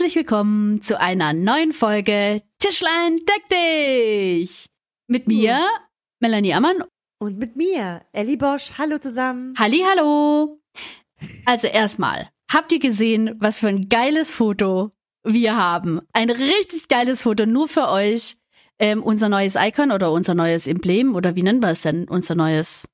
herzlich 0.00 0.16
willkommen 0.16 0.80
zu 0.80 0.98
einer 0.98 1.34
neuen 1.34 1.72
Folge 1.72 2.40
Tischlein 2.58 3.18
deck 3.18 3.48
dich! 3.52 4.70
Mit 5.08 5.28
mir, 5.28 5.60
Melanie 6.20 6.54
Ammann. 6.54 6.84
Und 7.18 7.36
mit 7.36 7.56
mir, 7.56 8.00
Ellie 8.12 8.38
Bosch. 8.38 8.72
Hallo 8.78 8.96
zusammen. 8.96 9.52
Halli, 9.58 9.82
hallo! 9.86 10.58
Also 11.44 11.66
erstmal, 11.66 12.30
habt 12.50 12.72
ihr 12.72 12.78
gesehen, 12.78 13.36
was 13.40 13.58
für 13.58 13.68
ein 13.68 13.90
geiles 13.90 14.30
Foto 14.30 14.90
wir 15.22 15.58
haben? 15.58 16.00
Ein 16.14 16.30
richtig 16.30 16.88
geiles 16.88 17.24
Foto, 17.24 17.44
nur 17.44 17.68
für 17.68 17.90
euch. 17.90 18.38
Ähm, 18.78 19.02
unser 19.02 19.28
neues 19.28 19.54
Icon 19.54 19.92
oder 19.92 20.12
unser 20.12 20.34
neues 20.34 20.66
Emblem 20.66 21.14
oder 21.14 21.36
wie 21.36 21.42
nennen 21.42 21.60
wir 21.60 21.72
es 21.72 21.82
denn? 21.82 22.08
Unser 22.08 22.36
neues 22.36 22.88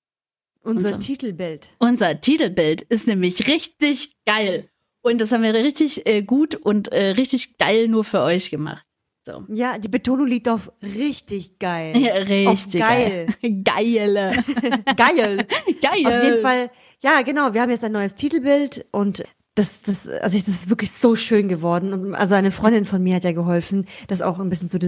Unser, 0.61 0.95
Unser- 0.95 0.99
Titelbild. 0.99 1.71
Unser 1.79 2.21
Titelbild 2.21 2.83
ist 2.83 3.07
nämlich 3.07 3.47
richtig 3.47 4.17
geil. 4.27 4.69
Und 5.07 5.21
das 5.21 5.31
haben 5.31 5.43
wir 5.43 5.55
richtig 5.55 6.05
äh, 6.07 6.23
gut 6.23 6.57
und 6.57 6.89
äh, 6.89 7.11
richtig 7.11 7.59
geil 7.59 7.87
nur 7.87 8.03
für 8.03 8.23
euch 8.23 8.51
gemacht. 8.51 8.85
So. 9.25 9.45
Ja, 9.49 9.79
die 9.79 9.89
Betonung 9.89 10.27
liegt 10.27 10.49
auf 10.49 10.73
richtig 10.83 11.59
geil. 11.61 11.97
Ja, 11.97 12.15
richtig 12.15 12.83
Auf 12.83 12.89
geil. 12.89 13.27
geil. 13.41 13.63
Geile. 13.65 14.33
geil. 14.97 15.47
Geil. 15.81 16.07
Auf 16.07 16.25
jeden 16.25 16.43
Fall. 16.43 16.71
Ja, 17.03 17.23
genau. 17.23 17.55
Wir 17.55 17.63
haben 17.63 17.71
jetzt 17.71 17.85
ein 17.85 17.93
neues 17.93 18.17
Titelbild 18.17 18.87
und 18.91 19.25
das, 19.55 19.83
das, 19.83 20.09
also 20.09 20.37
ich, 20.37 20.45
das 20.45 20.55
ist 20.55 20.71
wirklich 20.71 20.91
so 20.93 21.17
schön 21.17 21.49
geworden. 21.49 21.93
Und 21.93 22.15
also 22.15 22.35
eine 22.35 22.51
Freundin 22.51 22.85
von 22.85 23.03
mir 23.03 23.17
hat 23.17 23.25
ja 23.25 23.33
geholfen, 23.33 23.87
das 24.09 24.23
auch 24.23 24.39
ein 24.39 24.49
bisschen 24.49 24.69
zu 24.69 24.79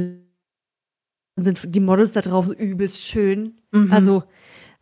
und 1.37 1.45
sind 1.45 1.75
die 1.75 1.81
Models 1.81 2.13
da 2.13 2.21
drauf 2.21 2.49
übelst 2.49 3.05
schön. 3.05 3.61
Mhm. 3.71 3.93
Also, 3.93 4.25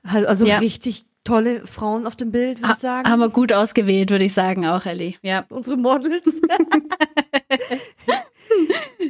also 0.03 0.47
Ja. 0.47 0.59
richtig 0.59 1.06
tolle 1.27 1.67
Frauen 1.67 2.07
auf 2.07 2.17
dem 2.17 2.31
Bild, 2.31 2.63
würde 2.63 2.73
ich 2.73 2.79
sagen. 2.79 3.09
haben 3.09 3.21
wir 3.21 3.29
gut 3.29 3.53
ausgewählt, 3.53 4.11
würde 4.11 4.25
ich 4.25 4.33
sagen, 4.33 4.67
auch, 4.67 4.87
Ellie. 4.87 5.15
Ja. 5.23 5.45
Unsere 5.51 5.77
Models. 5.77 6.23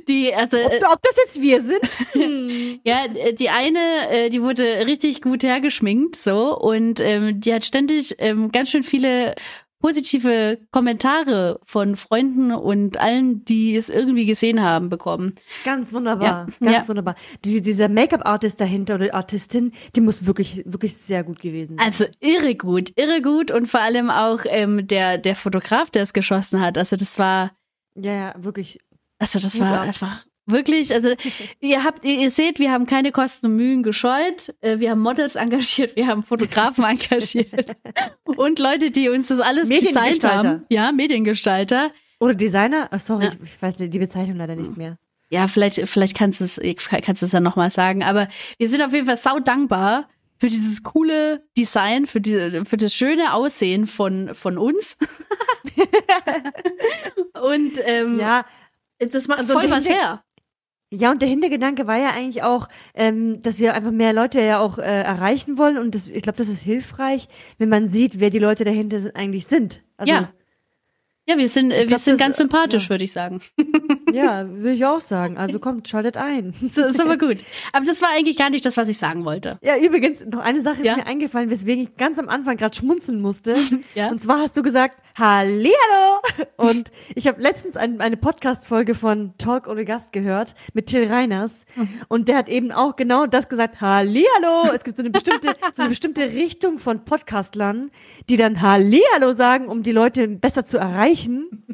Die, 0.08 0.34
also, 0.34 0.56
ob, 0.56 0.72
äh, 0.72 0.78
ob 0.92 1.02
das 1.02 1.16
jetzt 1.24 1.42
wir 1.42 1.60
sind? 1.62 1.80
Hm. 2.12 2.80
ja, 2.84 3.04
äh, 3.14 3.34
die 3.34 3.50
eine, 3.50 3.78
äh, 4.10 4.30
die 4.30 4.40
wurde 4.42 4.86
richtig 4.86 5.20
gut 5.20 5.42
hergeschminkt, 5.42 6.16
so, 6.16 6.56
und 6.58 6.98
ähm, 7.00 7.40
die 7.40 7.52
hat 7.52 7.64
ständig 7.64 8.14
ähm, 8.18 8.50
ganz 8.50 8.70
schön 8.70 8.82
viele 8.82 9.34
positive 9.80 10.58
Kommentare 10.72 11.60
von 11.64 11.96
Freunden 11.96 12.52
und 12.52 12.98
allen, 13.00 13.44
die 13.44 13.76
es 13.76 13.88
irgendwie 13.88 14.26
gesehen 14.26 14.62
haben, 14.62 14.88
bekommen. 14.88 15.34
Ganz 15.64 15.92
wunderbar, 15.92 16.24
Ja, 16.26 16.46
ganz 16.60 16.84
ja. 16.84 16.88
wunderbar. 16.88 17.14
Die, 17.44 17.62
dieser 17.62 17.88
Make-up-Artist 17.88 18.60
dahinter 18.60 18.96
oder 18.96 19.14
Artistin, 19.14 19.72
die 19.94 20.00
muss 20.00 20.26
wirklich, 20.26 20.62
wirklich 20.66 20.96
sehr 20.96 21.24
gut 21.24 21.40
gewesen 21.40 21.76
sein. 21.78 21.86
Also 21.86 22.04
irre 22.20 22.54
gut, 22.56 22.92
irre 22.96 23.22
gut 23.22 23.50
und 23.50 23.66
vor 23.66 23.80
allem 23.80 24.10
auch 24.10 24.40
ähm, 24.46 24.86
der, 24.86 25.18
der 25.18 25.36
Fotograf, 25.36 25.90
der 25.90 26.02
es 26.02 26.12
geschossen 26.12 26.60
hat. 26.60 26.76
Also 26.78 26.96
das 26.96 27.18
war, 27.18 27.52
Ja, 27.94 28.12
ja, 28.12 28.34
wirklich. 28.38 28.78
also 29.18 29.38
das 29.38 29.58
war 29.60 29.80
einfach 29.82 30.25
wirklich, 30.46 30.92
also 30.94 31.10
ihr 31.60 31.84
habt, 31.84 32.04
ihr 32.04 32.30
seht, 32.30 32.58
wir 32.58 32.72
haben 32.72 32.86
keine 32.86 33.12
Kosten 33.12 33.46
und 33.46 33.56
Mühen 33.56 33.82
gescheut. 33.82 34.54
Äh, 34.60 34.78
Wir 34.78 34.90
haben 34.90 35.00
Models 35.00 35.34
engagiert, 35.34 35.96
wir 35.96 36.06
haben 36.06 36.22
Fotografen 36.22 36.84
engagiert 36.84 37.76
und 38.24 38.58
Leute, 38.58 38.90
die 38.90 39.08
uns 39.08 39.28
das 39.28 39.40
alles 39.40 39.68
designt 39.68 39.94
Mediengestalter. 39.94 40.48
haben. 40.48 40.64
Ja, 40.70 40.92
Mediengestalter. 40.92 41.90
Oder 42.18 42.34
Designer? 42.34 42.88
Ach, 42.90 43.00
sorry, 43.00 43.26
Ja. 43.26 43.32
ich, 43.32 43.42
ich 43.54 43.62
weiß 43.62 43.76
die 43.76 43.88
Bezeichnung 43.98 44.36
leider 44.38 44.56
nicht 44.56 44.76
mehr. 44.76 44.98
Ja, 45.28 45.48
vielleicht, 45.48 45.88
vielleicht 45.88 46.16
kannst 46.16 46.40
du 46.40 46.44
es, 46.44 46.60
kannst 47.02 47.20
du 47.20 47.26
es 47.26 47.32
ja 47.32 47.40
nochmal 47.40 47.70
sagen. 47.70 48.04
Aber 48.04 48.28
wir 48.58 48.68
sind 48.68 48.80
auf 48.82 48.92
jeden 48.92 49.06
Fall 49.06 49.16
sau 49.16 49.40
dankbar 49.40 50.08
für 50.38 50.48
dieses 50.48 50.82
coole 50.84 51.42
Design, 51.56 52.06
für 52.06 52.20
die, 52.20 52.62
für 52.64 52.76
das 52.76 52.94
schöne 52.94 53.34
Aussehen 53.34 53.86
von, 53.86 54.34
von 54.34 54.56
uns. 54.56 54.96
Und 57.42 57.72
ähm, 57.84 58.18
Ja, 58.20 58.44
das 58.98 59.28
macht 59.28 59.40
also 59.40 59.54
voll 59.54 59.70
was 59.70 59.88
her. 59.88 60.22
Ja, 60.90 61.10
und 61.10 61.20
der 61.20 61.28
Hintergedanke 61.28 61.86
war 61.86 61.98
ja 61.98 62.10
eigentlich 62.10 62.42
auch, 62.42 62.68
ähm, 62.94 63.40
dass 63.40 63.58
wir 63.58 63.74
einfach 63.74 63.90
mehr 63.90 64.12
Leute 64.12 64.40
ja 64.40 64.60
auch 64.60 64.78
äh, 64.78 64.82
erreichen 64.82 65.58
wollen. 65.58 65.78
Und 65.78 65.94
das, 65.94 66.06
ich 66.06 66.22
glaube, 66.22 66.38
das 66.38 66.48
ist 66.48 66.60
hilfreich, 66.60 67.28
wenn 67.58 67.68
man 67.68 67.88
sieht, 67.88 68.20
wer 68.20 68.30
die 68.30 68.38
Leute 68.38 68.64
dahinter 68.64 69.00
sind, 69.00 69.16
eigentlich 69.16 69.46
sind. 69.46 69.82
Also, 69.96 70.12
Ja. 70.12 70.32
Ja, 71.28 71.36
wir 71.36 71.48
sind, 71.48 71.72
äh, 71.72 71.78
Ich 71.78 71.80
wir 71.80 71.86
glaub, 71.86 72.00
sind 72.00 72.18
ganz 72.20 72.36
sympathisch, 72.36 72.84
ja. 72.84 72.90
würde 72.90 73.02
ich 73.02 73.10
sagen. 73.12 73.40
ja, 74.16 74.46
will 74.48 74.72
ich 74.74 74.84
auch 74.84 75.00
sagen. 75.00 75.38
Also 75.38 75.58
kommt, 75.58 75.88
schaltet 75.88 76.16
ein. 76.16 76.54
So, 76.70 76.82
ist 76.82 77.00
aber 77.00 77.16
gut. 77.16 77.38
Aber 77.72 77.86
das 77.86 78.02
war 78.02 78.10
eigentlich 78.10 78.36
gar 78.36 78.50
nicht 78.50 78.64
das, 78.66 78.76
was 78.76 78.88
ich 78.88 78.98
sagen 78.98 79.24
wollte. 79.24 79.58
Ja, 79.62 79.76
übrigens, 79.78 80.24
noch 80.26 80.40
eine 80.40 80.60
Sache 80.60 80.80
ist 80.80 80.86
Ja. 80.86 80.96
mir 80.96 81.06
eingefallen, 81.06 81.48
weswegen 81.50 81.84
ich 81.84 81.96
ganz 81.96 82.18
am 82.18 82.28
Anfang 82.28 82.56
gerade 82.56 82.74
schmunzeln 82.76 83.20
musste. 83.20 83.54
Ja. 83.94 84.10
Und 84.10 84.20
zwar 84.20 84.40
hast 84.40 84.56
du 84.56 84.62
gesagt, 84.62 84.96
Hallihallo! 85.18 86.20
Und 86.56 86.90
ich 87.14 87.26
habe 87.26 87.40
letztens 87.40 87.76
ein, 87.76 88.00
eine 88.00 88.16
Podcast-Folge 88.16 88.94
von 88.94 89.32
Talk 89.38 89.68
ohne 89.68 89.84
Gast 89.84 90.12
gehört 90.12 90.54
mit 90.74 90.86
Till 90.86 91.06
Reiners. 91.06 91.64
Mhm. 91.76 91.88
Und 92.08 92.28
der 92.28 92.36
hat 92.36 92.48
eben 92.48 92.72
auch 92.72 92.96
genau 92.96 93.26
das 93.26 93.48
gesagt, 93.48 93.80
Hallihallo! 93.80 94.70
Es 94.74 94.84
gibt 94.84 94.96
so 94.98 95.02
eine 95.02 95.10
bestimmte, 95.10 95.54
so 95.72 95.82
eine 95.82 95.88
bestimmte 95.90 96.22
Richtung 96.22 96.78
von 96.78 97.04
Podcastlern, 97.04 97.90
die 98.28 98.36
dann 98.36 98.60
Hallihallo 98.60 99.32
sagen, 99.32 99.68
um 99.68 99.82
die 99.82 99.92
Leute 99.92 100.28
besser 100.28 100.64
zu 100.66 100.78
erreichen. 100.78 101.64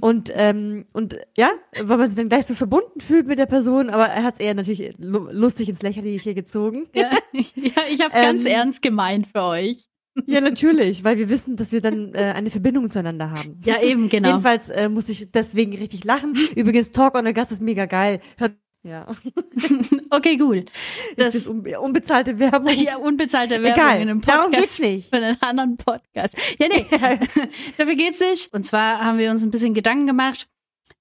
Und, 0.00 0.30
ähm, 0.34 0.86
und 0.92 1.16
ja, 1.36 1.50
weil 1.82 1.98
man 1.98 2.08
sich 2.08 2.16
dann 2.16 2.28
gleich 2.28 2.46
so 2.46 2.54
verbunden 2.54 3.00
fühlt 3.00 3.26
mit 3.26 3.38
der 3.38 3.46
Person, 3.46 3.90
aber 3.90 4.06
er 4.06 4.22
hat 4.22 4.34
es 4.34 4.40
eher 4.40 4.54
natürlich 4.54 4.94
lu- 4.98 5.28
lustig 5.30 5.68
ins 5.68 5.82
Lächerliche 5.82 6.34
gezogen. 6.34 6.86
Ja, 6.94 7.10
ja 7.32 7.72
ich 7.90 8.00
habe 8.00 8.08
es 8.08 8.14
ganz 8.14 8.44
Ähm, 8.44 8.50
ernst 8.52 8.82
gemeint 8.82 9.28
für 9.34 9.42
euch. 9.42 9.84
Ja, 10.24 10.40
natürlich, 10.40 11.04
weil 11.04 11.18
wir 11.18 11.28
wissen, 11.28 11.56
dass 11.56 11.72
wir 11.72 11.82
dann 11.82 12.14
äh, 12.14 12.32
eine 12.34 12.48
Verbindung 12.48 12.88
zueinander 12.90 13.30
haben. 13.32 13.60
Ja, 13.66 13.82
eben, 13.82 14.08
genau. 14.08 14.28
Jedenfalls 14.30 14.70
äh, 14.70 14.88
muss 14.88 15.10
ich 15.10 15.30
deswegen 15.30 15.76
richtig 15.76 16.04
lachen. 16.04 16.34
Übrigens, 16.56 16.90
Talk 16.90 17.18
on 17.18 17.26
the 17.26 17.34
Gast 17.34 17.52
ist 17.52 17.60
mega 17.60 17.84
geil. 17.84 18.20
Hört, 18.38 18.52
ja, 18.82 19.06
Okay, 20.10 20.38
cool. 20.40 20.64
das 21.18 21.34
ist 21.34 21.46
unbe 21.46 21.78
unbezahlte 21.78 22.38
Werbung. 22.38 22.72
ja, 22.76 22.96
unbezahlte 22.96 23.62
Werbung 23.62 23.72
Egal, 23.84 23.96
in 24.00 24.08
einem 24.08 24.20
darum 24.22 24.52
Podcast. 24.52 24.62
geht's 24.62 24.78
nicht. 24.78 25.10
Für 25.10 25.16
einen 25.16 25.36
anderen 25.42 25.76
Podcast. 25.76 26.34
Ja, 26.58 26.68
nee. 26.68 26.86
Dafür 27.76 27.94
geht's 27.94 28.20
nicht. 28.20 28.54
Und 28.54 28.64
zwar 28.64 29.04
haben 29.04 29.18
wir 29.18 29.30
uns 29.30 29.42
ein 29.42 29.50
bisschen 29.50 29.74
Gedanken 29.74 30.06
gemacht. 30.06 30.48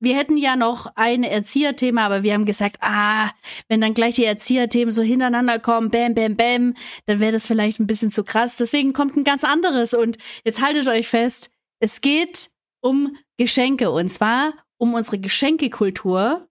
Wir 0.06 0.16
hätten 0.16 0.38
ja 0.38 0.56
noch 0.56 0.86
ein 0.94 1.24
Erzieherthema, 1.24 2.06
aber 2.06 2.22
wir 2.22 2.36
haben 2.36 2.46
gesagt, 2.46 2.78
ah, 2.82 3.32
wenn 3.68 3.82
dann 3.82 3.96
gleich 3.96 4.14
die 4.14 4.26
Erzieherthemen 4.26 4.92
so 4.92 5.02
hintereinander 5.02 5.58
kommen, 5.58 5.90
bam, 5.90 6.14
bam, 6.14 6.36
bam, 6.36 6.76
dann 7.08 7.20
wäre 7.20 7.32
das 7.32 7.48
vielleicht 7.48 7.80
ein 7.80 7.88
bisschen 7.88 8.12
zu 8.12 8.24
krass. 8.24 8.56
Deswegen 8.56 8.94
kommt 8.94 9.18
ein 9.18 9.24
ganz 9.24 9.44
anderes. 9.44 9.96
Und 9.96 10.20
jetzt 10.44 10.62
haltet 10.62 10.88
euch 10.88 11.08
fest, 11.08 11.50
es 11.80 12.02
geht 12.02 12.52
um 12.82 13.18
Geschenke. 13.38 13.90
Und 13.90 14.10
zwar 14.10 14.54
um 14.78 14.94
unsere 14.94 15.18
Geschenkekultur 15.18 16.48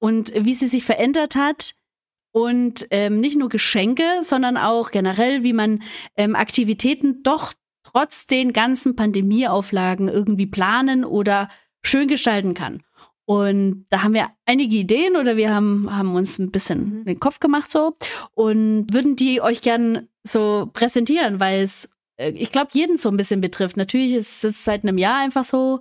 und 0.00 0.32
wie 0.34 0.54
sie 0.54 0.66
sich 0.66 0.82
verändert 0.82 1.36
hat. 1.36 1.76
Und 2.32 2.88
ähm, 2.90 3.20
nicht 3.20 3.38
nur 3.38 3.48
Geschenke, 3.48 4.02
sondern 4.22 4.56
auch 4.56 4.90
generell, 4.90 5.44
wie 5.44 5.52
man 5.52 5.84
ähm, 6.16 6.34
Aktivitäten 6.34 7.22
doch 7.22 7.52
trotz 7.84 8.26
den 8.26 8.52
ganzen 8.52 8.96
Pandemieauflagen 8.96 10.08
irgendwie 10.08 10.46
planen 10.46 11.04
oder 11.04 11.48
schön 11.82 12.08
gestalten 12.08 12.54
kann. 12.54 12.82
Und 13.28 13.84
da 13.90 14.04
haben 14.04 14.14
wir 14.14 14.30
einige 14.46 14.74
Ideen 14.74 15.14
oder 15.14 15.36
wir 15.36 15.54
haben, 15.54 15.94
haben 15.94 16.14
uns 16.14 16.38
ein 16.38 16.50
bisschen 16.50 17.00
Mhm. 17.00 17.04
den 17.04 17.20
Kopf 17.20 17.40
gemacht 17.40 17.70
so 17.70 17.94
und 18.32 18.86
würden 18.90 19.16
die 19.16 19.42
euch 19.42 19.60
gern 19.60 20.08
so 20.24 20.70
präsentieren, 20.72 21.38
weil 21.38 21.60
es, 21.60 21.90
äh, 22.16 22.30
ich 22.30 22.52
glaube, 22.52 22.70
jeden 22.72 22.96
so 22.96 23.10
ein 23.10 23.18
bisschen 23.18 23.42
betrifft. 23.42 23.76
Natürlich 23.76 24.14
ist 24.14 24.44
es 24.44 24.64
seit 24.64 24.82
einem 24.82 24.96
Jahr 24.96 25.20
einfach 25.20 25.44
so 25.44 25.80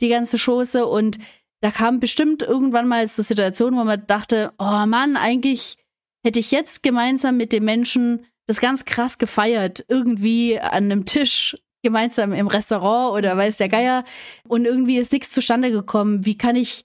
die 0.00 0.08
ganze 0.08 0.38
Chose 0.38 0.86
und 0.86 1.18
da 1.62 1.72
kam 1.72 1.98
bestimmt 1.98 2.42
irgendwann 2.42 2.86
mal 2.86 3.08
so 3.08 3.24
Situationen, 3.24 3.76
wo 3.76 3.82
man 3.82 4.06
dachte, 4.06 4.52
oh 4.60 4.86
Mann, 4.86 5.16
eigentlich 5.16 5.78
hätte 6.24 6.38
ich 6.38 6.52
jetzt 6.52 6.84
gemeinsam 6.84 7.36
mit 7.36 7.50
den 7.52 7.64
Menschen 7.64 8.24
das 8.46 8.60
ganz 8.60 8.84
krass 8.84 9.18
gefeiert, 9.18 9.84
irgendwie 9.88 10.60
an 10.60 10.84
einem 10.84 11.06
Tisch 11.06 11.56
gemeinsam 11.84 12.32
im 12.32 12.48
Restaurant 12.48 13.16
oder 13.16 13.36
weiß 13.36 13.58
der 13.58 13.68
Geier 13.68 14.02
und 14.48 14.64
irgendwie 14.64 14.98
ist 14.98 15.12
nichts 15.12 15.30
zustande 15.30 15.70
gekommen. 15.70 16.26
Wie 16.26 16.36
kann 16.36 16.56
ich, 16.56 16.84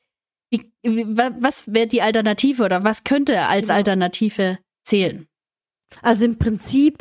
wie, 0.51 0.71
wie, 0.83 1.17
wa- 1.17 1.31
was 1.39 1.73
wäre 1.73 1.87
die 1.87 2.03
Alternative 2.03 2.63
oder 2.63 2.83
was 2.83 3.03
könnte 3.03 3.41
als 3.47 3.67
Genau. 3.67 3.77
Alternative 3.77 4.59
zählen? 4.83 5.25
Also 6.03 6.25
im 6.25 6.37
Prinzip 6.37 6.99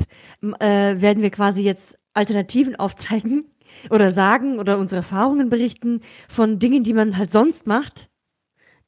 äh, 0.61 1.01
werden 1.01 1.23
wir 1.23 1.31
quasi 1.31 1.63
jetzt 1.63 1.99
Alternativen 2.15 2.77
aufzeigen 2.77 3.45
oder 3.91 4.11
sagen 4.13 4.59
oder 4.59 4.79
unsere 4.79 5.01
Erfahrungen 5.01 5.51
berichten 5.51 6.01
von 6.29 6.59
Dingen, 6.59 6.85
die 6.85 6.95
man 6.95 7.19
halt 7.19 7.31
sonst 7.31 7.67
macht, 7.67 8.09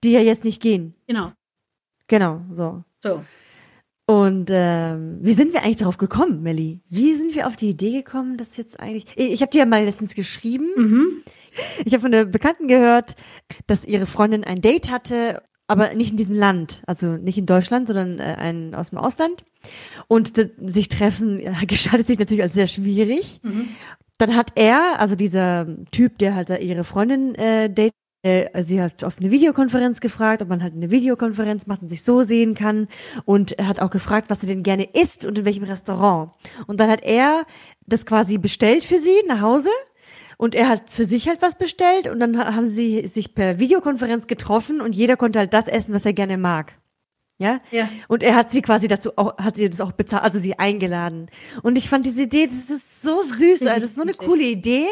die 0.03 0.12
ja 0.12 0.21
jetzt 0.21 0.45
nicht 0.45 0.62
gehen. 0.62 0.95
Genau. 1.07 1.33
Genau, 2.09 2.41
so. 2.55 2.83
So. 3.03 3.23
Und 4.11 4.51
ähm, 4.53 5.19
wie 5.21 5.35
sind 5.35 5.53
wir 5.53 5.62
eigentlich 5.62 5.77
darauf 5.77 5.97
gekommen, 5.97 6.43
Melli? 6.43 6.81
Wie 6.89 7.15
sind 7.15 7.33
wir 7.37 7.47
auf 7.47 7.55
die 7.55 7.71
Idee 7.71 7.93
gekommen, 7.93 8.39
dass 8.39 8.57
jetzt 8.57 8.81
eigentlich. 8.81 9.07
Ich, 9.15 9.41
habe 9.41 9.53
dir 9.53 9.59
ja 9.59 9.67
mal 9.67 9.85
letztens 9.85 10.17
geschrieben. 10.17 10.67
Mhm. 10.77 11.23
Ich 11.85 11.93
habe 11.93 12.01
von 12.01 12.11
der 12.11 12.25
Bekannten 12.25 12.67
gehört, 12.67 13.15
dass 13.69 13.85
ihre 13.85 14.07
Freundin 14.07 14.43
ein 14.43 14.62
Date 14.62 14.91
hatte, 14.91 15.45
aber 15.69 15.95
nicht 15.95 16.11
in 16.11 16.17
diesem 16.17 16.35
Land, 16.35 16.83
also 16.89 17.07
nicht 17.19 17.39
in 17.39 17.47
Deutschland, 17.47 17.87
sondern 17.87 18.19
äh, 18.19 18.35
ein 18.37 18.75
aus 18.75 18.91
dem 18.91 18.99
Ausland. 18.99 19.45
Und 20.09 20.33
sich 20.61 20.89
treffen 20.89 21.39
äh, 21.39 21.55
gestaltet 21.69 22.09
sich 22.09 22.19
natürlich 22.19 22.43
als 22.43 22.55
sehr 22.55 22.67
schwierig. 22.67 23.39
Mhm. 23.45 23.69
Dann 24.19 24.35
hat 24.35 24.51
er, 24.57 24.99
also 24.99 25.15
dieser 25.15 25.69
Typ, 25.93 26.19
der 26.19 26.35
halt 26.35 26.51
ihre 26.51 26.83
Freundin 26.83 27.37
äh, 27.37 27.73
datet, 27.73 27.95
äh, 28.23 28.63
sie 28.63 28.83
hat 28.83 29.03
auf 29.05 29.19
eine 29.19 29.31
Videokonferenz 29.31 30.01
gefragt, 30.01 30.43
ob 30.43 30.49
man 30.49 30.63
halt 30.63 30.75
eine 30.75 30.91
Videokonferenz 30.91 31.67
macht 31.67 31.83
und 31.83 31.89
sich 31.89 32.03
so 32.03 32.23
sehen 32.23 32.55
kann. 32.55 32.89
Und 33.25 33.53
er 33.59 33.67
hat 33.67 33.81
auch 33.81 33.91
gefragt, 33.91 34.29
was 34.29 34.41
sie 34.41 34.47
denn 34.47 34.63
gerne 34.63 34.89
isst 34.93 35.25
und 35.25 35.39
in 35.39 35.45
welchem 35.45 35.65
Restaurant. 35.65 36.33
Und 36.67 36.81
dann 36.81 36.91
hat 36.91 37.03
er 37.03 37.47
das 37.87 38.07
quasi 38.07 38.39
bestellt 38.39 38.85
für 38.85 38.99
sie 38.99 39.17
nach 39.27 39.41
Hause. 39.41 39.71
Und 40.37 40.55
er 40.55 40.69
hat 40.69 40.91
für 40.91 41.05
sich 41.05 41.29
halt 41.29 41.43
was 41.43 41.55
bestellt 41.57 42.07
und 42.09 42.19
dann 42.19 42.39
haben 42.39 42.67
sie 42.67 43.07
sich 43.07 43.35
per 43.35 43.59
Videokonferenz 43.59 44.27
getroffen 44.27 44.81
und 44.81 44.95
jeder 44.95 45.19
konnte 45.19 45.39
halt 45.39 45.53
das 45.53 45.69
essen, 45.69 45.93
was 45.95 46.07
er 46.07 46.15
gerne 46.15 46.39
mag. 46.39 46.79
Ja? 47.41 47.61
Ja. 47.71 47.89
Und 48.07 48.23
er 48.23 48.37
hat 48.37 48.51
sie 48.51 48.63
quasi 48.63 48.87
dazu 48.87 49.13
auch, 49.17 49.37
hat 49.39 49.57
sie 49.57 49.69
das 49.69 49.81
auch 49.81 49.93
bezahlt, 49.93 50.23
also 50.23 50.39
sie 50.39 50.59
eingeladen. 50.59 51.31
Und 51.63 51.77
ich 51.77 51.89
fand 51.89 52.07
diese 52.07 52.23
Idee, 52.23 52.47
das 52.47 52.71
ist 52.71 53.03
so 53.03 53.21
süß, 53.23 53.67
Alter. 53.67 53.81
das 53.81 53.91
ist 53.91 53.97
so 53.97 54.03
eine 54.03 54.15
coole 54.15 54.45
Idee, 54.45 54.87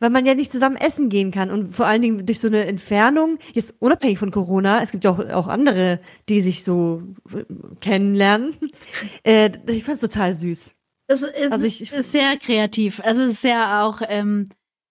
weil 0.00 0.10
man 0.10 0.26
ja 0.26 0.34
nicht 0.34 0.50
zusammen 0.50 0.76
essen 0.76 1.08
gehen 1.10 1.30
kann 1.30 1.50
und 1.50 1.74
vor 1.74 1.86
allen 1.86 2.02
Dingen 2.02 2.26
durch 2.26 2.40
so 2.40 2.48
eine 2.48 2.64
Entfernung, 2.66 3.38
jetzt 3.52 3.74
unabhängig 3.78 4.18
von 4.18 4.30
Corona, 4.32 4.82
es 4.82 4.90
gibt 4.90 5.04
ja 5.04 5.10
auch, 5.12 5.18
auch 5.30 5.46
andere, 5.46 6.00
die 6.28 6.40
sich 6.40 6.64
so 6.64 7.02
äh, 7.34 7.44
kennenlernen. 7.80 8.54
Äh, 9.24 9.50
ich 9.68 9.84
fand's 9.84 10.00
total 10.00 10.34
süß. 10.34 10.74
Das 11.06 11.22
ist, 11.22 11.52
Also 11.52 11.64
ich- 11.66 11.80
ich- 11.82 11.92
ist 11.92 12.12
sehr 12.12 12.36
kreativ. 12.38 13.00
Also 13.04 13.22
es 13.22 13.32
ist 13.32 13.40
sehr 13.42 13.84
auch 13.84 14.00
ähm, 14.08 14.48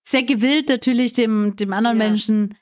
sehr 0.07 0.23
gewillt, 0.23 0.69
natürlich 0.69 1.13
dem, 1.13 1.56
dem 1.56 1.73
anderen 1.73 2.00
Ja. 2.00 2.07
Menschen 2.07 2.56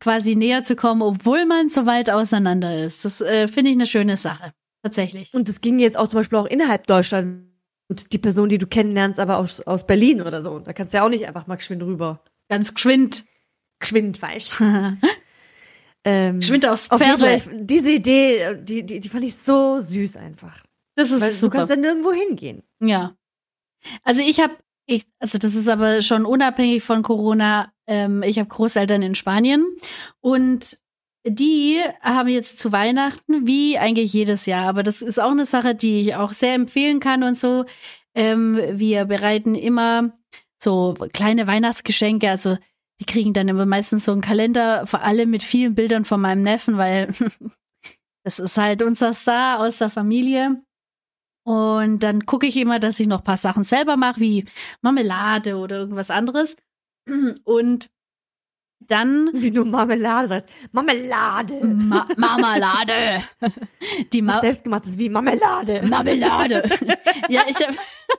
quasi 0.00 0.34
näher 0.34 0.64
zu 0.64 0.74
kommen, 0.76 1.02
obwohl 1.02 1.46
man 1.46 1.68
so 1.68 1.86
weit 1.86 2.10
auseinander 2.10 2.84
ist. 2.84 3.04
Das 3.04 3.20
äh, 3.20 3.46
finde 3.48 3.70
ich 3.70 3.76
eine 3.76 3.86
schöne 3.86 4.16
Sache. 4.16 4.52
Tatsächlich. 4.82 5.32
Und 5.32 5.48
das 5.48 5.60
ging 5.60 5.78
jetzt 5.78 5.96
auch 5.96 6.08
zum 6.08 6.18
Beispiel 6.20 6.38
auch 6.38 6.46
innerhalb 6.46 6.86
Deutschland. 6.86 7.44
Und 7.88 8.12
die 8.12 8.18
Person, 8.18 8.48
die 8.48 8.58
du 8.58 8.66
kennenlernst, 8.66 9.20
aber 9.20 9.38
aus, 9.38 9.60
aus 9.60 9.86
Berlin 9.86 10.22
oder 10.22 10.40
so. 10.40 10.58
Da 10.58 10.72
kannst 10.72 10.94
du 10.94 10.98
ja 10.98 11.04
auch 11.04 11.10
nicht 11.10 11.26
einfach 11.26 11.46
mal 11.46 11.56
geschwind 11.56 11.82
rüber. 11.82 12.22
Ganz 12.48 12.72
geschwind. 12.74 13.24
Geschwind, 13.80 14.20
weißt 14.22 14.60
ähm, 16.04 16.40
geschwind 16.40 16.66
aufs 16.66 16.90
Auf 16.90 17.00
jeden 17.00 17.18
Pferdle. 17.18 17.40
Fall, 17.40 17.64
diese 17.64 17.90
Idee, 17.90 18.56
die, 18.62 18.84
die, 18.84 19.00
die 19.00 19.08
fand 19.08 19.24
ich 19.24 19.36
so 19.36 19.80
süß 19.80 20.16
einfach. 20.16 20.62
Das 20.94 21.10
ist 21.10 21.20
Weil 21.20 21.32
du 21.32 21.36
super. 21.36 21.58
kannst 21.58 21.70
ja 21.70 21.76
nirgendwo 21.76 22.12
hingehen. 22.12 22.62
Ja. 22.80 23.16
Also 24.02 24.22
ich 24.22 24.40
habe, 24.40 24.56
ich, 24.86 25.06
also 25.18 25.38
das 25.38 25.54
ist 25.54 25.68
aber 25.68 26.02
schon 26.02 26.24
unabhängig 26.24 26.82
von 26.82 27.02
Corona. 27.02 27.72
Ähm, 27.86 28.22
ich 28.22 28.38
habe 28.38 28.48
Großeltern 28.48 29.02
in 29.02 29.14
Spanien 29.14 29.66
und 30.20 30.78
die 31.26 31.80
haben 32.02 32.28
jetzt 32.28 32.58
zu 32.58 32.72
Weihnachten, 32.72 33.46
wie 33.46 33.78
eigentlich 33.78 34.12
jedes 34.12 34.46
Jahr, 34.46 34.68
aber 34.68 34.82
das 34.82 35.02
ist 35.02 35.18
auch 35.18 35.30
eine 35.30 35.46
Sache, 35.46 35.74
die 35.74 36.00
ich 36.00 36.16
auch 36.16 36.32
sehr 36.32 36.54
empfehlen 36.54 37.00
kann 37.00 37.22
und 37.22 37.36
so. 37.36 37.64
Ähm, 38.14 38.58
wir 38.72 39.06
bereiten 39.06 39.54
immer 39.54 40.12
so 40.62 40.94
kleine 41.12 41.46
Weihnachtsgeschenke, 41.46 42.28
also 42.28 42.58
die 43.00 43.06
kriegen 43.06 43.32
dann 43.32 43.48
immer 43.48 43.66
meistens 43.66 44.04
so 44.04 44.12
einen 44.12 44.20
Kalender, 44.20 44.86
vor 44.86 45.02
allem 45.02 45.30
mit 45.30 45.42
vielen 45.42 45.74
Bildern 45.74 46.04
von 46.04 46.20
meinem 46.20 46.42
Neffen, 46.42 46.76
weil 46.76 47.12
das 48.24 48.38
ist 48.38 48.56
halt 48.56 48.82
unser 48.82 49.14
Star 49.14 49.60
aus 49.60 49.78
der 49.78 49.90
Familie. 49.90 50.62
Und 51.46 52.02
dann 52.02 52.24
gucke 52.24 52.46
ich 52.46 52.56
immer, 52.56 52.78
dass 52.78 53.00
ich 53.00 53.06
noch 53.06 53.18
ein 53.18 53.24
paar 53.24 53.36
Sachen 53.36 53.64
selber 53.64 53.96
mache, 53.96 54.20
wie 54.20 54.46
Marmelade 54.80 55.56
oder 55.56 55.76
irgendwas 55.76 56.10
anderes. 56.10 56.56
Und 57.44 57.90
dann 58.88 59.30
Wie 59.32 59.50
nur 59.50 59.64
Marmelade 59.64 60.28
sagst. 60.28 60.48
Marmelade. 60.72 61.60
Ma 61.64 62.06
Marmelade. 62.16 63.22
Die 64.12 64.22
Ma 64.22 64.40
selbstgemachtes 64.40 64.98
wie 64.98 65.08
Marmelade. 65.08 65.82
Marmelade. 65.86 66.68
ja, 67.28 67.42
ich 67.48 67.56
habe 67.56 67.76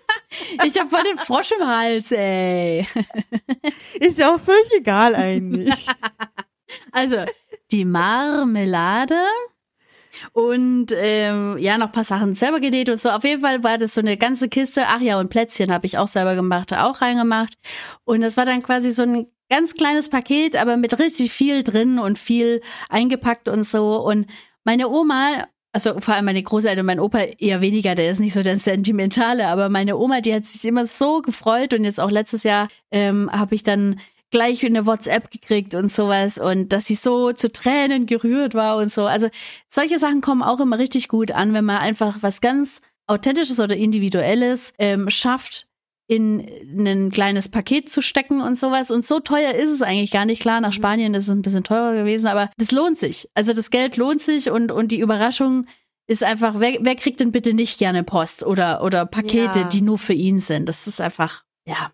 ich 0.65 0.79
hab 0.79 0.89
voll 0.89 1.03
den 1.03 1.17
Frosch 1.17 1.51
im 1.51 1.65
Hals, 1.65 2.11
ey. 2.11 2.87
Ist 3.99 4.19
ja 4.19 4.33
auch 4.33 4.39
völlig 4.39 4.71
egal 4.77 5.15
eigentlich. 5.15 5.87
Also, 6.91 7.23
die 7.71 7.85
Marmelade 7.85 9.15
und 10.33 10.87
ähm, 10.95 11.57
ja, 11.59 11.77
noch 11.77 11.87
ein 11.87 11.91
paar 11.91 12.03
Sachen 12.03 12.35
selber 12.35 12.59
genäht 12.59 12.89
und 12.89 12.99
so. 12.99 13.09
Auf 13.09 13.23
jeden 13.23 13.41
Fall 13.41 13.63
war 13.63 13.77
das 13.77 13.93
so 13.93 14.01
eine 14.01 14.17
ganze 14.17 14.49
Kiste. 14.49 14.83
Ach 14.87 15.01
ja, 15.01 15.19
und 15.19 15.29
Plätzchen 15.29 15.71
habe 15.71 15.85
ich 15.85 15.97
auch 15.97 16.07
selber 16.07 16.35
gemacht, 16.35 16.73
auch 16.73 17.01
reingemacht. 17.01 17.53
Und 18.03 18.21
das 18.21 18.37
war 18.37 18.45
dann 18.45 18.63
quasi 18.63 18.91
so 18.91 19.03
ein 19.03 19.27
ganz 19.49 19.75
kleines 19.75 20.09
Paket, 20.09 20.55
aber 20.55 20.77
mit 20.77 20.97
richtig 20.99 21.31
viel 21.31 21.63
drin 21.63 21.99
und 21.99 22.17
viel 22.17 22.61
eingepackt 22.89 23.47
und 23.47 23.63
so. 23.63 24.03
Und 24.03 24.27
meine 24.63 24.89
Oma, 24.89 25.47
also 25.71 25.99
vor 25.99 26.15
allem 26.15 26.25
meine 26.25 26.41
Großeltern 26.41 26.85
mein 26.85 26.99
Opa 26.99 27.19
eher 27.19 27.61
weniger, 27.61 27.95
der 27.95 28.11
ist 28.11 28.19
nicht 28.19 28.33
so 28.33 28.43
der 28.43 28.57
Sentimentale, 28.57 29.47
aber 29.47 29.69
meine 29.69 29.97
Oma, 29.97 30.21
die 30.21 30.33
hat 30.33 30.45
sich 30.45 30.65
immer 30.65 30.85
so 30.85 31.21
gefreut 31.21 31.73
und 31.73 31.83
jetzt 31.83 31.99
auch 31.99 32.11
letztes 32.11 32.43
Jahr 32.43 32.67
ähm, 32.91 33.29
habe 33.31 33.55
ich 33.55 33.63
dann 33.63 33.99
gleich 34.31 34.65
eine 34.65 34.85
WhatsApp 34.85 35.31
gekriegt 35.31 35.75
und 35.75 35.89
sowas 35.89 36.37
und 36.39 36.73
dass 36.73 36.85
sie 36.85 36.95
so 36.95 37.31
zu 37.31 37.51
Tränen 37.51 38.05
gerührt 38.05 38.53
war 38.53 38.77
und 38.77 38.91
so. 38.91 39.05
Also 39.05 39.29
solche 39.69 39.99
Sachen 39.99 40.21
kommen 40.21 40.41
auch 40.41 40.59
immer 40.59 40.79
richtig 40.79 41.07
gut 41.07 41.31
an, 41.31 41.53
wenn 41.53 41.65
man 41.65 41.77
einfach 41.77 42.17
was 42.21 42.41
ganz 42.41 42.81
Authentisches 43.07 43.59
oder 43.59 43.77
Individuelles 43.77 44.73
ähm, 44.79 45.09
schafft, 45.09 45.67
in 46.07 46.47
ein 46.87 47.09
kleines 47.11 47.49
Paket 47.49 47.89
zu 47.91 48.01
stecken 48.01 48.41
und 48.41 48.57
sowas. 48.57 48.91
Und 48.91 49.03
so 49.03 49.19
teuer 49.19 49.53
ist 49.55 49.71
es 49.71 49.81
eigentlich 49.81 50.11
gar 50.11 50.25
nicht. 50.25 50.41
Klar, 50.41 50.61
nach 50.61 50.73
Spanien 50.73 51.13
ist 51.15 51.25
es 51.25 51.31
ein 51.31 51.41
bisschen 51.41 51.63
teurer 51.63 51.95
gewesen, 51.95 52.27
aber 52.27 52.51
das 52.57 52.71
lohnt 52.71 52.97
sich. 52.97 53.29
Also 53.33 53.53
das 53.53 53.71
Geld 53.71 53.97
lohnt 53.97 54.21
sich 54.21 54.51
und, 54.51 54.71
und 54.71 54.91
die 54.91 54.99
Überraschung 54.99 55.65
ist 56.07 56.23
einfach, 56.23 56.59
wer, 56.59 56.77
wer 56.81 56.95
kriegt 56.95 57.19
denn 57.19 57.31
bitte 57.31 57.53
nicht 57.53 57.79
gerne 57.79 58.03
Post 58.03 58.45
oder, 58.45 58.83
oder 58.83 59.07
Pakete, 59.07 59.61
Ja. 59.61 59.67
die 59.67 59.81
nur 59.81 59.97
für 59.97 60.13
ihn 60.13 60.39
sind? 60.39 60.69
Das 60.69 60.85
ist 60.85 61.01
einfach, 61.01 61.43
ja. 61.65 61.91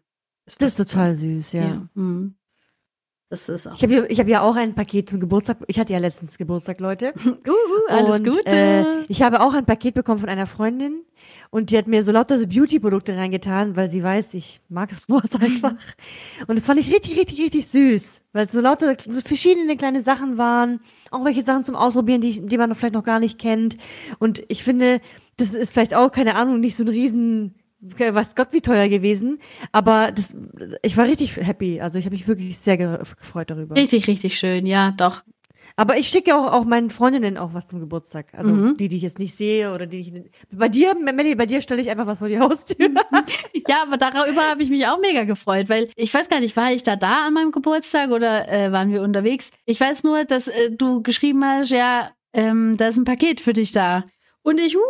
Das 0.59 0.71
ist 0.71 0.75
total 0.75 1.13
süß, 1.13 1.53
ja. 1.53 1.61
Ja. 1.61 1.87
mhm. 1.93 2.35
Das 3.29 3.47
ist 3.47 3.65
auch. 3.65 3.75
Ich 3.75 3.83
habe 3.83 4.09
hab 4.13 4.27
ja 4.27 4.41
auch 4.41 4.57
ein 4.57 4.75
Paket 4.75 5.09
zum 5.09 5.21
Geburtstag. 5.21 5.59
Ich 5.67 5.79
hatte 5.79 5.93
ja 5.93 5.99
letztens 5.99 6.37
Geburtstag, 6.37 6.81
Leute. 6.81 7.13
Uh, 7.25 7.51
uh, 7.51 7.87
alles 7.87 8.19
und, 8.19 8.25
Gute. 8.27 8.43
Äh, 8.45 9.05
ich 9.07 9.21
habe 9.21 9.39
auch 9.39 9.53
ein 9.53 9.65
Paket 9.65 9.93
bekommen 9.93 10.19
von 10.19 10.27
einer 10.27 10.45
Freundin 10.45 11.05
und 11.51 11.69
die 11.69 11.77
hat 11.77 11.85
mir 11.87 12.01
so 12.03 12.11
lauter 12.11 12.39
so 12.39 12.47
Beauty-Produkte 12.47 13.15
reingetan, 13.15 13.75
weil 13.75 13.87
sie 13.89 14.01
weiß, 14.01 14.33
ich 14.33 14.59
mag 14.69 14.91
es 14.91 15.07
nur 15.07 15.21
einfach. 15.39 15.73
Und 16.47 16.55
das 16.55 16.65
fand 16.65 16.79
ich 16.79 16.91
richtig, 16.91 17.17
richtig, 17.19 17.39
richtig 17.39 17.67
süß, 17.67 18.23
weil 18.33 18.45
es 18.45 18.51
so 18.51 18.61
lauter 18.61 18.95
so 18.99 19.21
verschiedene 19.21 19.77
kleine 19.77 20.01
Sachen 20.01 20.37
waren, 20.39 20.79
auch 21.11 21.23
welche 21.23 21.43
Sachen 21.43 21.63
zum 21.63 21.75
Ausprobieren, 21.75 22.21
die, 22.21 22.41
die 22.45 22.57
man 22.57 22.73
vielleicht 22.73 22.95
noch 22.95 23.03
gar 23.03 23.19
nicht 23.19 23.37
kennt. 23.37 23.77
Und 24.17 24.43
ich 24.47 24.63
finde, 24.63 24.99
das 25.37 25.53
ist 25.53 25.73
vielleicht 25.73 25.93
auch, 25.93 26.11
keine 26.11 26.35
Ahnung, 26.35 26.59
nicht 26.59 26.75
so 26.75 26.83
ein 26.83 26.89
riesen 26.89 27.53
weiß 27.81 28.35
Gott 28.35 28.49
wie 28.51 28.61
teuer 28.61 28.87
gewesen, 28.89 29.39
aber 29.71 30.11
das, 30.11 30.35
ich 30.83 30.97
war 30.97 31.05
richtig 31.05 31.35
happy. 31.37 31.81
Also 31.81 31.97
ich 31.97 32.05
habe 32.05 32.15
mich 32.15 32.27
wirklich 32.27 32.57
sehr 32.59 32.77
ge- 32.77 32.99
gefreut 33.19 33.49
darüber. 33.49 33.75
richtig, 33.75 34.07
richtig 34.07 34.37
schön. 34.37 34.67
Ja, 34.67 34.91
doch. 34.91 35.23
Aber 35.75 35.97
ich 35.97 36.07
schicke 36.07 36.35
auch, 36.35 36.51
auch 36.51 36.65
meinen 36.65 36.89
Freundinnen 36.89 37.37
auch 37.37 37.53
was 37.53 37.67
zum 37.67 37.79
Geburtstag. 37.79 38.27
Also 38.33 38.53
Mhm. 38.53 38.77
die, 38.77 38.87
die 38.87 38.97
ich 38.97 39.03
jetzt 39.03 39.19
nicht 39.19 39.35
sehe 39.35 39.73
oder 39.73 39.85
die 39.87 39.99
ich. 39.99 40.13
Bei 40.51 40.69
dir, 40.69 40.95
Melly, 40.95 41.35
bei 41.35 41.45
dir 41.45 41.61
stelle 41.61 41.81
ich 41.81 41.89
einfach 41.89 42.07
was 42.07 42.19
vor 42.19 42.27
die 42.29 42.39
Haustür. 42.39 42.89
Ja, 43.67 43.83
aber 43.83 43.97
darüber 43.97 44.49
habe 44.49 44.63
ich 44.63 44.69
mich 44.69 44.85
auch 44.87 44.99
mega 44.99 45.23
gefreut, 45.23 45.69
weil 45.69 45.89
ich 45.95 46.13
weiß 46.13 46.29
gar 46.29 46.39
nicht, 46.39 46.57
war 46.57 46.71
ich 46.73 46.83
da 46.83 46.95
da 46.95 47.27
an 47.27 47.33
meinem 47.33 47.51
Geburtstag 47.51 48.09
oder 48.09 48.49
äh, 48.51 48.71
waren 48.71 48.91
wir 48.91 49.01
unterwegs? 49.01 49.51
Ich 49.65 49.79
weiß 49.79 50.03
nur, 50.03 50.25
dass 50.25 50.47
äh, 50.47 50.71
du 50.71 51.01
geschrieben 51.03 51.45
hast, 51.45 51.69
ja, 51.69 52.11
ähm, 52.33 52.75
da 52.77 52.87
ist 52.87 52.97
ein 52.97 53.05
Paket 53.05 53.39
für 53.39 53.53
dich 53.53 53.71
da. 53.71 54.05
Und 54.41 54.59
ich, 54.59 54.75
uh, 54.75 54.81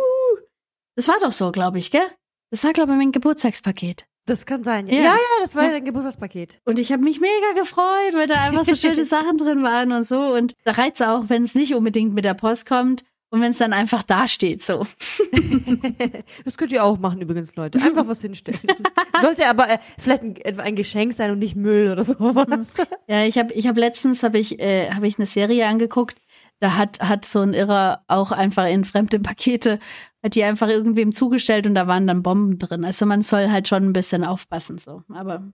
das 0.96 1.06
war 1.08 1.16
doch 1.20 1.32
so, 1.32 1.52
glaube 1.52 1.78
ich, 1.78 1.90
gell? 1.90 2.06
Das 2.50 2.64
war, 2.64 2.72
glaube 2.72 2.92
ich, 2.92 2.98
mein 2.98 3.12
Geburtstagspaket. 3.12 4.06
Das 4.26 4.46
kann 4.46 4.62
sein. 4.62 4.86
Ja. 4.86 4.94
Ja, 4.94 5.02
ja, 5.02 5.16
das 5.40 5.56
war 5.56 5.64
Ja. 5.64 5.70
dein 5.72 5.84
Geburtstagspaket. 5.84 6.58
Und 6.64 6.78
ich 6.78 6.92
habe 6.92 7.02
mich 7.02 7.20
mega 7.20 7.52
gefreut, 7.60 8.14
weil 8.14 8.26
da 8.28 8.36
einfach 8.44 8.64
so 8.64 8.76
schöne 8.76 9.04
Sachen 9.04 9.36
drin 9.36 9.62
waren 9.62 9.90
und 9.92 10.04
so. 10.04 10.18
Und 10.34 10.54
da 10.64 10.72
reizt 10.72 11.02
auch, 11.02 11.24
wenn 11.28 11.42
es 11.42 11.54
nicht 11.54 11.74
unbedingt 11.74 12.14
mit 12.14 12.24
der 12.24 12.34
Post 12.34 12.66
kommt 12.66 13.02
und 13.30 13.40
wenn 13.40 13.50
es 13.52 13.58
dann 13.58 13.72
einfach 13.72 14.02
da 14.04 14.28
steht, 14.28 14.62
so. 14.62 14.86
Das 16.44 16.56
könnt 16.56 16.72
ihr 16.72 16.84
auch 16.84 16.98
machen 16.98 17.20
übrigens, 17.20 17.54
Leute. 17.56 17.80
Einfach 17.80 18.06
was 18.06 18.20
hinstellen. 18.20 18.58
Sollte 19.20 19.46
aber 19.48 19.68
äh, 19.70 19.78
vielleicht 19.98 20.22
ein, 20.22 20.36
etwa 20.36 20.62
ein 20.62 20.76
Geschenk 20.76 21.12
sein 21.12 21.30
und 21.30 21.38
nicht 21.38 21.56
Müll 21.56 21.90
oder 21.90 22.04
sowas. 22.04 22.74
Ja, 23.08 23.24
ich 23.24 23.38
habe 23.38 23.52
ich 23.54 23.66
hab 23.66 23.76
letztens 23.76 24.22
habe 24.22 24.38
ich 24.38 24.60
äh, 24.60 24.90
habe 24.90 25.06
ich 25.06 25.18
eine 25.18 25.26
Serie 25.26 25.66
angeguckt. 25.66 26.18
Da 26.62 26.76
hat 26.76 27.00
hat 27.00 27.24
so 27.24 27.40
ein 27.40 27.54
Irrer 27.54 28.04
auch 28.06 28.30
einfach 28.30 28.66
in 28.68 28.84
fremde 28.84 29.18
Pakete 29.18 29.80
hat 30.22 30.36
die 30.36 30.44
einfach 30.44 30.68
irgendwem 30.68 31.12
zugestellt 31.12 31.66
und 31.66 31.74
da 31.74 31.88
waren 31.88 32.06
dann 32.06 32.22
Bomben 32.22 32.56
drin. 32.60 32.84
Also 32.84 33.04
man 33.04 33.22
soll 33.22 33.50
halt 33.50 33.66
schon 33.66 33.82
ein 33.82 33.92
bisschen 33.92 34.22
aufpassen 34.24 34.78
so. 34.78 35.02
Aber 35.12 35.50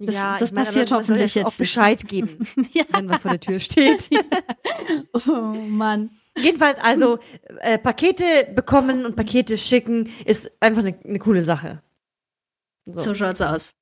Das- 0.00 0.16
das 0.40 0.48
ich 0.48 0.52
meine, 0.52 0.66
passiert 0.66 0.90
aber 0.90 1.02
man 1.02 1.08
hoffentlich 1.08 1.34
jetzt 1.36 1.44
auch 1.44 1.50
nicht. 1.50 1.58
Bescheid 1.58 2.08
geben, 2.08 2.48
ja, 2.72 2.82
wenn 2.92 3.08
was 3.08 3.22
vor 3.22 3.30
der 3.30 3.38
Tür 3.38 3.60
steht. 3.60 4.10
oh 5.28 5.30
Mann. 5.30 6.10
Jedenfalls 6.36 6.78
also 6.80 7.20
äh, 7.60 7.78
Pakete 7.78 8.48
bekommen 8.52 9.04
und 9.04 9.14
Pakete 9.14 9.56
schicken 9.56 10.08
ist 10.24 10.50
einfach 10.60 10.80
eine, 10.82 10.98
eine 11.04 11.18
coole 11.20 11.44
Sache. 11.44 11.80
So 12.86 13.14
schaut's 13.14 13.40
aus. 13.40 13.72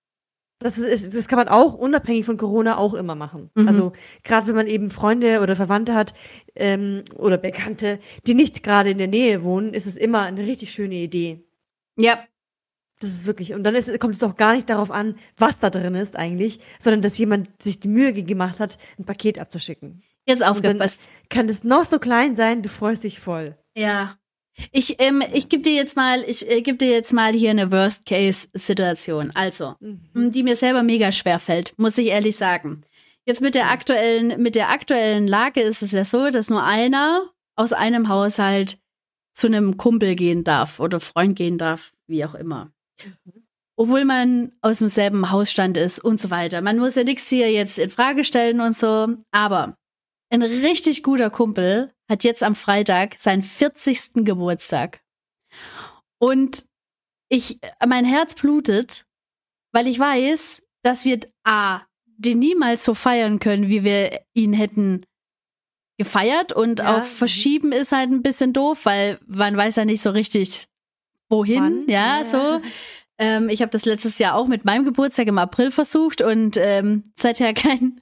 Das, 0.61 0.77
ist, 0.77 1.15
das 1.15 1.29
kann 1.29 1.39
man 1.39 1.49
auch 1.49 1.75
unabhängig 1.75 2.27
von 2.27 2.37
Corona 2.37 2.79
auch 2.79 2.95
immer 2.95 3.15
machen. 3.15 3.51
Mhm. 3.55 3.69
Also 3.69 3.93
gerade 4.25 4.49
wenn 4.49 4.57
man 4.57 4.67
eben 4.67 4.91
Freunde 4.91 5.41
oder 5.41 5.55
Verwandte 5.55 5.95
hat 5.95 6.15
ähm, 6.57 7.05
oder 7.15 7.39
Bekannte, 7.39 8.01
die 8.27 8.35
nicht 8.35 8.63
gerade 8.63 8.91
in 8.91 8.99
der 8.99 9.07
Nähe 9.07 9.43
wohnen, 9.43 9.73
ist 9.73 9.87
es 9.87 9.97
immer 9.97 10.23
eine 10.23 10.41
richtig 10.41 10.73
schöne 10.73 10.97
Idee. 10.97 11.45
Ja. 11.97 12.25
Das 13.01 13.11
ist 13.11 13.27
wirklich, 13.27 13.55
und 13.55 13.63
dann 13.63 13.77
ist, 13.77 14.01
kommt 14.01 14.17
es 14.17 14.25
auch 14.25 14.37
gar 14.37 14.55
nicht 14.55 14.69
darauf 14.69 14.91
an, 14.91 15.17
was 15.37 15.61
da 15.61 15.71
drin 15.71 15.95
ist 15.95 16.17
eigentlich, 16.17 16.59
sondern 16.81 17.03
dass 17.03 17.17
jemand 17.17 17.63
sich 17.63 17.79
die 17.79 17.89
Mühe 17.89 18.13
gemacht 18.13 18.59
hat, 18.59 18.79
ein 18.99 19.05
Paket 19.05 19.39
abzuschicken. 19.39 20.03
Jetzt 20.27 20.45
aufgepasst. 20.45 21.09
kann 21.31 21.49
es 21.49 21.63
noch 21.65 21.85
so 21.85 21.99
klein 21.99 22.35
sein, 22.35 22.63
du 22.63 22.69
freust 22.69 23.05
dich 23.05 23.21
voll. 23.21 23.57
Ja. 23.77 24.19
Ich, 24.73 24.97
ähm, 25.01 25.23
ich 25.33 25.49
gebe 25.49 25.63
dir 25.63 25.75
jetzt 25.75 25.97
mal, 25.97 26.23
ich 26.27 26.49
äh, 26.51 26.63
gebe 26.63 26.79
dir 26.79 26.91
jetzt 26.91 27.13
mal 27.13 27.33
hier 27.33 27.51
eine 27.51 27.71
Worst-Case-Situation. 27.71 29.31
Also, 29.35 29.75
Mhm. 29.81 30.33
die 30.33 30.43
mir 30.43 30.57
selber 30.57 30.83
mega 30.83 31.13
schwer 31.13 31.39
fällt, 31.39 31.75
muss 31.79 31.99
ich 31.99 32.09
ehrlich 32.09 32.37
sagen. 32.37 32.83
Jetzt 33.27 33.41
mit 33.43 33.55
der 33.55 33.71
aktuellen, 33.71 34.41
mit 34.43 34.55
der 34.55 34.71
aktuellen 34.71 35.29
Lage 35.29 35.61
ist 35.61 35.83
es 35.83 35.93
ja 35.93 36.05
so, 36.05 36.31
dass 36.31 36.51
nur 36.51 36.65
einer 36.65 37.31
aus 37.57 37.73
einem 37.73 38.09
Haushalt 38.09 38.79
zu 39.35 39.47
einem 39.47 39.77
Kumpel 39.77 40.15
gehen 40.17 40.45
darf 40.45 40.81
oder 40.81 40.99
Freund 41.01 41.37
gehen 41.37 41.59
darf, 41.59 41.93
wie 42.07 42.25
auch 42.25 42.35
immer. 42.35 42.73
Obwohl 43.77 44.05
man 44.05 44.53
aus 44.61 44.79
demselben 44.81 45.31
Hausstand 45.31 45.77
ist 45.77 46.03
und 46.03 46.19
so 46.19 46.31
weiter. 46.31 46.63
Man 46.63 46.79
muss 46.79 46.97
ja 46.97 47.05
nichts 47.05 47.29
hier 47.29 47.53
jetzt 47.53 47.79
in 47.79 47.91
Frage 47.91 48.25
stellen 48.25 48.61
und 48.61 48.75
so. 48.75 49.09
Aber 49.31 49.77
ein 50.31 50.43
richtig 50.43 51.03
guter 51.05 51.31
Kumpel 51.31 51.93
hat 52.09 52.25
jetzt 52.25 52.43
am 52.43 52.55
Freitag 52.55 53.17
seinen 53.19 53.43
40. 53.43 54.25
Geburtstag. 54.25 55.01
Und 56.19 56.65
ich, 57.29 57.59
mein 57.87 58.05
Herz 58.05 58.35
blutet, 58.35 59.05
weil 59.73 59.87
ich 59.87 59.99
weiß, 59.99 60.63
dass 60.83 61.05
wir 61.05 61.21
A, 61.45 61.83
den 62.07 62.39
niemals 62.39 62.85
so 62.85 62.95
feiern 62.95 63.39
können, 63.39 63.69
wie 63.69 63.85
wir 63.85 64.21
ihn 64.35 64.53
hätten 64.53 65.05
gefeiert. 65.99 66.53
Und 66.53 66.81
Ja, 66.81 66.99
auch 66.99 67.05
verschieben 67.05 67.73
ist 67.73 67.93
halt 67.93 68.11
ein 68.11 68.23
bisschen 68.23 68.53
doof, 68.53 68.85
weil 68.87 69.19
man 69.27 69.57
weiß 69.57 69.77
ja 69.77 69.85
nicht 69.85 70.01
so 70.01 70.11
richtig, 70.11 70.67
wohin. 71.29 71.85
Ja, 71.89 72.19
Ja. 72.19 72.25
so. 72.25 72.61
Ähm, 73.21 73.49
ich 73.49 73.63
habe 73.63 73.71
das 73.71 73.85
letztes 73.85 74.19
Jahr 74.19 74.35
auch 74.37 74.47
mit 74.47 74.65
meinem 74.65 74.85
Geburtstag 74.85 75.27
im 75.27 75.39
April 75.39 75.71
versucht 75.73 76.23
und 76.23 76.57
ähm, 76.57 77.03
seither 77.17 77.53
keinen 77.55 78.01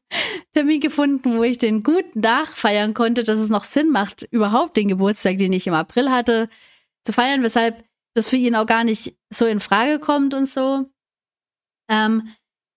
Termin 0.53 0.81
gefunden, 0.81 1.39
wo 1.39 1.43
ich 1.43 1.59
den 1.59 1.83
gut 1.83 2.15
nachfeiern 2.15 2.93
konnte, 2.95 3.25
dass 3.25 3.41
es 3.41 3.49
noch 3.49 3.65
Sinn 3.65 3.91
macht, 3.91 4.23
überhaupt 4.31 4.77
den 4.77 4.89
Geburtstag, 4.89 5.39
den 5.39 5.53
ich 5.53 5.67
im 5.67 5.75
April 5.75 6.11
hatte, 6.11 6.49
zu 7.05 7.13
feiern, 7.13 7.43
weshalb 7.43 7.83
das 8.15 8.29
für 8.29 8.37
ihn 8.37 8.57
auch 8.57 8.67
gar 8.67 8.85
nicht 8.85 9.17
so 9.31 9.47
in 9.47 9.61
Frage 9.61 9.99
kommt 9.99 10.35
und 10.35 10.49
so. 10.49 10.87
Ähm, 11.91 12.29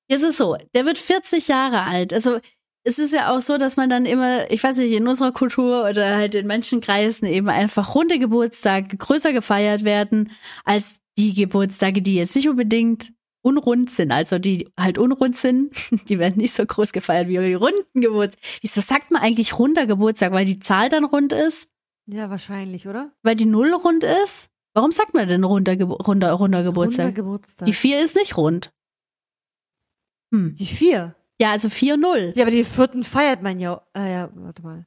jetzt 0.09 0.23
ist 0.23 0.37
so, 0.37 0.57
der 0.73 0.85
wird 0.85 0.97
40 0.97 1.47
Jahre 1.47 1.83
alt. 1.83 2.13
Also 2.13 2.39
es 2.83 2.99
ist 2.99 3.13
ja 3.13 3.35
auch 3.35 3.41
so, 3.41 3.57
dass 3.57 3.77
man 3.77 3.89
dann 3.89 4.05
immer, 4.05 4.49
ich 4.51 4.63
weiß 4.63 4.77
nicht, 4.77 4.91
in 4.91 5.07
unserer 5.07 5.31
Kultur 5.31 5.87
oder 5.89 6.17
halt 6.17 6.35
in 6.35 6.47
Menschenkreisen 6.47 7.27
eben 7.27 7.49
einfach 7.49 7.95
runde 7.95 8.19
Geburtstage 8.19 8.97
größer 8.97 9.33
gefeiert 9.33 9.83
werden 9.83 10.31
als 10.63 10.99
die 11.19 11.33
Geburtstage, 11.33 12.01
die 12.01 12.15
jetzt 12.15 12.35
nicht 12.35 12.49
unbedingt 12.49 13.11
unrund 13.41 13.89
sind, 13.89 14.11
also 14.11 14.39
die 14.39 14.69
halt 14.79 14.97
unrund 14.97 15.35
sind, 15.35 15.73
die 16.09 16.19
werden 16.19 16.37
nicht 16.37 16.53
so 16.53 16.65
groß 16.65 16.91
gefeiert 16.91 17.27
wie 17.27 17.37
die 17.37 17.53
runden 17.53 18.01
Geburtstage. 18.01 18.41
Wieso 18.61 18.81
sagt 18.81 19.11
man 19.11 19.21
eigentlich 19.21 19.57
runder 19.57 19.85
Geburtstag? 19.85 20.31
Weil 20.31 20.45
die 20.45 20.59
Zahl 20.59 20.89
dann 20.89 21.03
rund 21.03 21.33
ist? 21.33 21.69
Ja, 22.05 22.29
wahrscheinlich, 22.29 22.87
oder? 22.87 23.11
Weil 23.21 23.35
die 23.35 23.45
Null 23.45 23.73
rund 23.73 24.03
ist? 24.03 24.49
Warum 24.73 24.91
sagt 24.91 25.13
man 25.13 25.27
denn 25.27 25.43
runder, 25.43 25.75
Ge 25.75 25.85
runder, 25.85 26.31
runder 26.33 26.63
Geburtstag? 26.63 27.07
Runder 27.07 27.15
Geburtstag. 27.15 27.65
Die 27.65 27.73
vier 27.73 28.01
ist 28.01 28.15
nicht 28.15 28.37
rund. 28.37 28.71
Hm. 30.31 30.55
Die 30.55 30.65
vier. 30.65 31.15
Ja, 31.41 31.51
also 31.51 31.69
4-0. 31.69 32.33
Ja, 32.35 32.43
aber 32.43 32.51
den 32.51 32.65
vierten 32.65 33.03
feiert 33.03 33.41
man 33.41 33.59
ja. 33.59 33.81
Äh, 33.95 34.11
ja, 34.11 34.29
warte 34.33 34.61
mal. 34.61 34.85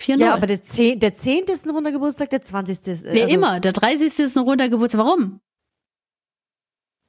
4-0. 0.00 0.18
Ja, 0.20 0.34
aber 0.34 0.46
der, 0.46 0.62
zehn, 0.62 0.98
der 0.98 1.12
zehnte 1.14 1.52
ist 1.52 1.66
ein 1.66 1.70
runder 1.70 1.92
Geburtstag, 1.92 2.30
der 2.30 2.40
zwanzigste 2.42 2.90
ist. 2.92 3.04
Äh, 3.04 3.12
nee, 3.12 3.22
also, 3.24 3.34
immer. 3.34 3.60
Der 3.60 3.72
30. 3.72 4.18
ist 4.18 4.36
ein 4.36 4.44
runder 4.44 4.68
Geburtstag. 4.68 5.00
Warum? 5.04 5.40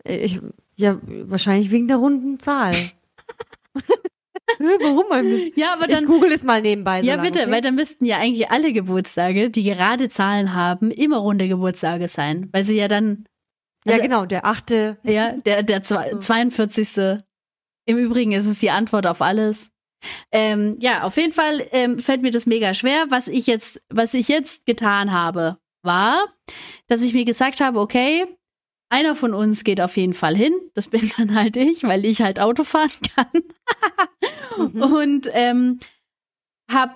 äh, 0.06 0.18
Ich, 0.26 0.40
ja, 0.76 1.00
wahrscheinlich 1.06 1.72
wegen 1.72 1.88
der 1.88 1.98
runden 1.98 2.40
Zahl. 2.40 2.74
Warum? 4.60 5.52
Ja, 5.56 5.74
aber 5.74 5.88
Ich 5.90 5.96
dann. 5.96 6.06
google 6.06 6.32
es 6.32 6.44
mal 6.44 6.62
nebenbei. 6.62 7.02
so 7.02 7.08
Ja, 7.08 7.16
lange, 7.16 7.30
bitte, 7.30 7.44
okay? 7.44 7.52
weil 7.52 7.62
dann 7.62 7.76
müssten 7.76 8.06
ja 8.06 8.18
eigentlich 8.18 8.52
alle 8.52 8.74
Geburtstage, 8.74 9.50
die 9.50 9.64
gerade 9.64 10.10
Zahlen 10.10 10.54
haben, 10.54 10.92
immer 10.92 11.18
runde 11.18 11.48
Geburtstage 11.48 12.08
sein. 12.08 12.50
Weil 12.52 12.64
sie 12.66 12.76
ja 12.76 12.88
dann, 12.88 13.26
Ja, 13.86 13.94
also- 13.94 14.04
genau, 14.04 14.26
der 14.26 14.46
achte. 14.46 14.98
ja, 15.04 15.32
der, 15.34 15.64
der 15.64 15.84
zwei- 15.84 16.10
So. 16.12 16.20
42. 16.20 17.20
Im 17.86 17.98
Übrigen 17.98 18.34
ist 18.34 18.46
es 18.46 18.60
die 18.60 18.70
Antwort 18.70 19.08
auf 19.08 19.22
alles. 19.22 19.72
Ähm, 20.32 20.78
ja, 20.80 21.04
auf 21.04 21.18
jeden 21.18 21.34
Fall 21.34 21.66
ähm, 21.72 22.00
fällt 22.00 22.22
mir 22.22 22.32
das 22.32 22.46
mega 22.46 22.74
schwer. 22.74 23.06
Was 23.10 23.28
ich 23.28 23.48
jetzt, 23.48 23.82
was 23.90 24.14
ich 24.14 24.28
jetzt 24.28 24.66
getan 24.66 25.12
habe, 25.12 25.58
war, 25.84 26.26
dass 26.88 27.02
ich 27.02 27.14
mir 27.14 27.26
gesagt 27.26 27.62
habe, 27.62 27.80
okay, 27.80 28.26
einer 28.90 29.16
von 29.16 29.34
uns 29.34 29.64
geht 29.64 29.80
auf 29.80 29.96
jeden 29.98 30.14
Fall 30.14 30.36
hin. 30.36 30.54
Das 30.74 30.90
bin 30.90 31.12
dann 31.18 31.36
halt 31.36 31.56
ich, 31.56 31.84
weil 31.84 32.06
ich 32.06 32.22
halt 32.22 32.40
Auto 32.40 32.64
fahren 32.64 32.92
kann. 33.16 34.72
Mhm. 34.74 34.82
Und 34.82 35.30
ähm, 35.32 35.80
habe 36.70 36.96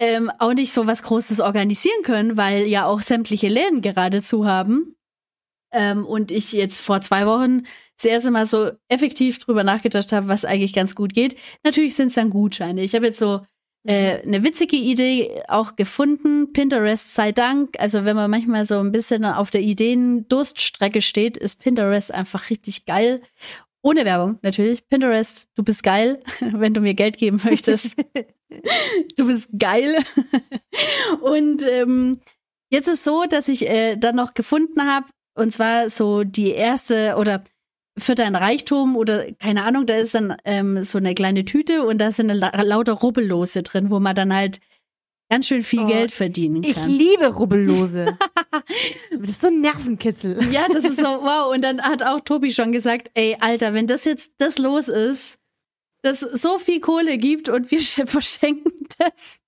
ähm, 0.00 0.30
auch 0.38 0.52
nicht 0.52 0.72
so 0.72 0.86
was 0.86 1.02
Großes 1.02 1.40
organisieren 1.40 2.02
können, 2.02 2.36
weil 2.36 2.66
ja 2.66 2.86
auch 2.86 3.00
sämtliche 3.00 3.48
Läden 3.48 3.82
gerade 3.82 4.22
zu 4.22 4.46
haben. 4.46 4.96
Ähm, 5.72 6.04
und 6.04 6.30
ich 6.30 6.52
jetzt 6.52 6.80
vor 6.80 7.00
zwei 7.00 7.26
Wochen 7.26 7.62
das 8.02 8.10
erste 8.10 8.30
Mal 8.30 8.46
so 8.46 8.72
effektiv 8.88 9.38
drüber 9.38 9.64
nachgedacht 9.64 10.12
habe, 10.12 10.28
was 10.28 10.44
eigentlich 10.44 10.72
ganz 10.72 10.94
gut 10.94 11.14
geht. 11.14 11.36
Natürlich 11.64 11.94
sind 11.94 12.08
es 12.08 12.14
dann 12.14 12.30
Gutscheine. 12.30 12.82
Ich 12.82 12.94
habe 12.94 13.06
jetzt 13.06 13.18
so 13.18 13.42
äh, 13.84 14.22
eine 14.22 14.44
witzige 14.44 14.76
Idee 14.76 15.42
auch 15.48 15.76
gefunden. 15.76 16.52
Pinterest 16.52 17.14
sei 17.14 17.32
Dank. 17.32 17.76
Also 17.78 18.04
wenn 18.04 18.16
man 18.16 18.30
manchmal 18.30 18.64
so 18.64 18.78
ein 18.78 18.92
bisschen 18.92 19.24
auf 19.24 19.50
der 19.50 19.62
Ideen-Durststrecke 19.62 21.02
steht, 21.02 21.36
ist 21.36 21.60
Pinterest 21.60 22.12
einfach 22.12 22.50
richtig 22.50 22.86
geil. 22.86 23.22
Ohne 23.82 24.04
Werbung, 24.04 24.38
natürlich. 24.42 24.86
Pinterest, 24.88 25.48
du 25.56 25.64
bist 25.64 25.82
geil, 25.82 26.22
wenn 26.40 26.74
du 26.74 26.80
mir 26.80 26.94
Geld 26.94 27.18
geben 27.18 27.40
möchtest. 27.44 27.96
du 29.16 29.26
bist 29.26 29.50
geil. 29.58 29.96
Und 31.20 31.64
ähm, 31.66 32.20
jetzt 32.70 32.86
ist 32.86 33.02
so, 33.02 33.24
dass 33.28 33.48
ich 33.48 33.68
äh, 33.68 33.96
dann 33.96 34.14
noch 34.14 34.34
gefunden 34.34 34.82
habe, 34.82 35.06
und 35.34 35.52
zwar 35.52 35.90
so 35.90 36.22
die 36.22 36.50
erste 36.50 37.16
oder 37.16 37.42
für 37.98 38.14
dein 38.14 38.34
Reichtum 38.36 38.96
oder 38.96 39.30
keine 39.32 39.64
Ahnung, 39.64 39.86
da 39.86 39.96
ist 39.96 40.14
dann 40.14 40.36
ähm, 40.44 40.82
so 40.84 40.98
eine 40.98 41.14
kleine 41.14 41.44
Tüte 41.44 41.84
und 41.86 41.98
da 41.98 42.10
sind 42.12 42.28
la 42.28 42.62
lauter 42.62 42.92
Rubbellose 42.94 43.62
drin, 43.62 43.90
wo 43.90 44.00
man 44.00 44.14
dann 44.14 44.34
halt 44.34 44.60
ganz 45.30 45.46
schön 45.46 45.62
viel 45.62 45.80
Oh, 45.82 45.86
Geld 45.86 46.10
verdienen 46.10 46.62
Ich 46.62 46.74
kann. 46.76 46.90
liebe 46.90 47.26
Rubbellose. 47.28 48.16
das 49.18 49.28
ist 49.28 49.40
so 49.40 49.46
ein 49.48 49.60
Nervenkitzel. 49.60 50.42
Ja, 50.52 50.66
das 50.72 50.84
ist 50.84 50.96
so, 50.98 51.04
wow. 51.04 51.52
Und 51.54 51.62
dann 51.62 51.80
hat 51.82 52.02
auch 52.02 52.20
Tobi 52.20 52.52
schon 52.52 52.72
gesagt, 52.72 53.10
ey, 53.14 53.36
Alter, 53.40 53.72
wenn 53.74 53.86
das 53.86 54.04
jetzt 54.04 54.32
das 54.38 54.58
los 54.58 54.88
ist, 54.88 55.38
dass 56.02 56.22
es 56.22 56.42
so 56.42 56.58
viel 56.58 56.80
Kohle 56.80 57.16
gibt 57.18 57.48
und 57.48 57.70
wir 57.70 57.80
sch- 57.80 58.06
verschenken 58.08 58.72
das. 58.98 59.38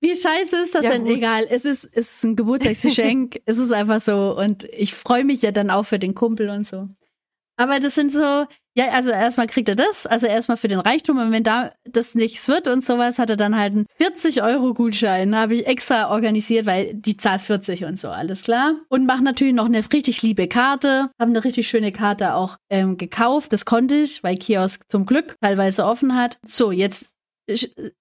Wie 0.00 0.14
scheiße 0.14 0.56
ist 0.58 0.74
das 0.74 0.84
Ja, 0.84 0.90
denn? 0.92 1.04
gut. 1.04 1.16
Egal, 1.16 1.46
es 1.48 1.64
ist, 1.64 1.84
es 1.92 2.16
ist 2.16 2.24
ein 2.24 2.36
Geburtstagsgeschenk. 2.36 3.40
es 3.46 3.58
ist 3.58 3.72
einfach 3.72 4.00
so. 4.00 4.36
Und 4.36 4.64
ich 4.72 4.92
freue 4.94 5.24
mich 5.24 5.40
ja 5.42 5.52
dann 5.52 5.70
auch 5.70 5.84
für 5.84 5.98
den 6.00 6.14
Kumpel 6.14 6.48
und 6.50 6.66
so. 6.66 6.88
Aber 7.60 7.78
das 7.78 7.94
sind 7.94 8.10
so, 8.10 8.46
ja, 8.74 8.88
also 8.92 9.10
erstmal 9.10 9.46
kriegt 9.46 9.68
er 9.68 9.76
das, 9.76 10.06
also 10.06 10.26
erstmal 10.26 10.56
für 10.56 10.68
den 10.68 10.78
Reichtum. 10.78 11.18
Und 11.18 11.30
wenn 11.30 11.42
da 11.42 11.74
das 11.84 12.14
nichts 12.14 12.48
wird 12.48 12.68
und 12.68 12.82
sowas, 12.82 13.18
hat 13.18 13.28
er 13.28 13.36
dann 13.36 13.54
halt 13.54 13.74
einen 13.74 13.86
40-Euro-Gutschein. 14.00 15.36
Habe 15.36 15.56
ich 15.56 15.66
extra 15.66 16.10
organisiert, 16.10 16.64
weil 16.64 16.94
die 16.94 17.18
Zahl 17.18 17.38
40 17.38 17.84
und 17.84 18.00
so, 18.00 18.08
alles 18.08 18.44
klar. 18.44 18.76
Und 18.88 19.04
mache 19.04 19.22
natürlich 19.22 19.52
noch 19.52 19.66
eine 19.66 19.84
richtig 19.92 20.22
liebe 20.22 20.48
Karte. 20.48 21.10
Habe 21.20 21.32
eine 21.32 21.44
richtig 21.44 21.68
schöne 21.68 21.92
Karte 21.92 22.34
auch 22.34 22.56
ähm, 22.70 22.96
gekauft. 22.96 23.52
Das 23.52 23.66
konnte 23.66 23.96
ich, 23.96 24.24
weil 24.24 24.38
Kiosk 24.38 24.84
zum 24.88 25.04
Glück 25.04 25.36
teilweise 25.42 25.84
offen 25.84 26.16
hat. 26.16 26.38
So, 26.46 26.72
jetzt 26.72 27.10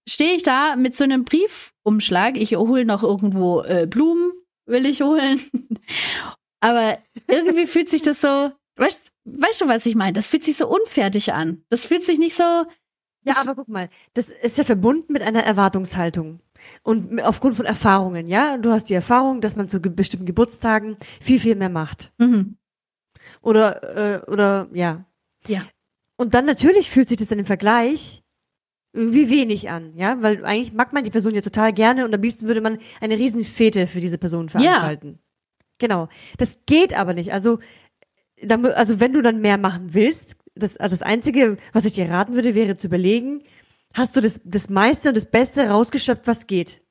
stehe 0.07 0.35
ich 0.35 0.43
da 0.43 0.77
mit 0.77 0.95
so 0.95 1.03
einem 1.03 1.25
Briefumschlag. 1.25 2.37
Ich 2.37 2.55
hole 2.55 2.85
noch 2.85 3.03
irgendwo 3.03 3.61
äh, 3.63 3.87
Blumen, 3.87 4.31
will 4.65 4.85
ich 4.85 5.01
holen. 5.01 5.41
Aber 6.61 6.97
irgendwie 7.27 7.67
fühlt 7.67 7.89
sich 7.89 8.01
das 8.01 8.21
so, 8.21 8.51
weißt, 8.77 9.11
weißt 9.37 9.61
du, 9.61 9.67
was 9.67 9.85
ich 9.85 9.95
meine? 9.95 10.13
Das 10.13 10.27
fühlt 10.27 10.43
sich 10.43 10.57
so 10.57 10.67
unfertig 10.67 11.33
an. 11.33 11.63
Das 11.69 11.85
fühlt 11.85 12.03
sich 12.03 12.19
nicht 12.19 12.35
so. 12.35 12.43
Ja, 13.23 13.35
aber 13.41 13.55
guck 13.55 13.67
mal, 13.67 13.89
das 14.13 14.29
ist 14.29 14.57
ja 14.57 14.63
verbunden 14.63 15.11
mit 15.11 15.21
einer 15.21 15.43
Erwartungshaltung. 15.43 16.39
Und 16.83 17.21
aufgrund 17.21 17.55
von 17.55 17.65
Erfahrungen, 17.65 18.27
ja? 18.27 18.57
Du 18.57 18.71
hast 18.71 18.89
die 18.89 18.93
Erfahrung, 18.93 19.41
dass 19.41 19.55
man 19.55 19.67
zu 19.67 19.81
ge- 19.81 19.91
bestimmten 19.91 20.25
Geburtstagen 20.25 20.95
viel, 21.21 21.39
viel 21.39 21.55
mehr 21.55 21.69
macht. 21.69 22.13
Mhm. 22.17 22.57
Oder, 23.41 24.23
äh, 24.23 24.31
oder, 24.31 24.69
ja. 24.73 25.05
Ja. 25.47 25.63
Und 26.15 26.33
dann 26.33 26.45
natürlich 26.45 26.89
fühlt 26.89 27.09
sich 27.09 27.17
das 27.17 27.27
dann 27.27 27.39
im 27.39 27.45
Vergleich 27.45 28.23
irgendwie 28.93 29.29
wenig 29.29 29.69
an, 29.69 29.95
ja? 29.95 30.21
Weil 30.21 30.43
eigentlich 30.45 30.73
mag 30.73 30.93
man 30.93 31.03
die 31.03 31.11
Person 31.11 31.35
ja 31.35 31.41
total 31.41 31.73
gerne 31.73 32.05
und 32.05 32.13
am 32.13 32.21
liebsten 32.21 32.47
würde 32.47 32.61
man 32.61 32.79
eine 33.01 33.17
riesen 33.17 33.43
Fete 33.45 33.85
für 33.85 34.01
diese 34.01 34.17
Person 34.17 34.49
veranstalten. 34.49 35.19
Genau. 35.77 36.09
Das 36.37 36.57
geht 36.65 36.93
aber 36.93 37.13
nicht. 37.13 37.31
Also, 37.31 37.59
also 38.75 38.99
wenn 38.99 39.13
du 39.13 39.21
dann 39.21 39.41
mehr 39.41 39.57
machen 39.57 39.93
willst, 39.93 40.35
das, 40.55 40.75
das 40.75 41.01
Einzige, 41.01 41.57
was 41.73 41.85
ich 41.85 41.93
dir 41.93 42.09
raten 42.09 42.35
würde, 42.35 42.55
wäre 42.55 42.77
zu 42.77 42.87
überlegen, 42.87 43.43
hast 43.93 44.15
du 44.15 44.21
das, 44.21 44.39
das 44.43 44.69
meiste 44.69 45.09
und 45.09 45.17
das 45.17 45.25
Beste 45.25 45.67
rausgeschöpft, 45.69 46.27
was 46.27 46.47
geht? 46.47 46.81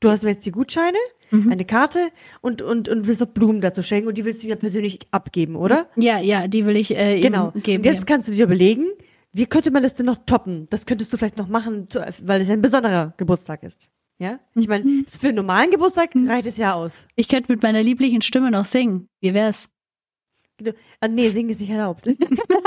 Du 0.00 0.08
hast 0.10 0.22
jetzt 0.24 0.46
die 0.46 0.52
Gutscheine, 0.52 0.96
Mhm. 1.32 1.52
eine 1.52 1.64
Karte 1.64 2.08
und, 2.40 2.60
und, 2.60 2.88
und 2.88 3.06
willst 3.06 3.20
noch 3.20 3.28
Blumen 3.28 3.60
dazu 3.60 3.82
schenken 3.84 4.08
und 4.08 4.18
die 4.18 4.24
willst 4.24 4.42
du 4.42 4.48
mir 4.48 4.56
persönlich 4.56 4.98
abgeben, 5.12 5.54
oder? 5.54 5.88
Ja, 5.94 6.18
ja, 6.18 6.48
die 6.48 6.66
will 6.66 6.74
ich 6.74 6.96
äh, 6.96 7.20
Genau. 7.20 7.52
geben. 7.52 7.82
und 7.82 7.84
jetzt 7.86 8.04
kannst 8.04 8.26
du 8.26 8.32
dir 8.32 8.46
überlegen, 8.46 8.86
wie 9.32 9.46
könnte 9.46 9.70
man 9.70 9.84
das 9.84 9.94
denn 9.94 10.06
noch 10.06 10.18
toppen? 10.26 10.66
Das 10.70 10.86
könntest 10.86 11.12
du 11.12 11.16
vielleicht 11.16 11.38
noch 11.38 11.46
machen, 11.46 11.86
weil 12.24 12.40
es 12.40 12.50
ein 12.50 12.60
besonderer 12.60 13.14
Geburtstag 13.16 13.62
ist. 13.62 13.90
Ja? 14.18 14.40
Ich 14.56 14.66
meine, 14.66 14.84
Mhm. 14.84 15.04
für 15.06 15.28
einen 15.28 15.36
normalen 15.36 15.70
Geburtstag 15.70 16.10
reicht 16.16 16.46
es 16.46 16.56
ja 16.56 16.74
aus. 16.74 17.06
Ich 17.14 17.28
könnte 17.28 17.52
mit 17.52 17.62
meiner 17.62 17.80
lieblichen 17.82 18.22
Stimme 18.22 18.50
noch 18.50 18.64
singen. 18.64 19.06
Wie 19.20 19.32
wär's? 19.32 19.68
Ah, 21.00 21.08
nee, 21.08 21.28
singen 21.30 21.50
ist 21.50 21.60
nicht 21.60 21.70
erlaubt. 21.70 22.06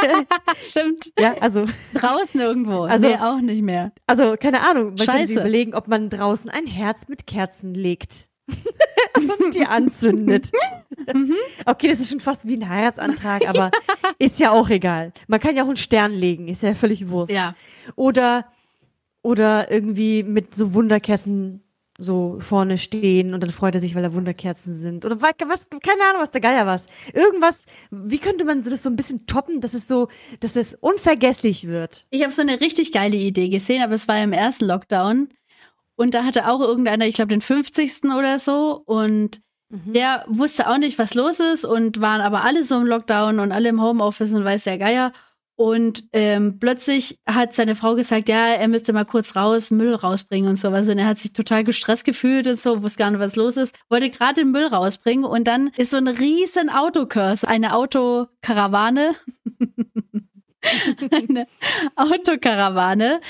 Stimmt. 0.62 1.12
ja, 1.20 1.36
also, 1.40 1.66
Draußen 1.94 2.40
irgendwo. 2.40 2.82
Also- 2.82 3.08
nee, 3.08 3.16
auch 3.16 3.40
nicht 3.42 3.62
mehr. 3.62 3.92
also, 4.08 4.36
keine 4.40 4.62
Ahnung. 4.62 4.86
Man 4.86 4.96
könnte 4.96 5.12
sich 5.12 5.20
Scheiße. 5.28 5.34
überlegen, 5.34 5.74
ob 5.74 5.88
man 5.88 6.10
draußen 6.10 6.50
ein 6.50 6.68
Herz 6.68 7.08
mit 7.08 7.28
Kerzen 7.28 7.74
legt. 7.74 8.28
und 9.16 9.56
die 9.56 9.66
anzündet. 9.66 10.52
Mhm. 11.14 11.34
Okay, 11.66 11.88
das 11.88 12.00
ist 12.00 12.10
schon 12.10 12.20
fast 12.20 12.46
wie 12.46 12.58
ein 12.58 12.68
Heiratsantrag, 12.68 13.48
aber 13.48 13.72
ist 14.20 14.40
ja 14.40 14.52
auch 14.52 14.70
egal. 14.70 15.14
Man 15.28 15.40
kann 15.40 15.56
ja 15.56 15.64
auch 15.64 15.68
einen 15.68 15.78
Stern 15.78 16.12
legen, 16.12 16.48
ist 16.50 16.62
ja 16.62 16.76
völlig 16.76 17.10
Wurst. 17.10 17.32
Ja. 17.32 17.56
Oder, 17.96 18.46
oder 19.22 19.72
irgendwie 19.72 20.24
mit 20.24 20.56
so 20.56 20.74
Wunderkerzen 20.74 21.63
so 21.98 22.38
vorne 22.40 22.78
stehen 22.78 23.34
und 23.34 23.42
dann 23.42 23.52
freut 23.52 23.76
er 23.76 23.80
sich, 23.80 23.94
weil 23.94 24.04
da 24.04 24.14
Wunderkerzen 24.14 24.76
sind. 24.76 25.06
Oder 25.06 25.22
was, 25.22 25.32
keine 25.38 26.04
Ahnung, 26.10 26.22
was 26.22 26.32
der 26.32 26.42
Geier 26.42 26.66
was. 26.66 26.88
Irgendwas, 27.14 27.66
wie 27.92 28.18
könnte 28.18 28.46
man 28.46 28.64
das 28.64 28.84
so 28.84 28.90
ein 28.90 28.96
bisschen 28.96 29.28
toppen, 29.28 29.62
dass 29.62 29.74
es 29.74 29.88
so, 29.88 30.08
dass 30.40 30.56
es 30.56 30.74
unvergesslich 30.74 31.68
wird? 31.68 32.06
Ich 32.10 32.24
habe 32.24 32.32
so 32.32 32.42
eine 32.42 32.62
richtig 32.62 32.92
geile 32.92 33.18
Idee 33.18 33.50
gesehen, 33.50 33.84
aber 33.84 33.94
es 33.94 34.08
war 34.08 34.22
im 34.22 34.34
ersten 34.34 34.66
Lockdown. 34.66 35.30
Und 35.96 36.14
da 36.16 36.24
hatte 36.24 36.48
auch 36.50 36.62
irgendeiner, 36.62 37.06
ich 37.06 37.14
glaube, 37.14 37.30
den 37.30 37.42
50. 37.42 38.06
oder 38.18 38.40
so. 38.40 38.82
Und 38.86 39.42
der 39.70 40.24
wusste 40.28 40.70
auch 40.70 40.78
nicht, 40.78 41.00
was 41.00 41.16
los 41.16 41.40
ist 41.40 41.66
und 41.66 42.00
waren 42.00 42.22
aber 42.22 42.44
alle 42.44 42.64
so 42.64 42.80
im 42.80 42.86
Lockdown 42.86 43.40
und 43.40 43.52
alle 43.52 43.70
im 43.70 43.82
Homeoffice 43.82 44.32
und 44.34 44.44
weiß 44.44 44.66
der 44.66 44.78
Geier. 44.78 45.14
Und 45.56 46.06
ähm, 46.14 46.58
plötzlich 46.60 47.20
hat 47.28 47.54
seine 47.54 47.76
Frau 47.76 47.96
gesagt, 47.96 48.28
ja, 48.28 48.48
er 48.48 48.68
müsste 48.68 48.92
mal 48.92 49.06
kurz 49.06 49.36
raus, 49.36 49.70
Müll 49.70 49.94
rausbringen 49.94 50.50
und 50.50 50.56
sowas. 50.56 50.90
Und 50.90 50.98
er 50.98 51.06
hat 51.06 51.20
sich 51.20 51.34
total 51.34 51.64
gestresst 51.64 52.06
gefühlt 52.06 52.48
und 52.48 52.60
so, 52.60 52.82
wusste 52.82 53.00
gar 53.00 53.12
nicht, 53.12 53.20
was 53.20 53.36
los 53.36 53.58
ist. 53.58 53.76
Wollte 53.90 54.10
gerade 54.10 54.42
den 54.42 54.52
Müll 54.52 54.66
rausbringen 54.66 55.26
und 55.26 55.48
dann 55.48 55.68
ist 55.78 55.92
so 55.92 55.98
ein 55.98 56.08
riesen 56.08 56.72
Autokurs, 56.72 57.44
eine 57.44 57.76
Autokarawane, 57.76 59.12
eine 61.12 61.48
Autokarawane 61.96 63.22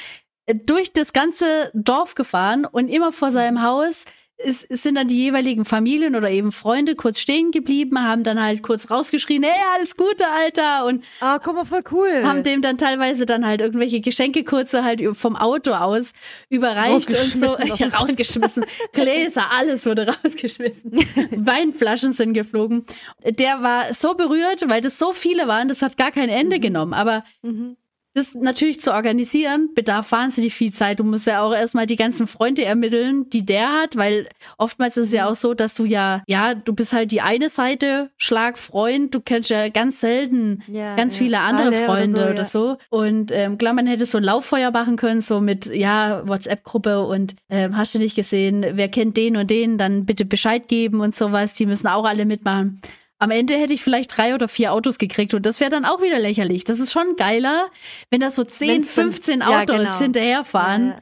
äh, 0.46 0.56
durch 0.56 0.94
das 0.94 1.12
ganze 1.12 1.72
Dorf 1.74 2.15
gefahren 2.15 2.65
und 2.65 2.88
immer 2.88 3.12
vor 3.12 3.32
seinem 3.32 3.62
Haus 3.62 4.06
ist, 4.44 4.66
es 4.70 4.84
sind 4.84 4.96
dann 4.96 5.08
die 5.08 5.18
jeweiligen 5.18 5.66
Familien 5.66 6.16
oder 6.16 6.30
eben 6.30 6.52
Freunde 6.52 6.96
kurz 6.96 7.20
stehen 7.20 7.52
geblieben, 7.52 8.00
haben 8.02 8.24
dann 8.24 8.42
halt 8.42 8.62
kurz 8.64 8.90
rausgeschrien, 8.92 9.44
hey, 9.44 9.60
alles 9.76 9.98
Gute, 9.98 10.28
Alter, 10.28 10.86
und 10.86 11.04
Ah, 11.20 11.40
guck 11.44 11.56
mal, 11.56 11.66
voll 11.66 11.82
cool. 11.92 12.24
haben 12.26 12.44
dem 12.44 12.62
dann 12.62 12.78
teilweise 12.78 13.26
dann 13.26 13.46
halt 13.46 13.62
irgendwelche 13.62 14.02
Geschenke 14.02 14.44
kurz 14.44 14.72
so 14.72 14.84
halt 14.84 15.02
vom 15.16 15.36
Auto 15.36 15.72
aus 15.72 16.14
überreicht 16.50 17.08
und 17.10 17.16
so 17.18 17.58
ja, 17.60 17.88
rausgeschmissen. 17.90 18.66
Gläser, 18.94 19.44
alles 19.58 19.86
wurde 19.86 20.08
rausgeschmissen. 20.24 20.92
Weinflaschen 21.38 22.14
sind 22.14 22.34
geflogen. 22.34 22.86
Der 23.26 23.62
war 23.62 23.94
so 23.94 24.14
berührt, 24.14 24.68
weil 24.70 24.82
das 24.82 24.98
so 25.00 25.14
viele 25.14 25.48
waren, 25.48 25.68
das 25.68 25.82
hat 25.82 25.98
gar 25.98 26.12
kein 26.12 26.30
Ende 26.30 26.60
genommen. 26.60 26.94
Aber 26.94 27.24
Mhm. 27.42 27.76
Das 28.15 28.34
natürlich 28.36 28.79
zu 28.79 28.93
organisieren, 28.93 29.70
bedarf 29.74 30.12
wahnsinnig 30.12 30.53
viel 30.53 30.72
Zeit. 30.72 31.00
Du 31.00 31.03
musst 31.03 31.25
ja 31.27 31.41
auch 31.41 31.53
erstmal 31.53 31.86
die 31.86 31.96
ganzen 31.96 32.27
Freunde 32.27 32.63
ermitteln, 32.63 33.29
die 33.32 33.46
der 33.46 33.72
hat, 33.72 33.96
weil 33.96 34.27
oftmals 34.57 34.98
ist 34.98 35.07
es 35.07 35.11
Mhm. 35.11 35.18
ja 35.18 35.29
auch 35.29 35.35
so, 35.35 35.53
dass 35.53 35.74
du 35.74 35.85
ja, 35.85 36.22
ja, 36.27 36.53
du 36.53 36.74
bist 36.74 36.94
halt 36.94 37.11
die 37.11 37.22
eine 37.22 37.50
Seite, 37.50 38.11
Schlagfreund, 38.18 39.14
du 39.16 39.20
kennst 39.22 39.50
ja 39.50 39.70
ganz 39.70 40.00
selten 40.00 40.61
Ja, 40.68 40.96
ganz 40.96 41.16
ja. 41.16 41.20
viele 41.24 41.40
andere 41.40 41.68
Alle 41.68 41.77
oder 41.77 41.85
Freunde 41.85 42.22
so, 42.24 42.29
oder 42.29 42.46
so. 42.46 42.77
Und 42.90 43.31
ähm, 43.31 43.57
klar, 43.57 43.74
man 43.74 43.88
hätte 43.88 44.05
so 44.05 44.18
ein 44.18 44.24
Lauffeuer 44.24 44.72
machen 44.72 44.96
können, 44.96 45.22
so 45.22 45.42
mit, 45.42 45.66
ja, 45.68 46.22
WhatsApp-Gruppe 46.27 47.05
und 47.05 47.35
ähm, 47.50 47.77
hast 47.77 47.96
du 47.96 48.00
nicht 48.00 48.16
gesehen, 48.16 48.66
wer 48.74 48.90
kennt 48.90 49.18
den 49.18 49.38
und 49.38 49.50
den, 49.50 49.77
dann 49.77 50.05
bitte 50.05 50.25
Bescheid 50.25 50.68
geben 50.68 51.00
und 51.01 51.16
sowas, 51.16 51.53
die 51.55 51.66
müssen 51.66 51.88
auch 51.88 52.05
alle 52.05 52.25
mitmachen. 52.25 52.79
Am 53.24 53.31
Ende 53.31 53.53
hätte 53.55 53.74
ich 53.74 53.81
vielleicht 53.81 54.18
drei 54.18 54.36
oder 54.36 54.50
vier 54.50 54.74
Autos 54.74 54.98
gekriegt 54.98 55.33
und 55.33 55.46
das 55.46 55.62
wäre 55.62 55.70
dann 55.72 55.86
auch 55.86 56.01
wieder 56.01 56.20
lächerlich. 56.20 56.66
Das 56.66 56.79
ist 56.79 56.92
schon 56.92 57.16
geiler, 57.16 57.68
wenn 58.09 58.20
da 58.20 58.29
so 58.29 58.44
10, 58.44 58.68
Wenn 58.70 58.83
fünf- 58.83 59.16
15 59.16 59.40
ja, 59.40 59.62
Autos 59.62 59.77
genau. 59.77 59.98
hinterherfahren. 60.00 60.88
Ja, 60.88 60.92
ja. 60.96 61.00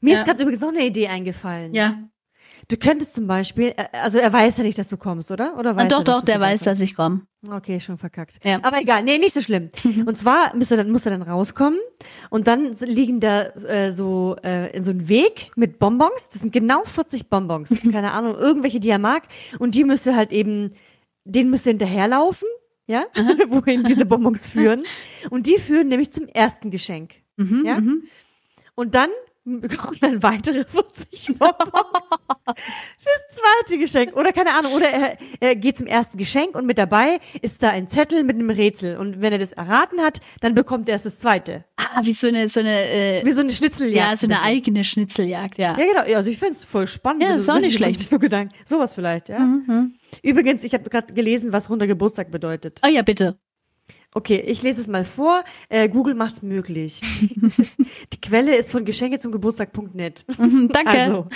Mir 0.00 0.12
Ja. 0.14 0.18
ist 0.18 0.24
gerade 0.26 0.42
übrigens 0.42 0.60
noch 0.60 0.70
eine 0.70 0.84
Idee 0.84 1.06
eingefallen. 1.06 1.72
Ja. 1.72 1.98
Du 2.68 2.76
könntest 2.76 3.14
zum 3.14 3.26
Beispiel, 3.26 3.74
äh, 3.76 3.86
also 3.92 4.18
er 4.18 4.32
weiß 4.32 4.56
ja 4.58 4.62
nicht, 4.64 4.78
dass 4.78 4.88
du 4.88 4.96
kommst, 4.96 5.30
oder? 5.30 5.56
Oder 5.58 5.74
weiß 5.76 5.88
doch, 5.88 5.98
er, 5.98 6.04
doch, 6.04 6.22
der 6.22 6.40
weiß, 6.40 6.60
dass 6.62 6.80
ich 6.80 6.94
komme. 6.94 7.22
Okay, 7.50 7.80
schon 7.80 7.98
verkackt. 7.98 8.38
Ja. 8.44 8.58
Aber 8.62 8.80
egal, 8.80 9.02
nee, 9.02 9.18
nicht 9.18 9.34
so 9.34 9.42
schlimm. 9.42 9.70
Und 10.06 10.16
zwar 10.18 10.54
muss 10.56 10.70
er 10.70 10.76
dann, 10.78 10.90
muss 10.90 11.04
er 11.04 11.10
dann 11.12 11.22
rauskommen 11.22 11.78
und 12.30 12.46
dann 12.46 12.72
liegen 12.80 13.18
da 13.20 13.42
äh, 13.66 13.90
so 13.92 14.36
äh, 14.42 14.80
so 14.80 14.90
ein 14.90 15.08
Weg 15.08 15.50
mit 15.56 15.78
Bonbons. 15.78 16.28
Das 16.32 16.42
sind 16.42 16.52
genau 16.52 16.82
40 16.84 17.28
Bonbons. 17.28 17.70
Keine 17.92 18.12
Ahnung, 18.12 18.36
irgendwelche, 18.36 18.78
die 18.80 18.90
er 18.90 18.98
mag. 18.98 19.22
Und 19.58 19.74
die 19.74 19.84
müsste 19.84 20.14
halt 20.14 20.32
eben, 20.32 20.72
den 21.24 21.50
müsste 21.50 21.70
hinterherlaufen, 21.70 22.48
ja, 22.86 23.06
wohin 23.48 23.84
diese 23.84 24.06
Bonbons 24.06 24.46
führen. 24.48 24.84
Und 25.30 25.46
die 25.46 25.58
führen 25.58 25.88
nämlich 25.88 26.12
zum 26.12 26.26
ersten 26.28 26.70
Geschenk. 26.70 27.14
Mhm, 27.36 27.64
Ja? 27.64 27.80
mhm. 27.80 28.04
Und 28.74 28.94
dann 28.94 29.10
bekommt 29.44 30.02
dann 30.02 30.22
weitere 30.22 30.64
40 30.64 31.38
Bonbons 31.38 32.10
fürs 32.98 33.22
zweite 33.32 33.78
Geschenk. 33.78 34.16
Oder 34.16 34.32
keine 34.32 34.52
Ahnung, 34.54 34.72
oder 34.72 34.88
er, 34.88 35.18
er 35.40 35.56
geht 35.56 35.78
zum 35.78 35.86
ersten 35.86 36.18
Geschenk 36.18 36.54
und 36.54 36.66
mit 36.66 36.78
dabei 36.78 37.18
ist 37.42 37.62
da 37.62 37.70
ein 37.70 37.88
Zettel 37.88 38.24
mit 38.24 38.36
einem 38.36 38.50
Rätsel. 38.50 38.96
Und 38.96 39.20
wenn 39.20 39.32
er 39.32 39.38
das 39.38 39.52
erraten 39.52 40.00
hat, 40.00 40.20
dann 40.40 40.54
bekommt 40.54 40.88
er 40.88 40.92
erst 40.92 41.06
das 41.06 41.18
zweite. 41.18 41.64
Ah, 41.76 42.00
wie 42.04 42.12
so 42.12 42.28
eine, 42.28 42.48
so 42.48 42.60
eine, 42.60 42.90
äh, 42.90 43.24
Wie 43.24 43.32
so 43.32 43.40
eine 43.40 43.52
Schnitzeljagd. 43.52 44.10
ja, 44.10 44.16
so 44.16 44.26
eine 44.26 44.42
eigene 44.42 44.84
Schnitzeljagd, 44.84 45.58
ja. 45.58 45.78
Ja, 45.78 45.84
genau. 46.02 46.16
Also 46.16 46.30
ich 46.30 46.38
find's 46.38 46.64
voll 46.64 46.86
spannend. 46.86 47.22
Ja, 47.22 47.30
wenn 47.30 47.36
ist 47.38 47.48
auch 47.48 47.58
nicht 47.58 47.76
schlecht. 47.76 48.00
So 48.00 48.18
Gedanken. 48.18 48.54
Sowas 48.64 48.94
vielleicht, 48.94 49.28
ja. 49.28 49.38
Mhm. 49.38 49.94
Übrigens, 50.22 50.64
ich 50.64 50.74
habe 50.74 50.88
gerade 50.90 51.12
gelesen, 51.14 51.52
was 51.52 51.70
runder 51.70 51.86
Geburtstag 51.86 52.30
bedeutet. 52.30 52.80
Oh 52.84 52.88
ja, 52.88 53.02
bitte. 53.02 53.38
Okay, 54.12 54.40
ich 54.40 54.62
lese 54.62 54.80
es 54.80 54.86
mal 54.88 55.04
vor. 55.04 55.44
Äh, 55.68 55.88
Google 55.88 56.14
macht's 56.14 56.42
möglich. 56.42 57.00
Die 58.12 58.20
Quelle 58.20 58.56
ist 58.56 58.70
von 58.72 58.84
Geschenke 58.84 59.18
zum 59.18 59.30
Geburtstag.net. 59.32 60.24
Mhm, 60.38 60.68
danke. 60.72 60.90
Also. 60.90 61.28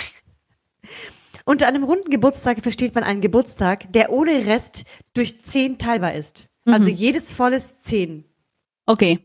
Unter 1.45 1.67
einem 1.67 1.83
runden 1.83 2.09
Geburtstag 2.09 2.59
versteht 2.61 2.93
man 2.95 3.03
einen 3.03 3.21
Geburtstag, 3.21 3.91
der 3.93 4.11
ohne 4.11 4.45
Rest 4.45 4.83
durch 5.13 5.41
zehn 5.43 5.77
teilbar 5.77 6.13
ist. 6.15 6.47
Also 6.65 6.89
Mhm. 6.89 6.95
jedes 6.95 7.31
volles 7.31 7.81
zehn. 7.81 8.25
Okay. 8.87 9.19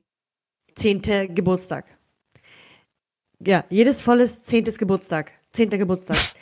Zehnte 0.74 1.28
Geburtstag. 1.28 1.86
Ja, 3.44 3.64
jedes 3.70 4.02
volles 4.02 4.42
zehntes 4.44 4.78
Geburtstag. 4.78 5.32
Zehnter 5.52 5.78
Geburtstag. 5.78 6.16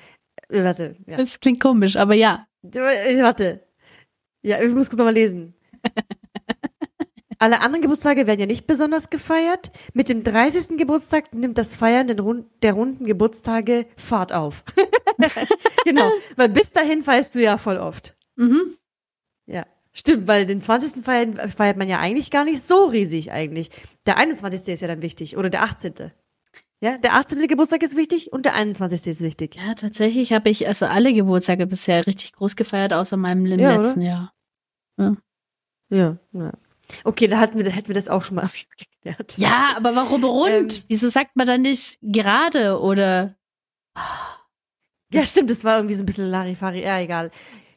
Äh, 0.51 0.65
warte, 0.65 0.97
ja. 1.07 1.19
Das 1.19 1.41
klingt 1.41 1.61
komisch, 1.61 1.97
aber 1.97 2.15
ja. 2.15 2.47
Äh, 2.63 3.21
Warte. 3.23 3.67
Ja, 4.41 4.63
ich 4.63 4.73
muss 4.73 4.89
kurz 4.89 4.97
nochmal 4.97 5.13
lesen. 5.13 5.53
Alle 7.41 7.61
anderen 7.61 7.83
Geburtstage 7.83 8.27
werden 8.27 8.41
ja 8.41 8.47
nicht 8.47 8.67
besonders 8.67 9.11
gefeiert. 9.11 9.71
Mit 9.95 10.09
dem 10.09 10.25
30. 10.25 10.77
Geburtstag 10.77 11.33
nimmt 11.33 11.57
das 11.57 11.77
Feiern 11.77 12.09
den 12.09 12.19
Rund 12.19 12.47
der 12.63 12.73
runden 12.73 13.05
Geburtstage 13.05 13.87
Fahrt 13.97 14.33
auf. 14.33 14.65
genau, 15.85 16.11
weil 16.37 16.49
bis 16.49 16.73
dahin 16.73 17.05
feierst 17.05 17.35
du 17.35 17.41
ja 17.41 17.57
voll 17.59 17.79
oft. 17.79 18.17
Mhm. 18.37 18.77
Ja, 19.47 19.67
stimmt, 19.93 20.27
weil 20.27 20.47
den 20.47 20.61
20. 20.61 21.05
feiern, 21.05 21.39
feiert 21.51 21.77
man 21.77 21.89
ja 21.89 22.01
eigentlich 22.01 22.31
gar 22.33 22.45
nicht 22.45 22.61
so 22.61 22.87
riesig 22.87 23.31
eigentlich. 23.31 23.71
Der 24.07 24.17
21. 24.17 24.67
ist 24.67 24.81
ja 24.81 24.89
dann 24.89 25.03
wichtig 25.03 25.37
oder 25.37 25.49
der 25.49 25.63
18. 25.63 26.11
Ja, 26.81 26.97
der 26.99 27.15
18. 27.15 27.47
Geburtstag 27.49 27.83
ist 27.83 27.97
wichtig 27.97 28.33
und 28.33 28.45
der 28.45 28.55
21. 28.55 29.07
ist 29.07 29.21
wichtig. 29.21 29.57
Ja, 29.57 29.75
tatsächlich 29.75 30.33
habe 30.33 30.49
ich 30.51 30.67
also 30.67 30.87
alle 30.87 31.13
Geburtstage 31.13 31.67
bisher 31.67 32.07
richtig 32.07 32.33
groß 32.33 32.57
gefeiert, 32.57 32.93
außer 32.93 33.17
meinem 33.17 33.47
Ja, 33.47 33.77
letzten 33.77 34.03
Jahr. 34.03 34.33
Ja, 35.91 36.19
ja. 36.33 36.53
Okay, 37.05 37.29
da 37.29 37.39
hatten 37.39 37.59
wir, 37.63 37.71
hätten 37.71 37.89
wir 37.89 37.95
das 37.95 38.09
auch 38.09 38.23
schon 38.23 38.37
mal 38.37 38.49
geklärt. 39.03 39.37
Ja, 39.39 39.69
aber 39.77 39.95
warum 39.95 40.25
rund? 40.25 40.77
Ähm. 40.77 40.83
Wieso 40.89 41.09
sagt 41.09 41.37
man 41.37 41.47
dann 41.47 41.63
nicht 41.63 41.99
gerade 42.03 42.81
oder 42.81 43.37
Ja, 45.13 45.25
stimmt, 45.25 45.51
das 45.51 45.65
war 45.65 45.77
irgendwie 45.77 45.95
so 45.95 46.03
ein 46.03 46.07
bisschen 46.07 46.31
Larifari. 46.31 46.83
Ja, 46.83 46.99
egal. 47.01 47.31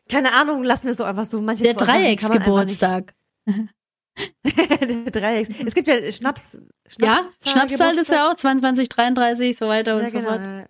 Keine 0.10 0.34
Ahnung, 0.34 0.63
lassen 0.63 0.86
wir 0.86 0.91
es 0.91 0.97
so 0.97 1.04
einfach 1.06 1.26
so. 1.26 1.41
Manche 1.41 1.63
der 1.63 1.74
Dreiecksgeburtstag? 1.74 3.13
der 4.43 5.12
Dreiecks. 5.12 5.50
Es 5.65 5.74
gibt 5.74 5.88
ja 5.88 6.12
Schnaps. 6.12 6.60
Ja, 7.00 7.21
Schnapszahl- 7.43 7.93
ist 7.97 8.12
ja 8.12 8.30
auch 8.30 8.36
22, 8.36 8.89
33, 8.89 9.58
so 9.58 9.67
weiter 9.67 9.95
und 9.95 10.04
Ja, 10.04 10.10
so 10.10 10.17
genau. 10.19 10.30
fort. 10.32 10.69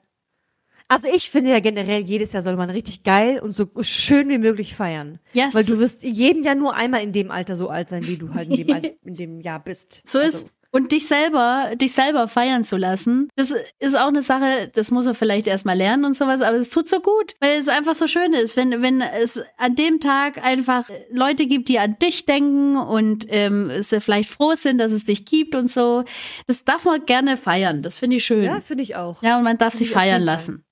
Also 0.92 1.08
ich 1.16 1.30
finde 1.30 1.52
ja 1.52 1.60
generell, 1.60 2.02
jedes 2.02 2.34
Jahr 2.34 2.42
soll 2.44 2.56
man 2.58 2.70
richtig 2.70 3.04
geil 3.04 3.40
und 3.40 3.54
so 3.54 3.68
schön 3.82 4.30
wie 4.30 4.38
möglich 4.38 4.76
feiern. 4.76 5.20
Yes. 5.34 5.54
Weil 5.54 5.64
du 5.64 5.80
wirst 5.80 6.04
jedem 6.04 6.44
Jahr 6.44 6.56
nur 6.56 6.74
einmal 6.76 7.02
in 7.02 7.14
dem 7.14 7.32
Alter 7.32 7.56
so 7.56 7.70
alt 7.70 7.90
sein, 7.90 8.06
wie 8.08 8.18
du 8.18 8.34
halt 8.34 8.50
in 8.50 8.58
dem, 8.68 8.76
Al- 8.76 8.94
in 9.06 9.16
dem 9.16 9.40
Jahr 9.42 9.64
bist. 9.64 10.02
So 10.06 10.20
also, 10.20 10.40
ist, 10.40 10.48
Und 10.72 10.92
dich 10.92 11.08
selber, 11.08 11.72
dich 11.76 11.94
selber 11.94 12.28
feiern 12.28 12.64
zu 12.66 12.76
lassen, 12.78 13.30
das 13.36 13.54
ist 13.80 13.98
auch 13.98 14.08
eine 14.08 14.22
Sache, 14.24 14.70
das 14.74 14.90
muss 14.92 15.06
er 15.06 15.14
vielleicht 15.14 15.48
erstmal 15.48 15.78
lernen 15.78 16.04
und 16.06 16.16
sowas, 16.18 16.42
aber 16.42 16.58
es 16.58 16.70
tut 16.70 16.88
so 16.90 17.00
gut, 17.00 17.36
weil 17.40 17.60
es 17.60 17.68
einfach 17.68 17.96
so 17.96 18.08
schön 18.08 18.34
ist, 18.34 18.56
wenn, 18.58 18.82
wenn 18.82 19.02
es 19.02 19.42
an 19.58 19.76
dem 19.76 20.00
Tag 20.00 20.44
einfach 20.44 20.90
Leute 21.12 21.46
gibt, 21.46 21.68
die 21.70 21.80
an 21.80 21.98
dich 22.02 22.26
denken 22.26 22.76
und 22.78 23.26
ähm, 23.30 23.72
sie 23.82 24.02
vielleicht 24.02 24.30
froh 24.30 24.56
sind, 24.56 24.78
dass 24.78 24.92
es 24.92 25.04
dich 25.06 25.26
gibt 25.26 25.56
und 25.56 25.72
so. 25.72 26.04
Das 26.48 26.64
darf 26.66 26.84
man 26.86 27.06
gerne 27.06 27.38
feiern. 27.38 27.82
Das 27.82 27.98
finde 28.00 28.18
ich 28.18 28.26
schön. 28.26 28.44
Ja, 28.44 28.60
finde 28.62 28.84
ich 28.84 28.96
auch. 28.96 29.22
Ja, 29.24 29.38
und 29.38 29.44
man 29.44 29.58
darf 29.58 29.74
Find 29.74 29.80
sich 29.88 29.92
feiern 29.92 30.22
lassen. 30.24 30.64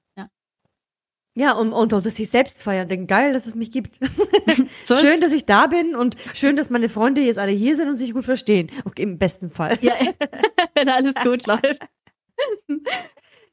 Ja. 1.35 1.45
Ja, 1.45 1.51
und, 1.53 1.71
und 1.73 1.93
auch, 1.93 2.01
dass 2.01 2.15
sich 2.17 2.29
selbst 2.29 2.63
feiern. 2.63 2.87
Denn 2.87 3.07
geil, 3.07 3.31
dass 3.33 3.45
es 3.45 3.55
mich 3.55 3.71
gibt. 3.71 3.97
So 4.85 4.95
ist- 4.95 5.01
schön, 5.01 5.21
dass 5.21 5.31
ich 5.31 5.45
da 5.45 5.67
bin 5.67 5.95
und 5.95 6.17
schön, 6.33 6.55
dass 6.55 6.69
meine 6.69 6.89
Freunde 6.89 7.21
jetzt 7.21 7.37
alle 7.39 7.51
hier 7.51 7.75
sind 7.75 7.87
und 7.87 7.97
sich 7.97 8.13
gut 8.13 8.25
verstehen. 8.25 8.69
Okay, 8.85 9.03
im 9.03 9.17
besten 9.19 9.49
Fall. 9.51 9.77
Ja, 9.81 9.93
wenn 10.75 10.89
alles 10.89 11.13
gut 11.23 11.45
läuft. 11.47 11.87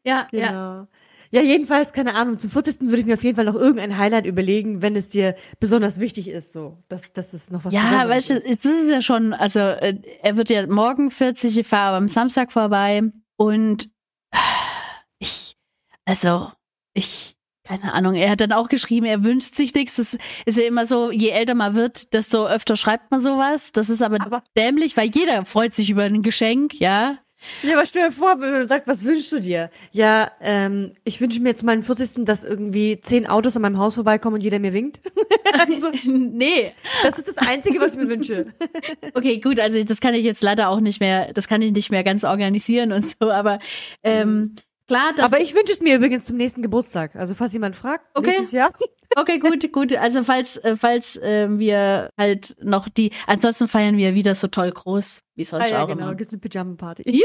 ja, 0.05 0.27
ja. 0.33 0.49
Genau. 0.49 0.87
Ja, 1.33 1.43
jedenfalls, 1.43 1.93
keine 1.93 2.15
Ahnung, 2.15 2.39
zum 2.39 2.51
40. 2.51 2.81
würde 2.83 2.99
ich 3.01 3.05
mir 3.07 3.15
auf 3.15 3.25
jeden 3.25 3.37
Fall 3.37 3.45
noch 3.45 3.55
irgendein 3.57 3.99
Highlight 3.99 4.27
überlegen, 4.27 4.81
wenn 4.81 4.95
es 4.97 5.09
dir 5.09 5.35
besonders 5.59 5.99
wichtig 6.01 6.29
ist, 6.29 6.53
so, 6.53 6.79
dass, 6.89 7.12
dass 7.12 7.33
es 7.35 7.51
noch 7.51 7.65
was 7.65 7.75
Ja, 7.75 8.09
weißt 8.09 8.31
du, 8.31 8.35
ist. 8.35 8.49
jetzt 8.49 8.65
ist 8.65 8.83
es 8.85 8.91
ja 8.91 9.03
schon, 9.03 9.33
also 9.33 9.59
äh, 9.59 10.01
er 10.23 10.37
wird 10.37 10.51
ja 10.51 10.67
morgen 10.69 11.11
40, 11.11 11.59
ich 11.59 11.67
fahre 11.67 11.89
aber 11.89 11.97
am 11.99 12.09
Samstag 12.09 12.53
vorbei 12.53 13.03
und 13.37 13.91
ich, 15.19 15.57
also 16.05 16.53
ich, 16.95 17.36
keine 17.66 17.92
Ahnung, 17.94 18.14
er 18.14 18.31
hat 18.31 18.40
dann 18.40 18.52
auch 18.52 18.68
geschrieben, 18.68 19.07
er 19.07 19.24
wünscht 19.24 19.55
sich 19.55 19.74
nichts. 19.74 19.96
Das 19.96 20.16
ist 20.44 20.59
ja 20.59 20.64
immer 20.64 20.87
so, 20.87 21.11
je 21.11 21.31
älter 21.31 21.55
man 21.55 21.74
wird, 21.74 22.12
desto 22.12 22.46
öfter 22.46 22.76
schreibt 22.76 23.11
man 23.11 23.20
sowas. 23.20 23.72
Das 23.72 23.90
ist 23.90 24.02
aber, 24.02 24.20
Aber- 24.20 24.42
dämlich, 24.57 24.96
weil 24.96 25.11
jeder 25.14 25.44
freut 25.44 25.74
sich 25.74 25.90
über 25.90 26.05
ein 26.05 26.22
Geschenk, 26.22 26.79
ja. 26.81 27.18
Ja, 27.62 27.74
aber 27.76 27.87
stell 27.87 28.09
dir 28.09 28.12
vor, 28.12 28.40
wenn 28.40 28.50
man 28.50 28.66
sagt, 28.66 28.88
was 28.88 29.05
wünschst 29.05 29.31
du 29.31 29.40
dir? 29.40 29.70
Ja, 29.92 30.31
ähm, 30.40 30.92
ich 31.05 31.20
wünsche 31.20 31.38
mir 31.40 31.55
zu 31.55 31.66
meinem 31.66 31.83
40. 31.83 32.24
dass 32.24 32.44
irgendwie 32.44 32.98
zehn 32.98 33.26
Autos 33.26 33.55
an 33.57 33.62
meinem 33.62 33.79
Haus 33.79 33.94
vorbeikommen 33.94 34.35
und 34.37 34.40
jeder 34.40 34.59
mir 34.59 34.72
winkt. 34.72 35.00
also, 35.52 35.90
nee. 36.11 36.72
das 37.02 37.18
ist 37.18 37.29
das 37.29 37.38
Einzige, 37.38 37.79
was 37.79 37.92
ich 37.94 38.00
mir 38.00 38.09
wünsche. 38.09 38.46
Okay, 39.14 39.38
gut, 39.38 39.61
also 39.61 39.83
das 39.85 40.00
kann 40.00 40.14
ich 40.14 40.24
jetzt 40.24 40.42
leider 40.42 40.68
auch 40.68 40.81
nicht 40.81 41.00
mehr, 41.00 41.33
das 41.33 41.46
kann 41.48 41.62
ich 41.62 41.72
nicht 41.72 41.90
mehr 41.90 42.05
ganz 42.05 42.24
organisieren 42.24 42.92
und 42.92 43.05
so, 43.18 43.31
aber 43.31 43.59
ähm, 44.02 44.57
klar, 44.88 45.12
das 45.14 45.25
Aber 45.25 45.40
ich 45.40 45.55
wünsche 45.55 45.72
es 45.72 45.81
mir 45.81 45.96
übrigens 45.96 46.25
zum 46.25 46.37
nächsten 46.37 46.62
Geburtstag. 46.62 47.16
Also, 47.16 47.35
falls 47.35 47.53
jemand 47.53 47.77
fragt, 47.77 48.05
Okay. 48.14 48.29
nächstes 48.29 48.53
Jahr. 48.53 48.70
Okay, 49.14 49.38
gut, 49.38 49.73
gut. 49.73 49.95
Also 49.97 50.25
falls, 50.25 50.57
äh, 50.59 50.77
falls 50.77 51.16
äh, 51.16 51.49
wir 51.59 52.11
halt 52.19 52.57
noch 52.62 52.88
die, 52.88 53.11
ansonsten 53.27 53.69
feiern 53.69 53.97
wir 53.97 54.14
wieder 54.14 54.35
so 54.35 54.49
toll 54.49 54.71
groß, 54.73 55.21
wie 55.37 55.45
sonst 55.45 55.64
Ah, 55.64 55.69
ja, 55.69 55.85
auch 55.85 55.88
genau, 55.88 56.05
immer. 56.07 56.14
gibt's 56.14 56.33
eine 56.33 56.40
Pyjama-Party. 56.40 57.05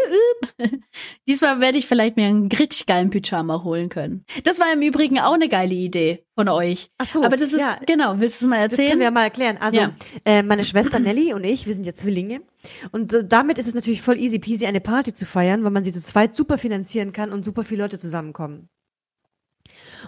Diesmal 1.27 1.59
werde 1.59 1.77
ich 1.77 1.87
vielleicht 1.87 2.15
mir 2.17 2.27
einen 2.27 2.47
richtig 2.51 2.85
geilen 2.85 3.09
Pyjama 3.09 3.63
holen 3.63 3.89
können. 3.89 4.25
Das 4.43 4.59
war 4.59 4.71
im 4.73 4.81
Übrigen 4.81 5.19
auch 5.19 5.33
eine 5.33 5.49
geile 5.49 5.73
Idee 5.73 6.23
von 6.35 6.49
euch. 6.49 6.89
Ach 6.97 7.05
so, 7.05 7.23
Aber 7.23 7.37
das 7.37 7.53
ist, 7.53 7.59
ja, 7.61 7.77
genau, 7.85 8.15
willst 8.19 8.41
du 8.41 8.45
es 8.45 8.49
mal 8.49 8.67
Das 8.67 8.75
können 8.77 8.85
erzählen? 8.87 8.99
wir 8.99 9.11
mal 9.11 9.23
erklären. 9.23 9.57
Also, 9.59 9.79
Ja. 9.79 9.93
äh, 10.25 10.43
meine 10.43 10.65
Schwester 10.65 10.99
Nelly 10.99 11.33
und 11.33 11.43
ich, 11.43 11.67
wir 11.67 11.73
sind 11.73 11.85
ja 11.85 11.93
Zwillinge. 11.93 12.41
Und 12.91 13.13
äh, 13.13 13.25
damit 13.25 13.57
ist 13.57 13.67
es 13.67 13.73
natürlich 13.73 14.01
voll 14.01 14.19
easy 14.19 14.39
peasy, 14.39 14.65
eine 14.65 14.81
Party 14.81 15.13
zu 15.13 15.25
feiern, 15.25 15.63
weil 15.63 15.71
man 15.71 15.83
sie 15.83 15.91
zu 15.91 16.01
zweit 16.01 16.35
super 16.35 16.57
finanzieren 16.57 17.11
kann 17.13 17.31
und 17.31 17.45
super 17.45 17.63
viele 17.63 17.83
Leute 17.83 17.99
zusammenkommen. 17.99 18.69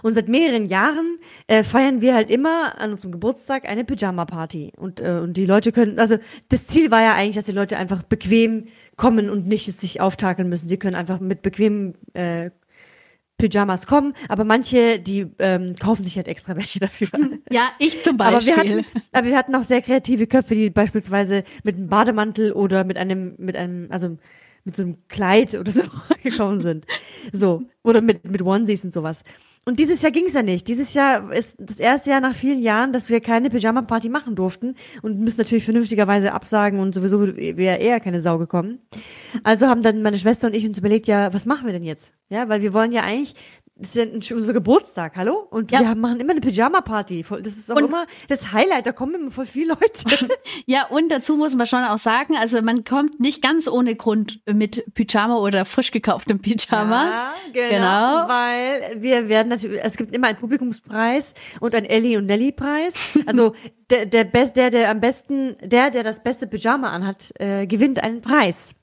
Und 0.02 0.14
seit 0.14 0.28
mehreren 0.28 0.66
Jahren 0.66 1.18
äh, 1.46 1.62
feiern 1.62 2.00
wir 2.00 2.14
halt 2.14 2.30
immer 2.30 2.78
an 2.78 2.92
unserem 2.92 3.12
Geburtstag 3.12 3.68
eine 3.68 3.84
Pyjama-Party. 3.84 4.72
Und, 4.76 5.00
äh, 5.00 5.20
und 5.22 5.36
die 5.36 5.46
Leute 5.46 5.72
können, 5.72 5.98
also 5.98 6.16
das 6.48 6.66
Ziel 6.66 6.90
war 6.90 7.02
ja 7.02 7.14
eigentlich, 7.14 7.36
dass 7.36 7.46
die 7.46 7.52
Leute 7.52 7.76
einfach 7.76 8.02
bequem 8.02 8.66
kommen 8.96 9.30
und 9.30 9.46
nicht 9.46 9.72
sich 9.78 10.00
auftakeln 10.00 10.48
müssen. 10.48 10.68
Sie 10.68 10.78
können 10.78 10.96
einfach 10.96 11.20
mit 11.20 11.42
bequemen 11.42 11.94
äh, 12.14 12.50
Pyjamas 13.38 13.86
kommen, 13.86 14.14
aber 14.28 14.44
manche, 14.44 15.00
die 15.00 15.26
ähm, 15.40 15.74
kaufen 15.74 16.04
sich 16.04 16.16
halt 16.16 16.28
extra 16.28 16.56
welche 16.56 16.78
dafür. 16.78 17.08
ja, 17.50 17.70
ich 17.78 18.02
zum 18.02 18.20
Aber 18.20 18.44
wir, 18.44 18.54
Beispiel. 18.54 18.76
hatten, 18.78 18.86
aber 19.12 19.26
wir 19.26 19.36
hatten 19.36 19.54
auch 19.56 19.64
sehr 19.64 19.82
kreative 19.82 20.26
Köpfe, 20.26 20.54
die 20.54 20.70
beispielsweise 20.70 21.42
mit 21.64 21.76
einem 21.76 21.88
Bademantel 21.88 22.52
oder 22.52 22.84
mit 22.84 22.96
einem, 22.96 23.34
mit 23.38 23.56
einem, 23.56 23.88
also 23.90 24.16
mit 24.64 24.76
so 24.76 24.82
einem 24.82 24.98
Kleid 25.08 25.54
oder 25.54 25.70
so 25.70 25.82
gekommen 26.22 26.60
sind. 26.62 26.86
So. 27.32 27.62
Oder 27.82 28.00
mit, 28.00 28.24
mit 28.24 28.40
Onesies 28.42 28.84
und 28.84 28.92
sowas. 28.92 29.24
Und 29.66 29.78
dieses 29.78 30.02
Jahr 30.02 30.12
ging's 30.12 30.34
ja 30.34 30.42
nicht. 30.42 30.68
Dieses 30.68 30.92
Jahr 30.92 31.32
ist 31.32 31.56
das 31.58 31.78
erste 31.78 32.10
Jahr 32.10 32.20
nach 32.20 32.34
vielen 32.34 32.58
Jahren, 32.58 32.92
dass 32.92 33.08
wir 33.08 33.20
keine 33.20 33.48
Pyjama-Party 33.48 34.10
machen 34.10 34.36
durften 34.36 34.74
und 35.02 35.20
müssen 35.20 35.40
natürlich 35.40 35.64
vernünftigerweise 35.64 36.32
absagen 36.32 36.80
und 36.80 36.94
sowieso 36.94 37.34
wäre 37.36 37.78
eher 37.78 38.00
keine 38.00 38.20
Sau 38.20 38.38
gekommen. 38.38 38.80
Also 39.42 39.66
haben 39.66 39.82
dann 39.82 40.02
meine 40.02 40.18
Schwester 40.18 40.48
und 40.48 40.54
ich 40.54 40.66
uns 40.66 40.78
überlegt, 40.78 41.06
ja, 41.06 41.32
was 41.32 41.46
machen 41.46 41.64
wir 41.66 41.72
denn 41.72 41.84
jetzt? 41.84 42.14
Ja, 42.28 42.48
weil 42.48 42.60
wir 42.60 42.74
wollen 42.74 42.92
ja 42.92 43.02
eigentlich, 43.02 43.34
das 43.76 43.96
ist 43.96 44.28
ja 44.30 44.36
unser 44.36 44.52
Geburtstag, 44.52 45.16
hallo? 45.16 45.46
Und 45.50 45.72
Ja. 45.72 45.80
wir 45.80 45.94
machen 45.96 46.20
immer 46.20 46.30
eine 46.30 46.40
Pyjama-Party. 46.40 47.24
Das 47.42 47.56
ist 47.56 47.70
auch 47.72 47.76
Und- 47.76 47.84
immer 47.86 48.06
das 48.28 48.52
Highlight, 48.52 48.86
da 48.86 48.92
kommen 48.92 49.14
immer 49.16 49.30
voll 49.30 49.46
viele 49.46 49.68
Leute. 49.74 50.28
Ja, 50.66 50.86
und 50.86 51.10
dazu 51.10 51.36
muss 51.36 51.54
man 51.56 51.66
schon 51.66 51.82
auch 51.82 51.98
sagen, 51.98 52.36
also 52.36 52.62
man 52.62 52.84
kommt 52.84 53.18
nicht 53.20 53.42
ganz 53.42 53.68
ohne 53.68 53.96
Grund 53.96 54.40
mit 54.50 54.84
Pyjama 54.94 55.36
oder 55.38 55.64
frisch 55.64 55.90
gekauftem 55.90 56.40
Pyjama. 56.40 57.04
Ja, 57.10 57.34
genau, 57.52 57.68
Genau. 57.70 58.28
Weil 58.28 59.02
wir 59.02 59.28
werden 59.28 59.48
natürlich, 59.48 59.80
es 59.82 59.96
gibt 59.96 60.14
immer 60.14 60.28
einen 60.28 60.38
Publikumspreis 60.38 61.34
und 61.60 61.74
einen 61.74 61.86
Ellie 61.86 62.16
und 62.18 62.26
Nelly 62.26 62.52
Preis. 62.52 62.94
Also 63.26 63.54
der, 63.90 64.06
der, 64.06 64.24
der, 64.24 64.70
der 64.70 64.90
am 64.90 65.00
besten, 65.00 65.56
der, 65.62 65.90
der 65.90 66.02
das 66.04 66.22
beste 66.22 66.46
Pyjama 66.46 66.90
anhat, 66.90 67.32
äh, 67.38 67.66
gewinnt 67.66 68.02
einen 68.02 68.20
Preis. 68.22 68.74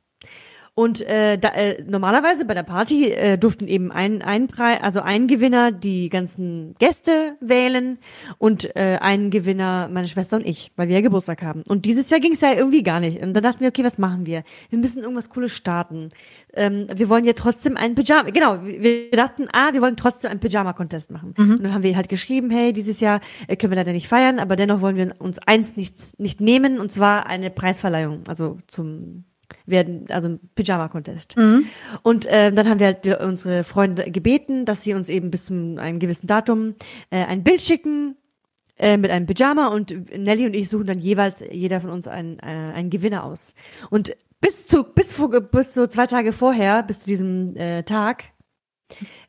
Und 0.74 1.02
äh, 1.02 1.38
da, 1.38 1.50
äh, 1.50 1.84
normalerweise 1.86 2.46
bei 2.46 2.54
der 2.54 2.64
Party 2.64 3.12
äh, 3.12 3.38
durften 3.38 3.68
eben 3.68 3.92
ein, 3.92 4.22
ein 4.22 4.48
Preis, 4.48 4.80
also 4.82 5.02
ein 5.02 5.28
Gewinner 5.28 5.74
die 5.74 6.08
ganzen 6.08 6.76
Gäste 6.80 7.36
wählen 7.42 8.00
und 8.38 8.74
äh, 8.78 8.98
ein 9.02 9.32
Gewinner 9.32 9.90
meine 9.92 10.08
Schwester 10.08 10.38
und 10.38 10.46
ich, 10.46 10.72
weil 10.78 10.88
wir 10.88 10.96
ja 10.96 11.02
Geburtstag 11.02 11.42
haben. 11.42 11.64
Und 11.68 11.84
dieses 11.84 12.10
Jahr 12.10 12.22
ging 12.22 12.32
es 12.32 12.40
ja 12.40 12.54
irgendwie 12.54 12.84
gar 12.84 13.02
nicht. 13.02 13.22
Und 13.22 13.34
dann 13.34 13.44
dachten 13.44 13.60
wir, 13.60 13.68
okay, 13.68 13.84
was 13.84 13.98
machen 13.98 14.26
wir? 14.26 14.44
Wir 14.70 14.80
müssen 14.80 15.04
irgendwas 15.04 15.30
Cooles 15.30 15.52
starten. 15.52 16.08
Ähm, 16.54 16.88
wir 16.96 17.10
wollen 17.10 17.26
ja 17.26 17.34
trotzdem 17.34 17.76
einen 17.76 17.96
Pyjama, 17.96 18.30
genau, 18.30 18.64
wir 18.64 19.12
dachten, 19.12 19.50
ah, 19.52 19.74
wir 19.74 19.82
wollen 19.82 19.98
trotzdem 19.98 20.32
einen 20.32 20.40
Pyjama-Contest 20.40 21.12
machen. 21.12 21.34
Und 21.38 21.64
dann 21.64 21.74
haben 21.74 21.84
wir 21.84 21.98
halt 21.98 22.08
geschrieben, 22.08 22.50
hey, 22.50 22.72
dieses 22.72 23.02
Jahr 23.02 23.20
äh, 23.48 23.58
können 23.58 23.72
wir 23.72 23.78
leider 23.78 23.92
nicht 23.92 24.08
feiern, 24.08 24.40
aber 24.40 24.56
dennoch 24.56 24.80
wollen 24.80 24.96
wir 24.96 25.16
uns 25.20 25.38
eins 25.40 25.76
nicht, 25.76 26.18
nicht 26.18 26.40
nehmen, 26.40 26.80
und 26.80 26.94
zwar 26.94 27.28
eine 27.28 27.50
Preisverleihung, 27.50 28.24
also 28.28 28.58
zum 28.68 29.26
werden, 29.66 30.06
also 30.10 30.30
ein 30.30 30.40
Pyjama-Contest. 30.56 31.36
Und 32.04 32.26
äh, 32.26 32.52
dann 32.52 32.70
haben 32.70 32.80
wir 32.80 32.88
halt 32.88 33.06
die, 33.06 33.14
unsere 33.14 33.64
Freunde 33.64 34.10
gebeten, 34.12 34.66
dass 34.66 34.84
sie 34.84 34.94
uns 34.94 35.10
eben 35.10 35.32
bis 35.32 35.46
zu 35.46 35.54
einem 35.78 36.00
gewissen 36.00 36.28
Datum 36.28 36.76
äh, 37.10 37.26
ein 37.26 37.44
Bild 37.44 37.62
schicken 37.62 38.16
äh, 38.78 38.98
mit 38.98 39.12
einem 39.12 39.28
Pyjama 39.28 39.68
und 39.68 39.94
Nelly 40.18 40.46
und 40.46 40.56
ich 40.56 40.70
suchen 40.70 40.88
dann 40.88 41.00
jeweils 41.00 41.44
jeder 41.52 41.82
von 41.82 41.92
uns 41.92 42.08
einen, 42.08 42.40
äh, 42.40 42.74
einen 42.74 42.90
Gewinner 42.90 43.24
aus. 43.24 43.54
Und 43.90 44.16
bis 44.42 44.68
zu 44.68 44.84
bis 44.84 45.14
vor, 45.14 45.30
bis 45.30 45.74
so 45.74 45.88
zwei 45.88 46.08
Tage 46.08 46.34
vorher, 46.34 46.84
bis 46.84 47.02
zu 47.02 47.06
diesem 47.06 47.56
äh, 47.56 47.84
Tag, 47.84 48.26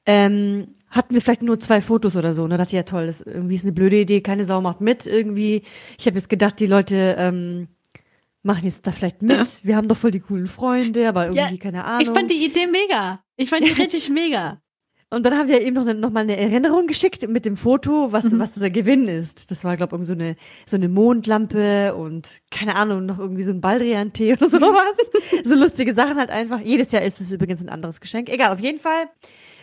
ähm, 0.06 0.68
hatten 0.88 1.14
wir 1.14 1.20
vielleicht 1.20 1.42
nur 1.42 1.60
zwei 1.60 1.80
Fotos 1.80 2.16
oder 2.16 2.32
so. 2.32 2.44
Und 2.44 2.50
da 2.50 2.56
dachte 2.56 2.70
ich, 2.70 2.76
ja 2.76 2.82
toll, 2.82 3.06
das 3.06 3.20
irgendwie 3.20 3.54
ist 3.54 3.64
eine 3.64 3.72
blöde 3.72 4.00
Idee, 4.00 4.20
keine 4.20 4.44
Sau 4.44 4.60
macht 4.60 4.80
mit. 4.80 5.06
Irgendwie, 5.06 5.62
ich 5.98 6.06
habe 6.06 6.16
jetzt 6.16 6.28
gedacht, 6.28 6.58
die 6.58 6.66
Leute 6.66 7.16
ähm, 7.18 7.68
machen 8.42 8.64
jetzt 8.64 8.86
da 8.86 8.92
vielleicht 8.92 9.22
mit. 9.22 9.64
Wir 9.64 9.76
haben 9.76 9.88
doch 9.88 9.96
voll 9.96 10.10
die 10.10 10.20
coolen 10.20 10.46
Freunde, 10.46 11.08
aber 11.08 11.26
irgendwie 11.26 11.54
Ja, 11.54 11.56
keine 11.56 11.84
Ahnung. 11.84 12.00
Ich 12.02 12.08
fand 12.10 12.30
die 12.30 12.44
Idee 12.44 12.66
mega. 12.66 13.22
Ich 13.36 13.50
fand 13.50 13.64
die 13.66 13.70
richtig 13.72 14.08
mega. 14.10 14.60
Und 15.10 15.26
dann 15.26 15.36
haben 15.36 15.48
wir 15.48 15.60
eben 15.60 15.74
noch, 15.74 15.82
eine, 15.82 15.94
noch 15.94 16.08
mal 16.10 16.20
eine 16.20 16.38
Erinnerung 16.38 16.86
geschickt 16.86 17.28
mit 17.28 17.44
dem 17.44 17.58
Foto, 17.58 18.12
was, 18.12 18.24
Mhm. 18.24 18.38
was 18.38 18.54
der 18.54 18.70
Gewinn 18.70 19.08
ist. 19.08 19.50
Das 19.50 19.62
war, 19.62 19.76
glaube 19.76 19.98
ich, 20.00 20.06
so 20.06 20.14
eine, 20.14 20.36
so 20.64 20.76
eine 20.76 20.88
Mondlampe 20.88 21.94
und 21.94 22.40
keine 22.50 22.76
Ahnung, 22.76 23.04
noch 23.04 23.18
irgendwie 23.18 23.42
so 23.42 23.50
ein 23.52 23.60
Baldrian-Tee 23.60 24.32
oder 24.32 24.48
sowas. 24.48 24.96
so 25.44 25.54
lustige 25.54 25.92
Sachen 25.92 26.16
halt 26.16 26.30
einfach. 26.30 26.60
Jedes 26.60 26.92
Jahr 26.92 27.02
ist 27.02 27.20
es 27.20 27.30
übrigens 27.30 27.60
ein 27.60 27.68
anderes 27.68 28.00
Geschenk. 28.00 28.30
Egal, 28.30 28.52
auf 28.54 28.60
jeden 28.60 28.78
Fall 28.78 29.04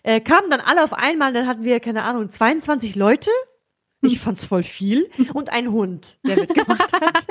äh, 0.03 0.21
kamen 0.21 0.51
dann 0.51 0.61
alle 0.61 0.83
auf 0.83 0.93
einmal. 0.93 1.33
Dann 1.33 1.47
hatten 1.47 1.63
wir, 1.63 1.79
keine 1.79 2.03
Ahnung, 2.03 2.29
22 2.29 2.95
Leute. 2.95 3.31
Ich 4.01 4.19
fand's 4.19 4.45
voll 4.45 4.63
viel. 4.63 5.09
Und 5.33 5.51
ein 5.51 5.71
Hund, 5.71 6.19
der 6.27 6.35
mitgemacht 6.41 6.93
hat. 6.93 7.25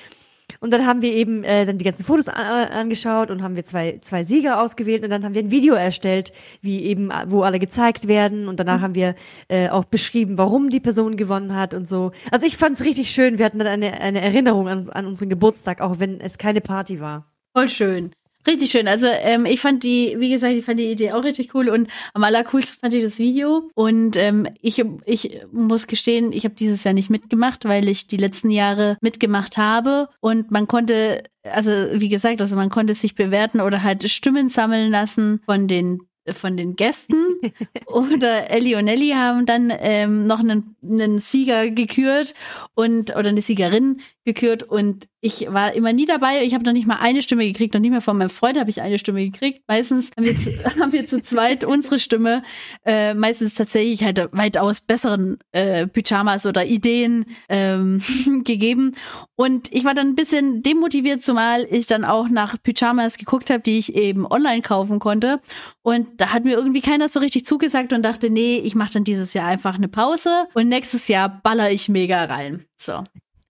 Und 0.61 0.73
dann 0.73 0.87
haben 0.87 1.03
wir 1.03 1.13
eben 1.13 1.45
äh, 1.45 1.65
dann 1.67 1.79
die 1.79 1.85
ganzen 1.85 2.05
Fotos 2.05 2.29
an, 2.29 2.47
angeschaut 2.69 3.31
und 3.31 3.43
haben 3.43 3.57
wir 3.57 3.65
zwei, 3.65 3.99
zwei 4.01 4.25
Sieger 4.25 4.61
ausgewählt 4.61 5.05
und 5.05 5.11
dann 5.11 5.25
haben 5.25 5.35
wir 5.35 5.43
ein 5.43 5.51
Video 5.51 5.75
erstellt, 5.75 6.33
wie 6.61 6.85
eben, 6.85 7.11
äh, 7.11 7.25
wo 7.29 7.43
alle 7.43 7.59
gezeigt 7.59 8.09
werden 8.09 8.49
und 8.49 8.59
danach 8.59 8.81
haben 8.81 8.95
wir 8.95 9.15
äh, 9.49 9.69
auch 9.69 9.85
beschrieben, 9.85 10.39
warum 10.39 10.71
die 10.71 10.81
Person 10.81 11.17
gewonnen 11.17 11.55
hat 11.55 11.75
und 11.75 11.87
so. 11.87 12.11
Also 12.31 12.47
ich 12.47 12.57
fand's 12.57 12.85
richtig 12.85 13.11
schön. 13.11 13.39
Wir 13.39 13.47
hatten 13.47 13.59
dann 13.59 13.69
eine, 13.69 14.01
eine 14.01 14.21
Erinnerung 14.21 14.69
an, 14.69 14.91
an 14.91 15.07
unseren 15.07 15.29
Geburtstag, 15.29 15.81
auch 15.81 15.99
wenn 15.99 16.21
es 16.21 16.39
keine 16.39 16.61
Party 16.61 17.01
war. 17.01 17.27
Voll 17.55 17.69
schön. 17.69 18.11
Richtig 18.49 18.71
schön. 18.71 18.89
Also 18.89 19.07
ähm, 19.07 19.45
ich 19.45 19.61
fand 19.61 19.83
die, 19.83 20.17
wie 20.19 20.31
gesagt, 20.31 20.55
ich 20.55 20.65
fand 20.65 20.81
die 20.81 20.91
Idee 20.91 21.13
auch 21.13 21.23
richtig 21.23 21.55
cool 21.55 21.69
und 21.69 21.91
am 22.15 22.25
allercoolsten 22.25 22.79
fand 22.81 22.95
ich 22.95 23.05
das 23.05 23.19
Video. 23.19 23.69
Und 23.75 24.17
ähm, 24.17 24.49
ich, 24.63 24.83
ich 25.05 25.41
muss 25.53 25.87
gestehen, 25.87 26.33
ich 26.33 26.45
habe 26.45 26.55
dieses 26.55 26.83
Jahr 26.83 26.95
nicht 26.95 27.11
mitgemacht, 27.11 27.67
weil 27.67 27.89
ich 27.89 28.07
die 28.07 28.17
letzten 28.17 28.51
Jahre 28.51 28.97
mitgemacht 29.03 29.59
habe 29.59 30.09
und 30.21 30.51
man 30.51 30.67
konnte, 30.67 31.23
also 31.43 31.71
wie 31.93 32.09
gesagt, 32.09 32.41
also 32.41 32.57
man 32.57 32.71
konnte 32.71 32.95
sich 32.95 33.15
bewerten 33.15 33.61
oder 33.61 33.83
halt 33.83 34.09
Stimmen 34.09 34.49
sammeln 34.49 34.91
lassen 34.91 35.43
von 35.45 35.69
den 35.69 36.01
von 36.33 36.57
den 36.57 36.77
Gästen 36.77 37.25
oder 37.87 38.51
Ellie 38.51 38.77
und 38.77 38.89
Ellie 38.89 39.15
haben 39.15 39.47
dann 39.47 39.73
ähm, 39.79 40.27
noch 40.27 40.41
einen, 40.41 40.77
einen 40.83 41.21
Sieger 41.21 41.71
gekürt 41.71 42.35
und 42.75 43.17
oder 43.17 43.31
eine 43.31 43.43
Siegerin 43.43 44.01
gekürt 44.25 44.63
und 44.63 45.09
ich 45.21 45.53
war 45.53 45.73
immer 45.73 45.93
nie 45.93 46.07
dabei. 46.07 46.45
Ich 46.45 46.55
habe 46.55 46.65
noch 46.65 46.73
nicht 46.73 46.87
mal 46.87 46.99
eine 47.01 47.23
Stimme 47.23 47.45
gekriegt, 47.45 47.75
noch 47.75 47.81
nicht 47.81 47.91
mal 47.91 48.01
von 48.01 48.17
meinem 48.17 48.31
Freund 48.31 48.59
habe 48.59 48.71
ich 48.71 48.83
eine 48.83 49.01
Stimme 49.01 49.29
gekriegt. 49.29 49.63
Meistens 49.67 50.11
haben 50.17 50.25
wir 50.25 50.37
zu, 50.37 50.51
haben 50.81 50.93
wir 50.93 51.07
zu 51.09 51.21
zweit 51.23 51.65
unsere 51.65 51.99
Stimme. 51.99 52.43
Äh, 52.85 53.15
meistens 53.15 53.55
tatsächlich 53.55 54.05
halt 54.05 54.29
weitaus 54.33 54.81
besseren 54.81 55.39
äh, 55.51 55.89
Pyjamas 55.89 56.47
oder 56.47 56.65
Ideen 56.65 57.27
ähm, 57.49 58.01
gegeben. 58.45 58.95
Und 59.35 59.73
ich 59.73 59.85
war 59.85 59.95
dann 59.95 60.09
ein 60.09 60.15
bisschen 60.15 60.63
demotiviert, 60.63 61.25
zumal 61.25 61.67
ich 61.69 61.87
dann 61.87 62.05
auch 62.05 62.29
nach 62.29 62.57
Pyjamas 62.63 63.19
geguckt 63.19 63.51
habe, 63.51 63.61
die 63.61 63.79
ich 63.79 63.97
eben 63.97 64.25
online 64.25 64.63
kaufen 64.63 65.01
konnte. 65.01 65.41
Und 65.83 66.21
da 66.21 66.33
hat 66.33 66.45
mir 66.45 66.57
irgendwie 66.57 66.81
keiner 66.81 67.09
so 67.09 67.19
richtig 67.19 67.45
zugesagt 67.45 67.93
und 67.93 68.05
dachte, 68.05 68.31
nee, 68.31 68.59
ich 68.59 68.77
mache 68.77 68.93
dann 68.93 69.05
dieses 69.05 69.35
Jahr 69.35 69.49
einfach 69.49 69.75
eine 69.75 69.89
Pause 69.89 70.47
und 70.55 70.69
nächstes 70.69 71.09
Jahr 71.09 71.41
baller 71.43 71.73
ich 71.73 71.89
mega 71.89 72.25
rein. 72.25 72.67
So. 72.77 73.03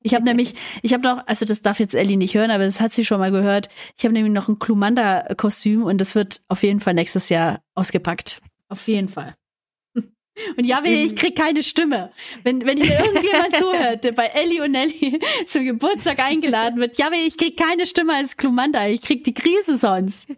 Ich 0.09 0.15
habe 0.15 0.25
nämlich, 0.25 0.55
ich 0.81 0.95
habe 0.95 1.03
noch, 1.03 1.27
also 1.27 1.45
das 1.45 1.61
darf 1.61 1.79
jetzt 1.79 1.95
Ellie 1.95 2.17
nicht 2.17 2.35
hören, 2.35 2.51
aber 2.51 2.65
das 2.65 2.81
hat 2.81 2.95
sie 2.95 3.05
schon 3.05 3.19
mal 3.19 3.31
gehört. 3.31 3.69
Ich 3.99 4.05
habe 4.05 4.15
nämlich 4.15 4.33
noch 4.33 4.49
ein 4.49 4.59
Klumanda-Kostüm 4.59 5.83
und 5.83 6.01
das 6.01 6.15
wird 6.15 6.41
auf 6.49 6.63
jeden 6.63 6.81
Fall 6.81 6.95
nächstes 6.95 7.29
Jahr 7.29 7.61
ausgepackt. 7.75 8.41
Auf 8.71 8.89
jeden 8.89 9.11
Fall. 9.11 9.35
Und 10.57 10.65
ja, 10.65 10.81
ich 10.85 11.17
krieg 11.17 11.37
keine 11.37 11.63
Stimme. 11.63 12.11
Wenn, 12.45 12.65
wenn 12.65 12.79
hier 12.79 12.99
irgendjemand 12.99 13.57
zuhört, 13.59 14.05
der 14.05 14.13
bei 14.13 14.27
Ellie 14.27 14.63
und 14.63 14.73
Nelly 14.73 15.21
zum 15.47 15.65
Geburtstag 15.65 16.21
eingeladen 16.21 16.81
wird, 16.81 16.99
ja, 16.99 17.11
ich 17.13 17.37
krieg 17.37 17.57
keine 17.57 17.87
Stimme 17.87 18.15
als 18.15 18.37
Klumanda. 18.37 18.87
Ich 18.89 19.03
krieg 19.03 19.25
die 19.25 19.35
Krise 19.35 19.79
sonst. 19.79 20.29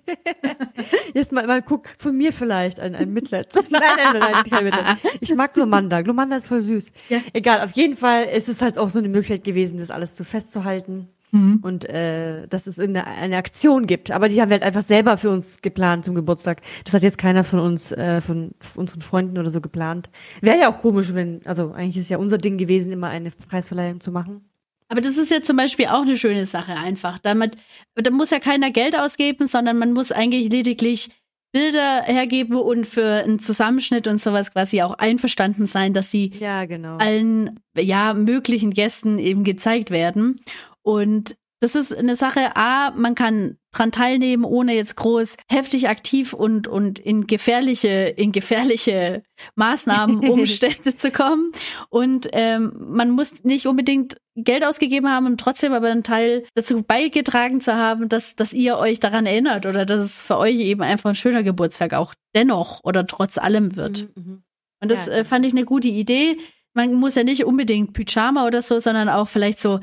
Jetzt 1.15 1.33
mal, 1.33 1.47
mal 1.47 1.63
guck, 1.63 1.89
von 1.99 2.17
mir 2.17 2.33
vielleicht 2.33 2.81
ein, 2.81 2.95
ein 2.95 3.13
Mitleid. 3.13 3.55
Nein, 3.55 3.81
nein, 3.81 4.19
nein, 4.19 4.45
kein 4.49 4.65
Mitleid. 4.65 4.99
Ich 5.21 5.35
mag 5.35 5.55
Glumanda. 5.55 6.03
Glumanda 6.03 6.37
ist 6.37 6.47
voll 6.47 6.61
süß. 6.61 6.93
Ja. 7.09 7.21
Egal, 7.33 7.63
auf 7.63 7.73
jeden 7.73 7.97
Fall 7.97 8.25
ist 8.25 8.49
es 8.49 8.63
halt 8.63 8.79
auch 8.79 8.91
so 8.91 8.99
eine 8.99 9.09
Möglichkeit 9.09 9.45
gewesen, 9.45 9.79
das 9.79 9.91
alles 9.91 10.17
so 10.17 10.25
festzuhalten. 10.25 11.09
Mhm. 11.33 11.61
Und 11.63 11.89
äh, 11.89 12.47
dass 12.49 12.67
es 12.67 12.79
eine, 12.79 13.07
eine 13.07 13.37
Aktion 13.37 13.87
gibt. 13.87 14.11
Aber 14.11 14.29
die 14.29 14.41
haben 14.41 14.49
wir 14.49 14.55
halt 14.55 14.65
einfach 14.65 14.83
selber 14.83 15.17
für 15.17 15.31
uns 15.31 15.63
geplant 15.63 16.05
zum 16.05 16.15
Geburtstag. 16.15 16.63
Das 16.85 16.95
hat 16.95 17.03
jetzt 17.03 17.19
keiner 17.19 17.45
von 17.45 17.61
uns, 17.61 17.93
äh, 17.93 18.21
von 18.21 18.53
unseren 18.75 19.01
Freunden 19.01 19.39
oder 19.39 19.51
so 19.51 19.61
geplant. 19.61 20.11
Wäre 20.41 20.59
ja 20.59 20.73
auch 20.73 20.81
komisch, 20.81 21.15
wenn, 21.15 21.41
also 21.45 21.73
eigentlich 21.73 21.99
ist 21.99 22.11
ja 22.11 22.19
unser 22.19 22.39
Ding 22.39 22.59
gewesen, 22.59 22.93
immer 22.93 23.09
eine 23.09 23.31
Preisverleihung 23.31 24.01
zu 24.01 24.11
machen. 24.11 24.45
Aber 24.89 25.01
das 25.01 25.17
ist 25.19 25.31
ja 25.31 25.41
zum 25.41 25.57
Beispiel 25.57 25.87
auch 25.87 26.03
eine 26.03 26.19
schöne 26.19 26.47
Sache 26.47 26.73
einfach. 26.73 27.21
Damit, 27.21 27.57
da 27.95 28.11
muss 28.11 28.31
ja 28.31 28.41
keiner 28.41 28.73
Geld 28.73 28.99
ausgeben, 28.99 29.47
sondern 29.47 29.79
man 29.79 29.93
muss 29.93 30.11
eigentlich 30.11 30.51
lediglich 30.51 31.11
Bilder 31.53 32.03
hergeben 32.03 32.57
und 32.57 32.87
für 32.87 33.25
einen 33.25 33.41
Zusammenschnitt 33.41 34.07
und 34.07 34.21
sowas 34.21 34.53
quasi 34.53 34.83
auch 34.83 34.95
einverstanden 34.95 35.67
sein, 35.67 35.93
dass 35.93 36.11
sie 36.11 36.33
ja, 36.39 36.65
genau. 36.65 36.97
allen 36.99 37.59
ja 37.77 38.15
möglichen 38.15 38.71
Gästen 38.71 39.19
eben 39.19 39.43
gezeigt 39.43 39.91
werden. 39.91 40.41
Und 40.83 41.37
das 41.61 41.75
ist 41.75 41.95
eine 41.95 42.17
Sache, 42.17 42.57
A, 42.57 42.91
man 42.93 43.15
kann 43.15 43.59
dran 43.71 43.93
teilnehmen, 43.93 44.45
ohne 44.45 44.75
jetzt 44.75 44.97
groß 44.97 45.37
heftig 45.47 45.91
aktiv 45.91 46.33
und, 46.33 46.67
und 46.67 46.99
in 46.99 47.27
gefährliche, 47.27 47.89
in 47.89 48.33
gefährliche 48.33 49.23
Maßnahmen, 49.57 50.19
Umstände 50.31 50.97
zu 50.97 51.11
kommen. 51.11 51.53
Und 51.91 52.29
ähm, 52.33 52.73
man 52.79 53.11
muss 53.11 53.45
nicht 53.45 53.67
unbedingt 53.67 54.17
Geld 54.37 54.65
ausgegeben 54.65 55.11
haben 55.11 55.27
und 55.27 55.39
trotzdem 55.39 55.75
aber 55.75 55.89
einen 55.89 56.03
Teil 56.03 56.45
dazu 56.55 56.83
beigetragen 56.83 57.61
zu 57.61 57.75
haben, 57.75 58.09
dass, 58.09 58.37
dass 58.37 58.55
ihr 58.55 58.79
euch 58.79 58.99
daran 58.99 59.27
erinnert 59.27 59.67
oder 59.67 59.85
dass 59.85 60.01
es 60.01 60.23
für 60.23 60.39
euch 60.39 60.57
eben 60.57 60.83
einfach 60.83 61.11
ein 61.11 61.15
schöner 61.15 61.43
Geburtstag 61.43 61.93
auch 61.93 62.15
dennoch 62.35 62.81
oder 62.85 63.07
trotz 63.07 63.37
allem 63.37 63.77
wird. 63.77 64.09
Mhm, 64.17 64.23
mhm. 64.23 64.43
und 64.81 64.91
das 64.91 65.07
ja. 65.07 65.13
äh, 65.13 65.25
fand 65.25 65.45
ich 65.45 65.53
eine 65.53 65.67
gute 65.67 65.89
Idee. 65.89 66.39
Man 66.73 66.95
muss 66.95 67.17
ja 67.17 67.25
nicht 67.25 67.45
unbedingt 67.45 67.93
Pyjama 67.93 68.47
oder 68.47 68.63
so, 68.63 68.79
sondern 68.79 69.09
auch 69.11 69.29
vielleicht 69.29 69.59
so 69.59 69.81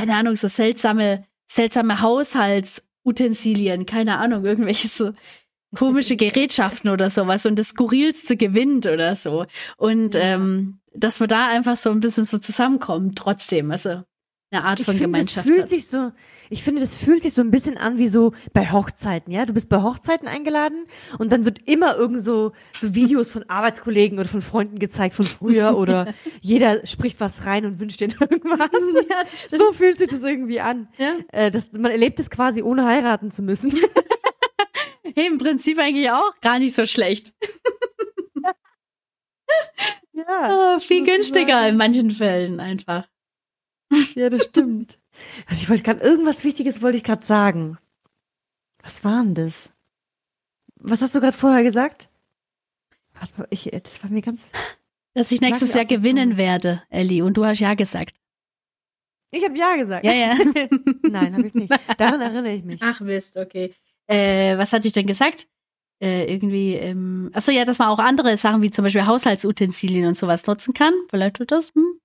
keine 0.00 0.16
Ahnung, 0.16 0.34
so 0.34 0.48
seltsame, 0.48 1.24
seltsame 1.46 2.00
Haushaltsutensilien, 2.00 3.84
keine 3.84 4.16
Ahnung, 4.16 4.46
irgendwelche 4.46 4.88
so 4.88 5.12
komische 5.76 6.16
Gerätschaften 6.16 6.90
oder 6.90 7.10
sowas 7.10 7.44
und 7.44 7.58
das 7.58 7.68
Skurrilste 7.68 8.38
gewinnt 8.38 8.86
oder 8.86 9.14
so. 9.14 9.44
Und 9.76 10.16
ähm, 10.16 10.80
dass 10.94 11.20
wir 11.20 11.26
da 11.26 11.48
einfach 11.48 11.76
so 11.76 11.90
ein 11.90 12.00
bisschen 12.00 12.24
so 12.24 12.38
zusammenkommen, 12.38 13.14
trotzdem. 13.14 13.70
Also 13.70 14.02
eine 14.50 14.64
Art 14.64 14.80
von 14.80 14.94
ich 14.94 15.00
find, 15.00 15.12
Gemeinschaft. 15.12 15.46
Das 15.46 15.54
fühlt 15.54 15.68
sich 15.68 15.86
so, 15.86 16.12
ich 16.48 16.64
finde, 16.64 16.80
das 16.80 16.96
fühlt 16.96 17.22
sich 17.22 17.34
so 17.34 17.40
ein 17.40 17.52
bisschen 17.52 17.78
an 17.78 17.98
wie 17.98 18.08
so 18.08 18.32
bei 18.52 18.70
Hochzeiten, 18.72 19.32
ja. 19.32 19.46
Du 19.46 19.52
bist 19.52 19.68
bei 19.68 19.82
Hochzeiten 19.82 20.26
eingeladen 20.26 20.86
und 21.18 21.30
dann 21.30 21.44
wird 21.44 21.60
immer 21.68 21.96
irgend 21.96 22.24
so, 22.24 22.52
so 22.72 22.94
Videos 22.94 23.30
von 23.30 23.44
Arbeitskollegen 23.48 24.18
oder 24.18 24.28
von 24.28 24.42
Freunden 24.42 24.78
gezeigt 24.78 25.14
von 25.14 25.24
früher 25.24 25.76
oder 25.78 26.12
jeder 26.40 26.84
spricht 26.86 27.20
was 27.20 27.46
rein 27.46 27.64
und 27.64 27.78
wünscht 27.78 28.00
dir 28.00 28.08
irgendwas. 28.20 28.70
Ja, 29.08 29.22
das 29.22 29.44
stimmt. 29.44 29.62
So 29.62 29.72
fühlt 29.72 29.98
sich 29.98 30.08
das 30.08 30.22
irgendwie 30.22 30.60
an. 30.60 30.88
Ja. 30.98 31.14
Äh, 31.28 31.50
das, 31.52 31.70
man 31.72 31.92
erlebt 31.92 32.18
es 32.18 32.30
quasi 32.30 32.62
ohne 32.62 32.84
heiraten 32.86 33.30
zu 33.30 33.42
müssen. 33.42 33.72
hey, 35.14 35.28
im 35.28 35.38
Prinzip 35.38 35.78
eigentlich 35.78 36.10
auch 36.10 36.40
gar 36.40 36.58
nicht 36.58 36.74
so 36.74 36.86
schlecht. 36.86 37.32
ja. 40.12 40.76
Oh, 40.76 40.80
viel 40.80 41.04
günstiger 41.04 41.68
in 41.68 41.76
manchen 41.76 42.10
Fällen 42.10 42.58
einfach. 42.58 43.06
Ja, 44.14 44.30
das 44.30 44.44
stimmt. 44.44 44.98
Ich 45.50 45.68
wollte 45.68 45.82
gerade 45.82 46.00
irgendwas 46.00 46.44
Wichtiges 46.44 46.82
wollte 46.82 46.96
ich 46.96 47.04
gerade 47.04 47.24
sagen. 47.24 47.78
Was 48.82 49.04
war 49.04 49.22
denn 49.22 49.34
das? 49.34 49.70
Was 50.76 51.02
hast 51.02 51.14
du 51.14 51.20
gerade 51.20 51.36
vorher 51.36 51.62
gesagt? 51.62 52.08
Warte, 53.14 53.46
ich, 53.50 53.64
das 53.64 54.02
war 54.02 54.10
mir 54.10 54.22
ganz. 54.22 54.42
Dass 55.14 55.32
ich 55.32 55.40
nächstes 55.40 55.74
Jahr 55.74 55.84
gewinnen 55.84 56.36
werde, 56.36 56.84
Ellie, 56.88 57.24
und 57.24 57.36
du 57.36 57.44
hast 57.44 57.58
ja 57.58 57.74
gesagt. 57.74 58.16
Ich 59.32 59.44
habe 59.44 59.58
ja 59.58 59.76
gesagt. 59.76 60.04
Ja, 60.04 60.12
ja. 60.12 60.34
Nein, 61.02 61.34
habe 61.34 61.46
ich 61.46 61.54
nicht. 61.54 61.72
Daran 61.98 62.20
erinnere 62.20 62.52
ich 62.52 62.64
mich. 62.64 62.80
Ach 62.82 63.00
Mist, 63.00 63.36
okay. 63.36 63.74
Äh, 64.06 64.56
was 64.56 64.72
hatte 64.72 64.86
ich 64.86 64.92
denn 64.92 65.06
gesagt? 65.06 65.48
Äh, 66.00 66.32
irgendwie, 66.32 66.74
ähm, 66.74 67.30
achso, 67.34 67.50
ja, 67.50 67.64
dass 67.64 67.78
man 67.78 67.88
auch 67.88 67.98
andere 67.98 68.36
Sachen 68.36 68.62
wie 68.62 68.70
zum 68.70 68.84
Beispiel 68.84 69.06
Haushaltsutensilien 69.06 70.06
und 70.06 70.16
sowas 70.16 70.46
nutzen 70.46 70.74
kann. 70.74 70.94
Vielleicht 71.10 71.36
tut 71.36 71.50
das. 71.50 71.74
Hm? 71.74 72.00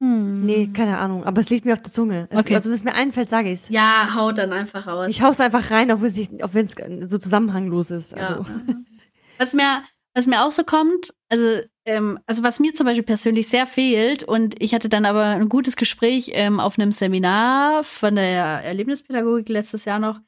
Hm. 0.00 0.44
Nee, 0.46 0.68
keine 0.68 0.98
Ahnung. 0.98 1.24
Aber 1.24 1.40
es 1.40 1.50
liegt 1.50 1.64
mir 1.64 1.72
auf 1.72 1.82
der 1.82 1.92
Zunge. 1.92 2.28
Es, 2.30 2.40
okay. 2.40 2.54
Also 2.54 2.70
wenn 2.70 2.76
es 2.76 2.84
mir 2.84 2.94
einfällt, 2.94 3.28
sage 3.28 3.48
ich 3.48 3.54
es. 3.54 3.68
Ja, 3.68 4.14
haut 4.14 4.38
dann 4.38 4.52
einfach 4.52 4.86
raus. 4.86 5.08
Ich 5.08 5.22
hau's 5.22 5.40
einfach 5.40 5.70
rein, 5.70 5.90
auch 5.90 6.00
wenn 6.00 6.66
es 6.66 7.10
so 7.10 7.18
zusammenhanglos 7.18 7.90
ist. 7.90 8.14
Also. 8.14 8.42
Ja. 8.42 8.46
was 9.38 9.54
mir, 9.54 9.82
was 10.14 10.26
mir 10.26 10.44
auch 10.44 10.52
so 10.52 10.62
kommt, 10.62 11.14
also, 11.28 11.60
ähm, 11.84 12.18
also 12.26 12.42
was 12.42 12.60
mir 12.60 12.74
zum 12.74 12.86
Beispiel 12.86 13.04
persönlich 13.04 13.48
sehr 13.48 13.66
fehlt, 13.66 14.22
und 14.22 14.60
ich 14.62 14.72
hatte 14.72 14.88
dann 14.88 15.04
aber 15.04 15.24
ein 15.24 15.48
gutes 15.48 15.76
Gespräch 15.76 16.30
ähm, 16.34 16.60
auf 16.60 16.78
einem 16.78 16.92
Seminar 16.92 17.82
von 17.82 18.14
der 18.14 18.62
Erlebnispädagogik 18.64 19.48
letztes 19.48 19.84
Jahr 19.84 19.98
noch, 19.98 20.20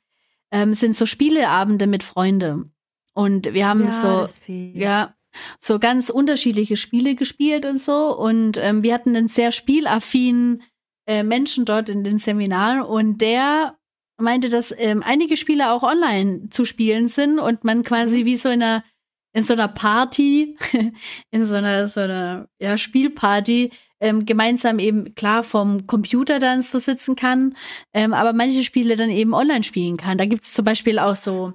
ähm, 0.50 0.74
sind 0.74 0.96
so 0.96 1.06
Spieleabende 1.06 1.86
mit 1.86 2.02
Freunden. 2.02 2.72
Und 3.14 3.52
wir 3.52 3.68
haben 3.68 3.84
ja, 3.84 3.92
so, 3.92 4.28
ja, 4.48 5.14
so 5.58 5.78
ganz 5.78 6.10
unterschiedliche 6.10 6.76
Spiele 6.76 7.14
gespielt 7.14 7.66
und 7.66 7.80
so. 7.80 8.16
Und 8.16 8.56
ähm, 8.58 8.82
wir 8.82 8.94
hatten 8.94 9.16
einen 9.16 9.28
sehr 9.28 9.52
spielaffinen 9.52 10.62
äh, 11.06 11.22
Menschen 11.22 11.64
dort 11.64 11.88
in 11.88 12.04
den 12.04 12.18
Seminaren 12.18 12.82
und 12.82 13.20
der 13.20 13.76
meinte, 14.18 14.48
dass 14.48 14.74
ähm, 14.76 15.02
einige 15.04 15.36
Spiele 15.36 15.72
auch 15.72 15.82
online 15.82 16.48
zu 16.50 16.64
spielen 16.64 17.08
sind 17.08 17.38
und 17.38 17.64
man 17.64 17.82
quasi 17.82 18.22
mhm. 18.22 18.26
wie 18.26 18.36
so 18.36 18.48
in 18.48 18.62
einer 18.62 18.84
in 19.32 19.44
so 19.44 19.52
einer 19.52 19.68
Party, 19.68 20.58
in 21.30 21.46
so 21.46 21.54
einer 21.54 21.88
so 21.88 22.00
einer 22.00 22.48
ja, 22.58 22.76
Spielparty 22.76 23.70
ähm, 24.00 24.26
gemeinsam 24.26 24.78
eben 24.78 25.14
klar 25.14 25.42
vom 25.42 25.86
Computer 25.86 26.38
dann 26.38 26.62
so 26.62 26.78
sitzen 26.78 27.16
kann, 27.16 27.56
ähm, 27.92 28.12
aber 28.12 28.32
manche 28.32 28.64
Spiele 28.64 28.96
dann 28.96 29.10
eben 29.10 29.34
online 29.34 29.62
spielen 29.62 29.96
kann. 29.96 30.18
Da 30.18 30.24
gibt 30.26 30.42
es 30.42 30.52
zum 30.52 30.64
Beispiel 30.64 30.98
auch 30.98 31.14
so 31.14 31.52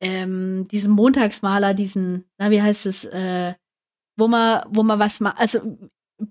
ähm, 0.00 0.66
diesen 0.70 0.92
Montagsmaler, 0.92 1.74
diesen, 1.74 2.24
na, 2.38 2.50
wie 2.50 2.62
heißt 2.62 2.86
es, 2.86 3.04
äh, 3.04 3.54
wo 4.16 4.28
man, 4.28 4.62
wo 4.68 4.82
man 4.82 4.98
was 4.98 5.20
macht, 5.20 5.38
also 5.38 5.60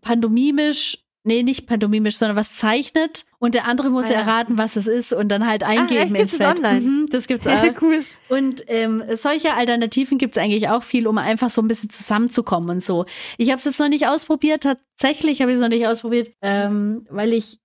pandomimisch, 0.01 1.06
nee, 1.23 1.43
nicht 1.43 1.67
pandomimisch, 1.67 2.17
sondern 2.17 2.38
was 2.38 2.56
zeichnet 2.56 3.25
und 3.39 3.56
der 3.56 3.67
andere 3.67 3.89
muss 3.89 4.06
ah, 4.06 4.13
ja. 4.13 4.19
erraten, 4.19 4.58
was 4.58 4.75
es 4.75 4.88
ist 4.88 5.13
und 5.13 5.30
dann 5.30 5.47
halt 5.47 5.63
ah, 5.63 5.67
eingeben 5.67 6.15
ah, 6.15 6.19
ins 6.19 6.38
Feld. 6.38 6.58
Online? 6.58 6.82
Mhm, 6.82 7.10
das 7.10 7.28
gibt's 7.28 7.47
auch. 7.47 7.82
cool. 7.82 8.04
Und 8.30 8.63
ähm, 8.67 9.04
solche 9.15 9.54
Alternativen 9.54 10.17
gibt's 10.17 10.38
eigentlich 10.38 10.69
auch 10.69 10.84
viel, 10.84 11.08
um 11.08 11.17
einfach 11.17 11.49
so 11.49 11.62
ein 11.62 11.67
bisschen 11.67 11.89
zusammenzukommen 11.89 12.69
und 12.69 12.84
so. 12.84 13.06
Ich 13.38 13.49
habe 13.49 13.58
es 13.58 13.65
jetzt 13.65 13.80
noch 13.80 13.89
nicht 13.89 14.08
ausprobiert, 14.08 14.63
tatsächlich 14.63 15.41
habe 15.41 15.51
ich 15.51 15.56
es 15.56 15.62
noch 15.62 15.69
nicht 15.69 15.88
ausprobiert, 15.88 16.32
ähm, 16.41 17.06
weil 17.10 17.34
ich 17.34 17.60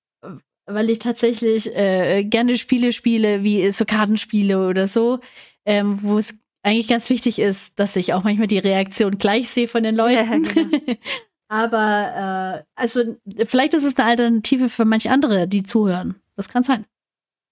weil 0.73 0.89
ich 0.89 1.01
tatsächlich 1.01 1.75
äh, 1.75 2.23
gerne 2.25 2.57
Spiele 2.57 2.93
spiele, 2.93 3.43
wie 3.43 3.71
so 3.73 3.85
Kartenspiele 3.85 4.69
oder 4.69 4.87
so, 4.87 5.19
ähm, 5.65 6.03
wo 6.03 6.19
es 6.19 6.39
eigentlich 6.63 6.89
ganz 6.89 7.09
wichtig 7.11 7.39
ist, 7.39 7.79
dass 7.79 7.97
ich 7.97 8.13
auch 8.13 8.25
manchmal 8.25 8.47
die 8.47 8.59
Reaktion 8.59 9.19
gleich 9.19 9.51
sehe 9.51 9.69
von 9.69 9.83
den 9.83 9.95
Leuten. 9.97 10.45
Ja, 10.45 10.53
genau. 10.53 10.79
Aber 11.49 12.65
äh, 12.65 12.81
also 12.81 13.17
vielleicht 13.45 13.75
ist 13.75 13.85
es 13.85 13.97
eine 13.97 14.11
Alternative 14.11 14.69
für 14.69 14.85
manche 14.85 15.11
andere, 15.11 15.49
die 15.49 15.65
zuhören. 15.65 16.15
Das 16.37 16.49
kann 16.49 16.63
sein. 16.63 16.87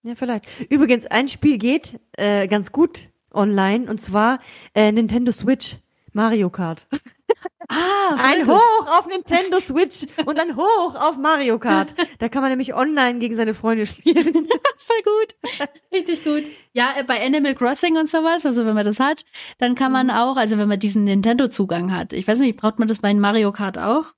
Ja, 0.04 0.14
vielleicht. 0.14 0.46
Übrigens, 0.70 1.06
ein 1.06 1.26
Spiel 1.26 1.58
geht 1.58 1.98
äh, 2.12 2.46
ganz 2.46 2.70
gut 2.70 3.08
online 3.32 3.90
und 3.90 4.00
zwar 4.00 4.38
äh, 4.74 4.92
Nintendo 4.92 5.32
Switch 5.32 5.76
Mario 6.12 6.48
Kart. 6.48 6.86
Ah, 7.68 8.16
ein. 8.18 8.46
Hoch 8.46 8.98
auf 8.98 9.06
Nintendo 9.06 9.60
Switch 9.60 10.06
und 10.24 10.40
ein 10.40 10.56
Hoch 10.56 10.94
auf 10.94 11.18
Mario 11.18 11.58
Kart. 11.58 11.94
Da 12.18 12.28
kann 12.28 12.40
man 12.40 12.50
nämlich 12.50 12.74
online 12.74 13.18
gegen 13.18 13.34
seine 13.34 13.52
Freunde 13.52 13.84
spielen. 13.84 14.24
Voll 14.76 15.02
gut. 15.04 15.68
Richtig 15.92 16.24
gut. 16.24 16.44
Ja, 16.72 16.94
äh, 16.98 17.04
bei 17.04 17.24
Animal 17.24 17.54
Crossing 17.54 17.96
und 17.96 18.08
sowas, 18.08 18.46
also 18.46 18.64
wenn 18.64 18.74
man 18.74 18.86
das 18.86 19.00
hat, 19.00 19.24
dann 19.58 19.74
kann 19.74 19.92
man 19.92 20.06
mhm. 20.06 20.12
auch, 20.12 20.36
also 20.36 20.56
wenn 20.56 20.68
man 20.68 20.78
diesen 20.78 21.04
Nintendo-Zugang 21.04 21.94
hat. 21.94 22.12
Ich 22.12 22.26
weiß 22.26 22.38
nicht, 22.38 22.58
braucht 22.58 22.78
man 22.78 22.88
das 22.88 23.00
bei 23.00 23.12
Mario 23.12 23.52
Kart 23.52 23.76
auch? 23.76 24.14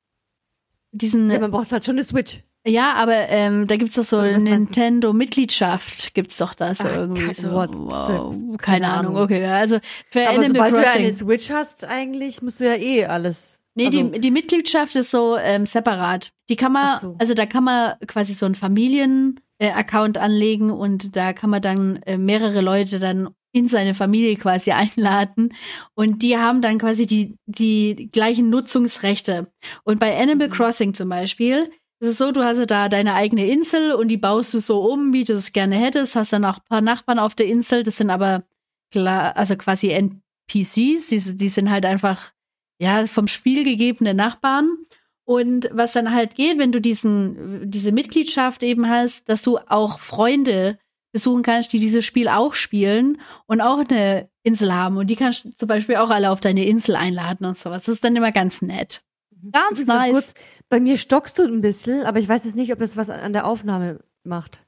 Diesen. 0.92 1.30
Ja, 1.30 1.40
man 1.40 1.50
braucht 1.50 1.72
halt 1.72 1.84
schon 1.84 1.96
eine 1.96 2.04
Switch. 2.04 2.42
Ja, 2.66 2.92
aber 2.94 3.28
ähm, 3.30 3.66
da 3.66 3.76
gibt's 3.76 3.94
doch 3.94 4.04
so 4.04 4.18
eine 4.18 4.38
Nintendo-Mitgliedschaft, 4.38 6.14
gibt's 6.14 6.36
doch 6.36 6.52
da 6.52 6.74
so 6.74 6.88
Ach, 6.88 6.96
irgendwie 6.96 7.32
so. 7.32 7.52
What? 7.52 7.70
Wow, 7.74 8.34
keine, 8.34 8.56
keine 8.58 8.88
Ahnung. 8.88 9.16
Ahnung. 9.16 9.24
Okay, 9.24 9.46
also 9.46 9.78
für 10.10 10.28
aber 10.28 10.40
Animal 10.40 10.48
sobald 10.48 10.74
Crossing. 10.74 11.02
du 11.02 11.08
eine 11.08 11.16
Switch 11.16 11.50
hast, 11.50 11.84
eigentlich 11.84 12.42
musst 12.42 12.60
du 12.60 12.66
ja 12.66 12.74
eh 12.74 13.06
alles. 13.06 13.60
Nee, 13.74 13.86
also, 13.86 14.02
die, 14.02 14.20
die 14.20 14.30
Mitgliedschaft 14.30 14.94
ist 14.96 15.10
so 15.10 15.38
ähm, 15.38 15.64
separat. 15.64 16.32
Die 16.50 16.56
kann 16.56 16.72
man, 16.72 17.00
so. 17.00 17.16
also 17.18 17.32
da 17.32 17.46
kann 17.46 17.64
man 17.64 17.94
quasi 18.06 18.34
so 18.34 18.44
einen 18.44 18.54
Familien-Account 18.54 20.16
äh, 20.18 20.20
anlegen 20.20 20.70
und 20.70 21.16
da 21.16 21.32
kann 21.32 21.50
man 21.50 21.62
dann 21.62 22.02
äh, 22.02 22.18
mehrere 22.18 22.60
Leute 22.60 22.98
dann 22.98 23.30
in 23.52 23.68
seine 23.68 23.94
Familie 23.94 24.36
quasi 24.36 24.72
einladen 24.72 25.54
und 25.94 26.22
die 26.22 26.36
haben 26.36 26.60
dann 26.60 26.78
quasi 26.78 27.06
die, 27.06 27.36
die 27.46 28.10
gleichen 28.12 28.50
Nutzungsrechte. 28.50 29.50
Und 29.84 29.98
bei 29.98 30.20
Animal 30.20 30.48
mhm. 30.48 30.52
Crossing 30.52 30.94
zum 30.94 31.08
Beispiel 31.08 31.70
es 32.00 32.08
ist 32.08 32.18
so, 32.18 32.32
du 32.32 32.42
hast 32.42 32.56
ja 32.56 32.64
da 32.64 32.88
deine 32.88 33.14
eigene 33.14 33.46
Insel 33.46 33.92
und 33.92 34.08
die 34.08 34.16
baust 34.16 34.54
du 34.54 34.60
so 34.60 34.82
um, 34.82 35.12
wie 35.12 35.24
du 35.24 35.34
es 35.34 35.52
gerne 35.52 35.76
hättest. 35.76 36.16
Hast 36.16 36.32
dann 36.32 36.46
auch 36.46 36.56
ein 36.56 36.64
paar 36.68 36.80
Nachbarn 36.80 37.18
auf 37.18 37.34
der 37.34 37.46
Insel. 37.46 37.82
Das 37.82 37.98
sind 37.98 38.08
aber 38.08 38.44
klar, 38.90 39.36
also 39.36 39.54
quasi 39.56 39.90
NPCs. 39.90 41.08
Die, 41.08 41.36
die 41.36 41.48
sind 41.48 41.70
halt 41.70 41.84
einfach, 41.84 42.32
ja, 42.80 43.06
vom 43.06 43.28
Spiel 43.28 43.64
gegebene 43.64 44.14
Nachbarn. 44.14 44.78
Und 45.24 45.68
was 45.72 45.92
dann 45.92 46.12
halt 46.12 46.36
geht, 46.36 46.58
wenn 46.58 46.72
du 46.72 46.80
diesen, 46.80 47.70
diese 47.70 47.92
Mitgliedschaft 47.92 48.62
eben 48.62 48.88
hast, 48.88 49.28
dass 49.28 49.42
du 49.42 49.58
auch 49.58 50.00
Freunde 50.00 50.78
besuchen 51.12 51.42
kannst, 51.42 51.72
die 51.72 51.78
dieses 51.78 52.06
Spiel 52.06 52.28
auch 52.28 52.54
spielen 52.54 53.20
und 53.46 53.60
auch 53.60 53.78
eine 53.78 54.30
Insel 54.42 54.72
haben. 54.72 54.96
Und 54.96 55.08
die 55.08 55.16
kannst 55.16 55.44
du 55.44 55.50
zum 55.50 55.68
Beispiel 55.68 55.96
auch 55.96 56.08
alle 56.08 56.30
auf 56.30 56.40
deine 56.40 56.64
Insel 56.64 56.96
einladen 56.96 57.44
und 57.44 57.58
sowas. 57.58 57.84
Das 57.84 57.94
ist 57.96 58.04
dann 58.04 58.16
immer 58.16 58.32
ganz 58.32 58.62
nett. 58.62 59.02
Mhm. 59.42 59.52
Ganz 59.52 59.86
nice. 59.86 60.12
Kurz, 60.12 60.34
bei 60.68 60.80
mir 60.80 60.96
stockst 60.96 61.38
du 61.38 61.44
ein 61.44 61.60
bisschen, 61.60 62.04
aber 62.04 62.18
ich 62.18 62.28
weiß 62.28 62.44
jetzt 62.44 62.56
nicht, 62.56 62.72
ob 62.72 62.80
es 62.80 62.96
was 62.96 63.10
an 63.10 63.32
der 63.32 63.46
Aufnahme 63.46 64.00
macht. 64.24 64.64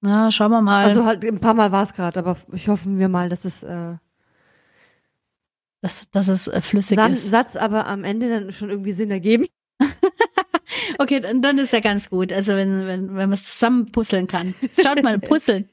Na, 0.00 0.30
schauen 0.30 0.50
wir 0.50 0.62
mal. 0.62 0.86
Also 0.86 1.04
halt 1.04 1.24
ein 1.24 1.40
paar 1.40 1.54
Mal 1.54 1.72
war 1.72 1.82
es 1.82 1.92
gerade, 1.92 2.18
aber 2.18 2.36
ich 2.52 2.68
hoffe 2.68 2.88
mir 2.88 3.08
mal, 3.08 3.28
dass 3.28 3.44
es 3.44 3.62
äh, 3.62 3.96
dass, 5.82 6.10
dass 6.10 6.28
es 6.28 6.48
äh, 6.48 6.60
flüssig 6.60 6.96
San 6.96 7.12
ist. 7.12 7.30
Satz 7.30 7.56
aber 7.56 7.86
am 7.86 8.04
Ende 8.04 8.28
dann 8.28 8.52
schon 8.52 8.70
irgendwie 8.70 8.92
Sinn 8.92 9.10
ergeben. 9.10 9.46
okay, 10.98 11.20
dann, 11.20 11.40
dann 11.42 11.58
ist 11.58 11.72
ja 11.72 11.80
ganz 11.80 12.10
gut. 12.10 12.32
Also 12.32 12.54
wenn, 12.54 12.86
wenn, 12.86 13.08
wenn 13.08 13.28
man 13.28 13.32
es 13.32 13.44
zusammen 13.44 13.90
puzzeln 13.90 14.26
kann. 14.26 14.54
Schaut 14.80 15.02
mal, 15.02 15.18
puzzeln. 15.18 15.68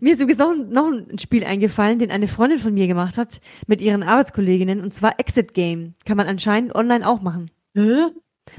Mir 0.00 0.12
ist 0.12 0.20
übrigens 0.20 0.38
noch, 0.38 0.54
noch 0.54 0.92
ein 0.92 1.18
Spiel 1.18 1.44
eingefallen, 1.44 1.98
den 1.98 2.10
eine 2.10 2.28
Freundin 2.28 2.58
von 2.58 2.74
mir 2.74 2.86
gemacht 2.86 3.18
hat 3.18 3.40
mit 3.66 3.80
ihren 3.80 4.02
Arbeitskolleginnen 4.02 4.80
und 4.80 4.92
zwar 4.92 5.18
Exit 5.18 5.54
Game. 5.54 5.94
Kann 6.04 6.16
man 6.16 6.26
anscheinend 6.26 6.74
online 6.74 7.06
auch 7.06 7.20
machen. 7.20 7.50
Hä? 7.74 8.06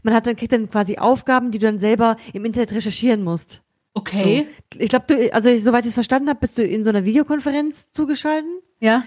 Man 0.03 0.13
hat 0.13 0.27
dann, 0.27 0.35
kriegt 0.35 0.51
dann 0.51 0.69
quasi 0.69 0.97
Aufgaben, 0.97 1.51
die 1.51 1.59
du 1.59 1.67
dann 1.67 1.79
selber 1.79 2.15
im 2.33 2.45
Internet 2.45 2.73
recherchieren 2.73 3.23
musst. 3.23 3.61
Okay. 3.93 4.47
So. 4.73 4.79
Ich 4.79 4.89
glaube, 4.89 5.05
du, 5.07 5.33
also 5.33 5.55
soweit 5.57 5.83
ich 5.83 5.89
es 5.89 5.93
verstanden 5.93 6.29
habe, 6.29 6.39
bist 6.39 6.57
du 6.57 6.63
in 6.63 6.83
so 6.83 6.89
einer 6.89 7.05
Videokonferenz 7.05 7.91
zugeschaltet. 7.91 8.49
Ja. 8.79 9.03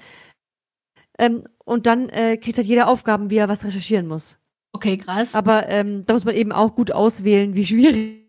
Ähm, 1.18 1.44
und 1.64 1.86
dann 1.86 2.08
äh, 2.10 2.36
kriegt 2.36 2.58
halt 2.58 2.66
jeder 2.66 2.88
Aufgaben, 2.88 3.30
wie 3.30 3.36
er 3.36 3.48
was 3.48 3.64
recherchieren 3.64 4.06
muss. 4.06 4.38
Okay, 4.72 4.98
krass. 4.98 5.34
Aber 5.34 5.68
ähm, 5.68 6.04
da 6.04 6.12
muss 6.12 6.24
man 6.24 6.34
eben 6.34 6.52
auch 6.52 6.74
gut 6.74 6.92
auswählen, 6.92 7.54
wie 7.54 7.64
schwierig. 7.64 8.26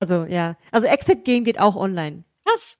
Also 0.00 0.26
ja. 0.26 0.56
Also 0.70 0.86
Exit 0.86 1.24
Game 1.24 1.44
geht 1.44 1.58
auch 1.58 1.74
online. 1.74 2.24
Krass. 2.44 2.77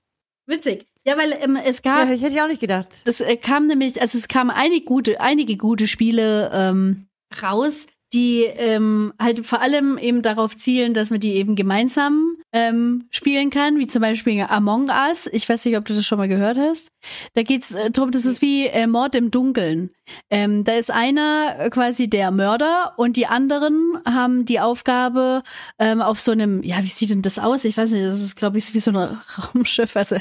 Witzig. 0.48 0.86
Ja, 1.04 1.16
weil 1.16 1.32
ähm, 1.40 1.56
es 1.56 1.82
gab. 1.82 2.08
Ja, 2.08 2.14
ich 2.14 2.22
hätte 2.22 2.34
ich 2.34 2.42
auch 2.42 2.48
nicht 2.48 2.60
gedacht. 2.60 3.02
Das 3.04 3.20
äh, 3.20 3.36
kam 3.36 3.66
nämlich, 3.66 4.00
also 4.00 4.18
es 4.18 4.28
kamen 4.28 4.50
einige 4.50 4.84
gute, 4.84 5.20
einige 5.20 5.56
gute 5.56 5.86
Spiele 5.86 6.50
ähm, 6.52 7.06
raus, 7.42 7.86
die 8.12 8.44
ähm, 8.44 9.12
halt 9.20 9.44
vor 9.44 9.60
allem 9.60 9.98
eben 9.98 10.22
darauf 10.22 10.56
zielen, 10.56 10.94
dass 10.94 11.10
man 11.10 11.20
die 11.20 11.34
eben 11.34 11.56
gemeinsam 11.56 12.36
ähm, 12.52 13.06
spielen 13.10 13.50
kann, 13.50 13.78
wie 13.78 13.86
zum 13.86 14.00
Beispiel 14.00 14.40
Among 14.48 14.88
Us. 14.88 15.28
Ich 15.30 15.46
weiß 15.46 15.64
nicht, 15.66 15.76
ob 15.76 15.84
du 15.84 15.92
das 15.92 16.06
schon 16.06 16.16
mal 16.16 16.28
gehört 16.28 16.56
hast. 16.56 16.88
Da 17.34 17.42
geht's 17.42 17.74
äh, 17.74 17.90
darum, 17.90 18.10
das 18.10 18.24
ist 18.24 18.40
wie 18.40 18.66
äh, 18.66 18.86
Mord 18.86 19.14
im 19.14 19.30
Dunkeln. 19.30 19.90
Ähm, 20.30 20.64
da 20.64 20.72
ist 20.76 20.90
einer 20.90 21.68
quasi 21.68 22.08
der 22.08 22.30
Mörder 22.30 22.94
und 22.96 23.18
die 23.18 23.26
anderen 23.26 23.98
haben 24.06 24.46
die 24.46 24.60
Aufgabe 24.60 25.42
ähm, 25.78 26.00
auf 26.00 26.18
so 26.18 26.32
einem, 26.32 26.62
ja, 26.62 26.78
wie 26.82 26.86
sieht 26.86 27.10
denn 27.10 27.20
das 27.20 27.38
aus? 27.38 27.64
Ich 27.64 27.76
weiß 27.76 27.90
nicht, 27.90 28.04
das 28.04 28.22
ist, 28.22 28.36
glaube 28.36 28.56
ich, 28.56 28.72
wie 28.72 28.80
so 28.80 28.90
ein 28.92 28.96
Raumschiff. 29.54 29.94
Also 29.96 30.16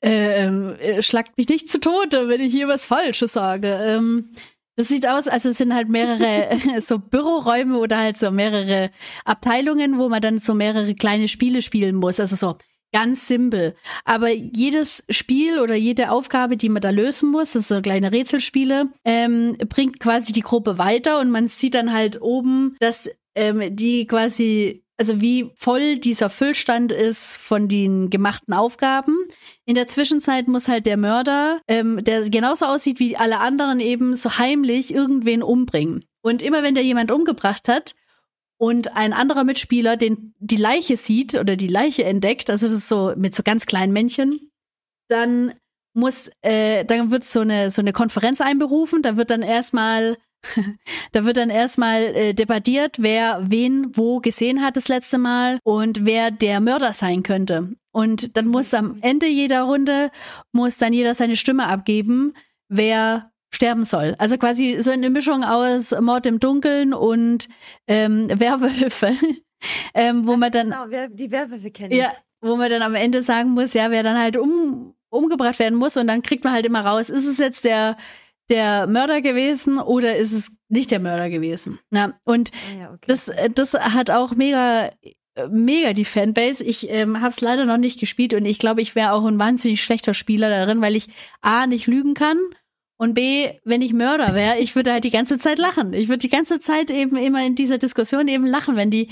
ähm, 0.00 0.76
äh, 0.78 1.02
schlagt 1.02 1.36
mich 1.36 1.48
nicht 1.48 1.68
zu 1.68 1.80
Tode, 1.80 2.28
wenn 2.28 2.40
ich 2.40 2.52
hier 2.52 2.68
was 2.68 2.86
Falsches 2.86 3.32
sage. 3.32 3.76
Ähm, 3.82 4.30
das 4.76 4.88
sieht 4.88 5.06
aus, 5.06 5.28
also 5.28 5.50
es 5.50 5.58
sind 5.58 5.74
halt 5.74 5.88
mehrere 5.88 6.58
so 6.80 6.98
Büroräume 6.98 7.78
oder 7.78 7.98
halt 7.98 8.16
so 8.16 8.30
mehrere 8.30 8.90
Abteilungen, 9.24 9.98
wo 9.98 10.08
man 10.08 10.22
dann 10.22 10.38
so 10.38 10.54
mehrere 10.54 10.94
kleine 10.94 11.28
Spiele 11.28 11.62
spielen 11.62 11.96
muss. 11.96 12.20
Also 12.20 12.36
so 12.36 12.56
ganz 12.92 13.26
simpel. 13.26 13.74
Aber 14.04 14.30
jedes 14.30 15.04
Spiel 15.10 15.58
oder 15.58 15.74
jede 15.74 16.10
Aufgabe, 16.10 16.56
die 16.56 16.68
man 16.68 16.80
da 16.80 16.90
lösen 16.90 17.30
muss, 17.30 17.52
das 17.52 17.68
sind 17.68 17.78
so 17.78 17.82
kleine 17.82 18.12
Rätselspiele, 18.12 18.88
ähm, 19.04 19.56
bringt 19.68 19.98
quasi 19.98 20.32
die 20.32 20.42
Gruppe 20.42 20.78
weiter 20.78 21.18
und 21.18 21.30
man 21.30 21.48
sieht 21.48 21.74
dann 21.74 21.92
halt 21.92 22.22
oben, 22.22 22.76
dass 22.78 23.10
ähm, 23.34 23.74
die 23.74 24.06
quasi 24.06 24.84
also 24.96 25.20
wie 25.20 25.50
voll 25.56 25.98
dieser 25.98 26.30
Füllstand 26.30 26.92
ist 26.92 27.36
von 27.36 27.68
den 27.68 28.10
gemachten 28.10 28.54
Aufgaben. 28.54 29.16
In 29.66 29.74
der 29.74 29.86
Zwischenzeit 29.88 30.46
muss 30.46 30.68
halt 30.68 30.84
der 30.84 30.98
Mörder, 30.98 31.60
ähm, 31.68 32.04
der 32.04 32.28
genauso 32.28 32.66
aussieht 32.66 32.98
wie 32.98 33.16
alle 33.16 33.40
anderen, 33.40 33.80
eben 33.80 34.14
so 34.14 34.38
heimlich 34.38 34.94
irgendwen 34.94 35.42
umbringen. 35.42 36.04
Und 36.20 36.42
immer 36.42 36.62
wenn 36.62 36.74
der 36.74 36.84
jemand 36.84 37.10
umgebracht 37.10 37.68
hat 37.68 37.94
und 38.58 38.94
ein 38.96 39.12
anderer 39.12 39.44
Mitspieler 39.44 39.96
den 39.96 40.34
die 40.38 40.56
Leiche 40.56 40.96
sieht 40.96 41.34
oder 41.34 41.56
die 41.56 41.68
Leiche 41.68 42.04
entdeckt, 42.04 42.50
also 42.50 42.66
das 42.66 42.74
ist 42.74 42.88
so 42.88 43.14
mit 43.16 43.34
so 43.34 43.42
ganz 43.42 43.64
kleinen 43.64 43.92
Männchen, 43.92 44.50
dann 45.08 45.54
muss, 45.94 46.30
äh, 46.42 46.84
dann 46.84 47.10
wird 47.10 47.24
so 47.24 47.40
eine 47.40 47.70
so 47.70 47.80
eine 47.80 47.92
Konferenz 47.92 48.40
einberufen. 48.40 49.00
Da 49.00 49.16
wird 49.16 49.30
dann 49.30 49.42
erstmal 49.42 50.18
da 51.12 51.24
wird 51.24 51.36
dann 51.36 51.50
erstmal 51.50 52.02
äh, 52.02 52.34
debattiert, 52.34 52.96
wer 53.00 53.40
wen 53.48 53.96
wo 53.96 54.20
gesehen 54.20 54.62
hat 54.62 54.76
das 54.76 54.88
letzte 54.88 55.18
Mal 55.18 55.58
und 55.64 56.04
wer 56.04 56.30
der 56.30 56.60
Mörder 56.60 56.92
sein 56.92 57.22
könnte. 57.22 57.74
Und 57.92 58.36
dann 58.36 58.46
muss 58.46 58.74
am 58.74 58.98
Ende 59.02 59.26
jeder 59.26 59.62
Runde, 59.62 60.10
muss 60.52 60.78
dann 60.78 60.92
jeder 60.92 61.14
seine 61.14 61.36
Stimme 61.36 61.66
abgeben, 61.66 62.34
wer 62.68 63.30
sterben 63.54 63.84
soll. 63.84 64.16
Also 64.18 64.36
quasi 64.36 64.80
so 64.80 64.90
eine 64.90 65.10
Mischung 65.10 65.44
aus 65.44 65.92
Mord 66.00 66.26
im 66.26 66.40
Dunkeln 66.40 66.92
und 66.92 67.48
ähm, 67.86 68.28
Werwölfe, 68.40 69.12
ähm, 69.94 70.26
wo 70.26 70.36
man 70.36 70.50
dann... 70.50 70.70
Genau, 70.70 70.86
wer, 70.88 71.08
die 71.08 71.30
Werwölfe 71.30 71.70
kennen. 71.70 71.92
Ja, 71.92 72.12
wo 72.40 72.56
man 72.56 72.68
dann 72.68 72.82
am 72.82 72.94
Ende 72.94 73.22
sagen 73.22 73.50
muss, 73.50 73.74
ja, 73.74 73.90
wer 73.90 74.02
dann 74.02 74.18
halt 74.18 74.36
um, 74.36 74.94
umgebracht 75.08 75.58
werden 75.58 75.78
muss 75.78 75.96
und 75.96 76.08
dann 76.08 76.22
kriegt 76.22 76.44
man 76.44 76.52
halt 76.52 76.66
immer 76.66 76.84
raus, 76.84 77.08
ist 77.08 77.26
es 77.26 77.38
jetzt 77.38 77.64
der 77.64 77.96
der 78.50 78.86
Mörder 78.86 79.20
gewesen 79.20 79.78
oder 79.78 80.16
ist 80.16 80.32
es 80.32 80.52
nicht 80.68 80.90
der 80.90 81.00
Mörder 81.00 81.30
gewesen? 81.30 81.78
Ja, 81.90 82.18
und 82.24 82.50
ah 82.52 82.78
ja, 82.78 82.88
okay. 82.88 83.06
das, 83.06 83.30
das 83.54 83.74
hat 83.74 84.10
auch 84.10 84.32
mega, 84.32 84.90
mega 85.50 85.92
die 85.92 86.04
Fanbase. 86.04 86.62
Ich 86.64 86.90
ähm, 86.90 87.20
habe 87.20 87.30
es 87.30 87.40
leider 87.40 87.64
noch 87.64 87.78
nicht 87.78 87.98
gespielt 87.98 88.34
und 88.34 88.44
ich 88.44 88.58
glaube, 88.58 88.82
ich 88.82 88.94
wäre 88.94 89.12
auch 89.12 89.24
ein 89.24 89.38
wahnsinnig 89.38 89.82
schlechter 89.82 90.14
Spieler 90.14 90.50
darin, 90.50 90.80
weil 90.80 90.96
ich 90.96 91.08
A, 91.40 91.66
nicht 91.66 91.86
lügen 91.86 92.14
kann 92.14 92.38
und 92.96 93.14
B, 93.14 93.50
wenn 93.64 93.82
ich 93.82 93.92
Mörder 93.92 94.34
wäre, 94.34 94.58
ich 94.58 94.76
würde 94.76 94.92
halt 94.92 95.04
die 95.04 95.10
ganze 95.10 95.38
Zeit 95.38 95.58
lachen. 95.58 95.92
Ich 95.92 96.08
würde 96.08 96.18
die 96.18 96.28
ganze 96.28 96.60
Zeit 96.60 96.90
eben 96.90 97.16
immer 97.16 97.44
in 97.44 97.54
dieser 97.54 97.78
Diskussion 97.78 98.28
eben 98.28 98.46
lachen, 98.46 98.76
wenn 98.76 98.90
die, 98.90 99.08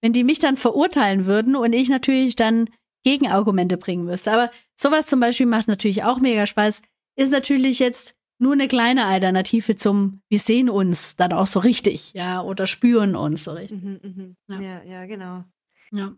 wenn 0.00 0.12
die 0.12 0.24
mich 0.24 0.38
dann 0.38 0.56
verurteilen 0.56 1.24
würden 1.26 1.56
und 1.56 1.72
ich 1.72 1.88
natürlich 1.88 2.36
dann 2.36 2.68
Gegenargumente 3.04 3.78
bringen 3.78 4.04
müsste. 4.04 4.32
Aber 4.32 4.50
sowas 4.76 5.06
zum 5.06 5.20
Beispiel 5.20 5.46
macht 5.46 5.68
natürlich 5.68 6.04
auch 6.04 6.20
mega 6.20 6.46
Spaß. 6.46 6.82
Ist 7.16 7.32
natürlich 7.32 7.78
jetzt 7.78 8.16
nur 8.42 8.52
eine 8.52 8.68
kleine 8.68 9.06
Alternative 9.06 9.76
zum, 9.76 10.20
wir 10.28 10.38
sehen 10.38 10.68
uns 10.68 11.16
dann 11.16 11.32
auch 11.32 11.46
so 11.46 11.60
richtig, 11.60 12.12
ja, 12.14 12.42
oder 12.42 12.66
spüren 12.66 13.16
uns 13.16 13.44
so 13.44 13.52
richtig. 13.52 13.82
Mhm, 13.82 14.34
mh. 14.48 14.54
ja. 14.54 14.60
ja, 14.60 14.82
ja, 14.82 15.06
genau. 15.06 15.44
Ja. 15.92 16.14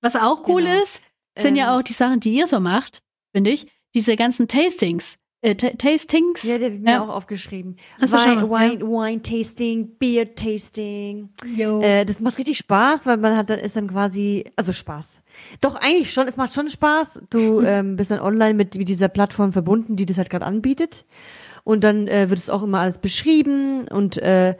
Was 0.00 0.16
auch 0.16 0.46
cool 0.48 0.62
Genau. 0.62 0.82
ist, 0.82 1.02
sind 1.38 1.56
ja 1.56 1.72
Ähm. 1.72 1.78
auch 1.78 1.82
die 1.82 1.92
Sachen, 1.92 2.20
die 2.20 2.34
ihr 2.34 2.46
so 2.46 2.60
macht, 2.60 3.02
finde 3.32 3.50
ich. 3.50 3.66
Diese 3.94 4.16
ganzen 4.16 4.48
Tastings. 4.48 5.18
Äh, 5.46 5.54
Ta- 5.54 5.70
Tastings. 5.78 6.42
Ja, 6.42 6.58
der 6.58 6.72
hat 6.72 6.80
mir 6.80 6.90
Ja. 6.90 7.04
auch 7.04 7.08
aufgeschrieben. 7.08 7.76
Hast 8.00 8.10
schon 8.20 8.42
Wine, 8.50 8.84
mal, 8.84 9.06
Wine, 9.10 9.22
Tasting, 9.22 9.96
Beer 9.98 10.34
Tasting. 10.34 11.28
Jo. 11.56 11.80
Äh, 11.80 12.04
das 12.04 12.18
macht 12.20 12.36
richtig 12.38 12.58
Spaß, 12.58 13.06
weil 13.06 13.16
man 13.18 13.36
hat 13.36 13.48
dann 13.48 13.60
ist 13.60 13.76
dann 13.76 13.86
quasi, 13.88 14.44
also 14.56 14.72
Spaß. 14.72 15.20
Doch 15.60 15.76
eigentlich 15.76 16.12
schon, 16.12 16.26
es 16.26 16.36
macht 16.36 16.52
schon 16.52 16.68
Spaß. 16.68 17.22
Du 17.30 17.60
ähm, 17.64 17.94
bist 17.96 18.10
dann 18.10 18.18
online 18.20 18.54
mit, 18.54 18.74
mit 18.76 18.88
dieser 18.88 19.08
Plattform 19.08 19.52
verbunden, 19.52 19.94
die 19.94 20.04
das 20.04 20.18
halt 20.18 20.30
gerade 20.30 20.44
anbietet. 20.46 21.04
Und 21.62 21.84
dann 21.84 22.08
äh, 22.08 22.28
wird 22.28 22.40
es 22.40 22.50
auch 22.50 22.62
immer 22.64 22.80
alles 22.80 22.98
beschrieben 22.98 23.86
und 23.88 24.18
äh, 24.18 24.56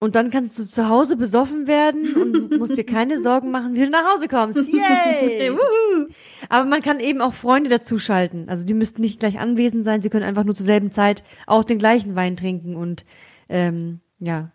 und 0.00 0.14
dann 0.14 0.30
kannst 0.30 0.58
du 0.58 0.66
zu 0.66 0.88
Hause 0.88 1.16
besoffen 1.16 1.66
werden 1.66 2.14
und 2.16 2.58
musst 2.58 2.76
dir 2.76 2.84
keine 2.84 3.18
Sorgen 3.22 3.50
machen, 3.50 3.74
wie 3.74 3.84
du 3.84 3.90
nach 3.90 4.14
Hause 4.14 4.28
kommst. 4.28 4.58
Yay! 4.58 5.50
Aber 6.48 6.64
man 6.68 6.80
kann 6.82 7.00
eben 7.00 7.20
auch 7.20 7.34
Freunde 7.34 7.68
dazuschalten. 7.70 8.48
Also 8.48 8.64
die 8.64 8.74
müssten 8.74 9.02
nicht 9.02 9.20
gleich 9.20 9.38
anwesend 9.38 9.84
sein, 9.84 10.02
sie 10.02 10.08
können 10.10 10.24
einfach 10.24 10.44
nur 10.44 10.54
zur 10.54 10.66
selben 10.66 10.90
Zeit 10.90 11.22
auch 11.46 11.64
den 11.64 11.78
gleichen 11.78 12.16
Wein 12.16 12.36
trinken 12.36 12.76
und 12.76 13.04
ähm, 13.48 14.00
ja. 14.18 14.52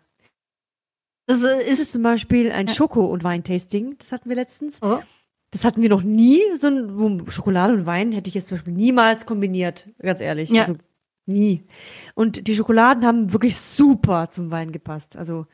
Das 1.26 1.42
äh, 1.42 1.56
Das 1.58 1.68
ist 1.68 1.78
ist. 1.80 1.92
zum 1.92 2.02
Beispiel 2.02 2.50
ein. 2.52 2.68
Schoko- 2.68 3.06
und 3.06 3.24
Weintasting. 3.24 3.96
Das 3.98 4.12
hatten 4.12 4.28
wir 4.28 4.36
letztens. 4.36 4.80
Oh. 4.82 4.98
Das 5.52 5.64
hatten 5.64 5.80
wir 5.80 5.88
noch 5.88 6.02
nie. 6.02 6.40
So 6.56 6.66
ein 6.66 7.24
Schokolade 7.30 7.72
und 7.72 7.86
Wein 7.86 8.12
hätte 8.12 8.28
ich 8.28 8.34
jetzt 8.34 8.48
zum 8.48 8.56
Beispiel 8.56 8.72
niemals 8.74 9.26
kombiniert, 9.26 9.88
ganz 10.00 10.20
ehrlich. 10.20 10.50
Ja. 10.50 10.62
Also 10.62 10.76
nie. 11.26 11.64
Und 12.14 12.46
die 12.48 12.56
Schokoladen 12.56 13.04
haben 13.04 13.32
wirklich 13.32 13.56
super 13.56 14.28
zum 14.30 14.50
Wein 14.50 14.72
gepasst. 14.72 15.16
Also 15.16 15.46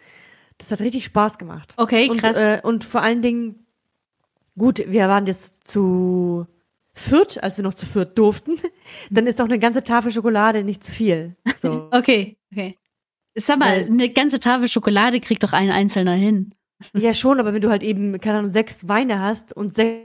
das 0.58 0.70
hat 0.70 0.80
richtig 0.80 1.04
Spaß 1.04 1.38
gemacht. 1.38 1.74
Okay, 1.76 2.08
Und, 2.10 2.18
krass. 2.18 2.36
äh, 2.36 2.60
und 2.62 2.84
vor 2.84 3.02
allen 3.02 3.22
Dingen, 3.22 3.66
gut, 4.56 4.82
wir 4.86 5.08
waren 5.08 5.26
jetzt 5.26 5.66
zu 5.66 6.46
viert, 6.94 7.42
als 7.42 7.56
wir 7.56 7.64
noch 7.64 7.74
zu 7.74 7.86
viert 7.86 8.16
durften. 8.18 8.58
Dann 9.10 9.26
ist 9.26 9.40
auch 9.40 9.46
eine 9.46 9.58
ganze 9.58 9.82
Tafel 9.82 10.12
Schokolade 10.12 10.62
nicht 10.62 10.84
zu 10.84 10.92
viel. 10.92 11.36
So. 11.56 11.88
okay, 11.92 12.36
okay. 12.52 12.76
Sag 13.34 13.58
mal, 13.58 13.70
Weil- 13.76 13.86
eine 13.86 14.10
ganze 14.10 14.40
Tafel 14.40 14.68
Schokolade 14.68 15.20
kriegt 15.20 15.42
doch 15.42 15.54
ein 15.54 15.70
Einzelner 15.70 16.12
hin. 16.14 16.54
ja, 16.94 17.14
schon, 17.14 17.40
aber 17.40 17.54
wenn 17.54 17.62
du 17.62 17.70
halt 17.70 17.82
eben, 17.82 18.20
keine 18.20 18.38
Ahnung, 18.38 18.50
sechs 18.50 18.88
Weine 18.88 19.20
hast 19.20 19.52
und 19.56 19.74
sechs, 19.74 20.02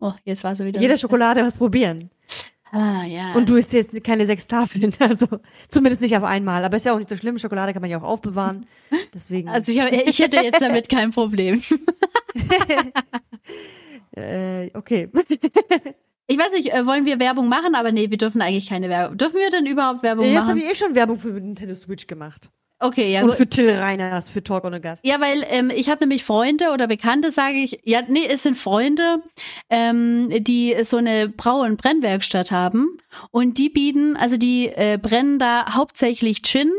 Oh, 0.00 0.12
jetzt 0.24 0.44
war 0.44 0.54
sie 0.56 0.64
wieder. 0.64 0.80
jeder 0.80 0.96
Schokolade 0.96 1.42
was 1.42 1.56
probieren. 1.56 2.08
Ah, 2.70 3.04
ja. 3.04 3.32
Und 3.34 3.48
du 3.48 3.56
isst 3.56 3.72
jetzt 3.72 4.04
keine 4.04 4.26
sechs 4.26 4.46
Tafeln, 4.46 4.92
also 5.00 5.26
zumindest 5.68 6.02
nicht 6.02 6.16
auf 6.16 6.24
einmal. 6.24 6.64
Aber 6.64 6.76
ist 6.76 6.84
ja 6.86 6.92
auch 6.94 6.98
nicht 6.98 7.08
so 7.08 7.16
schlimm, 7.16 7.38
Schokolade 7.38 7.72
kann 7.72 7.82
man 7.82 7.90
ja 7.90 7.98
auch 7.98 8.04
aufbewahren. 8.04 8.66
Deswegen. 9.14 9.48
Also 9.48 9.72
ich, 9.72 9.80
hab, 9.80 9.92
ich 9.92 10.18
hätte 10.18 10.38
jetzt 10.38 10.60
damit 10.60 10.88
kein 10.90 11.10
Problem. 11.10 11.62
äh, 14.16 14.70
okay. 14.74 15.08
Ich 16.26 16.38
weiß 16.38 16.52
nicht, 16.52 16.72
äh, 16.72 16.86
wollen 16.86 17.06
wir 17.06 17.18
Werbung 17.18 17.48
machen? 17.48 17.74
Aber 17.74 17.90
nee, 17.92 18.10
wir 18.10 18.18
dürfen 18.18 18.42
eigentlich 18.42 18.68
keine 18.68 18.88
Werbung. 18.88 19.16
Dürfen 19.16 19.36
wir 19.36 19.50
denn 19.50 19.66
überhaupt 19.66 20.02
Werbung 20.02 20.26
Jetzt 20.26 20.36
habe 20.36 20.46
machen? 20.48 20.58
ich 20.58 20.70
eh 20.70 20.74
schon 20.74 20.94
Werbung 20.94 21.18
für 21.18 21.28
Nintendo 21.28 21.74
Switch 21.74 22.06
gemacht. 22.06 22.50
Okay, 22.80 23.12
ja 23.12 23.24
und 23.24 23.34
für 23.34 23.48
Till 23.48 23.70
Reiners, 23.70 24.28
für 24.28 24.42
Talk 24.42 24.64
on 24.64 24.74
a 24.74 24.78
Gast. 24.78 25.04
Ja, 25.04 25.20
weil 25.20 25.44
ähm, 25.50 25.70
ich 25.74 25.88
habe 25.88 26.00
nämlich 26.00 26.24
Freunde 26.24 26.70
oder 26.72 26.86
Bekannte, 26.86 27.32
sage 27.32 27.56
ich, 27.56 27.80
ja, 27.84 28.02
nee, 28.06 28.26
es 28.28 28.44
sind 28.44 28.56
Freunde, 28.56 29.20
ähm, 29.68 30.28
die 30.44 30.76
so 30.82 30.98
eine 30.98 31.28
Brau- 31.28 31.62
und 31.62 31.76
Brennwerkstatt 31.76 32.52
haben 32.52 32.98
und 33.30 33.58
die 33.58 33.68
bieten, 33.68 34.16
also 34.16 34.36
die 34.36 34.68
äh, 34.68 34.98
brennen 35.00 35.38
da 35.38 35.74
hauptsächlich 35.74 36.42
Gin 36.42 36.70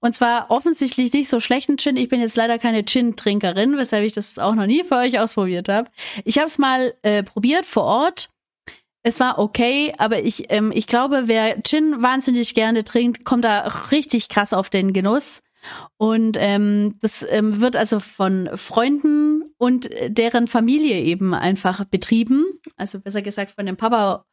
und 0.00 0.14
zwar 0.14 0.50
offensichtlich 0.50 1.12
nicht 1.12 1.28
so 1.28 1.40
schlechten 1.40 1.76
Gin. 1.76 1.96
Ich 1.96 2.08
bin 2.08 2.20
jetzt 2.20 2.36
leider 2.36 2.58
keine 2.58 2.84
Gin-Trinkerin, 2.84 3.76
weshalb 3.76 4.04
ich 4.04 4.12
das 4.12 4.38
auch 4.38 4.54
noch 4.54 4.66
nie 4.66 4.84
für 4.84 4.96
euch 4.96 5.18
ausprobiert 5.18 5.68
habe. 5.68 5.90
Ich 6.24 6.38
habe 6.38 6.46
es 6.46 6.58
mal 6.58 6.94
äh, 7.02 7.22
probiert 7.22 7.66
vor 7.66 7.84
Ort. 7.84 8.28
Es 9.02 9.18
war 9.20 9.38
okay, 9.38 9.92
aber 9.98 10.22
ich, 10.22 10.46
ähm, 10.50 10.70
ich 10.72 10.86
glaube, 10.86 11.24
wer 11.26 11.62
Gin 11.62 12.02
wahnsinnig 12.02 12.54
gerne 12.54 12.84
trinkt, 12.84 13.24
kommt 13.24 13.44
da 13.44 13.60
richtig 13.90 14.28
krass 14.28 14.52
auf 14.52 14.70
den 14.70 14.92
Genuss. 14.92 15.42
Und 15.96 16.36
ähm, 16.40 16.96
das 17.00 17.24
ähm, 17.28 17.60
wird 17.60 17.76
also 17.76 18.00
von 18.00 18.50
Freunden 18.56 19.44
und 19.58 19.88
äh, 19.92 20.10
deren 20.10 20.48
Familie 20.48 21.00
eben 21.00 21.34
einfach 21.34 21.84
betrieben. 21.84 22.44
Also 22.76 23.00
besser 23.00 23.22
gesagt 23.22 23.52
von 23.52 23.66
dem 23.66 23.76
Papa, 23.76 24.24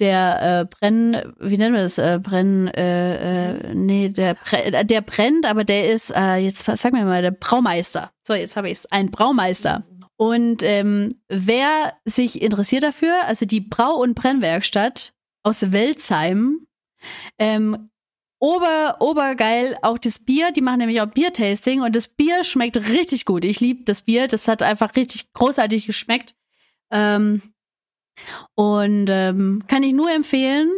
der 0.00 0.62
äh, 0.62 0.64
Brenn, 0.68 1.34
wie 1.38 1.56
nennen 1.56 1.74
wir 1.76 1.82
das? 1.82 1.98
Äh, 1.98 2.18
Brenn, 2.20 2.66
äh, 2.66 3.52
äh, 3.52 3.74
nee, 3.74 4.08
der, 4.08 4.36
Bre- 4.36 4.82
der 4.82 5.00
brennt, 5.02 5.46
aber 5.48 5.62
der 5.62 5.92
ist, 5.92 6.10
äh, 6.16 6.38
jetzt 6.38 6.64
sag 6.64 6.92
mir 6.92 7.04
mal, 7.04 7.22
der 7.22 7.30
Braumeister. 7.30 8.10
So, 8.26 8.34
jetzt 8.34 8.56
habe 8.56 8.66
ich 8.66 8.78
es, 8.78 8.86
ein 8.90 9.12
Braumeister. 9.12 9.84
Und 10.22 10.62
ähm, 10.62 11.20
wer 11.26 11.98
sich 12.04 12.42
interessiert 12.42 12.84
dafür, 12.84 13.24
also 13.26 13.44
die 13.44 13.60
Brau- 13.60 14.00
und 14.00 14.14
Brennwerkstatt 14.14 15.14
aus 15.42 15.72
Welzheim, 15.72 16.68
ähm, 17.40 17.90
ober, 18.38 18.98
obergeil, 19.00 19.76
auch 19.82 19.98
das 19.98 20.20
Bier, 20.20 20.52
die 20.52 20.60
machen 20.60 20.78
nämlich 20.78 21.00
auch 21.00 21.06
Biertasting 21.06 21.80
und 21.80 21.96
das 21.96 22.06
Bier 22.06 22.44
schmeckt 22.44 22.76
richtig 22.76 23.24
gut. 23.24 23.44
Ich 23.44 23.58
liebe 23.58 23.82
das 23.82 24.02
Bier, 24.02 24.28
das 24.28 24.46
hat 24.46 24.62
einfach 24.62 24.94
richtig 24.94 25.32
großartig 25.32 25.86
geschmeckt. 25.86 26.36
Ähm, 26.92 27.42
und 28.54 29.08
ähm, 29.10 29.64
kann 29.66 29.82
ich 29.82 29.92
nur 29.92 30.12
empfehlen. 30.12 30.70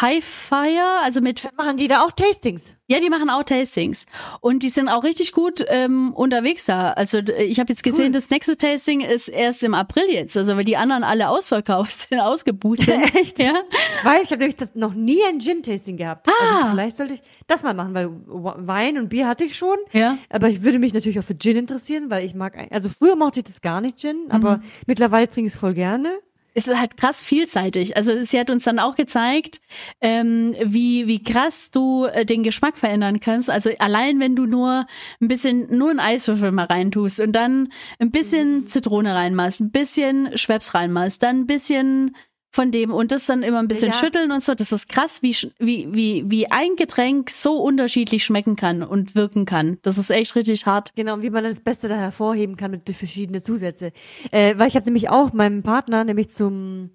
High 0.00 0.24
Fire, 0.24 1.00
also 1.04 1.20
mit 1.20 1.48
Machen 1.56 1.76
die 1.76 1.86
da 1.86 2.02
auch 2.02 2.10
Tastings? 2.10 2.76
ja, 2.88 2.98
die 2.98 3.08
machen 3.08 3.30
auch 3.30 3.44
Tastings. 3.44 4.04
Und 4.40 4.64
die 4.64 4.68
sind 4.68 4.88
auch 4.88 5.04
richtig 5.04 5.30
gut 5.32 5.64
ähm, 5.68 6.12
unterwegs 6.12 6.64
da. 6.66 6.90
Also 6.90 7.18
ich 7.18 7.60
habe 7.60 7.72
jetzt 7.72 7.84
gesehen, 7.84 8.06
Cool. 8.06 8.10
das 8.12 8.28
nächste 8.30 8.56
Tasting 8.56 9.00
ist 9.00 9.28
erst 9.28 9.62
im 9.62 9.74
April 9.74 10.04
jetzt. 10.10 10.36
Also 10.36 10.56
weil 10.56 10.64
die 10.64 10.76
anderen 10.76 11.04
alle 11.04 11.28
ausverkauft 11.28 12.00
sind, 12.10 12.18
ausgebucht 12.20 12.82
sind. 12.82 13.14
Echt? 13.14 13.38
Ja. 13.38 13.54
Weil 14.02 14.22
ich 14.22 14.30
habe 14.32 14.38
nämlich 14.38 14.56
das 14.56 14.70
noch 14.74 14.92
nie 14.92 15.20
ein 15.28 15.38
Gin-Tasting 15.38 15.96
gehabt. 15.96 16.28
Ah. 16.28 16.56
Also 16.62 16.70
vielleicht 16.72 16.96
sollte 16.96 17.14
ich 17.14 17.22
das 17.46 17.62
mal 17.62 17.72
machen, 17.74 17.94
weil 17.94 18.08
Wein 18.26 18.98
und 18.98 19.08
Bier 19.08 19.28
hatte 19.28 19.44
ich 19.44 19.56
schon. 19.56 19.76
Ja. 19.92 20.18
Aber 20.30 20.48
ich 20.48 20.62
würde 20.64 20.80
mich 20.80 20.92
natürlich 20.94 21.20
auch 21.20 21.24
für 21.24 21.38
Gin 21.38 21.56
interessieren, 21.56 22.10
weil 22.10 22.24
ich 22.26 22.34
mag, 22.34 22.56
also 22.72 22.88
früher 22.88 23.14
mochte 23.14 23.38
ich 23.40 23.44
das 23.44 23.60
gar 23.60 23.80
nicht 23.80 23.98
Gin, 23.98 24.26
aber 24.30 24.56
Mhm. 24.56 24.62
mittlerweile 24.86 25.28
trinke 25.30 25.46
ich 25.46 25.54
es 25.54 25.60
voll 25.60 25.74
gerne. 25.74 26.18
Es 26.54 26.66
ist 26.66 26.78
halt 26.78 26.96
krass 26.96 27.22
vielseitig. 27.22 27.96
Also 27.96 28.24
sie 28.24 28.38
hat 28.38 28.50
uns 28.50 28.64
dann 28.64 28.78
auch 28.78 28.96
gezeigt, 28.96 29.60
ähm, 30.00 30.54
wie, 30.62 31.06
wie 31.06 31.22
krass 31.22 31.70
du 31.70 32.06
äh, 32.06 32.24
den 32.24 32.42
Geschmack 32.42 32.76
verändern 32.76 33.20
kannst. 33.20 33.50
Also 33.50 33.70
allein 33.78 34.20
wenn 34.20 34.36
du 34.36 34.46
nur 34.46 34.86
ein 35.20 35.28
bisschen, 35.28 35.76
nur 35.76 35.90
einen 35.90 36.00
Eiswürfel 36.00 36.52
mal 36.52 36.66
reintust 36.66 37.20
und 37.20 37.32
dann 37.32 37.72
ein 37.98 38.10
bisschen 38.10 38.66
Zitrone 38.66 39.14
reinmachst, 39.14 39.60
ein 39.60 39.70
bisschen 39.70 40.36
Schweppes 40.36 40.74
reinmachst, 40.74 41.22
dann 41.22 41.40
ein 41.40 41.46
bisschen 41.46 42.16
von 42.52 42.72
dem 42.72 42.90
und 42.90 43.12
das 43.12 43.26
dann 43.26 43.42
immer 43.44 43.60
ein 43.60 43.68
bisschen 43.68 43.92
Ja. 43.92 43.94
schütteln 43.94 44.32
und 44.32 44.42
so. 44.42 44.54
Das 44.54 44.72
ist 44.72 44.88
krass, 44.88 45.22
wie, 45.22 45.36
wie, 45.58 45.88
wie, 45.92 46.24
wie 46.26 46.50
ein 46.50 46.74
Getränk 46.76 47.30
so 47.30 47.56
unterschiedlich 47.62 48.24
schmecken 48.24 48.56
kann 48.56 48.82
und 48.82 49.14
wirken 49.14 49.46
kann. 49.46 49.78
Das 49.82 49.98
ist 49.98 50.10
echt 50.10 50.34
richtig 50.34 50.66
hart. 50.66 50.92
Genau, 50.96 51.14
und 51.14 51.22
wie 51.22 51.30
man 51.30 51.44
das 51.44 51.60
Beste 51.60 51.88
da 51.88 51.96
hervorheben 51.96 52.56
kann 52.56 52.72
mit 52.72 52.90
verschiedenen 52.90 53.44
Zusätze. 53.44 53.92
Äh, 54.32 54.58
weil 54.58 54.66
ich 54.68 54.74
habe 54.74 54.86
nämlich 54.86 55.08
auch 55.08 55.32
meinem 55.32 55.62
Partner 55.62 56.02
nämlich 56.02 56.30
zum, 56.30 56.90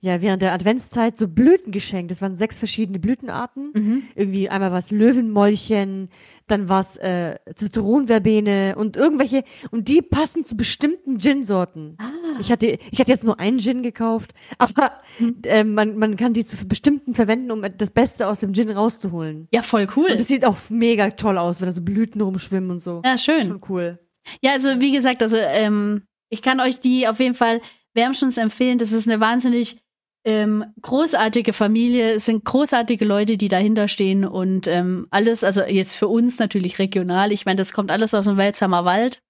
ja, 0.00 0.20
während 0.20 0.42
der 0.42 0.52
Adventszeit 0.52 1.16
so 1.16 1.28
Blüten 1.28 1.72
geschenkt. 1.72 2.10
Das 2.10 2.20
waren 2.20 2.36
sechs 2.36 2.58
verschiedene 2.58 2.98
Blütenarten. 2.98 3.72
Mhm. 3.74 4.02
Irgendwie 4.14 4.50
einmal 4.50 4.70
was 4.70 4.90
Löwenmäulchen, 4.90 6.10
dann 6.46 6.68
was 6.68 6.96
äh, 6.98 7.36
Zitronenverbene 7.54 8.74
und 8.76 8.96
irgendwelche, 8.96 9.44
und 9.70 9.88
die 9.88 10.02
passen 10.02 10.44
zu 10.44 10.56
bestimmten 10.56 11.18
Gin-Sorten. 11.18 11.96
Ah. 11.98 12.10
Ich 12.40 12.50
hatte, 12.50 12.78
ich 12.90 12.98
hatte 12.98 13.10
jetzt 13.10 13.24
nur 13.24 13.38
einen 13.40 13.58
Gin 13.58 13.82
gekauft, 13.82 14.32
aber 14.58 14.92
Mhm. 15.18 15.36
äh, 15.44 15.62
man, 15.64 15.96
man 15.96 16.16
kann 16.16 16.32
die 16.32 16.44
zu 16.44 16.56
bestimmten 16.66 17.14
verwenden, 17.14 17.50
um 17.52 17.64
das 17.78 17.90
Beste 17.90 18.26
aus 18.26 18.40
dem 18.40 18.52
Gin 18.52 18.70
rauszuholen. 18.70 19.46
Ja, 19.54 19.62
voll 19.62 19.86
cool. 19.96 20.10
Und 20.10 20.20
es 20.20 20.28
sieht 20.28 20.44
auch 20.44 20.56
mega 20.70 21.10
toll 21.10 21.38
aus, 21.38 21.60
wenn 21.60 21.68
da 21.68 21.72
so 21.72 21.82
Blüten 21.82 22.20
rumschwimmen 22.20 22.70
und 22.70 22.80
so. 22.80 23.00
Ja, 23.04 23.16
schön. 23.16 23.42
Schon 23.46 23.60
cool. 23.68 23.98
Ja, 24.40 24.52
also 24.52 24.80
wie 24.80 24.90
gesagt, 24.92 25.22
also 25.22 25.36
ähm, 25.36 26.02
ich 26.30 26.42
kann 26.42 26.60
euch 26.60 26.80
die 26.80 27.06
auf 27.06 27.20
jeden 27.20 27.34
Fall 27.34 27.60
wärmstens 27.94 28.36
empfehlen. 28.38 28.78
Das 28.78 28.90
ist 28.92 29.06
eine 29.08 29.20
wahnsinnig 29.20 29.78
ähm, 30.24 30.64
großartige 30.80 31.52
Familie. 31.52 32.12
Es 32.14 32.24
sind 32.24 32.44
großartige 32.44 33.04
Leute, 33.04 33.36
die 33.36 33.48
dahinter 33.48 33.88
stehen 33.88 34.24
und 34.24 34.66
ähm, 34.66 35.06
alles, 35.10 35.44
also 35.44 35.62
jetzt 35.62 35.94
für 35.94 36.08
uns 36.08 36.38
natürlich 36.38 36.78
regional. 36.78 37.32
Ich 37.32 37.46
meine, 37.46 37.56
das 37.56 37.72
kommt 37.72 37.90
alles 37.90 38.14
aus 38.14 38.24
dem 38.24 38.36
Welsheimer 38.36 38.84
Wald. 38.84 39.20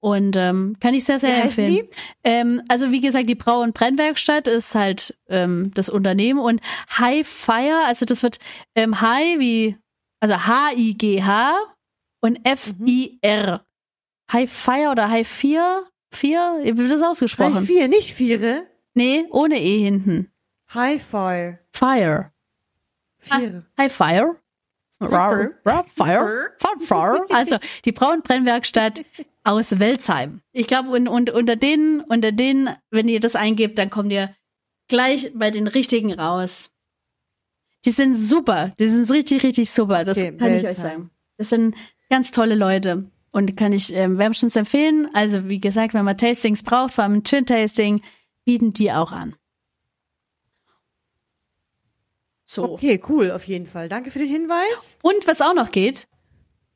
Und 0.00 0.36
ähm, 0.36 0.76
kann 0.80 0.92
ich 0.92 1.04
sehr, 1.04 1.18
sehr 1.18 1.36
Wie 1.36 1.40
empfehlen. 1.40 1.88
Ähm, 2.24 2.62
also 2.68 2.90
wie 2.90 3.00
gesagt, 3.00 3.30
die 3.30 3.36
Brau- 3.36 3.62
und 3.62 3.72
Brennwerkstatt 3.72 4.48
ist 4.48 4.74
halt 4.74 5.16
ähm, 5.28 5.70
das 5.74 5.88
Unternehmen 5.88 6.40
und 6.40 6.60
High 6.98 7.26
Fire, 7.26 7.84
also 7.86 8.04
das 8.04 8.22
wird 8.22 8.38
ähm, 8.74 9.00
High 9.00 9.38
wie, 9.38 9.78
also 10.20 10.34
H-I-G-H 10.36 11.54
und 12.20 12.38
F-I-R. 12.44 13.64
High 14.32 14.50
Fire 14.50 14.90
oder 14.90 15.08
High 15.08 15.26
4? 15.26 15.84
4? 16.14 16.60
Wie 16.62 16.76
wird 16.76 16.92
das 16.92 17.02
ausgesprochen? 17.02 17.56
High 17.56 17.66
vier, 17.66 17.88
nicht 17.88 18.14
viere. 18.14 18.66
Nee, 18.94 19.26
ohne 19.30 19.60
E 19.60 19.78
hinten. 19.84 20.30
High 20.72 21.02
Fire. 21.02 21.58
Fire. 21.72 22.32
Viere. 23.18 23.66
High 23.78 23.92
Fire. 23.92 24.36
Rar, 25.00 25.50
rar, 25.64 25.84
Fire. 25.84 26.52
Fire, 26.58 26.78
Fire. 26.78 27.26
Also 27.30 27.56
die 27.84 27.92
Brau- 27.92 28.12
und 28.12 28.24
Brennwerkstatt 28.24 29.04
aus 29.44 29.78
Welzheim. 29.78 30.40
Ich 30.52 30.66
glaube, 30.66 30.90
und, 30.90 31.08
und 31.08 31.30
unter 31.30 31.56
denen, 31.56 32.00
unter 32.00 32.32
denen, 32.32 32.70
wenn 32.90 33.08
ihr 33.08 33.20
das 33.20 33.34
eingebt, 33.36 33.76
dann 33.78 33.90
kommt 33.90 34.12
ihr 34.12 34.34
gleich 34.88 35.32
bei 35.34 35.50
den 35.50 35.66
richtigen 35.66 36.12
raus. 36.12 36.70
Die 37.84 37.90
sind 37.90 38.16
super. 38.16 38.70
Die 38.78 38.88
sind 38.88 39.10
richtig, 39.10 39.42
richtig 39.42 39.70
super. 39.70 40.04
Das 40.04 40.16
Okay, 40.16 40.36
kann 40.36 40.52
ich 40.52 40.58
euch 40.58 40.68
Welzheim. 40.68 40.90
sagen. 40.90 41.10
Das 41.36 41.48
sind 41.50 41.74
ganz 42.08 42.30
tolle 42.30 42.54
Leute. 42.54 43.10
Und 43.30 43.56
kann 43.56 43.72
ich 43.72 43.92
ähm, 43.92 44.16
wärmstens 44.16 44.54
empfehlen. 44.56 45.08
Also, 45.12 45.48
wie 45.48 45.60
gesagt, 45.60 45.92
wenn 45.92 46.04
man 46.04 46.16
Tastings 46.16 46.62
braucht, 46.62 46.94
vor 46.94 47.02
allem 47.04 47.14
ein 47.14 47.24
Gin-Tasting, 47.24 48.00
bieten 48.44 48.72
die 48.72 48.92
auch 48.92 49.12
an. 49.12 49.36
So. 52.46 52.72
Okay, 52.74 53.02
cool, 53.08 53.30
auf 53.30 53.46
jeden 53.46 53.66
Fall. 53.66 53.88
Danke 53.88 54.10
für 54.10 54.18
den 54.18 54.28
Hinweis. 54.28 54.98
Und 55.02 55.26
was 55.26 55.40
auch 55.40 55.54
noch 55.54 55.70
geht, 55.72 56.06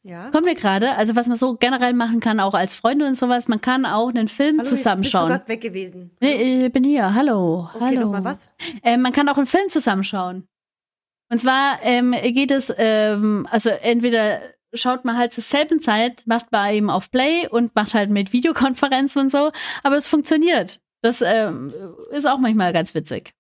Ja. 0.02 0.30
kommt 0.30 0.46
mir 0.46 0.54
gerade, 0.54 0.96
also 0.96 1.14
was 1.14 1.28
man 1.28 1.36
so 1.36 1.54
generell 1.56 1.92
machen 1.92 2.20
kann, 2.20 2.40
auch 2.40 2.54
als 2.54 2.74
Freunde 2.74 3.06
und 3.06 3.14
sowas, 3.14 3.48
man 3.48 3.60
kann 3.60 3.84
auch 3.84 4.08
einen 4.08 4.28
Film 4.28 4.56
Hallo, 4.56 4.60
Bist 4.62 4.72
du 4.72 4.76
zusammenschauen. 4.76 5.28
gerade 5.28 5.48
weg 5.48 5.60
gewesen? 5.60 6.10
Nee, 6.20 6.66
ich 6.66 6.72
bin 6.72 6.84
hier. 6.84 7.14
Hallo. 7.14 7.68
Okay, 7.74 7.84
Hallo. 7.84 8.00
nochmal 8.00 8.24
was? 8.24 8.48
Äh, 8.82 8.96
man 8.96 9.12
kann 9.12 9.28
auch 9.28 9.36
einen 9.36 9.46
Film 9.46 9.68
zusammenschauen. 9.68 10.48
Und 11.30 11.38
zwar 11.38 11.78
ähm, 11.82 12.12
geht 12.12 12.50
es, 12.50 12.72
ähm, 12.78 13.46
also 13.50 13.68
entweder 13.68 14.40
schaut 14.72 15.04
man 15.04 15.18
halt 15.18 15.34
zur 15.34 15.44
selben 15.44 15.80
Zeit, 15.80 16.22
macht 16.26 16.50
man 16.50 16.72
eben 16.72 16.88
auf 16.90 17.10
Play 17.10 17.46
und 17.46 17.74
macht 17.74 17.92
halt 17.92 18.08
mit 18.10 18.32
Videokonferenzen 18.32 19.20
und 19.22 19.30
so, 19.30 19.52
aber 19.82 19.96
es 19.96 20.08
funktioniert. 20.08 20.80
Das 21.00 21.22
ähm, 21.22 21.72
ist 22.10 22.26
auch 22.26 22.38
manchmal 22.38 22.72
ganz 22.72 22.92
witzig. 22.94 23.32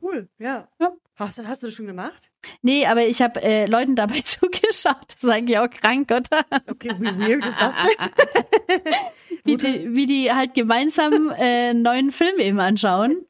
Cool, 0.00 0.28
ja. 0.38 0.68
Ja. 0.80 0.92
Hast, 1.16 1.38
hast 1.46 1.62
du 1.62 1.66
das 1.66 1.76
schon 1.76 1.86
gemacht? 1.86 2.30
Nee, 2.62 2.86
aber 2.86 3.06
ich 3.06 3.20
habe 3.22 3.40
äh, 3.42 3.66
Leuten 3.66 3.94
dabei 3.94 4.20
zugeschaut. 4.24 5.14
Das 5.14 5.22
ist 5.22 5.28
eigentlich 5.30 5.58
auch 5.58 5.70
krank, 5.70 6.10
oder? 6.10 6.44
Okay, 6.68 6.90
wie 6.98 7.18
weird 7.18 7.44
ist 7.46 7.60
das 7.60 7.74
denn? 7.74 8.82
Wie 9.44 9.56
die, 9.56 9.92
wie 9.92 10.06
die 10.06 10.32
halt 10.32 10.54
gemeinsam 10.54 11.30
äh, 11.30 11.70
einen 11.70 11.82
neuen 11.82 12.12
Film 12.12 12.38
eben 12.38 12.60
anschauen. 12.60 13.26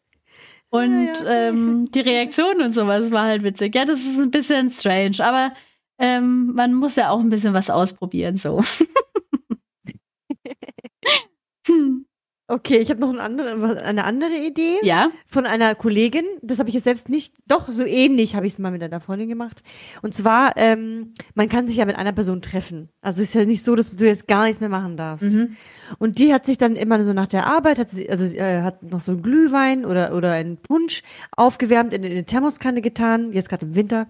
Und 0.69 1.07
Ja, 1.07 1.25
ja. 1.25 1.49
Ähm, 1.49 1.91
die 1.91 2.01
Reaktion 2.01 2.61
und 2.61 2.75
sowas 2.75 3.11
war 3.11 3.25
halt 3.25 3.43
witzig. 3.43 3.75
Ja, 3.75 3.87
das 3.87 4.01
ist 4.01 4.19
ein 4.19 4.31
bisschen 4.31 4.71
strange, 4.71 5.17
aber 5.21 5.55
ähm, 5.99 6.53
man 6.55 6.75
muss 6.75 6.97
ja 6.97 7.09
auch 7.11 7.21
ein 7.21 7.31
bisschen 7.31 7.55
was 7.55 7.71
ausprobieren, 7.71 8.37
so. 8.37 8.63
hm. 11.67 12.05
Okay, 12.53 12.77
ich 12.81 12.91
habe 12.91 13.01
noch 13.01 13.09
eine 13.09 13.23
andere, 13.23 13.83
eine 13.83 14.05
andere 14.05 14.37
Idee 14.37 14.77
Ja, 14.83 15.11
von 15.27 15.47
einer 15.47 15.75
Kollegin. 15.75 16.27
Das 16.43 16.59
habe 16.59 16.69
ich 16.69 16.75
jetzt 16.75 16.85
selbst 16.85 17.09
nicht, 17.09 17.33
doch 17.49 17.71
so 17.71 17.83
ähnlich 17.83 18.37
habe 18.37 18.45
ich 18.45 18.53
es 18.53 18.59
mal 18.59 18.71
mit 18.71 18.83
einer 18.83 19.01
Freundin 19.01 19.31
gemacht. 19.31 19.63
Und 20.03 20.15
zwar, 20.15 20.55
ähm, 20.57 21.15
man 21.35 21.49
kann 21.49 21.67
sich 21.67 21.79
ja 21.79 21.87
mit 21.87 21.97
einer 21.97 22.13
Person 22.13 22.43
treffen. 22.43 22.91
Also 23.01 23.23
ist 23.23 23.35
ja 23.35 23.47
nicht 23.47 23.65
so, 23.65 23.75
dass 23.75 23.97
du 23.97 24.05
jetzt 24.05 24.29
gar 24.29 24.45
nichts 24.45 24.61
mehr 24.61 24.69
machen 24.69 24.99
darfst. 24.99 25.33
mhm. 25.33 25.57
Und 25.99 26.19
die 26.19 26.35
hat 26.35 26.45
sich 26.45 26.59
dann 26.59 26.77
immer 26.77 27.03
so 27.05 27.15
nach 27.15 27.27
der 27.27 27.47
Arbeit, 27.47 27.79
hat 27.79 27.89
sie, 27.89 28.11
also 28.11 28.25
äh, 28.37 28.61
hat 28.61 28.83
noch 28.83 29.01
so 29.01 29.13
einen 29.13 29.23
Glühwein 29.23 29.87
oder, 29.87 30.15
oder 30.15 30.33
einen 30.33 30.59
Punsch 30.59 31.03
aufgewärmt, 31.35 31.95
in, 31.95 32.03
in 32.03 32.13
eine 32.13 32.25
Thermoskanne 32.25 32.83
getan, 32.83 33.33
jetzt 33.33 33.49
gerade 33.49 33.65
im 33.65 33.75
Winter, 33.75 34.09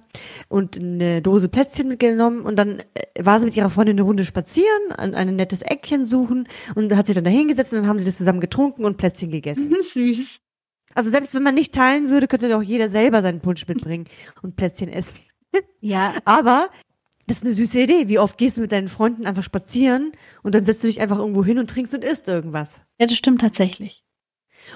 und 0.49 0.77
eine 0.77 1.23
Dose 1.23 1.49
Plätzchen 1.49 1.87
mitgenommen. 1.87 2.41
Und 2.41 2.57
dann 2.57 2.81
äh, 2.95 3.25
war 3.25 3.39
sie 3.39 3.47
mit 3.47 3.57
ihrer 3.57 3.71
Freundin 3.71 3.95
eine 3.97 4.03
Runde 4.03 4.25
spazieren, 4.25 4.91
an 4.97 5.15
ein 5.15 5.37
nettes 5.37 5.63
Eckchen 5.63 6.05
suchen 6.05 6.49
und 6.75 6.95
hat 6.97 7.07
sich 7.07 7.15
dann 7.15 7.25
da 7.25 7.31
hingesetzt 7.31 7.73
und 7.73 7.81
dann 7.81 7.89
haben 7.89 8.01
sie 8.01 8.05
das 8.05 8.19
zusammen 8.19 8.32
getrunken 8.41 8.85
und 8.85 8.97
Plätzchen 8.97 9.31
gegessen. 9.31 9.75
süß. 9.83 10.39
Also 10.95 11.11
selbst 11.11 11.35
wenn 11.35 11.43
man 11.43 11.55
nicht 11.55 11.75
teilen 11.75 12.11
würde, 12.11 12.29
könnte 12.29 12.49
doch 12.49 12.63
jeder 12.63 12.89
selber 12.89 13.23
seinen 13.23 13.41
Punsch 13.41 13.67
mitbringen 13.67 14.07
und 14.43 14.57
Plätzchen 14.57 14.89
essen. 14.89 15.19
Ja, 15.81 16.15
Aber 16.25 16.71
das 17.27 17.39
ist 17.39 17.45
eine 17.45 17.53
süße 17.53 17.83
Idee. 17.83 18.09
Wie 18.09 18.19
oft 18.19 18.39
gehst 18.39 18.57
du 18.57 18.63
mit 18.63 18.73
deinen 18.73 18.89
Freunden 18.89 19.27
einfach 19.27 19.43
spazieren 19.43 20.13
und 20.43 20.55
dann 20.55 20.65
setzt 20.65 20.83
du 20.83 20.87
dich 20.87 21.01
einfach 21.01 21.19
irgendwo 21.19 21.45
hin 21.45 21.59
und 21.59 21.69
trinkst 21.69 21.93
und 21.95 22.05
isst 22.05 22.27
irgendwas. 22.29 22.81
ja, 22.99 23.07
das 23.07 23.17
stimmt 23.17 23.43
tatsächlich. 23.43 24.03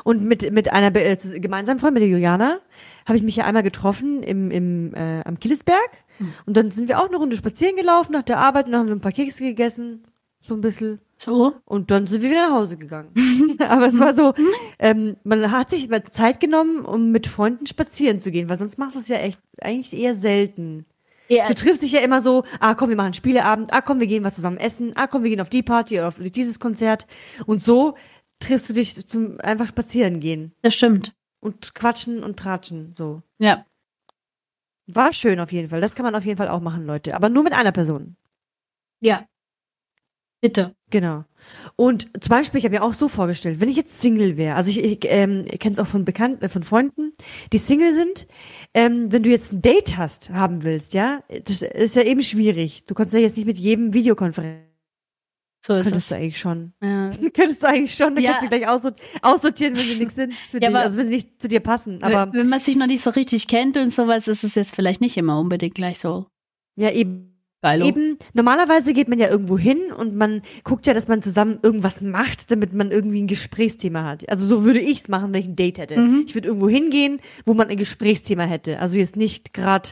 Und 0.04 0.22
mit, 0.22 0.52
mit 0.52 0.72
einer 0.72 0.94
äh, 0.94 1.16
gemeinsamen 1.40 1.78
Freundin, 1.78 1.94
mit 1.94 2.02
der 2.02 2.10
Juliana, 2.10 2.60
habe 3.06 3.16
ich 3.16 3.22
mich 3.22 3.36
ja 3.36 3.44
einmal 3.44 3.62
getroffen 3.62 4.22
im, 4.22 4.50
im, 4.50 4.94
äh, 4.94 5.22
am 5.24 5.38
Killesberg. 5.38 6.04
Und 6.46 6.56
dann 6.56 6.70
sind 6.70 6.88
wir 6.88 6.98
auch 6.98 7.08
eine 7.08 7.16
Runde 7.16 7.36
spazieren 7.36 7.76
gelaufen 7.76 8.12
nach 8.12 8.22
der 8.22 8.38
Arbeit 8.38 8.66
und 8.66 8.72
dann 8.72 8.80
haben 8.80 8.88
wir 8.88 8.96
ein 8.96 9.00
paar 9.00 9.12
Kekse 9.12 9.42
gegessen. 9.42 10.04
So 10.40 10.54
ein 10.54 10.60
bisschen. 10.60 11.00
So? 11.18 11.54
Und 11.64 11.90
dann 11.90 12.06
sind 12.06 12.22
wir 12.22 12.30
wieder 12.30 12.48
nach 12.48 12.54
Hause 12.54 12.76
gegangen. 12.76 13.10
Aber 13.58 13.86
es 13.86 13.98
war 13.98 14.12
so, 14.12 14.34
ähm, 14.78 15.16
man 15.24 15.50
hat 15.50 15.70
sich 15.70 15.88
Zeit 16.10 16.40
genommen, 16.40 16.84
um 16.84 17.10
mit 17.10 17.26
Freunden 17.26 17.66
spazieren 17.66 18.20
zu 18.20 18.30
gehen, 18.30 18.48
weil 18.48 18.58
sonst 18.58 18.76
machst 18.78 18.96
du 18.96 19.00
es 19.00 19.08
ja 19.08 19.16
echt 19.16 19.40
eigentlich 19.60 19.98
eher 19.98 20.14
selten. 20.14 20.84
Ja, 21.28 21.48
Du 21.48 21.54
triffst 21.54 21.82
dich 21.82 21.92
ja 21.92 22.00
immer 22.00 22.20
so, 22.20 22.44
ah 22.60 22.74
komm, 22.74 22.90
wir 22.90 22.96
machen 22.96 23.14
Spieleabend, 23.14 23.72
ah 23.72 23.80
komm, 23.80 23.98
wir 23.98 24.06
gehen 24.06 24.24
was 24.24 24.34
zusammen 24.34 24.58
essen, 24.58 24.92
ah 24.94 25.06
komm, 25.06 25.22
wir 25.22 25.30
gehen 25.30 25.40
auf 25.40 25.48
die 25.48 25.62
Party 25.62 25.98
oder 25.98 26.08
auf 26.08 26.18
dieses 26.20 26.60
Konzert. 26.60 27.06
Und 27.46 27.62
so 27.62 27.96
triffst 28.38 28.68
du 28.68 28.74
dich 28.74 29.06
zum 29.08 29.40
einfach 29.40 29.66
spazieren 29.66 30.20
gehen 30.20 30.52
das 30.62 30.74
stimmt. 30.74 31.16
und 31.40 31.74
quatschen 31.74 32.22
und 32.22 32.38
tratschen, 32.38 32.92
so. 32.94 33.22
Ja. 33.38 33.64
War 34.86 35.12
schön 35.12 35.40
auf 35.40 35.50
jeden 35.50 35.68
Fall. 35.68 35.80
Das 35.80 35.96
kann 35.96 36.04
man 36.04 36.14
auf 36.14 36.24
jeden 36.24 36.36
Fall 36.36 36.48
auch 36.48 36.60
machen, 36.60 36.86
Leute. 36.86 37.14
Aber 37.16 37.28
nur 37.28 37.42
mit 37.42 37.54
einer 37.54 37.72
Person. 37.72 38.16
Ja. 39.00 39.26
Bitte. 40.48 40.74
Genau. 40.90 41.24
Und 41.76 42.08
zum 42.20 42.28
Beispiel, 42.30 42.58
ich 42.58 42.64
habe 42.64 42.74
mir 42.74 42.82
auch 42.82 42.92
so 42.92 43.08
vorgestellt, 43.08 43.60
wenn 43.60 43.68
ich 43.68 43.76
jetzt 43.76 44.00
Single 44.00 44.36
wäre, 44.36 44.56
also 44.56 44.70
ich, 44.70 44.82
ich 44.82 44.98
ähm, 45.04 45.44
kenne 45.60 45.74
es 45.74 45.78
auch 45.78 45.86
von 45.86 46.04
Bekannten, 46.04 46.44
äh, 46.44 46.48
von 46.48 46.62
Freunden, 46.64 47.12
die 47.52 47.58
Single 47.58 47.92
sind, 47.92 48.26
ähm, 48.74 49.12
wenn 49.12 49.22
du 49.22 49.30
jetzt 49.30 49.52
ein 49.52 49.62
Date 49.62 49.96
hast, 49.96 50.30
haben 50.30 50.62
willst, 50.64 50.92
ja, 50.94 51.22
das 51.44 51.62
ist 51.62 51.94
ja 51.96 52.02
eben 52.02 52.22
schwierig. 52.22 52.84
Du 52.86 52.94
kannst 52.94 53.12
ja 53.14 53.20
jetzt 53.20 53.36
nicht 53.36 53.46
mit 53.46 53.58
jedem 53.58 53.94
Videokonferenz. 53.94 54.64
So 55.64 55.74
ist 55.74 55.84
Könntest 55.84 55.94
es. 55.94 56.08
du 56.10 56.14
eigentlich 56.16 56.38
schon. 56.38 56.72
Ja. 56.82 57.10
Könntest 57.34 57.62
du 57.62 57.66
eigentlich 57.68 57.94
schon, 57.94 58.14
dann 58.14 58.22
Ja. 58.24 58.32
kannst 58.32 58.44
du 58.44 58.48
gleich 58.56 58.68
aussort 58.68 59.00
aussortieren, 59.22 59.76
wenn 59.76 59.84
sie 59.84 59.94
nichts 59.98 60.14
sind 60.14 60.32
Ja, 60.52 60.68
aber- 60.68 60.80
also 60.80 60.98
wenn 60.98 61.06
sie 61.08 61.14
nicht 61.16 61.40
zu 61.42 61.48
dir 61.48 61.60
passen. 61.60 62.02
Aber 62.02 62.32
wenn 62.32 62.48
man 62.48 62.60
sich 62.60 62.76
noch 62.76 62.86
nicht 62.86 63.02
so 63.02 63.10
richtig 63.10 63.46
kennt 63.48 63.76
und 63.76 63.92
sowas, 63.92 64.26
ist 64.28 64.44
es 64.44 64.54
jetzt 64.54 64.74
vielleicht 64.74 65.00
nicht 65.00 65.16
immer 65.16 65.38
unbedingt 65.40 65.74
gleich 65.74 65.98
so 66.00 66.26
ja, 66.78 66.90
eben. 66.90 67.32
Geil. 67.66 67.84
Eben, 67.84 68.18
normalerweise 68.34 68.92
geht 68.92 69.08
man 69.08 69.18
ja 69.18 69.28
irgendwo 69.28 69.58
hin 69.58 69.92
und 69.96 70.14
man 70.14 70.42
guckt 70.64 70.86
ja, 70.86 70.94
dass 70.94 71.08
man 71.08 71.22
zusammen 71.22 71.58
irgendwas 71.62 72.00
macht, 72.00 72.50
damit 72.50 72.72
man 72.72 72.90
irgendwie 72.90 73.22
ein 73.22 73.26
Gesprächsthema 73.26 74.04
hat. 74.04 74.28
Also 74.28 74.46
so 74.46 74.64
würde 74.64 74.80
ich's 74.80 75.08
machen, 75.08 75.32
wenn 75.32 75.40
ich 75.40 75.48
ein 75.48 75.56
Date 75.56 75.78
hätte. 75.78 75.98
Mhm. 75.98 76.24
Ich 76.26 76.34
würde 76.34 76.48
irgendwo 76.48 76.68
hingehen, 76.68 77.20
wo 77.44 77.54
man 77.54 77.68
ein 77.68 77.76
Gesprächsthema 77.76 78.44
hätte. 78.44 78.78
Also 78.78 78.96
jetzt 78.96 79.16
nicht 79.16 79.52
gerade, 79.52 79.90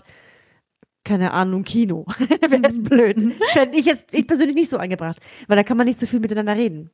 keine 1.04 1.32
Ahnung, 1.32 1.64
Kino. 1.64 2.06
Wäre 2.48 2.62
es 2.62 2.82
blöd. 2.82 3.16
Fände 3.52 3.78
ich 3.78 3.86
jetzt, 3.86 4.14
ich 4.14 4.26
persönlich 4.26 4.56
nicht 4.56 4.70
so 4.70 4.78
angebracht, 4.78 5.18
weil 5.48 5.56
da 5.56 5.62
kann 5.62 5.76
man 5.76 5.86
nicht 5.86 5.98
so 5.98 6.06
viel 6.06 6.20
miteinander 6.20 6.56
reden. 6.56 6.90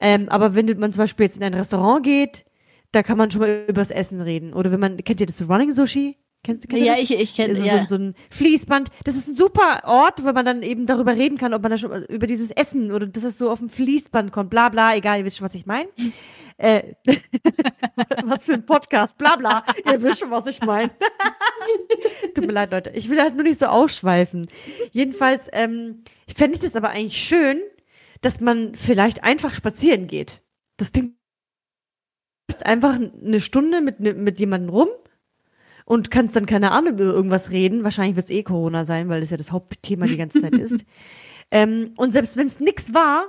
Ähm, 0.00 0.28
aber 0.28 0.54
wenn 0.54 0.66
man 0.78 0.92
zum 0.92 0.98
Beispiel 0.98 1.26
jetzt 1.26 1.36
in 1.36 1.42
ein 1.42 1.54
Restaurant 1.54 2.04
geht, 2.04 2.44
da 2.92 3.02
kann 3.02 3.18
man 3.18 3.30
schon 3.30 3.40
mal 3.40 3.64
übers 3.68 3.90
Essen 3.90 4.20
reden. 4.20 4.52
Oder 4.52 4.70
wenn 4.72 4.80
man, 4.80 4.96
kennt 4.98 5.20
ihr 5.20 5.26
das 5.26 5.48
Running 5.48 5.72
Sushi? 5.72 6.16
Kennt 6.46 6.72
ihr 6.72 6.78
ja, 6.78 6.92
das? 6.92 7.02
ich, 7.02 7.10
ich 7.10 7.34
kenne, 7.34 7.56
so, 7.56 7.64
ja. 7.64 7.80
so, 7.80 7.86
so 7.88 7.94
ein 7.96 8.14
Fließband. 8.30 8.90
Das 9.02 9.16
ist 9.16 9.26
ein 9.26 9.34
super 9.34 9.82
Ort, 9.84 10.22
wo 10.22 10.32
man 10.32 10.46
dann 10.46 10.62
eben 10.62 10.86
darüber 10.86 11.16
reden 11.16 11.38
kann, 11.38 11.52
ob 11.52 11.62
man 11.62 11.72
da 11.72 11.76
schon 11.76 12.04
über 12.04 12.28
dieses 12.28 12.52
Essen 12.52 12.92
oder 12.92 13.08
dass 13.08 13.24
es 13.24 13.36
so 13.36 13.50
auf 13.50 13.58
dem 13.58 13.68
Fließband 13.68 14.30
kommt, 14.30 14.50
bla 14.50 14.68
bla, 14.68 14.94
egal, 14.94 15.18
ihr 15.18 15.24
wisst 15.24 15.38
schon, 15.38 15.44
was 15.44 15.56
ich 15.56 15.66
meine. 15.66 15.88
Äh, 16.58 16.94
was 18.24 18.46
für 18.46 18.54
ein 18.54 18.64
Podcast, 18.64 19.18
bla 19.18 19.36
bla, 19.36 19.62
ihr 19.84 20.02
wisst 20.02 20.20
schon, 20.20 20.30
was 20.30 20.46
ich 20.46 20.62
meine. 20.62 20.90
Tut 22.34 22.46
mir 22.46 22.52
leid, 22.54 22.70
Leute. 22.70 22.92
Ich 22.94 23.10
will 23.10 23.20
halt 23.20 23.34
nur 23.34 23.42
nicht 23.42 23.58
so 23.58 23.66
ausschweifen. 23.66 24.48
Jedenfalls 24.90 25.50
ähm, 25.52 26.02
fände 26.34 26.54
ich 26.54 26.60
das 26.60 26.74
aber 26.74 26.88
eigentlich 26.88 27.20
schön, 27.22 27.60
dass 28.22 28.40
man 28.40 28.74
vielleicht 28.74 29.22
einfach 29.22 29.52
spazieren 29.52 30.06
geht. 30.06 30.40
Das 30.78 30.92
Ding 30.92 31.18
ist 32.48 32.64
einfach 32.64 32.94
eine 32.94 33.40
Stunde 33.40 33.82
mit, 33.82 34.00
mit 34.00 34.40
jemandem 34.40 34.70
rum 34.70 34.88
und 35.86 36.10
kannst 36.10 36.36
dann 36.36 36.44
keine 36.44 36.72
Ahnung 36.72 36.94
über 36.94 37.04
irgendwas 37.04 37.50
reden. 37.50 37.84
Wahrscheinlich 37.84 38.16
wird 38.16 38.24
es 38.24 38.30
eh 38.30 38.42
Corona 38.42 38.84
sein, 38.84 39.08
weil 39.08 39.20
das 39.20 39.30
ja 39.30 39.36
das 39.38 39.52
Hauptthema 39.52 40.06
die 40.06 40.18
ganze 40.18 40.42
Zeit 40.42 40.54
ist. 40.54 40.84
Ähm, 41.52 41.92
und 41.96 42.10
selbst 42.10 42.36
wenn 42.36 42.48
es 42.48 42.58
nix 42.58 42.92
war, 42.92 43.28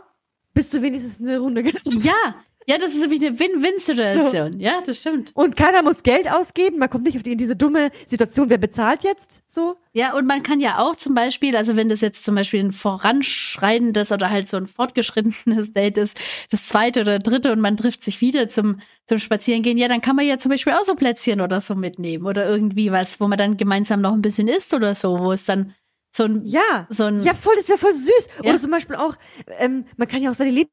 bist 0.56 0.74
du 0.74 0.82
wenigstens 0.82 1.22
eine 1.22 1.38
Runde 1.38 1.62
gegangen. 1.62 2.02
ja, 2.02 2.36
ja, 2.70 2.78
das 2.78 2.94
ist 2.94 3.00
nämlich 3.00 3.26
eine 3.26 3.40
Win-Win-Situation. 3.40 4.60
Ja, 4.60 4.82
das 4.86 4.98
stimmt. 4.98 5.32
Und 5.36 5.56
keiner 5.56 5.84
muss 5.84 6.04
Geld 6.04 6.30
ausgeben. 6.30 6.80
Man 6.80 6.90
kommt 6.90 7.06
nicht 7.06 7.26
in 7.26 7.38
diese 7.38 7.56
dumme 7.56 7.92
Situation, 8.06 8.50
wer 8.50 8.58
bezahlt 8.58 9.04
jetzt? 9.04 9.42
So. 9.48 9.78
Ja, 9.94 10.14
und 10.16 10.28
man 10.28 10.44
kann 10.44 10.60
ja 10.60 10.80
auch 10.80 10.96
zum 10.98 11.16
Beispiel, 11.16 11.56
also 11.56 11.76
wenn 11.78 11.88
das 11.90 12.02
jetzt 12.02 12.26
zum 12.26 12.36
Beispiel 12.36 12.60
ein 12.60 12.74
voranschreitendes 12.74 14.12
oder 14.12 14.30
halt 14.30 14.48
so 14.48 14.58
ein 14.58 14.68
fortgeschrittenes 14.68 15.72
Date 15.74 15.98
ist, 15.98 16.18
das 16.52 16.68
zweite 16.68 17.02
oder 17.02 17.20
dritte 17.20 17.52
und 17.52 17.62
man 17.62 17.78
trifft 17.78 18.04
sich 18.04 18.22
wieder 18.22 18.50
zum, 18.50 18.80
zum 19.06 19.18
Spazierengehen, 19.20 19.78
ja, 19.78 19.88
dann 19.88 20.02
kann 20.02 20.16
man 20.16 20.26
ja 20.26 20.38
zum 20.38 20.50
Beispiel 20.52 20.74
auch 20.74 20.84
so 20.84 20.96
Plätzchen 20.96 21.42
oder 21.42 21.62
so 21.62 21.74
mitnehmen 21.76 22.26
oder 22.26 22.48
irgendwie 22.48 22.92
was, 22.92 23.20
wo 23.20 23.28
man 23.28 23.38
dann 23.38 23.58
gemeinsam 23.58 24.02
noch 24.02 24.14
ein 24.14 24.22
bisschen 24.22 24.48
isst 24.48 24.74
oder 24.74 24.94
so, 24.94 25.20
wo 25.20 25.32
es 25.32 25.46
dann 25.46 25.74
so 26.12 26.24
ein, 26.26 26.42
Ja. 26.46 26.88
so 26.90 27.06
ein, 27.06 27.22
Ja, 27.22 27.34
voll, 27.34 27.54
das 27.56 27.64
ist 27.64 27.70
ja 27.70 27.78
voll 27.78 27.94
süß. 27.94 28.28
Ja. 28.44 28.50
Oder 28.50 28.60
zum 28.60 28.72
Beispiel 28.72 28.96
auch, 28.96 29.16
ähm, 29.60 29.86
man 29.98 30.08
kann 30.08 30.22
ja 30.22 30.32
auch 30.32 30.36
seine 30.36 30.50
Lieblings 30.52 30.72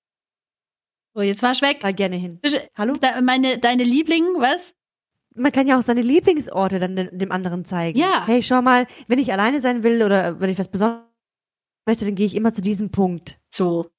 oh, 1.15 1.23
jetzt 1.23 1.43
war 1.43 1.53
ich 1.53 1.63
weg. 1.63 1.81
gerne 1.97 2.17
hin. 2.17 2.41
Hallo? 2.77 2.95
Da, 3.01 3.21
meine, 3.21 3.59
deine 3.59 3.85
Liebling, 3.85 4.25
was? 4.39 4.75
Man 5.35 5.53
kann 5.53 5.67
ja 5.67 5.79
auch 5.79 5.83
seine 5.83 6.03
Lieblingsorte 6.03 6.79
dann 6.79 6.95
dem, 6.95 7.19
dem 7.19 7.33
anderen 7.33 7.65
zeigen. 7.65 7.99
Ja. 7.99 8.25
Hey, 8.27 8.43
schau 8.43 8.63
mal, 8.63 8.87
wenn 9.09 9.19
ich 9.19 9.33
alleine 9.33 9.61
sein 9.61 9.83
will 9.83 10.03
oder 10.03 10.41
wenn 10.41 10.51
ich 10.51 10.59
was 10.59 10.69
Besonderes 10.69 11.03
möchte, 11.87 12.05
dann 12.05 12.15
gehe 12.15 12.27
ich 12.27 12.37
immer 12.37 12.55
zu 12.55 12.63
diesem 12.63 12.91
Punkt. 12.91 13.39
So. 13.51 13.91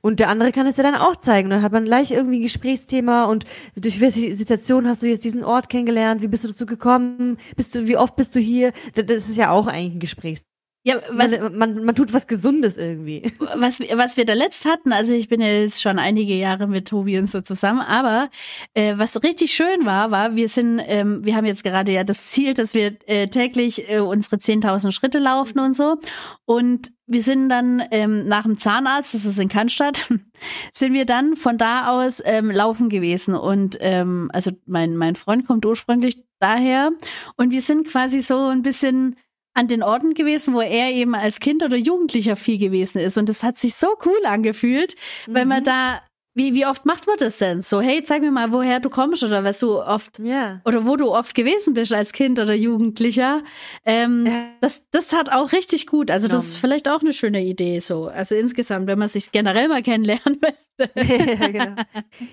Und 0.00 0.18
der 0.18 0.28
andere 0.28 0.50
kann 0.50 0.66
es 0.66 0.76
ja 0.76 0.82
dann 0.82 0.96
auch 0.96 1.16
zeigen. 1.16 1.46
Und 1.46 1.50
dann 1.50 1.62
hat 1.62 1.70
man 1.70 1.84
gleich 1.84 2.10
irgendwie 2.10 2.40
ein 2.40 2.42
Gesprächsthema 2.42 3.26
und 3.26 3.44
durch 3.76 4.00
welche 4.00 4.34
Situation 4.34 4.88
hast 4.88 5.02
du 5.02 5.06
jetzt 5.06 5.24
diesen 5.24 5.44
Ort 5.44 5.68
kennengelernt? 5.68 6.22
Wie 6.22 6.28
bist 6.28 6.42
du 6.42 6.48
dazu 6.48 6.66
gekommen? 6.66 7.38
Bist 7.56 7.76
du, 7.76 7.86
wie 7.86 7.96
oft 7.96 8.16
bist 8.16 8.34
du 8.34 8.40
hier? 8.40 8.72
Das 8.94 9.28
ist 9.28 9.36
ja 9.36 9.50
auch 9.50 9.68
eigentlich 9.68 9.94
ein 9.94 10.00
Gesprächsthema. 10.00 10.51
Ja, 10.84 11.00
was, 11.10 11.30
Man, 11.38 11.56
man, 11.56 11.84
man 11.84 11.94
tut 11.94 12.12
was 12.12 12.26
Gesundes 12.26 12.76
irgendwie. 12.76 13.32
was, 13.38 13.78
was 13.80 14.16
wir 14.16 14.24
da 14.24 14.34
letzt 14.34 14.64
hatten, 14.64 14.92
also 14.92 15.12
ich 15.12 15.28
bin 15.28 15.40
jetzt 15.40 15.80
schon 15.80 16.00
einige 16.00 16.34
Jahre 16.34 16.66
mit 16.66 16.88
Tobi 16.88 17.18
und 17.18 17.30
so 17.30 17.40
zusammen, 17.40 17.80
aber 17.80 18.30
äh, 18.74 18.94
was 18.96 19.22
richtig 19.22 19.52
schön 19.52 19.86
war, 19.86 20.10
war, 20.10 20.34
wir 20.34 20.48
sind, 20.48 20.80
ähm, 20.84 21.24
wir 21.24 21.36
haben 21.36 21.46
jetzt 21.46 21.62
gerade 21.62 21.92
ja 21.92 22.02
das 22.02 22.24
Ziel, 22.24 22.54
dass 22.54 22.74
wir 22.74 22.96
äh, 23.06 23.28
täglich 23.28 23.88
äh, 23.88 24.00
unsere 24.00 24.36
10.000 24.36 24.90
Schritte 24.90 25.20
laufen 25.20 25.60
und 25.60 25.74
so. 25.74 25.98
Und 26.46 26.90
wir 27.06 27.22
sind 27.22 27.48
dann 27.48 27.82
ähm, 27.92 28.26
nach 28.26 28.42
dem 28.42 28.58
Zahnarzt, 28.58 29.14
das 29.14 29.24
ist 29.24 29.38
in 29.38 29.48
Cannstatt, 29.48 30.08
sind 30.72 30.94
wir 30.94 31.06
dann 31.06 31.36
von 31.36 31.58
da 31.58 31.90
aus 31.90 32.20
ähm, 32.24 32.50
laufen 32.50 32.88
gewesen. 32.88 33.36
Und 33.36 33.76
ähm, 33.80 34.30
also 34.32 34.50
mein, 34.66 34.96
mein 34.96 35.14
Freund 35.14 35.46
kommt 35.46 35.64
ursprünglich 35.64 36.24
daher 36.40 36.90
und 37.36 37.50
wir 37.52 37.62
sind 37.62 37.86
quasi 37.86 38.20
so 38.20 38.48
ein 38.48 38.62
bisschen 38.62 39.14
an 39.54 39.68
den 39.68 39.82
Orten 39.82 40.14
gewesen, 40.14 40.54
wo 40.54 40.60
er 40.60 40.90
eben 40.92 41.14
als 41.14 41.40
Kind 41.40 41.62
oder 41.62 41.76
Jugendlicher 41.76 42.36
viel 42.36 42.58
gewesen 42.58 42.98
ist. 42.98 43.18
Und 43.18 43.28
das 43.28 43.42
hat 43.42 43.58
sich 43.58 43.74
so 43.74 43.88
cool 44.06 44.26
angefühlt, 44.26 44.94
mhm. 45.26 45.34
weil 45.34 45.44
man 45.46 45.60
Mhm. 45.60 45.64
da, 45.64 46.00
wie, 46.34 46.54
wie 46.54 46.64
oft 46.64 46.86
macht 46.86 47.06
man 47.06 47.16
das 47.18 47.36
denn? 47.36 47.60
So, 47.60 47.82
hey, 47.82 48.02
zeig 48.02 48.22
mir 48.22 48.30
mal, 48.30 48.52
woher 48.52 48.80
du 48.80 48.88
kommst 48.88 49.22
oder 49.22 49.44
was 49.44 49.58
du 49.58 49.78
oft 49.82 50.18
Ja. 50.18 50.62
oder 50.64 50.86
wo 50.86 50.96
du 50.96 51.12
oft 51.12 51.34
gewesen 51.34 51.74
bist 51.74 51.92
als 51.92 52.12
Kind 52.14 52.38
oder 52.38 52.54
Jugendlicher. 52.54 53.42
Ähm, 53.84 54.24
Ja. 54.26 54.44
das, 54.62 54.82
das 54.92 55.12
hat 55.12 55.30
auch 55.30 55.52
richtig 55.52 55.86
gut. 55.86 56.10
Also 56.10 56.28
das 56.28 56.46
ist 56.46 56.56
vielleicht 56.56 56.88
auch 56.88 57.02
eine 57.02 57.12
schöne 57.12 57.42
Idee 57.44 57.80
so. 57.80 58.06
Also 58.06 58.34
insgesamt, 58.34 58.86
wenn 58.86 58.98
man 58.98 59.08
sich 59.10 59.30
generell 59.32 59.68
mal 59.68 59.82
kennenlernen 59.82 60.22
will. 60.40 60.54
Ja, 60.78 60.86
genau. 61.48 61.74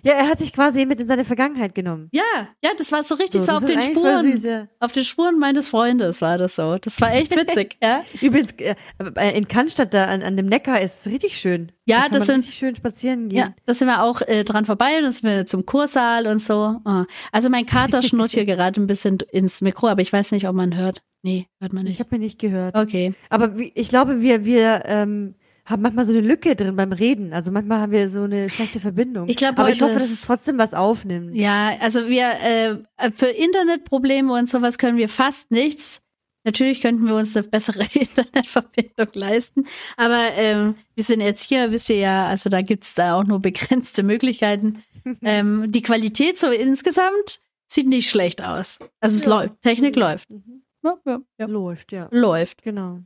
ja, 0.04 0.14
er 0.14 0.28
hat 0.28 0.40
sich 0.40 0.54
quasi 0.54 0.86
mit 0.86 1.00
in 1.00 1.08
seine 1.08 1.26
Vergangenheit 1.26 1.76
genommen. 1.76 2.10
Ja, 2.12 2.24
ja, 2.64 2.72
das 2.78 2.92
war 2.92 3.04
so 3.04 3.16
richtig 3.16 3.42
so, 3.42 3.48
das 3.48 3.58
auf 3.58 3.66
den 3.66 3.82
Spuren. 3.82 4.70
Auf 4.80 4.92
den 4.92 5.04
Spuren 5.04 5.40
meines 5.40 5.68
Freundes 5.68 6.22
war 6.22 6.38
das 6.38 6.56
so. 6.56 6.78
Das 6.78 7.00
war 7.02 7.14
echt 7.14 7.36
witzig, 7.36 7.78
ja. 7.82 8.04
Übrigens, 8.22 8.52
äh, 8.54 8.76
äh, 9.16 9.38
in 9.38 9.48
Cannstatt 9.48 9.94
da 9.94 10.06
an, 10.06 10.22
an 10.24 10.38
dem 10.38 10.48
Neckar 10.48 10.82
ist 10.82 11.06
es 11.06 11.12
richtig 11.12 11.38
schön. 11.38 11.72
Ja, 11.86 12.04
da 12.10 12.18
das 12.18 12.28
sind- 12.28 12.40
richtig 12.40 12.56
schön 12.56 12.76
spazieren 12.76 13.30
gehen. 13.30 13.38
Ja, 13.40 13.54
da 13.66 13.74
sind 13.74 13.88
wir 13.88 14.04
auch 14.04 14.22
äh, 14.22 14.44
dran 14.44 14.66
vorbei, 14.66 15.00
dann 15.02 15.12
sind 15.12 15.24
wir 15.24 15.46
zum 15.46 15.66
Kursaal 15.66 16.28
und 16.28 16.42
so. 16.42 16.80
Ah. 16.86 17.06
Also 17.32 17.50
mein 17.50 17.66
Kater 17.66 18.02
schnurrt 18.04 18.32
hier 18.32 18.46
gerade 18.46 18.80
ein 18.80 18.88
bisschen 18.88 19.18
ins 19.32 19.62
Mikro, 19.62 19.88
aber 19.88 20.02
ich 20.02 20.14
weiß 20.14 20.32
nicht, 20.32 20.48
ob 20.48 20.56
man 20.56 20.76
hört. 20.76 21.02
Nee, 21.22 21.48
hört 21.60 21.74
man 21.74 21.84
Ich 21.86 21.90
nicht. 21.94 22.00
habe 22.00 22.16
mir 22.16 22.20
nicht 22.20 22.40
gehört. 22.40 22.76
Okay. 22.78 23.14
Aber 23.30 23.60
wie, 23.60 23.72
ich 23.76 23.90
glaube, 23.90 24.22
wir, 24.22 24.46
wir 24.46 24.84
ähm, 24.86 25.36
haben 25.70 25.82
manchmal 25.84 26.06
so 26.06 26.12
eine 26.12 26.22
Lücke 26.22 26.56
drin 26.56 26.76
beim 26.76 26.92
Reden. 26.92 27.32
Also 27.32 27.52
manchmal 27.52 27.80
haben 27.80 27.92
wir 27.92 28.10
so 28.10 28.24
eine 28.24 28.50
schlechte 28.50 28.80
Verbindung. 28.80 29.30
Ich 29.30 29.36
glaube, 29.36 29.60
Aber 29.60 29.70
ich 29.70 29.82
hoffe, 29.82 29.94
dass 29.94 30.10
es 30.10 30.22
trotzdem 30.24 30.58
was 30.58 30.74
aufnimmt. 30.74 31.36
Ja, 31.36 31.78
also 31.80 32.08
wir 32.08 32.82
äh, 32.98 33.12
für 33.12 33.28
Internetprobleme 33.28 34.34
und 34.34 34.50
sowas 34.50 34.78
können 34.78 34.98
wir 34.98 35.10
fast 35.10 35.52
nichts. 35.52 36.02
Natürlich 36.46 36.82
könnten 36.82 37.06
wir 37.06 37.16
uns 37.16 37.36
eine 37.36 37.48
bessere 37.48 37.86
Internetverbindung 37.94 39.08
leisten, 39.14 39.66
aber 39.98 40.30
ähm, 40.36 40.76
wir 40.96 41.04
sind 41.04 41.22
jetzt 41.22 41.44
hier, 41.44 41.72
wisst 41.72 41.90
ihr 41.90 41.98
ja, 41.98 42.28
also 42.28 42.50
da 42.50 42.62
gibt's 42.62 42.96
da 42.96 43.16
auch 43.16 43.26
nur 43.26 43.40
begrenzte 43.40 44.04
Möglichkeiten. 44.04 44.82
ähm, 45.22 45.66
die 45.72 45.82
Qualität 45.82 46.40
so 46.40 46.48
insgesamt 46.50 47.42
sieht 47.68 47.88
nicht 47.88 48.10
schlecht 48.10 48.44
aus. 48.44 48.80
Also 49.02 49.18
es 49.18 49.24
Ja. 49.24 49.30
läuft, 49.30 49.62
Technik 49.62 49.96
läuft. 49.96 50.30
Mhm. 50.30 50.64
Ja, 50.84 50.98
ja, 51.06 51.20
ja. 51.38 51.46
Läuft, 51.46 51.92
ja. 51.92 52.08
Läuft. 52.10 52.64
Genau. 52.64 53.02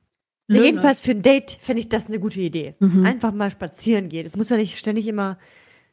Löhne. 0.47 0.65
Jedenfalls 0.65 0.99
für 0.99 1.11
ein 1.11 1.21
Date 1.21 1.57
fände 1.61 1.79
ich 1.79 1.89
das 1.89 2.07
eine 2.07 2.19
gute 2.19 2.41
Idee. 2.41 2.75
Mhm. 2.79 3.05
Einfach 3.05 3.33
mal 3.33 3.49
spazieren 3.49 4.09
gehen. 4.09 4.25
Es 4.25 4.35
muss 4.35 4.49
ja 4.49 4.57
nicht 4.57 4.77
ständig 4.77 5.07
immer 5.07 5.37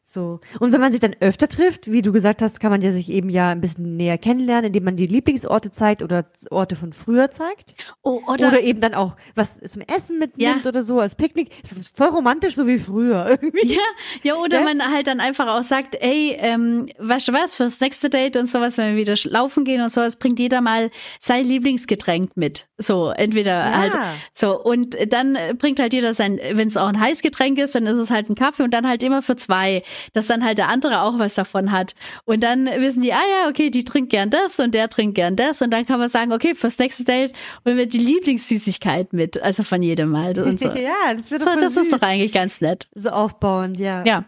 so. 0.03 0.39
Und 0.59 0.71
wenn 0.73 0.81
man 0.81 0.91
sich 0.91 0.99
dann 0.99 1.15
öfter 1.21 1.47
trifft, 1.47 1.89
wie 1.91 2.01
du 2.01 2.11
gesagt 2.11 2.41
hast, 2.41 2.59
kann 2.59 2.71
man 2.71 2.81
ja 2.81 2.91
sich 2.91 3.09
eben 3.09 3.29
ja 3.29 3.49
ein 3.51 3.61
bisschen 3.61 3.95
näher 3.95 4.17
kennenlernen, 4.17 4.65
indem 4.65 4.83
man 4.83 4.97
die 4.97 5.07
Lieblingsorte 5.07 5.71
zeigt 5.71 6.01
oder 6.01 6.25
Orte 6.49 6.75
von 6.75 6.91
früher 6.91 7.31
zeigt. 7.31 7.75
Oh, 8.01 8.19
Oder, 8.27 8.49
oder, 8.49 8.61
eben 8.61 8.81
dann 8.81 8.93
auch 8.93 9.15
was 9.35 9.59
zum 9.59 9.81
Essen 9.83 10.19
mitnimmt 10.19 10.63
Ja. 10.63 10.69
oder 10.69 10.81
so 10.83 10.99
als 10.99 11.15
Picknick. 11.15 11.49
Ist 11.63 11.95
voll 11.97 12.09
romantisch, 12.09 12.55
so 12.55 12.67
wie 12.67 12.77
früher 12.79 13.25
irgendwie. 13.41 13.73
ja, 13.73 13.79
ja, 14.23 14.35
oder 14.35 14.59
Ja? 14.59 14.63
man 14.65 14.91
halt 14.91 15.07
dann 15.07 15.19
einfach 15.21 15.47
auch 15.47 15.63
sagt, 15.63 15.95
ey, 16.01 16.35
ähm, 16.39 16.87
weißt 16.97 17.29
du 17.29 17.33
was, 17.33 17.55
fürs 17.55 17.79
nächste 17.79 18.09
Date 18.09 18.35
und 18.35 18.47
sowas, 18.49 18.77
wenn 18.77 18.95
wir 18.95 19.01
wieder 19.01 19.15
laufen 19.29 19.63
gehen 19.63 19.81
und 19.81 19.91
sowas, 19.93 20.17
bringt 20.17 20.39
jeder 20.39 20.59
mal 20.61 20.89
sein 21.21 21.45
Lieblingsgetränk 21.45 22.35
mit. 22.35 22.67
So, 22.77 23.11
entweder 23.11 23.51
Ja. 23.51 23.77
halt 23.77 23.97
so 24.33 24.59
und 24.61 24.97
dann 25.13 25.37
bringt 25.57 25.79
halt 25.79 25.93
jeder 25.93 26.13
sein, 26.13 26.39
wenn 26.53 26.67
es 26.67 26.75
auch 26.75 26.87
ein 26.87 26.99
Heißgetränk 26.99 27.59
ist, 27.59 27.75
dann 27.75 27.85
ist 27.85 27.97
es 27.97 28.09
halt 28.11 28.29
ein 28.29 28.35
Kaffee 28.35 28.63
und 28.63 28.73
dann 28.73 28.87
halt 28.87 29.03
immer 29.03 29.21
für 29.21 29.35
zwei, 29.35 29.83
dass 30.13 30.27
dann 30.27 30.43
halt 30.45 30.57
der 30.57 30.69
andere 30.69 31.01
auch 31.01 31.19
was 31.19 31.35
davon 31.35 31.71
hat. 31.71 31.93
Und 32.25 32.43
dann 32.43 32.65
wissen 32.65 33.01
die, 33.01 33.13
ah 33.13 33.17
ja, 33.43 33.49
okay, 33.49 33.69
die 33.69 33.83
trinkt 33.83 34.09
gern 34.11 34.29
das 34.29 34.59
und 34.59 34.73
der 34.73 34.89
trinkt 34.89 35.15
gern 35.15 35.35
das 35.35 35.61
und 35.61 35.71
dann 35.71 35.85
kann 35.85 35.99
man 35.99 36.09
sagen, 36.09 36.31
okay, 36.33 36.55
fürs 36.55 36.77
nächste 36.79 37.03
Date 37.03 37.33
holen 37.65 37.77
wir 37.77 37.85
die 37.87 37.99
Lieblingssüßigkeit 37.99 39.13
mit, 39.13 39.41
also 39.41 39.63
von 39.63 39.81
jedem 39.81 40.09
mal 40.09 40.37
und 40.39 40.59
so. 40.59 40.69
ja, 40.75 41.13
das 41.15 41.31
wird 41.31 41.41
So, 41.41 41.49
das 41.55 41.77
ist 41.77 41.89
süß. 41.89 41.99
doch 41.99 42.07
eigentlich 42.07 42.33
ganz 42.33 42.61
nett. 42.61 42.87
so 42.95 43.09
aufbauend, 43.09 43.79
ja. 43.79 44.03
Ja. 44.05 44.25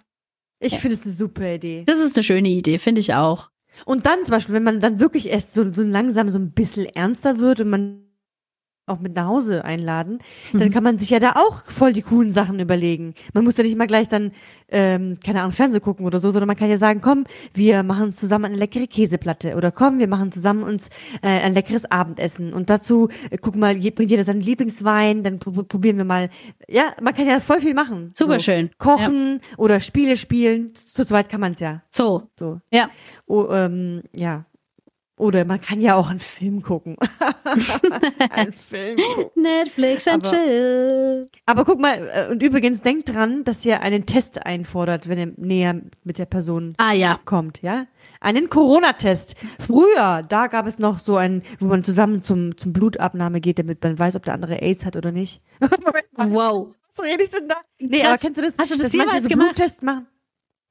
Ich 0.59 0.79
finde 0.79 0.95
es 0.95 1.03
eine 1.03 1.11
super 1.11 1.55
Idee. 1.55 1.83
Das 1.85 1.99
ist 1.99 2.15
eine 2.15 2.23
schöne 2.23 2.47
Idee, 2.47 2.77
finde 2.79 3.01
ich 3.01 3.13
auch. 3.13 3.49
Und 3.85 4.05
dann 4.05 4.23
zum 4.23 4.33
Beispiel, 4.33 4.55
wenn 4.55 4.63
man 4.63 4.79
dann 4.79 4.99
wirklich 4.99 5.27
erst 5.29 5.53
so, 5.53 5.71
so 5.73 5.83
langsam 5.83 6.29
so 6.29 6.39
ein 6.39 6.51
bisschen 6.51 6.85
ernster 6.85 7.39
wird 7.39 7.59
und 7.59 7.69
man 7.69 8.05
auch 8.85 8.99
mit 8.99 9.15
nach 9.15 9.27
Hause 9.27 9.63
einladen, 9.63 10.19
dann 10.51 10.67
Mhm. 10.67 10.71
kann 10.71 10.83
man 10.83 10.99
sich 10.99 11.09
ja 11.09 11.19
da 11.19 11.33
auch 11.35 11.63
voll 11.65 11.93
die 11.93 12.01
coolen 12.01 12.31
Sachen 12.31 12.59
überlegen. 12.59 13.13
Man 13.33 13.45
muss 13.45 13.55
ja 13.55 13.63
nicht 13.63 13.73
immer 13.73 13.87
gleich 13.87 14.09
dann, 14.09 14.31
ähm, 14.69 15.19
keine 15.25 15.39
Ahnung, 15.39 15.53
Fernsehen 15.53 15.81
gucken 15.81 16.05
oder 16.05 16.19
so, 16.19 16.31
sondern 16.31 16.47
man 16.47 16.57
kann 16.57 16.69
ja 16.69 16.75
sagen, 16.77 16.99
komm, 17.01 17.23
wir 17.53 17.83
machen 17.83 18.11
zusammen 18.11 18.45
eine 18.45 18.55
leckere 18.57 18.87
Käseplatte 18.87 19.55
oder 19.55 19.71
komm, 19.71 19.99
wir 19.99 20.07
machen 20.07 20.31
zusammen 20.33 20.63
uns 20.63 20.89
äh, 21.21 21.27
ein 21.27 21.53
leckeres 21.53 21.89
Abendessen 21.89 22.53
und 22.53 22.69
dazu, 22.69 23.07
äh, 23.29 23.37
guck 23.37 23.55
mal, 23.55 23.75
bringt 23.75 24.11
jeder 24.11 24.23
seinen 24.25 24.41
Lieblingswein, 24.41 25.23
dann 25.23 25.39
pr- 25.39 25.63
probieren 25.63 25.97
wir 25.97 26.05
mal, 26.05 26.29
ja, 26.67 26.91
man 27.01 27.13
kann 27.13 27.27
ja 27.27 27.39
voll 27.39 27.61
viel 27.61 27.73
machen. 27.73 28.11
Super 28.13 28.33
so. 28.39 28.51
schön. 28.51 28.69
Kochen 28.79 29.39
oder 29.57 29.79
Spiele 29.79 30.17
spielen, 30.17 30.73
zu 30.75 31.05
zweit 31.05 31.29
kann 31.29 31.39
man 31.39 31.53
es 31.53 31.59
ja. 31.61 31.83
So, 31.89 32.23
So. 32.37 32.59
ja. 32.71 32.89
Oh, 33.27 33.47
ähm, 33.51 34.01
ja. 34.13 34.45
Oder 35.15 35.45
man 35.45 35.61
kann 35.61 35.79
ja 35.79 35.95
auch 35.95 36.09
einen 36.09 36.19
Film 36.19 36.63
gucken. 36.63 36.95
einen 38.31 38.53
Film 38.53 38.97
gucken. 39.15 39.41
Netflix 39.43 40.07
and 40.07 40.25
Aber- 40.27 40.35
chill. 40.35 41.29
Aber 41.45 41.65
guck 41.65 41.79
mal, 41.79 42.09
äh, 42.11 42.31
und 42.31 42.41
übrigens 42.41 42.81
denkt 42.81 43.09
dran, 43.09 43.43
dass 43.43 43.63
ihr 43.65 43.81
einen 43.81 44.05
Test 44.05 44.45
einfordert, 44.45 45.07
wenn 45.07 45.19
ihr 45.19 45.33
näher 45.37 45.81
mit 46.03 46.17
der 46.17 46.25
Person 46.25 46.73
Ah 46.77 46.93
ja. 46.93 47.19
kommt, 47.25 47.61
ja? 47.61 47.85
Einen 48.21 48.49
Corona-Test. 48.49 49.35
Früher, 49.59 50.23
da 50.27 50.47
gab 50.47 50.65
es 50.65 50.79
noch 50.79 50.97
so 50.99 51.17
einen, 51.17 51.43
wo 51.59 51.65
man 51.65 51.83
zusammen 51.83 52.23
zum, 52.23 52.57
zum 52.57 52.73
Blutabnahme 52.73 53.41
geht, 53.41 53.59
damit 53.59 53.83
man 53.83 53.99
weiß, 53.99 54.15
ob 54.15 54.23
der 54.25 54.33
andere 54.33 54.61
AIDS 54.61 54.85
hat 54.85 54.95
oder 54.95 55.11
nicht. 55.11 55.41
Wow. 56.15 56.73
was 56.95 57.05
rede 57.05 57.23
ich 57.23 57.31
denn 57.31 57.47
da? 57.47 57.55
Nee, 57.79 57.99
Krass. 57.99 58.07
aber 58.07 58.17
kennst 58.19 58.37
du 58.37 58.41
das? 58.43 58.55
Hast 58.57 58.71
du 58.71 58.75
das 58.77 58.93
manche 58.93 58.97
jemals 58.97 59.23
so 59.23 59.29
gemacht? 59.29 59.55
Bluttests 59.55 59.81
machen? 59.81 60.07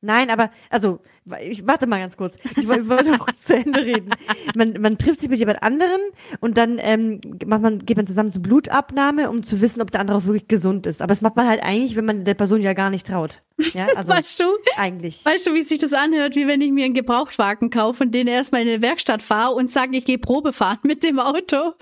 Nein, 0.00 0.30
aber, 0.30 0.50
also, 0.70 1.00
ich 1.40 1.66
warte 1.66 1.86
mal 1.86 2.00
ganz 2.00 2.16
kurz. 2.16 2.36
Ich 2.56 2.66
wollte 2.66 3.10
noch 3.12 3.30
zu 3.32 3.54
Ende 3.54 3.80
reden. 3.80 4.10
Man, 4.56 4.80
man 4.80 4.98
trifft 4.98 5.20
sich 5.20 5.30
mit 5.30 5.38
jemand 5.38 5.62
anderen 5.62 6.00
und 6.40 6.56
dann 6.56 6.78
ähm, 6.80 7.20
macht 7.46 7.62
man, 7.62 7.78
geht 7.78 7.96
man 7.96 8.06
zusammen 8.06 8.32
zur 8.32 8.42
Blutabnahme, 8.42 9.30
um 9.30 9.42
zu 9.42 9.60
wissen, 9.60 9.80
ob 9.80 9.90
der 9.90 10.00
andere 10.00 10.18
auch 10.18 10.24
wirklich 10.24 10.48
gesund 10.48 10.86
ist. 10.86 11.00
Aber 11.00 11.08
das 11.08 11.20
macht 11.20 11.36
man 11.36 11.46
halt 11.46 11.62
eigentlich, 11.62 11.94
wenn 11.94 12.04
man 12.04 12.24
der 12.24 12.34
Person 12.34 12.60
ja 12.60 12.72
gar 12.72 12.90
nicht 12.90 13.06
traut. 13.06 13.40
Ja, 13.72 13.86
also 13.96 14.12
weißt 14.12 14.40
du? 14.40 14.44
eigentlich. 14.76 15.24
Weißt 15.24 15.46
du, 15.46 15.54
wie 15.54 15.62
sich 15.62 15.78
das 15.78 15.92
anhört, 15.92 16.34
wie 16.34 16.46
wenn 16.46 16.60
ich 16.60 16.72
mir 16.72 16.86
einen 16.86 16.94
Gebrauchtwagen 16.94 17.70
kaufe 17.70 18.04
und 18.04 18.12
den 18.12 18.26
erstmal 18.26 18.62
in 18.62 18.68
eine 18.68 18.82
Werkstatt 18.82 19.22
fahre 19.22 19.54
und 19.54 19.70
sage, 19.70 19.96
ich 19.96 20.04
gehe 20.04 20.18
Probe 20.18 20.52
fahren 20.52 20.80
mit 20.82 21.04
dem 21.04 21.20
Auto 21.20 21.74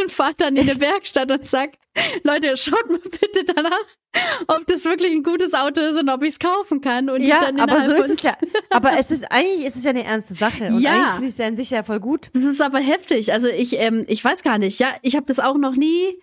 und 0.00 0.10
fahre 0.10 0.34
dann 0.36 0.56
in 0.56 0.68
eine 0.68 0.80
Werkstatt 0.80 1.30
und 1.30 1.46
sag, 1.46 1.70
Leute, 2.22 2.56
schaut 2.56 2.88
mal 2.88 2.98
bitte 2.98 3.44
danach, 3.44 3.72
ob 4.48 4.66
das 4.66 4.84
wirklich 4.84 5.12
ein 5.12 5.22
gutes 5.22 5.54
Auto 5.54 5.80
ist 5.80 5.98
und 5.98 6.08
ob 6.08 6.22
ich 6.22 6.30
es 6.30 6.38
kaufen 6.38 6.80
kann. 6.80 7.10
Und 7.10 7.22
Ja, 7.22 7.40
dann 7.40 7.60
aber 7.60 7.82
so 7.82 7.92
ist 7.92 8.10
es 8.10 8.22
ja. 8.22 8.36
Aber 8.70 8.87
es 8.96 9.10
ist 9.10 9.30
eigentlich 9.30 9.66
ist 9.66 9.76
es 9.76 9.84
ja 9.84 9.90
eine 9.90 10.04
ernste 10.04 10.34
Sache. 10.34 10.68
Und 10.68 10.80
Ja. 10.80 10.92
eigentlich 10.92 11.10
finde 11.12 11.26
ich 11.26 11.32
es 11.32 11.38
ja 11.38 11.46
in 11.48 11.56
sich 11.56 11.70
ja 11.70 11.82
voll 11.82 12.00
gut. 12.00 12.30
Das 12.32 12.44
ist 12.44 12.60
aber 12.60 12.78
heftig. 12.78 13.32
Also 13.32 13.48
ich, 13.48 13.78
ähm, 13.78 14.04
ich 14.08 14.24
weiß 14.24 14.42
gar 14.42 14.58
nicht. 14.58 14.78
Ja, 14.80 14.88
ich 15.02 15.16
habe 15.16 15.26
das 15.26 15.40
auch 15.40 15.56
noch 15.58 15.76
nie, 15.76 16.20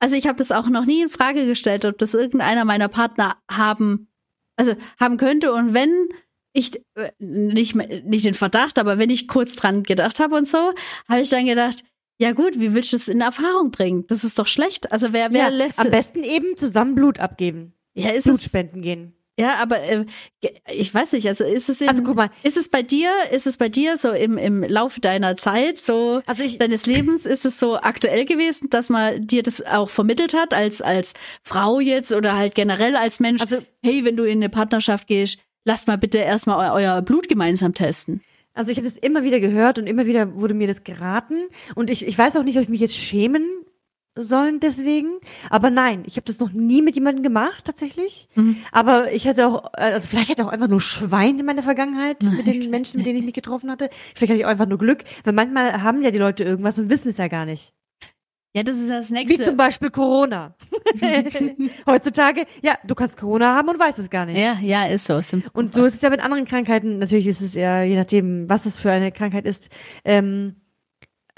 also 0.00 0.16
ich 0.16 0.26
habe 0.26 0.36
das 0.36 0.52
auch 0.52 0.68
noch 0.68 0.84
nie 0.84 1.02
in 1.02 1.08
Frage 1.08 1.46
gestellt, 1.46 1.84
ob 1.84 1.98
das 1.98 2.14
irgendeiner 2.14 2.64
meiner 2.64 2.88
Partner 2.88 3.36
haben, 3.50 4.08
also 4.56 4.74
haben 4.98 5.16
könnte. 5.16 5.52
Und 5.52 5.74
wenn 5.74 6.08
ich 6.52 6.80
äh, 6.94 7.10
nicht 7.18 7.74
nicht 7.76 8.24
den 8.24 8.34
Verdacht, 8.34 8.78
aber 8.78 8.98
wenn 8.98 9.10
ich 9.10 9.28
kurz 9.28 9.54
dran 9.54 9.82
gedacht 9.82 10.18
habe 10.20 10.34
und 10.36 10.48
so, 10.48 10.72
habe 11.08 11.20
ich 11.20 11.28
dann 11.30 11.46
gedacht, 11.46 11.84
ja 12.20 12.32
gut, 12.32 12.58
wie 12.58 12.74
willst 12.74 12.92
du 12.92 12.96
das 12.96 13.08
in 13.08 13.20
Erfahrung 13.20 13.70
bringen? 13.70 14.04
Das 14.08 14.24
ist 14.24 14.38
doch 14.38 14.46
schlecht. 14.46 14.90
Also 14.90 15.12
wer 15.12 15.32
wer 15.32 15.42
ja, 15.42 15.48
lässt 15.48 15.78
am 15.78 15.90
besten 15.90 16.24
eben 16.24 16.56
zusammen 16.56 16.94
Blut 16.94 17.20
abgeben. 17.20 17.74
ja 17.94 18.10
ist 18.10 18.24
Blut 18.24 18.40
es 18.40 18.50
gehen. 18.52 19.14
Ja, 19.38 19.54
aber 19.58 19.80
äh, 19.82 20.04
ich 20.72 20.92
weiß 20.92 21.12
nicht, 21.12 21.28
also 21.28 21.44
ist 21.44 21.68
es 21.68 21.80
in, 21.80 21.88
Also 21.88 22.02
guck 22.02 22.16
mal, 22.16 22.30
ist 22.42 22.56
es 22.56 22.68
bei 22.68 22.82
dir, 22.82 23.10
ist 23.30 23.46
es 23.46 23.56
bei 23.56 23.68
dir 23.68 23.96
so 23.96 24.10
im, 24.10 24.36
im 24.36 24.64
Laufe 24.64 25.00
deiner 25.00 25.36
Zeit, 25.36 25.78
so 25.78 26.22
also 26.26 26.42
ich, 26.42 26.58
deines 26.58 26.86
Lebens, 26.86 27.24
ist 27.24 27.46
es 27.46 27.60
so 27.60 27.76
aktuell 27.76 28.24
gewesen, 28.24 28.68
dass 28.68 28.88
man 28.88 29.24
dir 29.24 29.44
das 29.44 29.64
auch 29.64 29.90
vermittelt 29.90 30.34
hat, 30.34 30.54
als, 30.54 30.82
als 30.82 31.14
Frau 31.44 31.78
jetzt 31.78 32.12
oder 32.12 32.36
halt 32.36 32.56
generell 32.56 32.96
als 32.96 33.20
Mensch, 33.20 33.40
also 33.40 33.58
hey, 33.80 34.04
wenn 34.04 34.16
du 34.16 34.24
in 34.24 34.38
eine 34.38 34.48
Partnerschaft 34.48 35.06
gehst, 35.06 35.38
lasst 35.64 35.86
mal 35.86 35.98
bitte 35.98 36.18
erstmal 36.18 36.70
eu 36.70 36.82
euer 36.82 37.00
Blut 37.02 37.28
gemeinsam 37.28 37.74
testen. 37.74 38.22
Also 38.54 38.72
ich 38.72 38.78
habe 38.78 38.88
das 38.88 38.98
immer 38.98 39.22
wieder 39.22 39.38
gehört 39.38 39.78
und 39.78 39.86
immer 39.86 40.06
wieder 40.06 40.34
wurde 40.34 40.54
mir 40.54 40.66
das 40.66 40.82
geraten. 40.82 41.36
Und 41.76 41.90
ich, 41.90 42.04
ich 42.04 42.18
weiß 42.18 42.34
auch 42.36 42.42
nicht, 42.42 42.56
ob 42.56 42.64
ich 42.64 42.68
mich 42.68 42.80
jetzt 42.80 42.96
schämen 42.96 43.44
sollen 44.22 44.60
deswegen. 44.60 45.18
Aber 45.50 45.70
nein, 45.70 46.02
ich 46.06 46.16
habe 46.16 46.24
das 46.26 46.38
noch 46.40 46.52
nie 46.52 46.82
mit 46.82 46.94
jemandem 46.94 47.22
gemacht, 47.22 47.64
tatsächlich. 47.64 48.28
Mhm. 48.34 48.56
Aber 48.72 49.12
ich 49.12 49.26
hatte 49.26 49.46
auch, 49.46 49.72
also 49.74 50.06
vielleicht 50.08 50.30
hatte 50.30 50.42
ich 50.42 50.46
auch 50.48 50.52
einfach 50.52 50.68
nur 50.68 50.80
Schwein 50.80 51.38
in 51.38 51.46
meiner 51.46 51.62
Vergangenheit 51.62 52.22
Nein, 52.22 52.36
mit 52.38 52.46
den 52.46 52.60
echt? 52.60 52.70
Menschen, 52.70 52.98
mit 52.98 53.06
denen 53.06 53.18
ich 53.18 53.24
mich 53.24 53.34
getroffen 53.34 53.70
hatte. 53.70 53.88
Vielleicht 54.14 54.30
hatte 54.30 54.38
ich 54.40 54.44
auch 54.44 54.50
einfach 54.50 54.66
nur 54.68 54.78
Glück, 54.78 55.04
weil 55.24 55.32
manchmal 55.32 55.82
haben 55.82 56.02
ja 56.02 56.10
die 56.10 56.18
Leute 56.18 56.44
irgendwas 56.44 56.78
und 56.78 56.90
wissen 56.90 57.08
es 57.08 57.16
ja 57.18 57.28
gar 57.28 57.44
nicht. 57.44 57.72
Ja, 58.56 58.62
das 58.62 58.78
ist 58.78 58.88
das 58.88 59.10
Wie 59.10 59.14
nächste. 59.14 59.42
zum 59.44 59.56
Beispiel 59.58 59.90
Corona. 59.90 60.56
Heutzutage, 61.86 62.44
ja, 62.62 62.78
du 62.86 62.94
kannst 62.94 63.16
Corona 63.18 63.54
haben 63.54 63.68
und 63.68 63.78
weißt 63.78 63.98
es 63.98 64.10
gar 64.10 64.26
nicht. 64.26 64.38
ja, 64.38 64.56
ja, 64.62 64.86
ist 64.86 65.04
so. 65.04 65.20
Sim- 65.20 65.42
Und 65.52 65.74
so 65.74 65.84
ist 65.84 65.94
es 65.94 66.02
ja 66.02 66.10
mit 66.10 66.20
anderen 66.20 66.44
Krankheiten. 66.46 66.98
Natürlich 66.98 67.26
ist 67.26 67.42
es 67.42 67.54
ja, 67.54 67.82
je 67.82 67.96
nachdem, 67.96 68.48
was 68.48 68.66
es 68.66 68.78
für 68.78 68.90
eine 68.90 69.12
Krankheit 69.12 69.44
ist. 69.44 69.68
Ähm, 70.04 70.56
äh, 70.56 70.67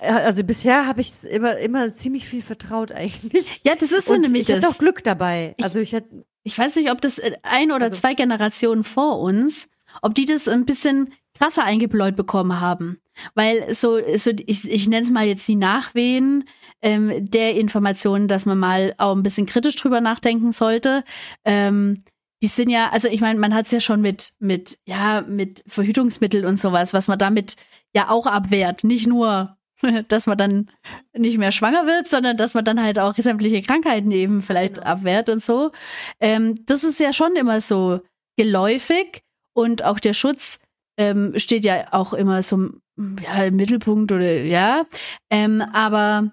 also 0.01 0.43
bisher 0.45 0.87
habe 0.87 1.01
ich 1.01 1.13
immer, 1.25 1.59
immer 1.59 1.95
ziemlich 1.95 2.27
viel 2.29 2.43
vertraut 2.43 2.93
eigentlich. 2.93 3.61
Ja, 3.65 3.75
das 3.79 3.93
ist 3.93 4.07
so 4.07 4.15
Und 4.15 4.23
nämlich 4.23 4.43
ich 4.43 4.47
das. 4.49 4.57
hatte 4.65 4.69
auch 4.69 4.79
Glück 4.79 5.03
dabei. 5.05 5.55
Ich- 5.59 5.65
also 5.65 5.79
ich 5.81 5.95
hatte, 5.95 6.09
Ich 6.43 6.59
weiß 6.59 6.77
nicht, 6.77 6.91
ob 6.91 7.01
das 7.03 7.19
äh, 7.19 7.33
ein 7.43 7.71
oder 7.71 7.87
Also- 7.87 8.01
zwei 8.01 8.15
Generationen 8.15 8.83
vor 8.85 9.21
uns, 9.21 9.69
ob 10.03 10.15
die 10.15 10.25
das 10.25 10.49
ein 10.49 10.65
bisschen 10.65 11.13
krasser 11.39 11.65
eingebläut 11.65 12.17
bekommen 12.17 12.61
haben. 12.61 12.99
Weil 13.35 13.75
so, 13.75 13.99
so 14.17 14.31
ich, 14.47 14.65
ich 14.71 14.89
nenne 14.89 15.05
es 15.05 15.11
mal 15.13 15.27
jetzt 15.27 15.47
die 15.47 15.57
Nachwehen 15.57 16.45
ähm, 16.81 17.29
der 17.31 17.57
Informationen, 17.57 18.27
dass 18.29 18.47
man 18.47 18.59
mal 18.59 18.95
auch 18.97 19.15
ein 19.15 19.23
bisschen 19.23 19.45
kritisch 19.45 19.77
drüber 19.77 20.01
nachdenken 20.01 20.53
sollte. 20.53 21.05
Ähm, 21.45 22.03
die 22.43 22.47
sind 22.47 22.71
ja, 22.71 22.89
also 22.91 23.09
ich 23.09 23.21
meine, 23.21 23.39
man 23.39 23.55
hat 23.55 23.67
es 23.67 23.73
ja 23.73 23.81
schon 23.81 24.01
mit, 24.01 24.33
mit, 24.39 24.79
ja, 24.87 25.21
mit 25.29 25.63
Verhütungsmittel 25.67 26.47
und 26.47 26.59
sowas, 26.59 26.95
was 26.95 27.07
man 27.09 27.19
damit 27.19 27.57
ja 27.95 28.09
auch 28.09 28.27
abwehrt. 28.27 28.83
Nicht 28.85 29.07
nur, 29.07 29.59
dass 30.09 30.27
man 30.27 30.39
dann 30.39 30.71
nicht 31.17 31.39
mehr 31.39 31.53
schwanger 31.53 31.87
wird, 31.87 32.09
sondern 32.09 32.37
dass 32.37 32.55
man 32.55 32.65
dann 32.65 32.83
halt 32.83 32.99
auch 32.99 33.15
sämtliche 33.17 33.63
Krankheiten 33.63 34.11
eben 34.11 34.43
vielleicht 34.43 34.77
Genau. 34.77 34.87
abwehrt 34.87 35.29
und 35.29 35.43
so. 35.43 35.73
Ähm, 36.21 36.55
das 36.67 36.85
ist 36.85 37.01
ja 37.01 37.13
schon 37.13 37.37
immer 37.37 37.61
so 37.61 38.01
geläufig 38.37 39.23
und 39.55 39.85
auch 39.85 39.99
der 40.01 40.15
Schutz 40.15 40.61
ähm, 40.99 41.39
steht 41.39 41.65
ja 41.65 41.89
auch 41.93 42.13
immer 42.13 42.43
so 42.43 42.71
ja, 42.97 43.45
im 43.45 43.57
Mittelpunkt 43.57 44.13
oder 44.13 44.43
ja. 44.43 44.85
Ähm, 45.31 45.63
aber 45.73 46.31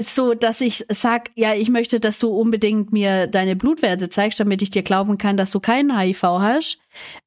so, 0.00 0.34
dass 0.34 0.60
ich 0.60 0.84
sag, 0.88 1.30
ja, 1.34 1.54
ich 1.54 1.68
möchte, 1.68 2.00
dass 2.00 2.18
du 2.18 2.28
unbedingt 2.28 2.92
mir 2.92 3.26
deine 3.26 3.56
Blutwerte 3.56 4.08
zeigst, 4.08 4.40
damit 4.40 4.62
ich 4.62 4.70
dir 4.70 4.82
glauben 4.82 5.18
kann, 5.18 5.36
dass 5.36 5.50
du 5.50 5.60
keinen 5.60 5.96
HIV 5.96 6.22
hast. 6.22 6.78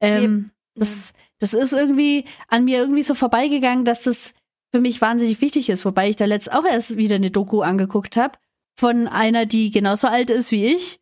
Ähm, 0.02 0.52
das, 0.76 1.14
das 1.40 1.54
ist 1.54 1.74
irgendwie 1.74 2.26
an 2.48 2.66
mir 2.66 2.80
irgendwie 2.80 3.04
so 3.04 3.16
vorbeigegangen, 3.16 3.86
dass 3.86 4.02
das 4.04 4.34
für 4.74 4.82
mich 4.82 5.02
wahnsinnig 5.02 5.42
wichtig 5.42 5.70
ist, 5.70 5.86
wobei 5.86 6.10
ich 6.10 6.16
da 6.16 6.26
letzt 6.26 6.52
auch 6.52 6.66
erst 6.66 6.98
wieder 6.98 7.16
eine 7.16 7.32
Doku 7.32 7.62
angeguckt 7.62 8.18
habe 8.18 8.38
von 8.78 9.08
einer, 9.08 9.46
die 9.46 9.72
genauso 9.72 10.08
alt 10.08 10.30
ist 10.30 10.52
wie 10.52 10.66
ich 10.66 11.00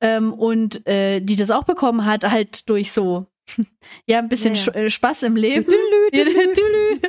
ähm, 0.00 0.32
und 0.32 0.86
äh, 0.88 1.20
die 1.20 1.36
das 1.36 1.50
auch 1.50 1.64
bekommen 1.64 2.04
hat, 2.04 2.28
halt 2.28 2.68
durch 2.68 2.90
so 2.92 3.26
ja 4.06 4.18
ein 4.18 4.28
bisschen 4.28 4.54
Ja, 4.54 4.72
äh, 4.72 4.90
Spaß 4.90 5.22
im 5.24 5.36
Leben. 5.36 5.72
Ja, 6.12 6.24
tülü. 6.24 7.00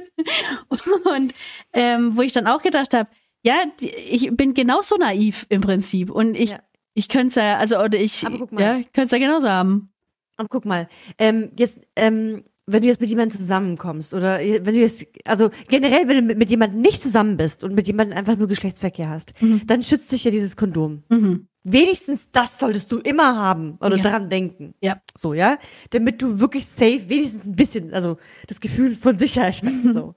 und 1.16 1.34
ähm, 1.74 2.16
wo 2.16 2.22
ich 2.22 2.32
dann 2.32 2.47
auch 2.47 2.62
gedacht 2.62 2.93
habe, 2.93 3.10
ja, 3.43 3.56
ich 3.80 4.30
bin 4.36 4.54
genauso 4.54 4.95
naiv 4.97 5.45
im 5.49 5.62
Prinzip 5.62 6.10
und 6.12 6.36
ich 6.36 6.51
Ja. 6.51 6.60
ich 6.93 7.10
könnte 7.10 7.28
es 7.28 7.36
ja, 7.36 7.58
also 7.58 7.80
oder 7.80 7.99
ich, 7.99 8.22
ja, 8.22 8.76
könnte 8.93 9.04
es 9.04 9.12
ja 9.12 9.18
genauso 9.18 9.49
haben. 9.49 9.89
Aber 10.38 10.47
guck 10.47 10.66
mal, 10.66 10.88
ähm, 11.18 11.51
jetzt, 11.58 11.80
ähm, 11.95 12.43
wenn 12.66 12.82
du 12.82 12.88
jetzt 12.88 13.01
mit 13.01 13.09
jemandem 13.09 13.38
zusammenkommst 13.38 14.14
oder 14.14 14.39
wenn 14.39 14.64
du 14.74 14.80
jetzt, 14.80 15.05
also 15.26 15.49
generell, 15.68 16.07
wenn 16.07 16.16
du 16.18 16.22
mit, 16.22 16.38
mit 16.38 16.49
jemandem 16.49 16.82
nicht 16.82 17.01
zusammen 17.01 17.36
bist 17.38 17.64
und 17.64 17.76
mit 17.76 17.88
jemandem 17.88 18.18
einfach 18.18 18.38
nur 18.38 18.47
Geschlechtsverkehr 18.47 19.09
hast, 19.09 19.34
Mhm. 19.41 19.68
dann 19.68 19.84
schützt 19.84 20.11
dich 20.11 20.24
ja 20.24 20.32
dieses 20.32 20.55
Kondom. 20.55 21.03
Mhm. 21.09 21.47
Wenigstens 21.66 22.30
das 22.32 22.59
solltest 22.59 22.91
du 22.91 22.99
immer 22.99 23.38
haben 23.38 23.78
oder 23.80 23.97
Ja. 23.97 24.03
dran 24.03 24.30
denken. 24.30 24.74
Ja. 24.82 25.01
So, 25.16 25.34
ja? 25.34 25.57
Damit 25.91 26.22
du 26.22 26.39
wirklich 26.39 26.66
safe, 26.66 27.07
wenigstens 27.09 27.47
ein 27.47 27.55
bisschen, 27.55 27.93
also 27.93 28.18
das 28.47 28.59
Gefühl 28.59 28.95
von 28.95 29.18
Sicherheit 29.18 29.61
hast. 29.64 29.84
so. 29.93 30.16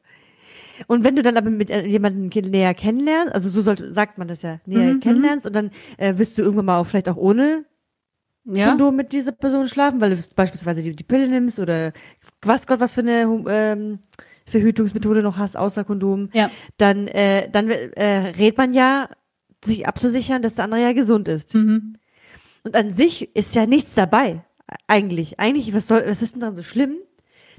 Und 0.89 1.05
wenn 1.05 1.17
du 1.17 1.23
dann 1.23 1.37
aber 1.37 1.51
mit 1.51 1.71
äh, 1.71 1.87
jemandem 1.87 2.29
näher 2.51 2.75
kennenlernst, 2.75 3.33
also 3.35 3.49
so 3.49 3.61
sollte, 3.63 3.93
sagt 3.93 4.19
man 4.19 4.29
das 4.29 4.43
ja, 4.43 4.61
näher 4.67 4.95
Mhm, 4.95 5.01
kennenlernst 5.01 5.47
und 5.47 5.55
dann 5.55 5.71
äh, 5.99 6.19
wirst 6.19 6.37
du 6.37 6.43
irgendwann 6.43 6.67
mal 6.67 6.79
auch 6.79 6.87
vielleicht 6.87 7.09
auch 7.09 7.17
ohne 7.17 7.65
Ja. 8.45 8.69
Kondom 8.69 8.95
mit 8.97 9.13
dieser 9.13 9.33
Person 9.33 9.69
schlafen, 9.69 10.01
weil 10.01 10.11
du 10.15 10.23
beispielsweise 10.37 10.83
die, 10.83 10.95
die 10.95 11.03
Pille 11.05 11.29
nimmst 11.29 11.59
oder 11.59 11.93
was 12.47 12.67
Gott 12.67 12.81
was 12.81 12.95
für 12.95 13.01
eine 13.01 13.23
ähm, 13.49 13.99
Verhütungsmethode 14.47 15.23
noch 15.23 15.39
hast 15.39 15.57
außer 15.57 15.85
Kondom, 15.85 16.31
Ja. 16.33 16.51
dann 16.77 17.09
äh, 17.09 17.51
dann 17.51 17.69
äh, 17.71 18.33
rät 18.39 18.57
man 18.57 18.75
ja 18.75 19.09
sich 19.65 19.87
abzusichern, 19.89 20.43
dass 20.43 20.55
der 20.57 20.65
andere 20.65 20.83
ja 20.83 20.93
gesund 20.93 21.29
ist. 21.29 21.55
Mhm. 21.55 21.97
Und 22.63 22.77
an 22.77 22.93
sich 22.93 23.35
ist 23.35 23.55
ja 23.55 23.67
nichts 23.67 23.95
dabei 23.95 24.45
eigentlich. 24.87 25.41
Eigentlich 25.41 25.73
was 25.75 25.89
soll 25.89 26.05
was 26.07 26.23
ist 26.23 26.35
denn 26.35 26.41
daran 26.41 26.57
so 26.57 26.63
schlimm, 26.63 26.97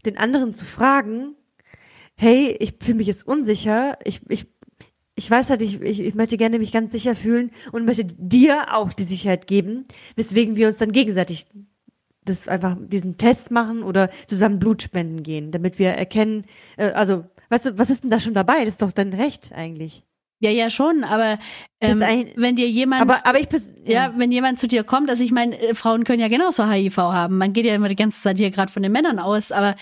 den 0.06 0.18
anderen 0.18 0.54
zu 0.54 0.66
fragen, 0.66 1.36
hey, 2.16 2.56
ich 2.60 2.76
fühle 2.82 2.98
mich 2.98 3.08
jetzt 3.08 3.28
unsicher, 3.28 3.98
ich 4.04 4.22
ich 4.30 4.48
ich 5.20 5.32
weiß 5.32 5.50
halt, 5.50 5.64
ich, 5.64 5.82
ich, 5.82 6.00
ich 6.00 6.14
möchte 6.14 6.38
gerne 6.38 6.60
mich 6.60 6.72
ganz 6.72 6.92
sicher 6.92 7.16
fühlen 7.16 7.50
und 7.72 7.86
möchte 7.86 8.06
dir 8.06 8.76
auch 8.76 8.94
die 8.94 9.04
Sicherheit 9.04 9.48
geben, 9.48 9.86
weswegen 10.16 10.56
wir 10.56 10.68
uns 10.68 10.78
dann 10.78 10.92
gegenseitig 10.92 11.48
das 12.30 12.48
einfach 12.48 12.76
diesen 12.80 13.18
Test 13.18 13.52
machen 13.52 13.84
oder 13.84 14.10
zusammen 14.28 14.60
Blut 14.60 14.82
spenden 14.82 15.24
gehen, 15.24 15.52
damit 15.52 15.80
wir 15.80 15.90
erkennen, 15.92 16.46
äh, 16.78 16.92
also, 16.92 17.26
weißt 17.50 17.66
du, 17.68 17.78
was 17.80 17.90
ist 17.90 18.04
denn 18.04 18.10
da 18.12 18.20
schon 18.20 18.34
dabei? 18.34 18.60
Das 18.64 18.74
ist 18.74 18.82
doch 18.82 18.92
dein 18.92 19.14
Recht 19.14 19.52
eigentlich. 19.54 20.04
Ja, 20.40 20.52
ja, 20.52 20.70
schon, 20.70 21.04
aber 21.04 21.40
ähm, 21.82 22.00
ein- 22.04 22.32
wenn 22.36 22.56
dir 22.56 22.70
jemand, 22.70 23.02
Aber, 23.02 23.26
aber 23.26 23.40
ich 23.40 23.48
pers- 23.48 23.74
ja, 23.86 24.14
wenn 24.18 24.32
jemand 24.32 24.60
zu 24.60 24.68
dir 24.68 24.84
kommt, 24.84 25.10
also 25.10 25.24
ich 25.24 25.32
meine, 25.32 25.60
äh, 25.60 25.74
Frauen 25.74 26.04
können 26.04 26.20
ja 26.22 26.28
genauso 26.28 26.70
HIV 26.70 26.96
haben. 26.98 27.40
Man 27.40 27.54
geht 27.54 27.66
ja 27.66 27.74
immer 27.74 27.90
die 27.90 27.96
ganze 27.96 28.22
Zeit 28.22 28.38
hier 28.38 28.52
gerade 28.52 28.72
von 28.72 28.84
den 28.84 28.92
Männern 28.92 29.18
aus, 29.18 29.52
aber 29.52 29.76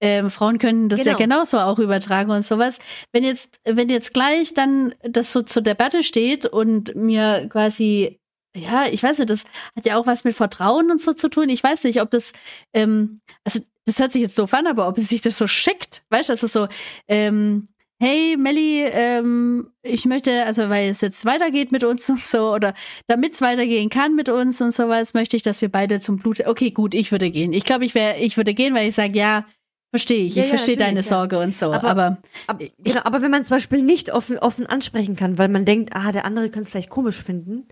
ähm, 0.00 0.30
Frauen 0.30 0.58
können 0.58 0.88
das 0.88 1.00
ja 1.04 1.12
Genau. 1.12 1.18
genauso 1.24 1.58
auch 1.58 1.78
übertragen 1.78 2.30
und 2.30 2.46
sowas. 2.46 2.78
Wenn 3.12 3.22
jetzt, 3.24 3.60
wenn 3.66 3.90
jetzt 3.90 4.14
gleich 4.14 4.54
dann 4.54 4.94
das 5.02 5.30
so 5.32 5.42
zur 5.42 5.60
Debatte 5.60 6.02
steht 6.02 6.46
und 6.46 6.94
mir 6.94 7.46
quasi, 7.50 8.18
ja, 8.56 8.86
ich 8.90 9.02
weiß 9.02 9.18
nicht, 9.18 9.30
das 9.30 9.44
hat 9.76 9.86
ja 9.86 9.96
auch 9.96 10.06
was 10.06 10.24
mit 10.24 10.34
Vertrauen 10.36 10.90
und 10.90 11.00
so 11.02 11.12
zu 11.12 11.28
tun. 11.28 11.48
Ich 11.48 11.62
weiß 11.62 11.84
nicht, 11.84 12.00
ob 12.00 12.10
das, 12.10 12.32
ähm, 12.74 13.20
also 13.44 13.60
das 13.84 13.98
hört 14.00 14.12
sich 14.12 14.22
jetzt 14.22 14.36
so 14.36 14.46
an, 14.50 14.66
aber 14.66 14.88
ob 14.88 14.98
es 14.98 15.08
sich 15.08 15.20
das 15.20 15.38
so 15.38 15.46
schickt, 15.46 16.02
weißt 16.10 16.28
du, 16.28 16.32
das 16.34 16.42
ist 16.42 16.52
so, 16.52 16.66
ähm, 17.08 17.68
hey 18.00 18.36
Melli, 18.36 18.82
ähm, 18.84 19.70
ich 19.82 20.04
möchte, 20.04 20.44
also 20.44 20.68
weil 20.68 20.88
es 20.90 21.00
jetzt 21.00 21.24
weitergeht 21.24 21.72
mit 21.72 21.84
uns 21.84 22.08
und 22.10 22.18
so, 22.20 22.52
oder 22.52 22.74
damit 23.06 23.34
es 23.34 23.40
weitergehen 23.40 23.88
kann 23.90 24.14
mit 24.14 24.28
uns 24.28 24.60
und 24.60 24.72
sowas, 24.74 25.14
möchte 25.14 25.36
ich, 25.36 25.42
dass 25.42 25.60
wir 25.62 25.68
beide 25.70 26.00
zum 26.00 26.16
Blut. 26.16 26.46
Okay, 26.46 26.70
gut, 26.70 26.94
ich 26.94 27.12
würde 27.12 27.30
gehen. 27.30 27.52
Ich 27.52 27.64
glaube, 27.64 27.84
ich 27.84 27.94
wäre, 27.94 28.18
ich 28.18 28.36
würde 28.36 28.54
gehen, 28.54 28.74
weil 28.74 28.88
ich 28.88 28.94
sage, 28.94 29.16
ja, 29.18 29.44
verstehe 29.90 30.24
ich, 30.26 30.34
Ja, 30.34 30.42
ich 30.42 30.48
ja, 30.48 30.56
verstehe 30.56 30.76
deine 30.76 31.00
natürlich, 31.00 31.10
ja. 31.10 31.16
Sorge 31.16 31.38
und 31.38 31.54
so. 31.56 31.72
Aber- 31.72 31.88
Aber, 31.88 32.18
Aber, 32.46 32.64
genau, 32.78 33.00
aber 33.04 33.22
wenn 33.22 33.30
man 33.30 33.42
zum 33.42 33.56
Beispiel 33.56 33.82
nicht 33.82 34.12
offen, 34.12 34.38
offen 34.38 34.66
ansprechen 34.66 35.16
kann, 35.16 35.38
weil 35.38 35.48
man 35.48 35.64
denkt, 35.64 35.90
ah, 35.96 36.12
der 36.12 36.24
andere 36.26 36.44
könnte 36.50 36.60
es 36.60 36.70
vielleicht 36.70 36.90
komisch 36.90 37.16
finden, 37.22 37.66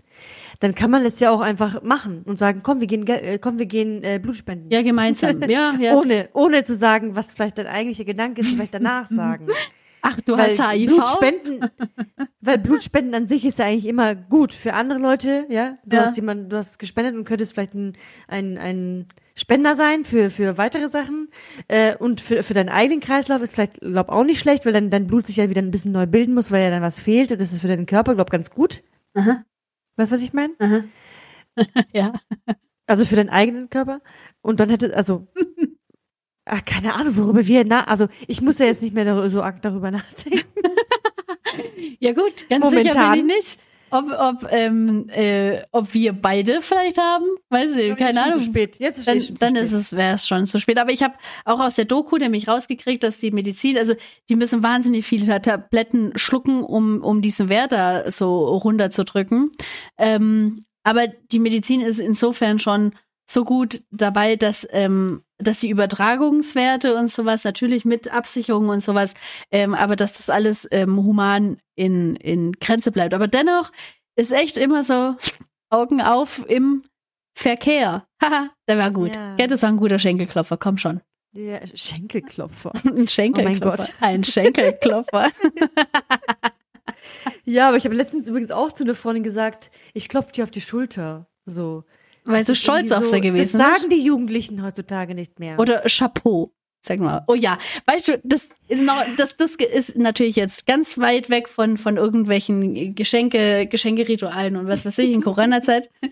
dann 0.59 0.75
kann 0.75 0.89
man 0.91 1.05
es 1.05 1.19
ja 1.19 1.31
auch 1.31 1.41
einfach 1.41 1.81
machen 1.83 2.23
und 2.25 2.37
sagen, 2.39 2.61
komm, 2.63 2.79
wir 2.79 2.87
gehen, 2.87 3.05
äh, 3.07 3.37
komm, 3.39 3.59
wir 3.59 3.65
gehen 3.65 4.03
äh, 4.03 4.19
Blut 4.21 4.35
spenden. 4.37 4.69
ja, 4.71 4.81
gemeinsam. 4.81 5.41
Ja, 5.49 5.75
ja. 5.79 5.95
Ohne, 5.95 6.29
ohne 6.33 6.63
zu 6.63 6.75
sagen, 6.75 7.15
was 7.15 7.31
vielleicht 7.31 7.57
dein 7.57 7.67
eigentlicher 7.67 8.05
Gedanke 8.05 8.41
ist, 8.41 8.53
vielleicht 8.55 8.73
danach 8.73 9.05
sagen. 9.07 9.45
Ach, 10.01 10.19
du 10.21 10.37
weil 10.37 10.51
hast 10.57 10.71
HIV? 10.71 10.85
Blutspenden, 10.95 11.69
weil 12.39 12.57
Blutspenden 12.59 13.13
an 13.15 13.27
sich 13.27 13.43
ist 13.43 13.59
ja 13.59 13.65
eigentlich 13.65 13.87
immer 13.87 14.15
gut 14.15 14.53
für 14.53 14.73
andere 14.73 14.99
Leute, 14.99 15.45
ja. 15.49 15.77
Du 15.85 15.97
Ja. 15.97 16.03
hast 16.05 16.15
jemanden, 16.15 16.49
du 16.49 16.57
hast 16.57 16.79
gespendet 16.79 17.15
und 17.15 17.25
könntest 17.25 17.53
vielleicht 17.53 17.73
ein, 17.73 17.93
ein, 18.27 18.57
ein 18.57 19.05
Spender 19.35 19.75
sein 19.75 20.05
für, 20.05 20.29
für 20.29 20.57
weitere 20.57 20.87
Sachen. 20.87 21.29
Äh, 21.67 21.95
und 21.97 22.21
für, 22.21 22.43
für 22.43 22.53
deinen 22.53 22.69
eigenen 22.69 23.01
Kreislauf 23.01 23.41
ist 23.41 23.55
vielleicht, 23.55 23.81
glaub, 23.81 24.09
auch 24.09 24.23
nicht 24.23 24.39
schlecht, 24.39 24.65
weil 24.65 24.73
dann 24.73 24.89
dein 24.91 25.07
Blut 25.07 25.25
sich 25.25 25.35
ja 25.37 25.49
wieder 25.49 25.61
ein 25.61 25.71
bisschen 25.71 25.91
neu 25.91 26.05
bilden 26.05 26.33
muss, 26.35 26.51
weil 26.51 26.63
ja 26.63 26.69
dann 26.69 26.83
was 26.83 26.99
fehlt. 26.99 27.31
Und 27.31 27.41
das 27.41 27.51
ist 27.51 27.61
für 27.61 27.67
deinen 27.67 27.85
Körper, 27.87 28.15
glaub, 28.15 28.29
ganz 28.29 28.51
gut. 28.51 28.83
Aha, 29.15 29.43
Weißt 29.97 30.11
du, 30.11 30.15
was 30.15 30.21
ich 30.21 30.33
meine? 30.33 30.89
ja. 31.93 32.13
Also 32.85 33.03
für 33.03 33.15
deinen 33.15 33.29
eigenen 33.29 33.69
Körper. 33.69 34.01
Und 34.41 34.59
dann 34.59 34.69
hätte, 34.69 34.95
also, 34.95 35.27
ach, 36.45 36.63
keine 36.63 36.93
Ahnung, 36.93 37.17
worüber 37.17 37.45
wir, 37.45 37.65
na, 37.65 37.83
also 37.83 38.07
ich 38.27 38.41
muss 38.41 38.59
ja 38.59 38.65
jetzt 38.67 38.81
nicht 38.81 38.93
mehr 38.93 39.29
so 39.29 39.41
arg 39.41 39.61
darüber 39.61 39.91
nachdenken. 39.91 40.45
Ja, 41.99 42.13
gut, 42.13 42.47
ganz 42.49 42.69
sicher 42.69 42.93
Momentan. 42.93 43.11
bin 43.11 43.29
ich 43.29 43.35
nicht. 43.35 43.59
Ob, 43.89 44.05
ob, 44.19 44.51
ähm, 44.51 45.07
äh, 45.09 45.61
ob 45.71 45.93
wir 45.93 46.13
beide 46.13 46.61
vielleicht 46.61 46.97
haben. 46.97 47.25
Weiß 47.49 47.75
ich, 47.75 47.87
Jetzt 47.87 47.99
keine 47.99 48.23
Ahnung. 48.23 48.39
Zu 48.39 48.45
spät. 48.45 48.77
Jetzt 48.79 48.99
ist 48.99 49.07
Dann, 49.07 49.21
schon 49.21 49.35
zu 49.35 49.39
dann 49.39 49.55
spät. 49.55 49.63
ist 49.63 49.73
es, 49.73 49.93
wäre 49.93 50.15
es 50.15 50.27
schon 50.27 50.45
zu 50.45 50.59
spät. 50.59 50.77
Aber 50.77 50.91
ich 50.91 51.03
habe 51.03 51.15
auch 51.45 51.59
aus 51.59 51.75
der 51.75 51.85
Doku 51.85 52.17
nämlich 52.17 52.47
rausgekriegt, 52.47 53.03
dass 53.03 53.17
die 53.17 53.31
Medizin, 53.31 53.77
also 53.77 53.93
die 54.29 54.35
müssen 54.35 54.63
wahnsinnig 54.63 55.05
viele 55.05 55.41
Tabletten 55.41 56.11
schlucken, 56.15 56.63
um, 56.63 57.03
um 57.03 57.21
diesen 57.21 57.49
Wert 57.49 57.71
da 57.71 58.11
so 58.11 58.45
runterzudrücken. 58.57 59.51
Ähm, 59.97 60.65
aber 60.83 61.07
die 61.31 61.39
Medizin 61.39 61.81
ist 61.81 61.99
insofern 61.99 62.59
schon 62.59 62.93
so 63.29 63.43
gut 63.43 63.81
dabei, 63.91 64.35
dass, 64.35 64.67
ähm, 64.71 65.23
dass 65.37 65.59
die 65.59 65.69
Übertragungswerte 65.69 66.95
und 66.95 67.11
sowas 67.11 67.43
natürlich 67.43 67.85
mit 67.85 68.11
Absicherung 68.11 68.69
und 68.69 68.81
sowas, 68.81 69.13
ähm, 69.51 69.73
aber 69.73 69.95
dass 69.95 70.13
das 70.13 70.29
alles 70.29 70.67
ähm, 70.71 70.97
human 70.97 71.57
in, 71.75 72.15
in 72.15 72.53
Grenze 72.53 72.91
bleibt. 72.91 73.13
Aber 73.13 73.27
dennoch 73.27 73.71
ist 74.15 74.31
echt 74.31 74.57
immer 74.57 74.83
so 74.83 75.15
Augen 75.69 76.01
auf 76.01 76.43
im 76.47 76.83
Verkehr. 77.35 78.07
Haha, 78.23 78.49
der 78.67 78.77
war 78.77 78.91
gut. 78.91 79.15
Ja. 79.15 79.35
Ja. 79.37 79.47
das 79.47 79.61
war 79.61 79.69
ein 79.69 79.77
guter 79.77 79.99
Schenkelklopfer, 79.99 80.57
komm 80.57 80.77
schon. 80.77 81.01
Der 81.33 81.61
Schenkelklopfer. 81.73 82.71
Ein 82.85 83.07
Schenkelklopfer. 83.07 83.77
Gott. 83.77 83.93
Ein 83.99 84.23
Schenkelklopfer. 84.23 85.29
Ja, 87.49 87.69
aber 87.69 87.77
ich 87.77 87.85
habe 87.85 87.95
letztens 87.95 88.27
übrigens 88.27 88.51
auch 88.51 88.73
zu 88.73 88.83
einer 88.83 88.93
Freundin 88.93 89.23
gesagt, 89.23 89.71
ich 89.93 90.09
klopfe 90.09 90.33
dir 90.33 90.43
auf 90.43 90.51
die 90.51 90.59
Schulter. 90.59 91.27
So. 91.45 91.85
Weil 92.27 92.43
ist 92.43 92.61
stolz 92.61 92.91
auf 92.91 93.05
so, 93.05 93.11
sie 93.11 93.21
gewesen 93.21 93.57
Das 93.57 93.67
bist. 93.69 93.79
sagen 93.81 93.89
die 93.89 94.01
Jugendlichen 94.03 94.63
heutzutage 94.63 95.15
nicht 95.15 95.39
mehr. 95.39 95.59
Oder 95.59 95.81
Chapeau. 95.87 96.51
Sag 96.85 96.99
mal. 96.99 97.23
Oh 97.27 97.33
ja, 97.33 97.57
weißt 97.85 98.07
du, 98.07 98.21
das, 98.23 98.47
das, 99.17 99.35
das 99.35 99.55
ist 99.55 99.97
natürlich 99.97 100.37
jetzt 100.37 100.65
ganz 100.65 100.97
weit 100.97 101.29
weg 101.29 101.49
von, 101.49 101.75
von 101.77 101.97
irgendwelchen 101.97 102.95
Geschenke, 102.95 103.67
Geschenkeritualen 103.67 104.55
und 104.55 104.67
was 104.67 104.85
weiß 104.85 104.97
ich 104.99 105.11
in 105.11 105.21
Corona-Zeit. 105.21 105.89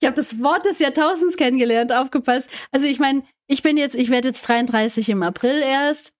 Ich 0.00 0.06
habe 0.06 0.16
das 0.16 0.42
Wort 0.42 0.66
des 0.66 0.80
Jahrtausends 0.80 1.38
kennengelernt, 1.38 1.90
aufgepasst. 1.90 2.50
Also 2.72 2.86
ich 2.86 2.98
meine, 2.98 3.22
ich 3.46 3.62
bin 3.62 3.78
jetzt, 3.78 3.94
ich 3.94 4.10
werde 4.10 4.28
jetzt 4.28 4.42
33 4.42 5.08
im 5.08 5.22
April 5.22 5.62
erst. 5.62 6.12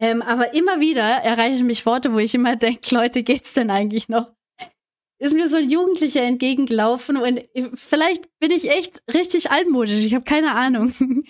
Ähm, 0.00 0.22
aber 0.22 0.54
immer 0.54 0.80
wieder 0.80 1.02
erreichen 1.02 1.66
mich 1.66 1.84
Worte, 1.84 2.14
wo 2.14 2.18
ich 2.18 2.34
immer 2.34 2.56
denke, 2.56 2.94
Leute, 2.94 3.22
geht's 3.22 3.52
denn 3.52 3.68
eigentlich 3.68 4.08
noch? 4.08 4.32
Ist 5.18 5.34
mir 5.34 5.48
so 5.48 5.56
ein 5.56 5.70
Jugendlicher 5.70 6.22
entgegengelaufen 6.22 7.16
und 7.16 7.42
vielleicht 7.74 8.24
bin 8.38 8.50
ich 8.50 8.70
echt 8.70 9.02
richtig 9.12 9.50
altmodisch, 9.50 10.04
ich 10.04 10.14
habe 10.14 10.24
keine 10.24 10.52
Ahnung. 10.52 10.94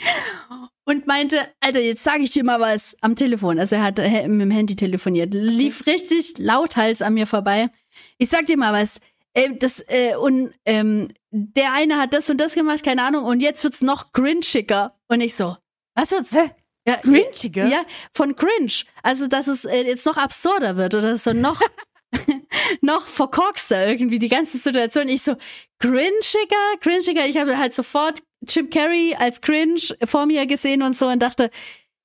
Und 0.89 1.09
meinte, 1.09 1.41
Alter, 1.61 1.80
jetzt 1.80 2.05
sage 2.05 2.22
ich 2.22 2.30
dir 2.30 2.45
mal 2.45 2.61
was 2.61 2.97
am 3.01 3.16
Telefon. 3.16 3.59
Also 3.59 3.74
er 3.74 3.82
hat 3.82 3.99
äh, 3.99 4.28
mit 4.28 4.41
dem 4.41 4.53
Handy 4.53 4.76
telefoniert, 4.76 5.34
lief 5.34 5.84
richtig 5.89 6.39
lauthals 6.39 7.03
an 7.03 7.14
mir 7.14 7.26
vorbei. 7.26 7.70
Ich 8.18 8.28
sag 8.28 8.47
dir 8.47 8.57
mal 8.57 8.72
was. 8.72 9.01
Äh, 9.34 9.57
das, 9.59 9.84
äh, 9.89 10.14
und 10.14 10.55
ähm, 10.64 11.09
der 11.32 11.72
eine 11.72 11.99
hat 11.99 12.14
das 12.14 12.30
und 12.30 12.39
das 12.39 12.55
gemacht, 12.55 12.84
keine 12.84 13.03
Ahnung, 13.03 13.24
und 13.24 13.41
jetzt 13.41 13.64
wird's 13.64 13.82
noch 13.82 14.12
grinchiger. 14.12 14.97
Und 15.09 15.20
ich 15.20 15.34
so, 15.34 15.57
was 15.97 16.12
wird's? 16.12 16.32
Hä? 16.32 16.53
Ja, 16.87 16.97
Grinchiger? 17.03 17.66
Ja, 17.66 17.84
von 18.14 18.37
cringe. 18.37 18.84
Also, 19.03 19.26
dass 19.26 19.49
es 19.49 19.64
äh, 19.64 19.82
jetzt 19.82 20.07
noch 20.07 20.16
absurder 20.16 20.76
wird 20.76 20.95
oder 20.95 21.18
so 21.18 21.32
noch, 21.32 21.61
noch 22.80 23.06
verkorkster 23.06 23.88
irgendwie 23.88 24.18
die 24.18 24.28
ganze 24.28 24.58
Situation. 24.58 25.08
Ich 25.08 25.22
so, 25.22 25.36
cringiger, 25.78 26.76
cringiger. 26.80 27.26
Ich 27.26 27.36
habe 27.36 27.58
halt 27.58 27.74
sofort 27.74 28.22
Jim 28.46 28.70
Carrey 28.70 29.14
als 29.18 29.40
cringe 29.40 29.80
vor 30.04 30.26
mir 30.26 30.46
gesehen 30.46 30.82
und 30.82 30.96
so 30.96 31.06
und 31.06 31.20
dachte, 31.20 31.50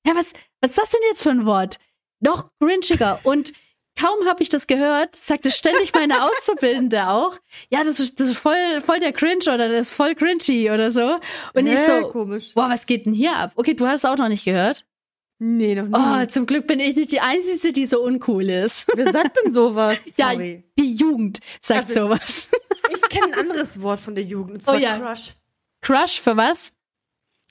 ja, 0.06 0.14
was, 0.14 0.32
was 0.60 0.70
ist 0.70 0.78
das 0.78 0.90
denn 0.90 1.00
jetzt 1.08 1.22
für 1.22 1.30
ein 1.30 1.46
Wort? 1.46 1.78
Noch 2.20 2.50
cringiger. 2.60 3.20
Und 3.24 3.52
kaum 3.98 4.26
habe 4.26 4.42
ich 4.42 4.48
das 4.48 4.66
gehört, 4.66 5.14
sagte 5.16 5.50
ständig 5.50 5.92
meine 5.94 6.24
Auszubildende 6.24 7.08
auch, 7.08 7.36
ja, 7.70 7.84
das 7.84 8.00
ist, 8.00 8.18
das 8.20 8.28
ist 8.28 8.38
voll, 8.38 8.80
voll 8.84 9.00
der 9.00 9.12
Cringe 9.12 9.44
oder 9.52 9.68
das 9.68 9.88
ist 9.88 9.94
voll 9.94 10.14
cringy 10.14 10.70
oder 10.70 10.90
so. 10.90 11.18
Und 11.54 11.66
ich 11.66 11.78
Hä, 11.78 12.00
so, 12.00 12.08
komisch. 12.08 12.52
boah, 12.54 12.68
was 12.68 12.86
geht 12.86 13.06
denn 13.06 13.12
hier 13.12 13.36
ab? 13.36 13.52
Okay, 13.56 13.74
du 13.74 13.86
hast 13.86 14.04
es 14.04 14.04
auch 14.04 14.16
noch 14.16 14.28
nicht 14.28 14.44
gehört. 14.44 14.84
Nee, 15.44 15.74
noch 15.74 15.86
nie. 15.88 15.94
Oh, 16.22 16.26
zum 16.26 16.46
Glück 16.46 16.68
bin 16.68 16.78
ich 16.78 16.94
nicht 16.94 17.10
die 17.10 17.18
Einzige, 17.20 17.72
die 17.72 17.84
so 17.86 18.00
uncool 18.00 18.48
ist. 18.48 18.86
Wer 18.94 19.10
sagt 19.10 19.36
denn 19.44 19.52
sowas? 19.52 19.98
Ja, 20.16 20.30
Sorry. 20.32 20.62
die 20.78 20.94
Jugend 20.94 21.40
sagt 21.60 21.88
Also- 21.88 22.06
sowas. 22.06 22.48
Ich 22.94 23.00
kenne 23.08 23.26
ein 23.28 23.34
anderes 23.34 23.80
Wort 23.80 24.00
von 24.00 24.14
der 24.14 24.22
Jugend. 24.24 24.54
Und 24.54 24.62
zwar 24.62 24.74
Oh 24.74 24.78
ja. 24.78 24.98
Crush. 24.98 25.34
Crush 25.80 26.20
für 26.20 26.36
was? 26.36 26.72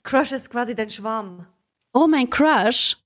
Crush 0.04 0.32
ist 0.32 0.50
quasi 0.50 0.74
dein 0.74 0.88
Schwarm. 0.88 1.46
Oh, 1.92 2.06
mein 2.06 2.30
Crush. 2.30 2.96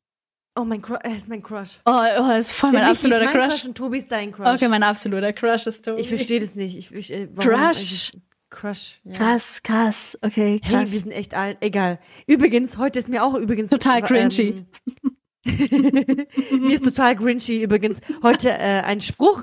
Oh, 0.55 0.65
mein 0.65 0.81
Crush, 0.83 0.99
er 1.03 1.17
ist 1.17 1.29
mein 1.29 1.43
Crush. 1.43 1.81
Oh, 1.85 1.91
oh 1.93 2.29
das 2.29 2.49
ist 2.51 2.53
voll 2.53 2.73
mein 2.73 2.81
Michi 2.83 2.91
absoluter 2.93 3.23
ist 3.25 3.35
mein 3.35 3.49
Crush. 3.49 3.65
und 3.65 3.77
Tobi 3.77 3.99
ist 3.99 4.11
dein 4.13 4.33
Crush. 4.33 4.49
Okay, 4.55 4.69
mein 4.69 4.83
absoluter 4.83 5.33
Crush 5.33 5.67
ist 5.67 5.85
Tobi. 5.85 6.01
ich 6.01 6.09
verstehe 6.09 6.41
das 6.41 6.55
nicht. 6.55 6.77
Ich, 6.77 6.93
ich, 6.93 7.13
äh, 7.13 7.27
Crush. 7.27 7.47
eigentlich- 8.13 8.19
Crush. 8.51 9.01
Ja. 9.05 9.13
Krass, 9.15 9.63
krass. 9.63 10.19
Okay, 10.23 10.61
Hey, 10.63 10.79
krass. 10.81 10.93
wir 10.93 10.99
sind 11.01 11.11
echt 11.13 11.35
alt. 11.35 11.59
Egal. 11.61 11.99
Übrigens, 12.27 12.79
heute 12.79 12.99
ist 12.99 13.09
mir 13.09 13.25
auch 13.25 13.35
übrigens 13.35 13.71
Total 13.71 14.03
cringy. 14.03 14.65
Ähm, 14.65 14.67
mir 16.61 16.75
ist 16.75 16.85
total 16.85 17.17
grinchy 17.17 17.63
übrigens 17.63 18.01
heute 18.23 18.51
äh, 18.51 18.83
ein 18.83 19.01
Spruch 19.01 19.43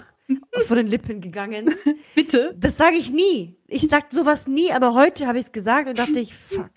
von 0.68 0.78
den 0.78 0.88
Lippen 0.88 1.22
gegangen. 1.22 1.74
Bitte. 2.16 2.56
Das 2.58 2.78
sage 2.78 2.96
ich 2.98 3.12
nie. 3.12 3.58
Ich 3.68 3.88
sag 3.88 4.10
sowas 4.12 4.48
nie, 4.48 4.72
aber 4.72 4.94
heute 4.94 5.28
habe 5.28 5.38
ich 5.40 5.46
es 5.46 5.52
gesagt 5.52 5.88
und 5.90 5.98
dachte 6.00 6.20
ich, 6.20 6.34
fuck. 6.34 6.72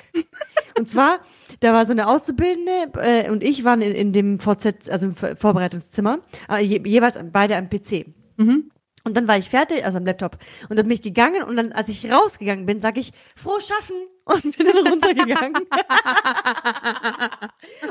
Und 0.79 0.89
zwar, 0.89 1.21
da 1.61 1.73
war 1.73 1.87
so 1.87 1.93
eine 1.93 2.09
Auszubildende 2.09 2.93
äh, 3.01 3.31
und 3.31 3.43
ich 3.43 3.65
waren 3.65 3.83
in, 3.83 3.93
in 3.93 4.13
dem 4.13 4.39
VZ, 4.41 4.89
also 4.91 5.07
im 5.07 5.15
Vorbereitungszimmer, 5.15 6.21
äh, 6.51 6.63
je, 6.63 6.83
jeweils 6.85 7.19
beide 7.33 7.57
am 7.57 7.69
PC. 7.71 8.07
Mhm. 8.37 8.71
Und 9.07 9.17
dann 9.17 9.29
war 9.29 9.39
ich 9.39 9.49
fertig, 9.49 9.85
also 9.85 9.99
am 9.99 10.05
Laptop. 10.05 10.37
Und 10.69 10.77
dann 10.77 10.89
bin 10.89 10.97
ich 10.97 11.01
gegangen 11.01 11.45
und 11.45 11.55
dann, 11.55 11.71
als 11.71 11.89
ich 11.89 12.11
rausgegangen 12.11 12.67
bin, 12.67 12.81
sage 12.81 12.99
ich, 12.99 13.13
froh 13.37 13.61
schaffen 13.61 13.95
und 14.25 14.59
bin 14.59 14.67
dann 14.67 14.85
runtergegangen. 14.85 15.55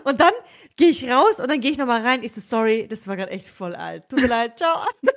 und 0.03 0.19
dann 0.19 0.33
gehe 0.75 0.89
ich 0.89 1.09
raus 1.09 1.39
und 1.39 1.49
dann 1.49 1.61
gehe 1.61 1.71
ich 1.71 1.77
nochmal 1.77 2.01
rein. 2.01 2.21
Ich 2.21 2.33
so, 2.33 2.41
sorry, 2.41 2.85
das 2.89 3.07
war 3.07 3.15
gerade 3.15 3.31
echt 3.31 3.47
voll 3.47 3.75
alt. 3.75 4.09
Tut 4.09 4.19
mir 4.19 4.27
leid, 4.27 4.59
ciao. 4.59 4.77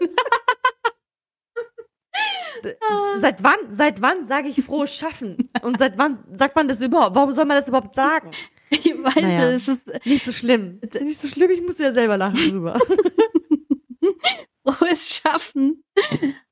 seit 3.21 3.43
wann, 3.43 3.59
seit 3.71 4.01
wann 4.01 4.23
sage 4.23 4.51
ich 4.51 4.63
froh 4.63 4.87
schaffen? 4.87 5.51
Und 5.63 5.79
seit 5.79 5.99
wann 5.99 6.23
sagt 6.31 6.55
man 6.55 6.69
das 6.69 6.81
überhaupt? 6.81 7.17
Warum 7.17 7.33
soll 7.33 7.45
man 7.45 7.57
das 7.57 7.67
überhaupt 7.67 7.97
sagen? 7.97 8.31
Ich 8.71 8.87
weiß, 8.87 9.17
Naja. 9.17 9.51
es 9.51 9.67
ist 9.67 9.81
Nicht 10.07 10.25
so 10.25 10.31
schlimm. 10.31 10.81
Nicht 11.01 11.21
so 11.21 11.27
schlimm, 11.27 11.51
ich 11.51 11.61
muss 11.61 11.79
ja 11.79 11.91
selber 11.91 12.17
lachen 12.17 12.51
drüber. 12.51 12.79
frohes 14.79 15.09
Schaffen. 15.23 15.83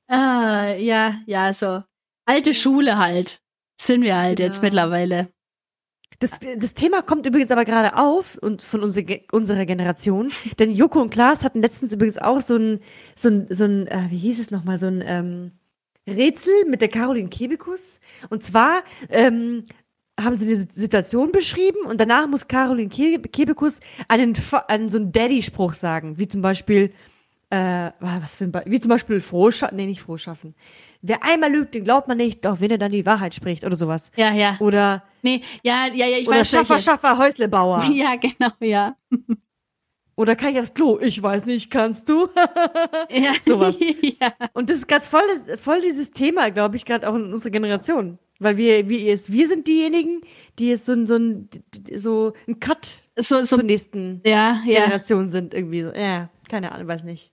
Ah, 0.07 0.73
ja, 0.75 1.15
ja, 1.25 1.53
so. 1.53 1.83
Alte 2.25 2.53
Schule 2.53 2.97
halt. 2.97 3.39
Sind 3.79 4.01
wir 4.01 4.17
halt 4.17 4.39
jetzt 4.39 4.61
Genau. 4.61 4.65
mittlerweile. 4.67 5.29
Das, 6.19 6.39
das 6.57 6.73
Thema 6.73 7.03
kommt 7.03 7.27
übrigens 7.27 7.51
aber 7.51 7.63
gerade 7.63 7.95
auf 7.95 8.37
und 8.41 8.63
von 8.63 8.81
unserer, 8.81 9.03
Ge- 9.03 9.23
unserer 9.31 9.65
Generation. 9.67 10.31
Denn 10.57 10.71
Joko 10.71 10.99
und 10.99 11.11
Klaas 11.11 11.43
hatten 11.43 11.61
letztens 11.61 11.93
übrigens 11.93 12.17
auch 12.17 12.41
so 12.41 12.55
ein, 12.57 12.79
so 13.15 13.29
ein, 13.29 13.47
so 13.51 13.65
ein 13.65 13.85
äh, 13.87 14.07
wie 14.09 14.17
hieß 14.17 14.39
es 14.39 14.49
nochmal, 14.49 14.79
so 14.79 14.87
ein 14.87 15.03
ähm, 15.05 15.51
Rätsel 16.09 16.53
mit 16.65 16.81
der 16.81 16.87
Caroline 16.87 17.29
Kebekus. 17.29 17.99
Und 18.29 18.41
zwar 18.41 18.81
ähm, 19.09 19.65
haben 20.19 20.35
sie 20.35 20.47
eine 20.47 20.55
Situation 20.55 21.31
beschrieben 21.31 21.81
und 21.87 22.01
danach 22.01 22.25
muss 22.27 22.47
Caroline 22.47 22.89
Ke 22.89 23.19
Kebekus 23.19 23.79
einen, 24.07 24.33
einen 24.69 24.89
so 24.89 24.97
einen 24.97 25.11
Daddy-Spruch 25.11 25.75
sagen, 25.75 26.17
wie 26.17 26.27
zum 26.27 26.41
Beispiel, 26.41 26.91
äh, 27.49 27.91
was 27.99 28.35
für 28.35 28.43
ein 28.45 28.51
Be 28.51 28.63
wie 28.65 28.79
zum 28.79 28.89
Beispiel 28.89 29.21
froh 29.21 29.51
schaffen, 29.51 29.75
nee, 29.77 29.85
nicht 29.85 30.01
froh 30.01 30.17
schaffen. 30.17 30.53
Wer 31.01 31.23
einmal 31.23 31.51
lügt, 31.51 31.75
den 31.75 31.83
glaubt 31.83 32.07
man 32.07 32.17
nicht, 32.17 32.43
doch 32.43 32.59
wenn 32.59 32.71
er 32.71 32.77
dann 32.77 32.91
die 32.91 33.05
Wahrheit 33.05 33.33
spricht 33.35 33.63
oder 33.63 33.75
sowas. 33.75 34.11
Ja, 34.15 34.33
ja. 34.33 34.57
Oder, 34.59 35.03
Nee, 35.21 35.41
ja, 35.63 35.87
ja, 35.93 36.05
ja, 36.07 36.17
ich 36.17 36.27
oder 36.27 36.39
weiß 36.39 36.49
Schaffer, 36.49 36.69
welche. 36.75 36.83
Schaffer, 36.85 37.17
Häuslebauer. 37.17 37.83
Ja, 37.93 38.15
genau, 38.15 38.51
ja. 38.59 38.95
Oder 40.15 40.35
kann 40.35 40.53
ich 40.53 40.59
aufs 40.59 40.73
Klo? 40.73 40.97
Ich 40.99 41.21
weiß 41.21 41.45
nicht, 41.45 41.69
kannst 41.69 42.09
du? 42.09 42.27
ja. 43.11 43.33
Sowas. 43.41 43.77
ja. 44.01 44.33
Und 44.53 44.69
das 44.69 44.77
ist 44.77 44.87
gerade 44.87 45.05
voll, 45.05 45.21
voll 45.57 45.81
dieses 45.81 46.09
Thema, 46.11 46.49
glaube 46.49 46.75
ich, 46.75 46.85
gerade 46.85 47.07
auch 47.07 47.13
in 47.15 47.31
unserer 47.31 47.51
Generation. 47.51 48.17
Weil 48.39 48.57
wir, 48.57 48.89
wir, 48.89 49.13
es- 49.13 49.31
wir 49.31 49.47
sind 49.47 49.67
diejenigen, 49.67 50.21
die 50.57 50.69
jetzt 50.69 50.85
so 50.87 50.93
ein, 50.93 51.05
so 51.05 51.15
ein, 51.17 51.49
so 51.95 52.33
ein 52.47 52.59
Cut 52.59 53.01
So, 53.15 53.39
so, 53.45 53.57
zur 53.57 53.63
nächsten 53.63 54.21
ja, 54.25 54.59
ja. 54.65 54.79
Generation 54.85 55.29
sind 55.29 55.53
irgendwie 55.53 55.83
so. 55.83 55.91
Ja, 55.93 56.29
keine 56.49 56.71
Ahnung, 56.71 56.87
weiß 56.87 57.03
nicht. 57.03 57.31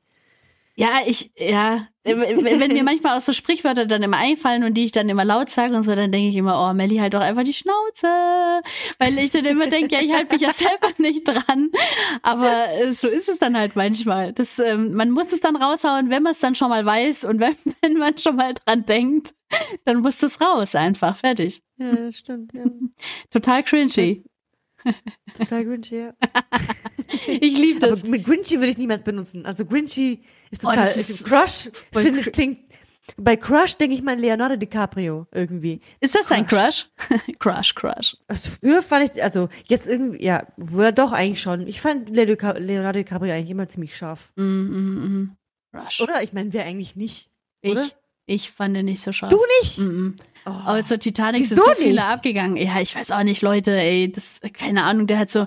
Ja, 0.77 1.01
ich, 1.07 1.31
ja, 1.39 1.87
wenn 2.03 2.73
mir 2.73 2.83
manchmal 2.85 3.17
auch 3.17 3.21
so 3.21 3.33
Sprichwörter 3.33 3.87
dann 3.87 4.03
immer 4.03 4.17
einfallen 4.17 4.65
und 4.65 4.75
die 4.75 4.87
ich 4.87 4.93
dann 4.93 5.09
immer 5.09 5.25
laut 5.25 5.51
sage 5.51 5.77
und 5.77 5.85
so, 5.85 5.95
dann 5.95 6.11
denke 6.11 6.29
ich 6.31 6.37
immer, 6.37 6.69
oh, 6.69 6.75
Melli, 6.75 6.97
halt 6.97 7.15
doch 7.15 7.21
einfach 7.21 7.45
die 7.45 7.55
Schnauze. 7.55 8.63
Weil 8.99 9.19
ich 9.19 9.31
dann 9.31 9.45
immer 9.45 9.69
denke, 9.69 9.95
ja, 9.95 10.01
ich 10.03 10.13
halte 10.13 10.33
mich 10.33 10.43
ja 10.43 10.53
selber 10.53 10.89
nicht 10.99 11.29
dran. 11.29 11.71
Aber 12.23 12.73
äh, 12.73 12.93
so 12.93 13.09
ist 13.09 13.29
es 13.29 13.39
dann 13.39 13.57
halt 13.57 13.77
manchmal. 13.77 14.33
Das, 14.33 14.59
ähm, 14.59 14.95
man 14.95 15.11
muss 15.11 15.33
es 15.33 15.41
dann 15.41 15.57
raushauen, 15.57 16.11
wenn 16.11 16.25
man 16.25 16.33
es 16.33 16.41
dann 16.41 16.57
schon 16.57 16.71
mal 16.71 16.85
weiß 16.85 17.25
und 17.25 17.39
wenn, 17.39 17.57
wenn 17.81 17.95
man 17.95 18.19
schon 18.19 18.37
mal 18.37 18.53
dran 18.55 18.85
denkt, 18.85 19.33
dann 19.85 19.99
muss 19.99 20.19
das 20.19 20.41
raus 20.41 20.75
einfach. 20.75 21.17
Fertig. 21.17 21.63
Ja, 21.77 21.93
das 21.93 22.19
stimmt, 22.19 22.53
ja. 22.53 22.65
Total 23.31 23.63
cringy. 23.63 24.25
Total 25.37 25.65
Grinchy, 25.65 25.97
ja. 25.97 26.15
Ich 27.27 27.59
liebe 27.59 27.85
Aber 27.87 27.95
das. 27.97 28.05
mit 28.05 28.25
Grinchy 28.25 28.57
würde 28.59 28.69
ich 28.69 28.79
niemals 28.79 29.03
benutzen. 29.03 29.45
Also 29.47 29.65
Grinchy 29.65 30.21
ist 30.51 30.65
Oh, 30.65 30.69
total, 30.71 30.85
das 30.85 30.97
ist 30.97 31.25
Crush, 31.25 31.71
finde, 31.93 32.21
cr- 32.23 32.31
klingt, 32.31 32.59
Bei 33.17 33.37
Crush 33.37 33.77
denke 33.77 33.95
ich 33.97 34.03
mal 34.03 34.19
Leonardo 34.19 34.57
DiCaprio 34.57 35.27
irgendwie. 35.33 35.81
Ist 36.01 36.15
das 36.15 36.31
ein 36.33 36.47
Crush? 36.47 36.87
Crush, 37.39 37.75
Crush. 37.75 38.17
Also 38.29 38.51
früher 38.51 38.83
fand 38.83 39.11
ich, 39.15 39.23
also 39.23 39.49
jetzt 39.67 39.87
irgendwie, 39.87 40.25
ja, 40.25 40.47
doch 40.57 41.13
eigentlich 41.13 41.41
schon. 41.43 41.67
Ich 41.67 41.81
fand 41.81 42.09
Leonardo 42.11 42.99
DiCaprio 43.01 43.33
eigentlich 43.35 43.51
immer 43.51 43.69
ziemlich 43.69 43.97
scharf. 43.97 44.33
Mm, 44.37 44.43
mm, 44.43 45.05
mm. 45.23 45.37
Crush. 45.73 46.01
Oder? 46.01 46.23
Ich 46.23 46.33
meine, 46.33 46.53
wer 46.53 46.65
eigentlich 46.65 46.97
nicht? 46.97 47.29
Oder? 47.67 47.85
Ich, 47.85 47.95
ich 48.27 48.51
fand 48.53 48.75
den 48.77 48.87
nicht 48.87 49.03
so 49.03 49.13
scharf. 49.13 49.31
Du 49.31 49.41
nicht? 49.61 49.79
Mm, 49.79 49.83
mm. 50.07 50.17
Oh. 50.47 50.51
Aber 50.51 50.83
so 50.83 50.97
Titanic 50.99 51.45
sind 51.47 51.57
Wieso 51.57 51.69
so 51.71 51.75
viele 51.77 51.93
nicht? 51.93 52.05
abgegangen. 52.05 52.57
Ja, 52.59 52.79
ich 52.81 52.95
weiß 52.95 53.11
auch 53.13 53.23
nicht, 53.23 53.41
Leute, 53.41 53.73
ey, 53.79 54.13
das, 54.13 54.41
keine 54.53 54.83
Ahnung, 54.85 55.07
der 55.07 55.19
hat 55.19 55.31
so, 55.31 55.47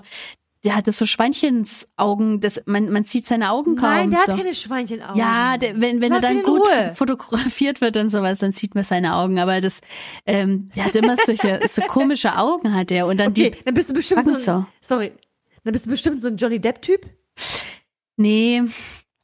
der 0.64 0.74
hatte 0.74 0.90
so 0.92 1.06
Schweinchensaugen, 1.06 2.40
das, 2.40 2.60
man, 2.66 2.90
man 2.90 3.04
sieht 3.04 3.26
seine 3.26 3.50
Augen 3.52 3.76
kaum. 3.76 3.90
Nein, 3.90 4.10
der 4.10 4.20
so. 4.20 4.32
hat 4.32 4.38
keine 4.38 4.54
Schweinchenaugen. 4.54 5.16
Ja, 5.16 5.56
der, 5.56 5.80
wenn, 5.80 6.00
wenn 6.00 6.12
er 6.12 6.20
Lass 6.20 6.32
dann 6.32 6.42
gut 6.42 6.60
Ruhe. 6.60 6.92
fotografiert 6.96 7.80
wird 7.80 7.96
und 7.96 8.10
sowas, 8.10 8.40
dann 8.40 8.52
sieht 8.52 8.74
man 8.74 8.82
seine 8.84 9.14
Augen. 9.14 9.38
Aber 9.38 9.60
das, 9.60 9.80
ähm, 10.26 10.70
der 10.74 10.86
hat 10.86 10.96
immer 10.96 11.16
solche, 11.24 11.60
so 11.68 11.82
komische 11.82 12.36
Augen 12.36 12.74
hat 12.74 12.90
er. 12.90 13.06
Und 13.06 13.18
dann 13.18 13.30
Okay, 13.30 13.50
die, 13.50 13.64
dann 13.64 13.74
bist 13.74 13.90
du 13.90 13.94
bestimmt 13.94 14.24
so, 14.24 14.50
ein, 14.52 14.66
sorry, 14.80 15.12
dann 15.64 15.72
bist 15.72 15.86
du 15.86 15.90
bestimmt 15.90 16.20
so 16.20 16.28
ein 16.28 16.36
Johnny 16.36 16.60
Depp-Typ. 16.60 17.06
nee, 18.16 18.62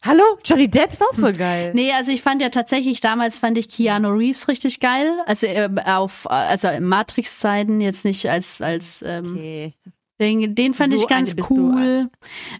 Hallo? 0.07 0.23
Johnny 0.45 0.69
Depp 0.69 0.93
ist 0.93 1.01
auch 1.03 1.15
voll 1.15 1.33
geil. 1.33 1.73
nee, 1.75 1.91
also 1.93 2.11
ich 2.11 2.21
fand 2.21 2.43
ja 2.43 2.51
tatsächlich, 2.51 3.01
damals 3.01 3.39
fand 3.39 3.57
ich 3.57 3.71
Keanu 3.71 4.11
Reeves 4.11 4.49
richtig 4.49 4.79
geil. 4.81 5.19
Also 5.25 5.47
äh, 5.47 5.71
auf, 5.87 6.31
also 6.31 6.69
in 6.69 6.85
Matrix-Zeiten, 6.85 7.81
jetzt 7.81 8.05
nicht 8.05 8.29
als, 8.29 8.61
als, 8.61 9.03
ähm, 9.03 9.33
Okay. 9.33 9.75
Den, 10.21 10.55
den 10.55 10.75
fand 10.75 10.97
So 10.97 11.03
ich 11.03 11.09
ganz 11.09 11.35
du. 11.35 11.45
cool. 11.51 12.11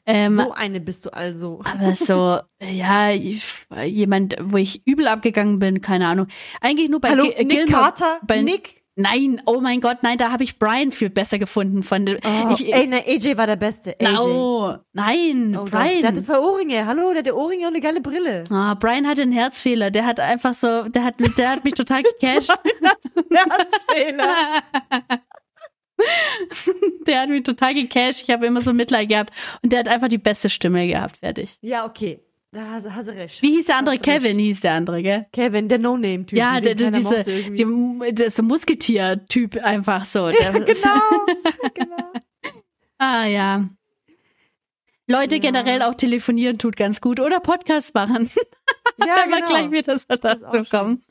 Ähm, 0.07 0.37
so 0.37 0.53
eine 0.53 0.81
bist 0.81 1.07
du 1.07 1.11
also. 1.11 1.61
Aber 1.65 1.95
so, 1.95 2.41
ja, 2.63 3.11
jemand, 3.11 4.37
wo 4.41 4.57
ich 4.57 4.87
übel 4.87 5.07
abgegangen 5.09 5.59
bin, 5.59 5.81
keine 5.81 6.09
Ahnung. 6.09 6.27
Eigentlich 6.61 6.91
nur 6.91 7.01
bei 7.01 7.11
Hallo, 7.11 7.25
Nick 7.25 7.49
Gilmore- 7.51 7.71
Carter? 7.71 8.19
Bei, 8.27 8.43
Nick? 8.43 8.83
Nein, 8.97 9.43
oh 9.47 9.61
mein 9.61 9.81
Gott, 9.81 9.99
nein, 10.03 10.19
da 10.19 10.31
habe 10.31 10.45
ich 10.45 10.61
Brian 10.61 10.93
viel 10.93 11.11
besser 11.11 11.41
gefunden 11.41 11.83
von. 11.83 12.09
Oh, 12.09 12.55
ich, 12.55 12.73
ey, 12.73 12.87
ne, 12.87 13.03
AJ 13.05 13.37
war 13.37 13.49
der 13.49 13.57
Beste. 13.57 13.97
AJ. 14.01 14.13
no, 14.13 14.79
nein, 14.93 15.57
Oh, 15.61 15.65
doch. 15.65 15.71
Der 15.71 15.81
hatte 15.81 15.99
Brian. 16.13 16.23
zwei 16.23 16.39
Ohrringe. 16.39 16.87
Hallo, 16.87 17.09
der 17.11 17.19
hatte 17.19 17.37
Ohrringe 17.37 17.67
und 17.67 17.75
eine 17.75 17.81
geile 17.81 18.01
Brille. 18.01 18.45
Ah, 18.51 18.75
Brian 18.75 19.09
hatte 19.09 19.23
einen 19.23 19.33
Herzfehler. 19.33 19.91
Der 19.91 20.07
hat 20.07 20.21
einfach 20.21 20.55
so, 20.55 20.85
der 20.89 21.03
hat, 21.03 21.17
der 21.37 21.51
hat 21.51 21.65
mich 21.65 21.75
total 21.75 22.05
gecasht. 22.05 22.53
Herzfehler. 23.33 24.63
der 27.07 27.21
hat 27.21 27.29
mich 27.29 27.43
total 27.43 27.75
gecasht. 27.75 28.23
Ich 28.23 28.31
habe 28.31 28.47
immer 28.47 28.63
so 28.63 28.73
Mitleid 28.73 29.09
gehabt. 29.09 29.33
Und 29.63 29.73
der 29.73 29.81
hat 29.81 29.89
einfach 29.89 30.09
die 30.09 30.19
beste 30.19 30.51
Stimme 30.51 30.87
gehabt. 30.87 31.17
Fertig. 31.19 31.57
ja, 31.61 31.87
okay. 31.87 32.21
Da 32.55 32.71
hast, 32.71 32.89
hast 32.89 33.09
du 33.09 33.13
recht. 33.13 33.43
Wie 33.43 33.57
hieß 33.57 33.67
der 33.67 33.79
andere? 33.79 33.99
Kevin 33.99 34.39
hieß 34.39 34.61
der 34.61 34.75
andere, 34.75 35.03
gell? 35.03 35.27
Kevin, 35.33 35.69
der 35.69 35.81
No-Name-Typ. 35.81 36.39
Ja, 36.39 36.61
der, 36.61 36.77
der, 36.77 36.93
diese, 36.93 37.25
die, 37.25 38.15
der 38.15 38.31
so 38.31 38.45
Musketier-Typ 38.45 39.57
einfach 39.57 40.05
so. 40.05 40.31
Der, 40.31 40.53
genau, 40.61 41.27
genau. 41.75 42.13
Ah 42.99 43.27
ja. 43.27 43.69
Leute 45.07 45.35
Ja. 45.37 45.41
generell 45.41 45.83
auch 45.83 45.95
telefonieren 45.95 46.59
tut 46.59 46.77
ganz 46.77 47.01
gut 47.01 47.21
oder 47.21 47.41
Podcast 47.41 47.95
machen. 47.95 48.31
Ja, 49.05 49.25
gleich 49.27 49.45
genau. 49.47 49.73
wieder 49.73 49.99
so 49.99 50.15
Das 50.15 50.45
auch 50.45 50.71
kommen. 50.71 51.03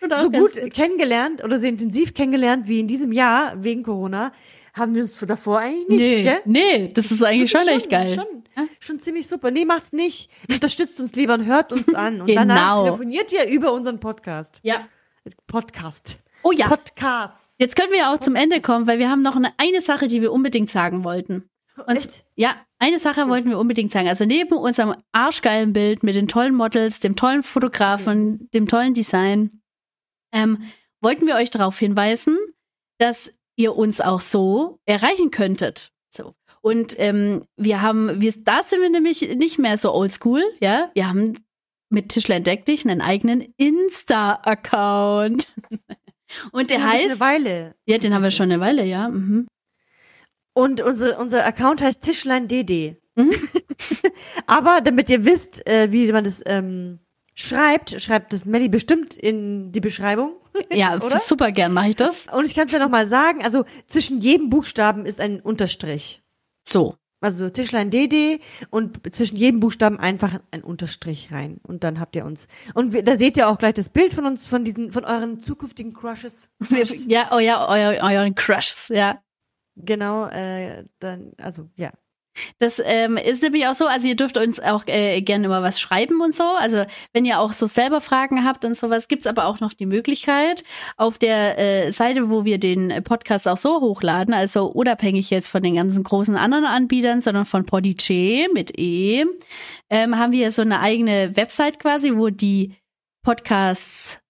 So 0.00 0.08
ganz 0.30 0.54
gut 0.54 0.72
kennengelernt 0.74 1.42
oder 1.42 1.58
so 1.58 1.66
intensiv 1.66 2.12
kennengelernt 2.12 2.68
wie 2.68 2.78
in 2.80 2.86
diesem 2.88 3.10
Jahr 3.10 3.54
wegen 3.64 3.82
Corona 3.84 4.32
haben 4.74 4.94
wir 4.94 5.02
uns 5.02 5.18
davor 5.18 5.60
eigentlich 5.60 5.88
nicht, 5.88 5.98
Nee, 5.98 6.22
gell? 6.24 6.40
nee, 6.44 6.88
das 6.88 7.10
ist 7.10 7.22
eigentlich 7.22 7.50
schon 7.50 7.66
echt 7.68 7.88
geil. 7.88 8.14
Schon, 8.16 8.44
Ja. 8.56 8.68
schon 8.80 8.98
ziemlich 9.00 9.26
super. 9.28 9.50
Nee, 9.50 9.64
macht's 9.64 9.92
nicht. 9.92 10.30
Unterstützt 10.50 11.00
uns 11.00 11.14
lieber 11.14 11.34
und 11.34 11.46
hört 11.46 11.72
uns 11.72 11.94
an. 11.94 12.20
Und 12.20 12.26
Genau. 12.26 12.40
danach 12.40 12.84
telefoniert 12.84 13.32
ihr 13.32 13.46
über 13.48 13.72
unseren 13.72 13.98
Podcast. 13.98 14.60
Ja. 14.62 14.86
Podcast. 15.46 16.20
Oh 16.42 16.52
ja. 16.52 16.68
Podcast. 16.68 17.54
Jetzt 17.58 17.76
können 17.76 17.92
wir 17.92 18.10
auch 18.10 18.18
zum 18.18 18.34
Ende 18.34 18.60
kommen, 18.60 18.86
weil 18.86 18.98
wir 18.98 19.08
haben 19.08 19.22
noch 19.22 19.36
eine, 19.36 19.52
eine 19.56 19.80
Sache, 19.80 20.06
die 20.08 20.20
wir 20.20 20.32
unbedingt 20.32 20.68
sagen 20.70 21.02
wollten. 21.04 21.48
Und 21.86 21.96
Echt? 21.96 22.24
ja, 22.34 22.54
eine 22.78 22.98
Sache 22.98 23.28
wollten 23.28 23.48
wir 23.48 23.58
unbedingt 23.58 23.92
sagen. 23.92 24.08
Also 24.08 24.24
neben 24.24 24.56
unserem 24.56 24.94
arschgeilen 25.12 25.72
Bild 25.72 26.02
mit 26.02 26.14
den 26.14 26.28
tollen 26.28 26.54
Models, 26.54 27.00
dem 27.00 27.16
tollen 27.16 27.42
Fotografen, 27.42 28.50
dem 28.52 28.68
tollen 28.68 28.94
Design, 28.94 29.62
ähm, 30.32 30.58
wollten 31.00 31.26
wir 31.26 31.36
euch 31.36 31.50
darauf 31.50 31.78
hinweisen, 31.78 32.38
dass 32.98 33.32
ihr 33.56 33.76
uns 33.76 34.00
auch 34.00 34.20
so 34.20 34.78
erreichen 34.84 35.30
könntet. 35.30 35.92
So. 36.10 36.34
Und 36.60 36.94
ähm, 36.98 37.44
wir 37.56 37.82
haben, 37.82 38.20
wir, 38.20 38.32
da 38.38 38.62
sind 38.62 38.80
wir 38.80 38.90
nämlich 38.90 39.36
nicht 39.36 39.58
mehr 39.58 39.78
so 39.78 39.92
oldschool, 39.92 40.42
ja. 40.60 40.90
Wir 40.94 41.08
haben 41.08 41.34
mit 41.90 42.08
Tischler 42.10 42.36
entdeck 42.36 42.64
dich 42.64 42.86
einen 42.86 43.00
eigenen 43.00 43.52
Insta-Account. 43.56 45.48
Und 46.52 46.70
der 46.70 46.78
Den 46.78 46.90
heißt. 46.90 47.04
eine 47.04 47.20
Weile. 47.20 47.74
Ja, 47.86 47.98
den 47.98 48.14
haben 48.14 48.22
wir 48.22 48.30
schon 48.30 48.50
eine 48.50 48.60
Weile, 48.60 48.84
ja. 48.84 49.08
Mhm. 49.08 49.46
Und 50.54 50.80
unsere, 50.80 51.18
unser 51.18 51.44
Account 51.44 51.80
heißt 51.80 52.02
Tischlein 52.02 52.48
DD. 52.48 52.96
Mhm. 53.14 53.32
Aber 54.46 54.80
damit 54.80 55.08
ihr 55.08 55.24
wisst, 55.24 55.66
äh, 55.66 55.92
wie 55.92 56.10
man 56.12 56.24
das 56.24 56.42
ähm, 56.46 56.98
schreibt, 57.34 58.00
schreibt 58.00 58.32
das 58.32 58.44
Melly 58.44 58.68
bestimmt 58.68 59.16
in 59.16 59.72
die 59.72 59.80
Beschreibung. 59.80 60.36
Ja, 60.70 61.00
super 61.20 61.50
gern 61.50 61.72
mache 61.72 61.90
ich 61.90 61.96
das. 61.96 62.26
Und 62.30 62.44
ich 62.44 62.54
kann 62.54 62.66
es 62.66 62.72
ja 62.72 62.78
nochmal 62.78 63.06
sagen, 63.06 63.42
also 63.42 63.64
zwischen 63.86 64.20
jedem 64.20 64.50
Buchstaben 64.50 65.06
ist 65.06 65.18
ein 65.18 65.40
Unterstrich. 65.40 66.22
So. 66.62 66.96
Also 67.22 67.48
Tischlein 67.48 67.90
DD 67.90 68.40
und 68.70 69.14
zwischen 69.14 69.36
jedem 69.36 69.60
Buchstaben 69.60 69.98
einfach 69.98 70.40
ein 70.50 70.62
Unterstrich 70.62 71.30
rein. 71.32 71.58
Und 71.62 71.84
dann 71.84 72.00
habt 72.00 72.16
ihr 72.16 72.24
uns. 72.24 72.48
Und 72.74 72.92
wir, 72.92 73.02
da 73.02 73.16
seht 73.16 73.36
ihr 73.36 73.48
auch 73.48 73.58
gleich 73.58 73.74
das 73.74 73.88
Bild 73.88 74.12
von 74.12 74.26
uns, 74.26 74.46
von 74.46 74.64
diesen, 74.64 74.92
von 74.92 75.04
euren 75.04 75.38
zukünftigen 75.38 75.94
Crushes. 75.94 76.50
Ja, 77.06 77.30
oh 77.32 77.38
ja, 77.38 77.66
euer, 77.68 78.02
euren 78.02 78.34
Crushs, 78.34 78.88
ja. 78.88 79.22
Genau, 79.76 80.26
äh, 80.26 80.84
dann, 80.98 81.32
also 81.38 81.68
ja. 81.76 81.92
Das 82.58 82.80
ähm, 82.84 83.18
ist 83.18 83.42
nämlich 83.42 83.66
auch 83.66 83.74
so, 83.74 83.84
also 83.84 84.08
ihr 84.08 84.16
dürft 84.16 84.38
uns 84.38 84.58
auch 84.58 84.84
äh, 84.86 85.20
gerne 85.20 85.44
immer 85.44 85.62
was 85.62 85.80
schreiben 85.80 86.20
und 86.22 86.34
so. 86.34 86.44
Also 86.44 86.84
wenn 87.12 87.26
ihr 87.26 87.38
auch 87.38 87.52
so 87.52 87.66
selber 87.66 88.00
Fragen 88.00 88.44
habt 88.44 88.64
und 88.64 88.76
sowas, 88.76 89.08
gibt's 89.08 89.26
aber 89.26 89.46
auch 89.46 89.60
noch 89.60 89.74
die 89.74 89.86
Möglichkeit 89.86 90.64
auf 90.96 91.18
der 91.18 91.58
äh, 91.58 91.92
Seite, 91.92 92.30
wo 92.30 92.44
wir 92.44 92.58
den 92.58 93.02
Podcast 93.04 93.46
auch 93.48 93.58
so 93.58 93.80
hochladen, 93.80 94.32
also 94.32 94.66
unabhängig 94.66 95.28
jetzt 95.28 95.48
von 95.48 95.62
den 95.62 95.74
ganzen 95.74 96.02
großen 96.04 96.36
anderen 96.36 96.64
Anbietern, 96.64 97.20
sondern 97.20 97.44
von 97.44 97.66
Podigy 97.66 98.48
mit 98.54 98.78
E, 98.78 99.26
ähm, 99.90 100.18
haben 100.18 100.32
wir 100.32 100.52
so 100.52 100.62
eine 100.62 100.80
eigene 100.80 101.36
Website 101.36 101.78
quasi, 101.80 102.16
wo 102.16 102.30
die 102.30 102.76
Podcasts 103.22 104.22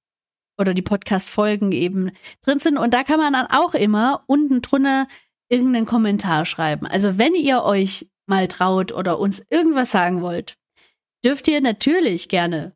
oder 0.58 0.74
die 0.74 0.82
Podcast-Folgen 0.82 1.72
eben 1.72 2.10
drin 2.42 2.58
sind. 2.58 2.78
Und 2.78 2.94
da 2.94 3.04
kann 3.04 3.18
man 3.18 3.32
dann 3.32 3.46
auch 3.46 3.74
immer 3.74 4.24
unten 4.26 4.62
drunter 4.62 5.06
irgendeinen 5.52 5.86
Kommentar 5.86 6.46
schreiben. 6.46 6.86
Also 6.86 7.18
wenn 7.18 7.34
ihr 7.34 7.62
euch 7.62 8.08
mal 8.26 8.48
traut 8.48 8.90
oder 8.92 9.18
uns 9.18 9.44
irgendwas 9.50 9.90
sagen 9.90 10.22
wollt, 10.22 10.56
dürft 11.24 11.46
ihr 11.46 11.60
natürlich 11.60 12.28
gerne 12.28 12.74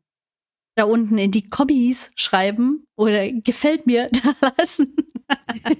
da 0.75 0.83
unten 0.83 1.17
in 1.17 1.31
die 1.31 1.49
Kommis 1.49 2.11
schreiben 2.15 2.85
oder 2.95 3.31
gefällt 3.31 3.87
mir 3.87 4.07
da 4.23 4.51
lassen. 4.57 4.95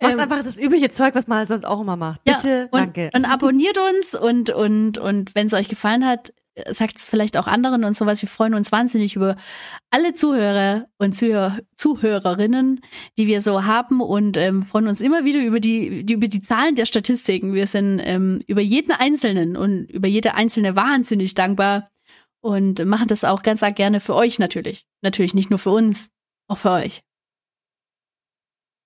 Macht 0.00 0.18
einfach 0.18 0.44
das 0.44 0.58
übliche 0.58 0.90
Zeug, 0.90 1.14
was 1.14 1.26
man 1.26 1.38
halt 1.38 1.48
sonst 1.48 1.64
auch 1.64 1.80
immer 1.80 1.96
macht. 1.96 2.20
Ja, 2.26 2.36
Bitte, 2.36 2.68
und, 2.70 2.80
danke. 2.80 3.10
Und 3.14 3.24
abonniert 3.24 3.78
uns 3.78 4.14
und, 4.14 4.50
und, 4.50 4.98
und 4.98 5.34
wenn 5.34 5.46
es 5.46 5.52
euch 5.54 5.68
gefallen 5.68 6.06
hat, 6.06 6.32
sagt 6.70 6.98
es 6.98 7.08
vielleicht 7.08 7.36
auch 7.36 7.46
anderen 7.46 7.84
und 7.84 7.96
sowas. 7.96 8.20
Wir 8.22 8.28
freuen 8.28 8.54
uns 8.54 8.72
wahnsinnig 8.72 9.16
über 9.16 9.36
alle 9.90 10.14
Zuhörer 10.14 10.86
und 10.98 11.16
Zuhör 11.16 11.58
Zuhörerinnen, 11.76 12.80
die 13.16 13.26
wir 13.26 13.40
so 13.40 13.64
haben 13.64 14.00
und 14.00 14.36
ähm, 14.36 14.62
freuen 14.62 14.88
uns 14.88 15.00
immer 15.00 15.24
wieder 15.24 15.42
über 15.42 15.60
die, 15.60 16.04
die 16.04 16.14
über 16.14 16.28
die 16.28 16.42
Zahlen 16.42 16.74
der 16.74 16.86
Statistiken. 16.86 17.54
Wir 17.54 17.66
sind 17.66 18.00
ähm, 18.04 18.42
über 18.46 18.60
jeden 18.60 18.92
Einzelnen 18.92 19.56
und 19.56 19.90
über 19.90 20.08
jede 20.08 20.34
einzelne 20.34 20.76
wahnsinnig 20.76 21.34
dankbar 21.34 21.88
und 22.40 22.84
machen 22.84 23.08
das 23.08 23.24
auch 23.24 23.42
ganz 23.42 23.62
arg 23.62 23.76
gerne 23.76 24.00
für 24.00 24.14
euch 24.14 24.38
natürlich. 24.38 24.86
Natürlich 25.00 25.34
nicht 25.34 25.50
nur 25.50 25.58
für 25.58 25.70
uns, 25.70 26.10
auch 26.48 26.58
für 26.58 26.70
euch. 26.70 27.02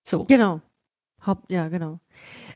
So. 0.06 0.24
Genau. 0.24 0.60
Haupt, 1.24 1.50
ja, 1.50 1.68
genau. 1.68 1.98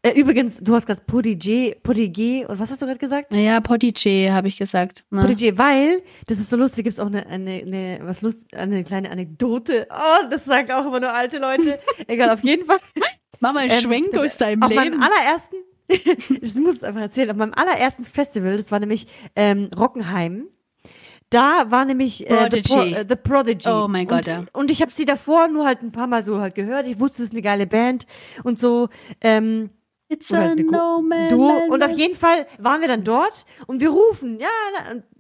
Äh, 0.03 0.19
übrigens, 0.19 0.59
du 0.61 0.75
hast 0.75 0.87
gerade 0.87 1.03
Podigé, 1.07 1.77
Podigé, 1.83 2.47
und 2.47 2.59
was 2.59 2.71
hast 2.71 2.81
du 2.81 2.87
gerade 2.87 2.99
gesagt? 2.99 3.33
Naja, 3.33 3.61
Potiche 3.61 4.33
habe 4.33 4.49
ich 4.49 4.57
gesagt. 4.57 5.05
Ne? 5.11 5.23
Podigé, 5.23 5.59
weil, 5.59 6.03
das 6.27 6.39
ist 6.39 6.49
so 6.49 6.57
lustig, 6.57 6.85
gibt's 6.85 6.99
auch 6.99 7.07
eine, 7.07 7.27
eine, 7.27 7.51
eine, 7.61 7.99
was 8.03 8.23
Lust, 8.23 8.55
eine 8.55 8.83
kleine 8.83 9.11
Anekdote. 9.11 9.87
Oh, 9.91 10.27
das 10.31 10.47
sagen 10.47 10.71
auch 10.73 10.87
immer 10.87 11.01
nur 11.01 11.13
alte 11.13 11.37
Leute. 11.39 11.79
Egal, 12.07 12.31
auf 12.31 12.43
jeden 12.43 12.65
Fall. 12.65 12.79
Mach 13.41 13.53
mal 13.53 13.61
einen 13.61 13.73
Ähm, 13.73 13.81
Schwenk 13.81 14.13
das- 14.13 14.23
aus 14.25 14.37
deinem 14.39 14.63
auf 14.63 14.71
Leben. 14.71 14.81
meinem 14.99 15.03
allerersten, 15.03 15.57
ich 16.41 16.55
muss 16.55 16.77
es 16.77 16.85
einfach 16.85 17.03
erzählen, 17.03 17.31
auf 17.31 17.37
meinem 17.37 17.53
allerersten 17.55 18.05
Festival, 18.05 18.57
das 18.57 18.73
war 18.73 18.81
nämlich 18.81 19.07
ähm, 19.37 19.69
Rockenheim, 19.79 20.47
da 21.29 21.71
war 21.71 21.85
nämlich 21.85 22.29
äh, 22.29 22.49
the, 22.51 22.63
Pro, 22.63 22.75
Prodigy. 22.77 22.95
äh, 22.95 23.05
the 23.07 23.17
Prodigy. 23.17 23.69
Oh 23.69 23.87
mein 23.87 24.07
Gott, 24.07 24.21
und, 24.21 24.27
ja. 24.27 24.45
Und 24.55 24.71
ich 24.71 24.81
habe 24.81 24.91
sie 24.91 25.05
davor 25.05 25.49
nur 25.49 25.67
halt 25.67 25.83
ein 25.83 25.93
paar 25.93 26.07
Mal 26.07 26.25
so 26.25 26.41
halt 26.41 26.55
gehört. 26.55 26.87
Ich 26.87 26.99
wusste, 26.99 27.23
es 27.23 27.27
ist 27.29 27.33
eine 27.35 27.43
geile 27.43 27.67
Band 27.67 28.07
und 28.45 28.59
so. 28.59 28.89
Ähm, 29.21 29.71
It's 30.11 30.31
oder 30.31 30.41
a 30.41 30.49
halt 30.49 30.59
no 30.59 31.01
man. 31.01 31.37
Man, 31.37 31.71
Und 31.71 31.83
auf 31.85 31.93
jeden 31.93 32.17
Fall 32.17 32.47
waren 32.59 32.81
wir 32.81 32.89
dann 32.89 33.05
dort 33.05 33.47
und 33.67 33.81
wir 33.81 33.91
rufen, 33.91 34.41
ja, 34.41 34.49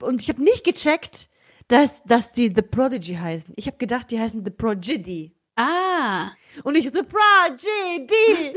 und 0.00 0.20
ich 0.20 0.28
habe 0.28 0.42
nicht 0.42 0.64
gecheckt, 0.64 1.28
dass, 1.68 2.02
dass 2.02 2.32
die 2.32 2.52
The 2.54 2.62
Prodigy 2.62 3.14
heißen. 3.14 3.54
Ich 3.56 3.66
habe 3.66 3.76
gedacht, 3.76 4.10
die 4.10 4.18
heißen 4.18 4.44
The 4.44 4.50
Prodigy. 4.50 5.32
Ah. 5.54 6.32
Und 6.64 6.76
ich 6.76 6.84
The 6.86 7.02
Prodigy. 7.02 8.56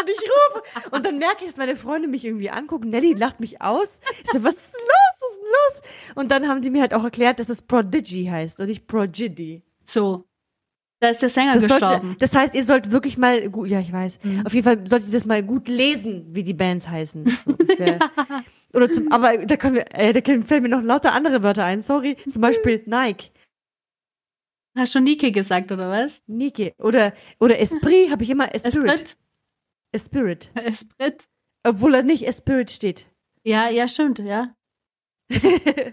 und 0.00 0.08
ich 0.08 0.20
rufe. 0.22 0.62
Und 0.92 1.04
dann 1.04 1.18
merke 1.18 1.40
ich, 1.40 1.48
dass 1.48 1.56
meine 1.58 1.76
Freunde 1.76 2.08
mich 2.08 2.24
irgendwie 2.24 2.48
angucken. 2.48 2.88
Nelly 2.88 3.12
lacht 3.12 3.40
mich 3.40 3.60
aus. 3.60 4.00
Ich 4.22 4.30
so, 4.30 4.42
was 4.42 4.54
ist 4.54 4.72
denn 4.72 4.80
los? 4.80 5.14
Was 5.20 5.30
ist 5.30 5.36
denn 5.36 5.50
los? 5.50 6.14
Und 6.14 6.30
dann 6.30 6.48
haben 6.48 6.62
die 6.62 6.70
mir 6.70 6.80
halt 6.80 6.94
auch 6.94 7.04
erklärt, 7.04 7.38
dass 7.38 7.50
es 7.50 7.60
Prodigy 7.60 8.26
heißt 8.26 8.60
und 8.60 8.66
nicht 8.66 8.86
Prodigy. 8.86 9.62
So. 9.84 10.24
Da 11.00 11.08
ist 11.10 11.20
der 11.22 11.28
Sänger 11.28 11.54
Das, 11.54 11.64
sollte, 11.66 11.84
gestorben. 11.86 12.16
das 12.18 12.34
heißt, 12.34 12.54
ihr 12.54 12.64
sollt 12.64 12.90
wirklich 12.90 13.18
mal 13.18 13.50
gut, 13.50 13.68
ja, 13.68 13.80
ich 13.80 13.92
weiß. 13.92 14.20
Mhm. 14.22 14.46
Auf 14.46 14.54
jeden 14.54 14.64
Fall 14.64 14.88
solltet 14.88 15.08
ihr 15.08 15.14
das 15.14 15.24
mal 15.26 15.42
gut 15.42 15.68
lesen, 15.68 16.26
wie 16.34 16.42
die 16.42 16.54
Bands 16.54 16.88
heißen. 16.88 17.26
So, 17.44 17.58
wär, 17.78 17.98
oder 18.72 18.90
zum, 18.90 19.10
aber 19.12 19.38
da 19.38 19.56
können 19.56 19.74
wir, 19.74 19.84
äh, 19.92 20.12
da 20.12 20.20
können, 20.20 20.44
fällen 20.44 20.62
mir 20.62 20.68
noch 20.70 20.82
lauter 20.82 21.12
andere 21.12 21.42
Wörter 21.42 21.64
ein. 21.64 21.82
Sorry. 21.82 22.16
Zum 22.16 22.40
Beispiel 22.40 22.82
Nike, 22.86 23.30
Hast 24.76 24.94
du 24.94 25.00
Nike 25.00 25.30
gesagt, 25.30 25.70
oder 25.70 25.88
was? 25.88 26.20
Nike 26.26 26.74
oder 26.78 27.12
oder 27.38 27.60
Esprit 27.60 28.10
habe 28.10 28.24
ich 28.24 28.30
immer 28.30 28.52
Esprit. 28.54 28.74
Esprit. 28.74 29.16
Esprit. 29.92 30.50
Esprit. 30.54 31.28
Obwohl 31.62 31.94
er 31.94 32.02
nicht 32.02 32.26
Esprit 32.26 32.70
steht. 32.72 33.06
Ja, 33.44 33.68
ja, 33.70 33.86
stimmt, 33.86 34.18
ja. 34.18 34.54
Es, 35.28 35.44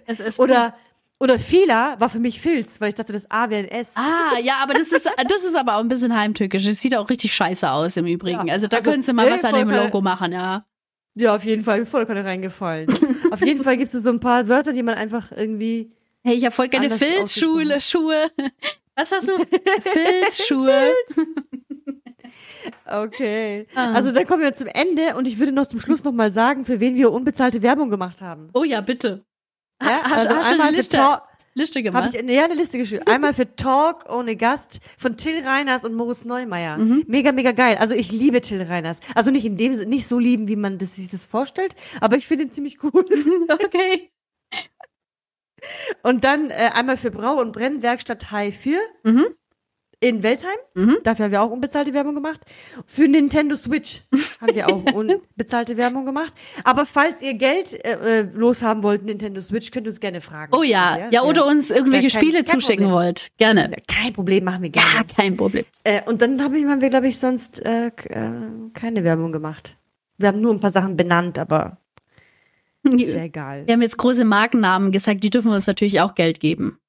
es 0.07 0.19
ist 0.27 0.39
Oder 0.39 0.75
oder 1.22 1.38
Fila 1.38 1.99
war 1.99 2.09
für 2.09 2.19
mich 2.19 2.41
Filz, 2.41 2.82
weil 2.82 2.89
ich 2.89 2.95
dachte, 2.95 3.13
das 3.13 3.30
A 3.30 3.51
wäre 3.51 3.61
ein 3.63 3.69
S. 3.69 3.93
Ah, 3.95 4.39
ja, 4.41 4.55
aber 4.63 4.74
das 4.74 4.91
ist, 4.91 5.05
das 5.05 5.43
ist 5.43 5.55
aber 5.55 5.76
auch 5.76 5.82
ein 5.82 5.88
bisschen 5.88 6.17
heimtückisch. 6.17 6.67
Es 6.67 6.82
sieht 6.82 6.97
auch 6.97 7.07
richtig 7.11 7.32
scheiße 7.36 7.72
aus 7.72 7.95
im 7.95 8.07
Übrigen. 8.07 8.47
Ja, 8.47 8.53
also 8.53 8.65
da 8.65 8.78
also, 8.78 8.89
können 8.89 9.03
sie 9.03 9.13
mal 9.13 9.28
nee, 9.28 9.34
was 9.34 9.43
an 9.43 9.53
dem 9.53 9.69
Logo 9.69 10.01
machen, 10.01 10.32
ja. 10.32 10.65
Ja, 11.13 11.36
auf 11.36 11.43
jeden 11.43 11.61
Fall, 11.61 11.86
voll 11.86 12.07
keine 12.07 12.26
reingefallen. 12.26 12.91
auf 13.32 13.41
jeden 13.41 13.63
Fall 13.63 13.78
gibt 13.78 13.93
es 13.93 14.01
so 14.01 14.09
ein 14.09 14.19
paar 14.19 14.47
Wörter, 14.47 14.74
die 14.74 14.82
man 14.82 14.95
einfach 14.95 15.32
irgendwie 15.32 15.91
Hey, 16.24 16.36
ich 16.36 16.45
habe 16.45 16.55
voll 16.55 16.69
gerne 16.69 16.89
Filzschuhe, 16.89 17.80
Schuhe. 17.80 18.32
Was 18.95 19.11
hast 19.11 19.28
du? 19.28 19.34
Filzschuhe. 19.82 20.91
Okay. 22.86 23.67
Ah. 23.76 23.93
Also 23.93 24.11
dann 24.11 24.26
kommen 24.26 24.41
wir 24.41 24.53
zum 24.55 24.67
Ende 24.67 25.15
und 25.15 25.28
ich 25.28 25.38
würde 25.38 25.51
noch 25.51 25.67
zum 25.67 25.80
Schluss 25.80 26.03
noch 26.03 26.11
mal 26.11 26.32
sagen, 26.32 26.65
für 26.65 26.80
wen 26.80 26.95
wir 26.95 27.11
unbezahlte 27.11 27.61
Werbung 27.61 27.89
gemacht 27.91 28.22
haben. 28.22 28.49
Oh 28.53 28.63
ja, 28.63 28.82
bitte. 28.82 29.24
Ja, 29.82 30.01
hast- 30.03 30.11
hast 30.11 30.29
du 30.29 30.36
eine 30.36 30.45
einmal 30.45 30.71
Liste 30.73 30.97
Talk, 30.97 31.23
Liste 31.53 31.79
habe 31.79 31.84
gemacht? 31.84 32.13
ich 32.13 32.21
ja 32.29 32.43
eine 32.45 32.53
Liste 32.53 32.77
geschrieben. 32.77 33.05
Einmal 33.07 33.34
für 33.34 33.55
Talk 33.55 34.09
ohne 34.09 34.36
Gast 34.36 34.79
von 34.97 35.17
Till 35.17 35.43
Reiners 35.45 35.84
und 35.84 35.95
Moritz 35.95 36.23
Neumeier. 36.25 36.77
Mhm. 36.77 37.03
Mega 37.07 37.32
mega 37.32 37.51
geil. 37.51 37.77
Also 37.77 37.93
ich 37.93 38.11
liebe 38.11 38.41
Till 38.41 38.61
Reiners. 38.61 38.99
Also 39.15 39.32
nicht 39.32 39.45
in 39.45 39.57
dem 39.57 39.73
nicht 39.73 40.07
so 40.07 40.17
lieben, 40.19 40.47
wie 40.47 40.55
man 40.55 40.77
das, 40.77 40.95
sich 40.95 41.09
das 41.09 41.23
vorstellt, 41.25 41.75
aber 41.99 42.15
ich 42.17 42.25
finde 42.27 42.45
ihn 42.45 42.51
ziemlich 42.51 42.82
cool. 42.84 43.05
okay. 43.49 44.11
Und 46.03 46.23
dann 46.23 46.49
äh, 46.49 46.71
einmal 46.73 46.97
für 46.97 47.11
Brau 47.11 47.39
und 47.39 47.51
Brennwerkstatt 47.51 48.32
High 48.32 48.55
4 48.55 48.79
Mhm. 49.03 49.25
In 50.03 50.23
Weltheim. 50.23 50.57
Mhm. 50.73 50.97
Dafür 51.03 51.25
haben 51.25 51.31
wir 51.31 51.41
auch 51.43 51.51
unbezahlte 51.51 51.93
Werbung 51.93 52.15
gemacht. 52.15 52.41
Für 52.87 53.07
Nintendo 53.07 53.55
Switch 53.55 54.01
haben 54.41 54.55
wir 54.55 54.67
auch 54.67 54.83
unbezahlte 54.93 55.77
Werbung 55.77 56.05
gemacht. 56.05 56.33
Aber 56.63 56.85
falls 56.87 57.21
ihr 57.21 57.35
Geld 57.35 57.73
äh, 57.85 58.21
äh, 58.21 58.27
loshaben 58.33 58.81
wollt, 58.81 59.03
Nintendo 59.03 59.39
Switch, 59.41 59.69
könnt 59.71 59.85
ihr 59.85 59.91
uns 59.91 59.99
gerne 59.99 60.19
fragen. 60.19 60.53
Oh 60.55 60.63
ja, 60.63 61.07
ja, 61.11 61.21
oder 61.21 61.45
uns 61.45 61.69
irgendwelche 61.69 62.07
kein- 62.09 62.19
Spiele 62.23 62.43
kein 62.43 62.47
zuschicken 62.59 62.85
Problem. 62.87 63.05
wollt. 63.05 63.31
Gerne. 63.37 63.71
Kein 63.87 64.11
Problem, 64.11 64.43
machen 64.43 64.63
wir 64.63 64.71
Ja, 64.73 64.81
gerne. 64.81 65.05
kein 65.15 65.37
Problem. 65.37 65.65
Äh, 65.83 66.01
und 66.05 66.21
dann 66.21 66.41
haben 66.43 66.81
wir, 66.81 66.89
glaube 66.89 67.07
ich, 67.07 67.19
sonst 67.19 67.63
äh, 67.63 67.87
äh, 67.87 67.91
keine 68.73 69.03
Werbung 69.03 69.31
gemacht. 69.31 69.77
Wir 70.17 70.29
haben 70.29 70.41
nur 70.41 70.51
ein 70.53 70.59
paar 70.59 70.71
Sachen 70.71 70.97
benannt, 70.97 71.37
aber 71.37 71.77
ist 72.83 73.13
ja 73.13 73.23
egal. 73.23 73.67
Wir 73.67 73.73
haben 73.75 73.81
jetzt 73.83 73.97
große 73.97 74.25
Markennamen 74.25 74.91
gesagt, 74.91 75.23
die 75.23 75.29
dürfen 75.29 75.51
uns 75.51 75.67
natürlich 75.67 76.01
auch 76.01 76.15
Geld 76.15 76.39
geben. 76.39 76.79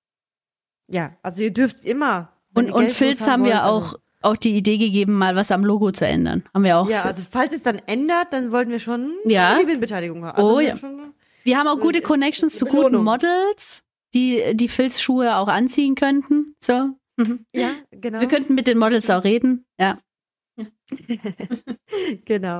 Ja, 0.89 1.13
also 1.23 1.43
ihr 1.43 1.53
dürft 1.53 1.85
immer. 1.85 2.32
Und, 2.55 2.71
und 2.71 2.91
Filz 2.93 3.27
haben 3.27 3.45
wir 3.45 3.67
auch, 3.67 3.83
also- 3.95 3.99
auch 4.23 4.37
die 4.37 4.57
Idee 4.57 4.79
gegeben, 4.79 5.15
mal 5.15 5.35
was 5.37 5.51
am 5.51 5.65
Logo 5.65 5.91
zu 5.91 6.07
ändern. 6.07 6.45
Haben 6.55 6.65
wir 6.65 6.79
auch. 6.79 6.89
Ja, 6.89 7.03
also 7.03 7.23
falls 7.31 7.53
es 7.53 7.63
dann 7.63 7.79
ändert, 7.87 8.33
dann 8.33 8.53
wollten 8.53 8.71
wir 8.71 8.79
schon 8.79 9.15
Ja. 9.25 9.59
Gewinnbeteiligung 9.61 10.25
haben. 10.25 10.37
Also 10.39 10.55
Oh 10.55 10.59
wir 10.59 10.69
ja. 10.69 10.77
Wir 11.45 11.59
haben 11.59 11.67
auch 11.67 11.81
gute 11.81 11.99
äh, 11.99 12.03
Connections 12.03 12.57
zu 12.57 12.67
Belohnung. 12.67 12.91
guten 12.93 13.05
Models, 13.05 13.83
die 14.15 14.43
die 14.55 14.69
Filzschuhe 14.69 15.37
auch 15.37 15.49
anziehen 15.49 15.95
könnten. 15.97 16.55
So. 16.61 16.91
Mhm. 17.17 17.47
ja, 17.53 17.71
genau. 17.91 18.21
Wir 18.21 18.29
könnten 18.29 18.55
mit 18.55 18.67
den 18.69 18.79
Models 18.79 19.11
auch 19.11 19.25
reden. 19.25 19.67
Ja. 19.79 19.99
genau. 22.25 22.59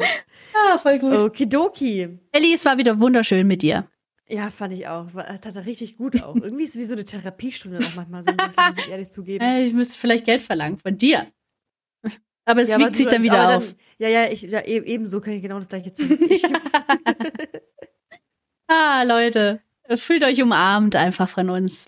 Ah, 0.55 0.79
voll 0.79 0.99
gut. 0.99 1.13
Okidoki. 1.23 2.19
Ellie, 2.33 2.55
es 2.55 2.65
war 2.65 2.79
wieder 2.79 2.99
wunderschön 2.99 3.47
mit 3.47 3.63
dir. 3.63 3.87
Ja, 4.33 4.51
fand 4.51 4.73
ich 4.73 4.87
auch. 4.89 5.13
War, 5.13 5.41
tat 5.41 5.57
er 5.57 5.67
richtig 5.67 5.99
gut 5.99 6.23
auch. 6.23 6.35
Irgendwie 6.43 6.65
ist 6.65 6.71
es 6.71 6.77
wie 6.81 6.85
so 6.85 6.95
eine 6.95 7.05
Therapiestunde 7.05 7.79
auch 7.79 7.95
manchmal 7.95 8.23
so 8.23 8.31
ein 8.31 8.37
bisschen, 8.39 8.65
muss 8.69 8.79
ich 8.79 8.89
ehrlich 8.91 9.11
zugeben. 9.11 9.45
Äh, 9.45 9.67
Ich 9.67 9.75
müsste 9.75 9.99
vielleicht 9.99 10.25
Geld 10.25 10.41
verlangen 10.41 10.79
von 10.79 10.97
dir. 10.97 11.27
Aber 12.47 12.63
es 12.63 12.71
ja, 12.71 12.79
wiegt 12.79 12.97
sich 12.97 13.07
dann 13.07 13.23
wieder 13.23 13.41
aber 13.41 13.57
auf. 13.59 13.75
ja, 13.99 14.09
ja, 14.09 14.25
ich, 14.31 14.43
ja, 14.43 14.61
e- 14.61 14.85
ebenso 14.87 15.21
kann 15.21 15.35
ich 15.35 15.43
genau 15.43 15.59
das 15.59 15.69
gleiche 15.69 15.93
zu. 15.95 16.05
Ah, 18.69 19.03
Leute, 19.05 19.61
fühlt 19.97 20.25
euch 20.25 20.43
umarmt 20.43 20.97
einfach 20.97 21.29
von 21.29 21.51
uns. 21.51 21.87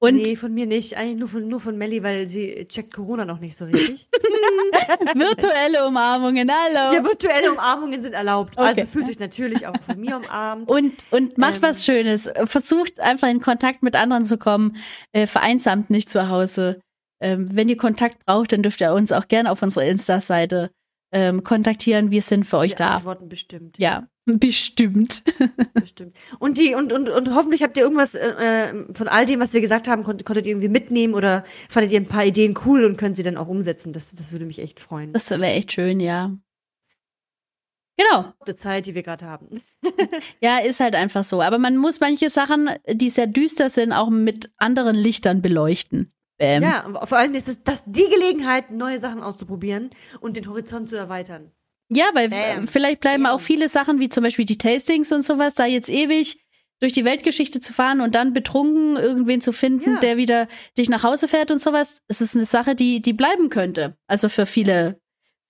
Und 0.00 0.16
nee, 0.16 0.36
von 0.36 0.54
mir 0.54 0.66
nicht. 0.66 0.96
Eigentlich 0.96 1.18
nur 1.18 1.28
von, 1.28 1.48
nur 1.48 1.60
von 1.60 1.76
Melli, 1.76 2.02
weil 2.04 2.26
sie 2.26 2.66
checkt 2.68 2.94
Corona 2.94 3.24
noch 3.24 3.40
nicht 3.40 3.56
so 3.56 3.64
richtig. 3.64 4.08
virtuelle 5.14 5.86
Umarmungen, 5.86 6.48
hallo. 6.50 6.94
ja, 6.94 7.04
virtuelle 7.04 7.50
Umarmungen 7.52 8.00
sind 8.00 8.12
erlaubt. 8.12 8.56
Okay. 8.56 8.68
Also 8.68 8.86
fühlt 8.86 9.08
euch 9.08 9.18
natürlich 9.18 9.66
auch 9.66 9.74
von 9.84 9.98
mir 9.98 10.16
umarmt. 10.16 10.70
Und, 10.70 10.92
und 11.10 11.36
macht 11.36 11.56
Ähm. 11.56 11.62
was 11.62 11.84
Schönes. 11.84 12.30
Versucht 12.46 13.00
einfach 13.00 13.28
in 13.28 13.40
Kontakt 13.40 13.82
mit 13.82 13.96
anderen 13.96 14.24
zu 14.24 14.38
kommen. 14.38 14.76
Äh, 15.12 15.26
vereinsamt 15.26 15.90
nicht 15.90 16.08
zu 16.08 16.28
Hause. 16.28 16.80
Ähm, 17.20 17.48
wenn 17.52 17.68
ihr 17.68 17.76
Kontakt 17.76 18.24
braucht, 18.24 18.52
dann 18.52 18.62
dürft 18.62 18.80
ihr 18.80 18.92
uns 18.92 19.10
auch 19.10 19.26
gerne 19.26 19.50
auf 19.50 19.62
unserer 19.62 19.84
Insta-Seite 19.86 20.70
ähm, 21.12 21.42
kontaktieren. 21.42 22.10
Wir 22.10 22.22
sind 22.22 22.44
für 22.44 22.58
euch 22.58 22.72
Wir 22.72 22.76
da. 22.76 22.96
antworten 22.96 23.28
bestimmt. 23.28 23.78
Ja, 23.78 24.08
bestimmt. 24.24 25.22
Bestimmt. 25.74 26.16
Und 26.38 26.58
die, 26.58 26.74
und, 26.74 26.92
und, 26.92 27.08
und 27.08 27.34
hoffentlich 27.34 27.62
habt 27.62 27.76
ihr 27.76 27.82
irgendwas 27.84 28.14
äh, 28.14 28.28
äh, 28.70 28.84
von 28.92 29.08
all 29.08 29.24
dem, 29.24 29.40
was 29.40 29.54
wir 29.54 29.60
gesagt 29.60 29.88
haben, 29.88 30.04
konnt, 30.04 30.24
konntet 30.26 30.44
ihr 30.44 30.52
irgendwie 30.52 30.68
mitnehmen 30.68 31.14
oder 31.14 31.44
fandet 31.68 31.92
ihr 31.92 32.00
ein 32.00 32.06
paar 32.06 32.26
Ideen 32.26 32.54
cool 32.66 32.84
und 32.84 32.98
könnt 32.98 33.16
sie 33.16 33.22
dann 33.22 33.38
auch 33.38 33.48
umsetzen. 33.48 33.92
Das, 33.92 34.14
das 34.14 34.32
würde 34.32 34.44
mich 34.44 34.58
echt 34.58 34.80
freuen. 34.80 35.12
Das 35.12 35.30
wäre 35.30 35.44
echt 35.46 35.72
schön, 35.72 36.00
ja. 36.00 36.36
Genau. 37.96 38.32
Die 38.46 38.54
Zeit, 38.54 38.86
die 38.86 38.94
wir 38.94 39.02
gerade 39.02 39.26
haben. 39.26 39.48
Ja, 40.40 40.58
ist 40.58 40.78
halt 40.80 40.94
einfach 40.94 41.24
so. 41.24 41.42
Aber 41.42 41.58
man 41.58 41.76
muss 41.76 42.00
manche 42.00 42.30
Sachen, 42.30 42.70
die 42.88 43.10
sehr 43.10 43.26
düster 43.26 43.70
sind, 43.70 43.92
auch 43.92 44.08
mit 44.08 44.50
anderen 44.56 44.94
Lichtern 44.94 45.42
beleuchten. 45.42 46.12
Bäm. 46.38 46.62
Ja, 46.62 46.86
und 46.86 46.96
vor 47.08 47.18
allem 47.18 47.34
ist 47.34 47.48
es 47.48 47.62
das 47.62 47.84
die 47.86 48.08
Gelegenheit, 48.08 48.70
neue 48.70 48.98
Sachen 48.98 49.22
auszuprobieren 49.22 49.90
und 50.20 50.36
den 50.36 50.48
Horizont 50.48 50.88
zu 50.88 50.96
erweitern. 50.96 51.50
Ja, 51.90 52.06
weil 52.14 52.28
Bam. 52.30 52.66
vielleicht 52.68 53.00
bleiben 53.00 53.24
Bam. 53.24 53.32
auch 53.32 53.40
viele 53.40 53.68
Sachen, 53.68 53.98
wie 54.00 54.08
zum 54.08 54.22
Beispiel 54.24 54.44
die 54.44 54.58
Tastings 54.58 55.10
und 55.12 55.24
sowas, 55.24 55.54
da 55.54 55.66
jetzt 55.66 55.88
ewig 55.88 56.44
durch 56.80 56.92
die 56.92 57.04
Weltgeschichte 57.04 57.60
zu 57.60 57.72
fahren 57.72 58.00
und 58.00 58.14
dann 58.14 58.32
betrunken 58.32 58.96
irgendwen 58.96 59.40
zu 59.40 59.52
finden, 59.52 59.94
Ja. 59.94 60.00
der 60.00 60.16
wieder 60.16 60.46
dich 60.76 60.88
nach 60.88 61.02
Hause 61.02 61.26
fährt 61.26 61.50
und 61.50 61.60
sowas. 61.60 61.98
Es 62.06 62.20
ist 62.20 62.36
eine 62.36 62.44
Sache, 62.44 62.74
die, 62.76 63.02
die 63.02 63.12
bleiben 63.14 63.48
könnte. 63.50 63.96
Also 64.06 64.28
für 64.28 64.46
viele, 64.46 65.00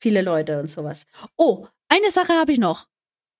viele 0.00 0.22
Leute 0.22 0.58
und 0.58 0.70
sowas. 0.70 1.04
Oh, 1.36 1.66
eine 1.90 2.10
Sache 2.10 2.32
habe 2.32 2.52
ich 2.52 2.58
noch. 2.58 2.86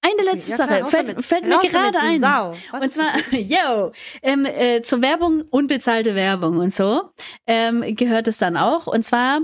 Eine 0.01 0.31
letzte 0.31 0.53
Ja, 0.53 0.57
Sache. 0.57 0.87
Fällt, 0.87 1.25
fällt 1.25 1.45
mir 1.45 1.59
gerade 1.59 1.99
ein. 1.99 2.21
Sau. 2.21 2.55
Was? 2.71 2.83
Und 2.83 2.93
zwar, 2.93 3.13
yo, 3.33 3.93
ähm, 4.23 4.45
äh, 4.45 4.83
zur 4.83 5.03
Werbung, 5.03 5.43
unbezahlte 5.51 6.15
Werbung 6.15 6.59
und 6.59 6.73
so, 6.73 7.11
ähm, 7.47 7.85
gehört 7.97 8.29
es 8.29 8.39
dann 8.39 8.57
auch. 8.57 8.87
Und 8.87 9.05
zwar 9.05 9.41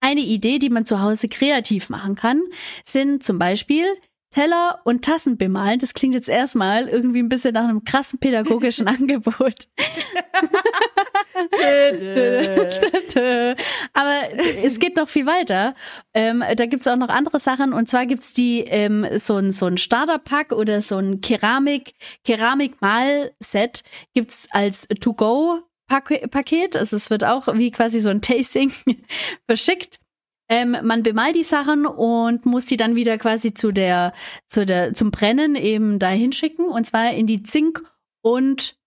eine 0.00 0.20
Idee, 0.20 0.58
die 0.58 0.70
man 0.70 0.86
zu 0.86 1.02
Hause 1.02 1.28
kreativ 1.28 1.88
machen 1.90 2.14
kann, 2.14 2.42
sind 2.84 3.24
zum 3.24 3.38
Beispiel 3.38 3.84
Teller 4.30 4.80
und 4.84 5.04
Tassen 5.04 5.38
bemalen. 5.38 5.78
Das 5.78 5.94
klingt 5.94 6.14
jetzt 6.14 6.28
erstmal 6.28 6.88
irgendwie 6.88 7.20
ein 7.20 7.30
bisschen 7.30 7.54
nach 7.54 7.64
einem 7.64 7.84
krassen 7.84 8.18
pädagogischen 8.18 8.86
Angebot. 8.88 9.68
Aber 13.94 14.20
es 14.62 14.78
geht 14.78 14.96
noch 14.96 15.08
viel 15.08 15.26
weiter. 15.26 15.74
Ähm, 16.12 16.44
da 16.56 16.66
gibt's 16.66 16.86
auch 16.86 16.96
noch 16.96 17.08
andere 17.08 17.40
Sachen. 17.40 17.72
Und 17.72 17.88
zwar 17.88 18.06
gibt's 18.06 18.32
die 18.32 18.60
ähm, 18.60 19.06
so 19.18 19.36
ein, 19.36 19.50
so 19.50 19.66
ein 19.66 19.78
Starterpack 19.78 20.52
oder 20.52 20.82
so 20.82 20.98
ein 20.98 21.20
Keramik, 21.20 21.94
Keramik-Mal-Set 22.24 23.82
gibt's 24.14 24.48
als 24.50 24.86
To-Go-Paket. 25.00 26.76
Also 26.76 26.96
es 26.96 27.08
wird 27.08 27.24
auch 27.24 27.48
wie 27.54 27.70
quasi 27.70 28.00
so 28.00 28.10
ein 28.10 28.20
Tasting 28.20 28.70
verschickt. 29.48 30.00
Ähm, 30.48 30.76
man 30.82 31.02
bemalt 31.02 31.36
die 31.36 31.44
Sachen 31.44 31.86
und 31.86 32.46
muss 32.46 32.66
die 32.66 32.76
dann 32.76 32.96
wieder 32.96 33.18
quasi 33.18 33.54
zu 33.54 33.72
der, 33.72 34.12
zu 34.48 34.64
der, 34.64 34.94
zum 34.94 35.10
Brennen 35.10 35.54
eben 35.54 35.98
dahin 35.98 36.32
schicken. 36.32 36.66
Und 36.66 36.86
zwar 36.86 37.12
in 37.12 37.26
die 37.26 37.42
Zink- 37.42 37.82
und 38.22 38.78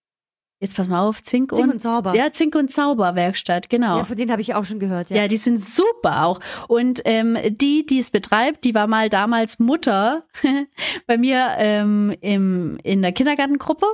jetzt 0.62 0.78
pass 0.78 0.88
mal 0.88 1.02
auf, 1.02 1.22
Zink, 1.22 1.52
Zink 1.52 1.64
und, 1.64 1.74
und 1.74 1.82
Zauber. 1.82 2.16
Ja, 2.16 2.32
Zink 2.32 2.56
und 2.56 2.72
Zauberwerkstatt, 2.72 3.70
genau. 3.70 3.98
Ja, 3.98 4.04
von 4.06 4.16
denen 4.16 4.32
habe 4.32 4.42
ich 4.42 4.54
auch 4.54 4.64
schon 4.64 4.80
gehört. 4.80 5.10
Ja. 5.10 5.18
Ja, 5.18 5.28
die 5.28 5.38
sind 5.38 5.64
super 5.64 6.26
auch. 6.26 6.40
Und 6.68 7.02
ähm, 7.06 7.38
die, 7.44 7.86
die 7.86 8.00
es 8.00 8.12
betreibt, 8.12 8.64
die 8.64 8.76
war 8.76 8.88
mal 8.88 9.10
damals 9.10 9.60
Mutter 9.60 10.24
bei 11.08 11.18
mir 11.18 11.48
ähm, 11.58 12.16
im, 12.22 12.78
in 12.84 13.02
der 13.02 13.12
Kindergartengruppe 13.12 13.88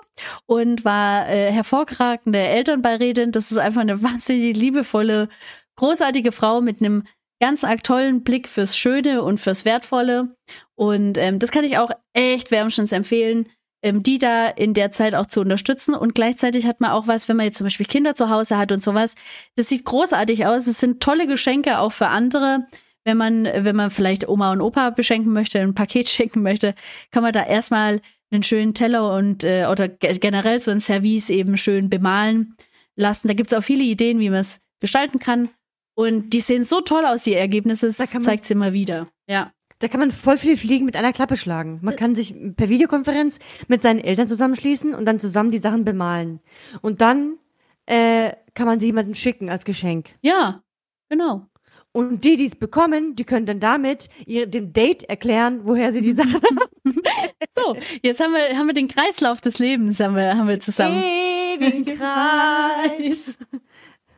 und 0.45 0.85
war 0.85 1.27
äh, 1.30 1.52
hervorragende 1.52 2.39
Elternbeirätin. 2.39 3.31
Das 3.31 3.52
ist 3.52 3.57
einfach 3.57 3.81
eine 3.81 4.02
wahnsinnig 4.03 4.56
liebevolle, 4.57 5.30
großartige 5.77 6.34
Frau 6.34 6.60
mit 6.60 6.81
einem 6.81 7.03
ganz 7.39 7.64
arg 7.64 7.84
tollen 7.84 8.23
Blick 8.23 8.47
fürs 8.47 8.77
Schöne 8.77 9.23
und 9.23 9.39
fürs 9.39 9.65
Wertvolle. 9.65 10.35
Und 10.76 11.18
ähm, 11.18 11.39
das 11.39 11.51
kann 11.51 11.64
ich 11.64 11.77
auch 11.77 11.91
echt 12.14 12.51
wärmstens 12.51 12.91
empfehlen 12.91 13.47
ähm, 13.84 14.03
die 14.03 14.18
da 14.18 14.47
in 14.47 14.73
der 14.73 14.91
Zeit 14.91 15.15
auch 15.15 15.27
zu 15.27 15.41
unterstützen. 15.41 15.93
Und 15.93 16.15
gleichzeitig 16.15 16.65
hat 16.65 16.81
man 16.81 16.91
auch 16.91 17.07
was, 17.07 17.30
wenn 17.30 17.38
man 17.38 17.45
jetzt 17.45 17.57
zum 17.57 17.65
Beispiel 17.65 17.85
Kinder 17.85 18.15
zu 18.15 18.30
Hause 18.30 18.57
hat 18.57 18.72
und 18.72 18.81
sowas. 18.81 19.15
Das 19.55 19.69
sieht 19.69 19.85
großartig 19.85 20.45
aus. 20.45 20.68
Es 20.68 20.80
sind 20.80 21.01
tolle 21.01 21.27
Geschenke 21.27 21.80
auch 21.80 21.91
für 21.91 22.07
andere. 22.07 22.68
Wenn 23.05 23.18
man, 23.18 23.45
wenn 23.45 23.76
man 23.76 23.89
vielleicht 23.89 24.27
Oma 24.27 24.51
und 24.51 24.61
Opa 24.61 24.89
beschenken 24.89 25.31
möchte, 25.31 25.59
ein 25.59 25.76
Paket 25.76 26.09
schenken 26.09 26.41
möchte, 26.41 26.73
kann 27.11 27.23
man 27.23 27.34
da 27.34 27.45
erstmal 27.45 28.01
einen 28.31 28.43
schönen 28.43 28.73
Teller 28.73 29.15
und 29.15 29.43
äh, 29.45 29.68
oder 29.72 29.88
ge- 29.88 30.18
generell 30.18 30.61
so 30.61 30.72
ein 30.72 30.81
Service 30.81 31.30
eben 31.30 31.55
schön 31.55 31.89
bemalen 31.89 32.55
lassen. 32.97 33.30
Da 33.30 33.34
gibt's 33.34 33.53
auch 33.53 33.64
viele 33.64 33.84
Ideen, 33.84 34.19
wie 34.19 34.30
man 34.30 34.39
es 34.39 34.59
gestalten 34.81 35.19
kann. 35.19 35.49
Und 35.98 36.30
die 36.30 36.41
sehen 36.41 36.64
so 36.64 36.82
toll 36.82 37.07
aus, 37.07 37.24
die 37.24 37.34
Ergebnisse. 37.34 37.88
Das 37.88 37.98
Da 37.98 38.06
zeigt 38.19 38.45
sie 38.45 38.53
immer 38.53 38.72
wieder. 38.72 39.07
Ja. 39.28 39.52
Da 39.80 39.88
kann 39.88 39.99
man 39.99 40.11
voll 40.11 40.38
viele 40.38 40.56
Fliegen 40.56 40.86
mit 40.86 40.95
einer 40.95 41.11
Klappe 41.11 41.38
schlagen. 41.38 41.80
Man 41.82 41.95
kann 41.95 42.14
sich 42.14 42.36
per 42.56 42.69
Videokonferenz 42.69 43.40
mit 43.68 43.82
seinen 43.82 43.99
Eltern 43.99 44.28
zusammenschließen 44.28 44.94
und 44.94 45.06
dann 45.06 45.19
zusammen 45.19 45.49
die 45.49 45.57
Sachen 45.57 45.86
bemalen. 45.86 46.40
Und 46.84 47.02
dann 47.02 47.40
äh, 47.88 48.34
kann 48.53 48.68
man 48.68 48.80
sie 48.80 48.86
jemandem 48.86 49.15
schicken 49.15 49.49
als 49.49 49.65
Geschenk. 49.65 50.11
Ja, 50.22 50.61
genau. 51.10 51.48
Und 51.94 52.24
die, 52.24 52.36
die 52.36 52.45
es 52.45 52.56
bekommen, 52.56 53.15
die 53.15 53.24
können 53.24 53.48
dann 53.48 53.60
damit 53.60 54.07
ihr, 54.28 54.45
dem 54.45 54.74
Date 54.74 55.02
erklären, 55.02 55.61
woher 55.64 55.91
sie 55.91 56.02
die 56.02 56.14
Sachen 56.14 56.34
haben. 56.86 57.02
So, 57.49 57.76
jetzt 58.03 58.19
haben 58.19 58.34
wir, 58.34 58.56
haben 58.56 58.68
wir 58.68 58.76
den 58.76 58.88
Kreislauf 58.88 59.41
des 59.41 59.57
Lebens 59.57 59.99
haben 59.99 60.15
wir, 60.15 60.38
haben 60.38 60.48
wir 60.48 60.60
zusammen. 60.60 61.02
Ewigen 61.02 61.86
Kreis. 61.86 63.40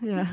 Ja. 0.02 0.30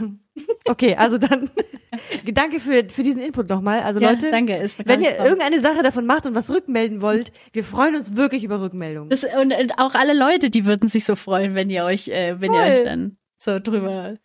Okay, 0.65 0.97
also 0.97 1.19
dann 1.19 1.51
danke 2.33 2.61
für, 2.61 2.89
für 2.89 3.03
diesen 3.03 3.23
Input 3.23 3.49
nochmal. 3.49 3.81
Also 3.81 4.01
Ja, 4.01 4.11
Leute, 4.11 4.31
danke. 4.31 4.55
Wenn 4.85 5.03
ihr 5.03 5.17
irgendeine 5.19 5.61
Sache 5.61 5.83
davon 5.83 6.07
macht 6.07 6.27
und 6.27 6.35
was 6.35 6.51
rückmelden 6.51 7.01
wollt, 7.01 7.33
wir 7.53 7.65
freuen 7.65 7.95
uns 7.95 8.17
wirklich 8.17 8.45
über 8.45 8.61
Rückmeldungen. 8.61 9.09
das, 9.09 9.25
und 9.25 9.51
äh, 9.51 9.69
auch 9.77 9.95
alle 9.95 10.13
Leute, 10.13 10.51
die 10.51 10.67
würden 10.67 10.89
sich 10.89 11.05
so 11.05 11.17
freuen, 11.17 11.55
wenn 11.55 11.71
ihr 11.71 11.85
euch, 11.85 12.09
äh, 12.09 12.41
wenn 12.41 12.53
ihr 12.53 12.61
Voll. 12.61 12.71
euch 12.71 12.85
dann 12.85 13.17
so 13.39 13.59
drüber, 13.61 14.17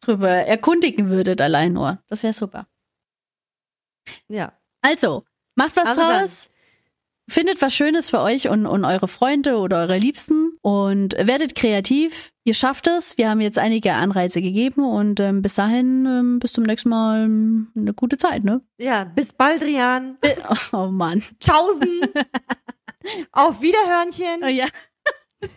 drüber 0.00 0.28
erkundigen 0.28 1.08
würdet, 1.08 1.40
allein 1.40 1.72
nur. 1.72 2.02
Das 2.08 2.22
wäre 2.22 2.32
super. 2.32 2.66
Ja. 4.28 4.52
Also, 4.82 5.24
macht 5.54 5.76
was 5.76 5.86
Also 5.86 6.00
draus. 6.00 6.50
Findet 7.26 7.62
was 7.62 7.74
Schönes 7.74 8.10
für 8.10 8.20
euch 8.20 8.48
und, 8.48 8.66
und 8.66 8.84
eure 8.84 9.08
Freunde 9.08 9.56
oder 9.56 9.78
eure 9.78 9.96
Liebsten 9.96 10.58
und 10.60 11.14
werdet 11.14 11.54
kreativ. 11.54 12.33
Ihr 12.46 12.52
schafft 12.52 12.86
es. 12.86 13.16
Wir 13.16 13.30
haben 13.30 13.40
jetzt 13.40 13.58
einige 13.58 13.94
Anreize 13.94 14.42
gegeben 14.42 14.84
und 14.84 15.18
ähm, 15.18 15.40
bis 15.40 15.54
dahin, 15.54 16.04
ähm, 16.04 16.38
bis 16.40 16.52
zum 16.52 16.64
nächsten 16.64 16.90
Mal 16.90 17.24
ähm, 17.24 17.72
eine 17.74 17.94
gute 17.94 18.18
Zeit, 18.18 18.44
ne? 18.44 18.60
Ja, 18.76 19.04
bis 19.04 19.32
bald, 19.32 19.62
Rian. 19.62 20.18
Oh 20.72 20.88
Mann. 20.88 21.22
Tschaußen. 21.40 22.00
Auf 23.32 23.62
Wiederhörnchen. 23.62 24.42
Oh 24.42 24.48
ja. 24.48 24.66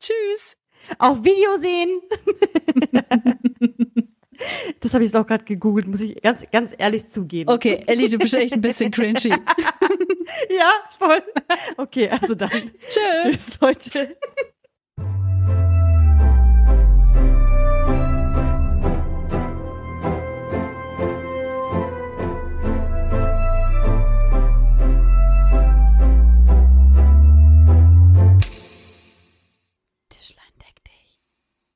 Tschüss. 0.00 0.56
Auf 0.98 1.22
Video 1.24 1.56
sehen. 1.58 2.00
Das 4.80 4.94
habe 4.94 5.04
ich 5.04 5.12
jetzt 5.12 5.16
auch 5.16 5.26
gerade 5.26 5.44
gegoogelt, 5.44 5.86
muss 5.88 6.00
ich 6.00 6.20
ganz, 6.22 6.44
ganz 6.50 6.74
ehrlich 6.76 7.06
zugeben. 7.06 7.50
Okay, 7.50 7.82
Ellie, 7.86 8.08
du 8.08 8.18
bist 8.18 8.34
echt 8.34 8.52
ein 8.54 8.60
bisschen 8.60 8.90
cringy. 8.90 9.34
Ja, 10.50 10.72
voll. 10.98 11.22
Okay, 11.76 12.08
also 12.08 12.34
dann. 12.34 12.50
Tschüss. 12.50 13.22
Tschüss, 13.22 13.60
Leute. 13.60 14.16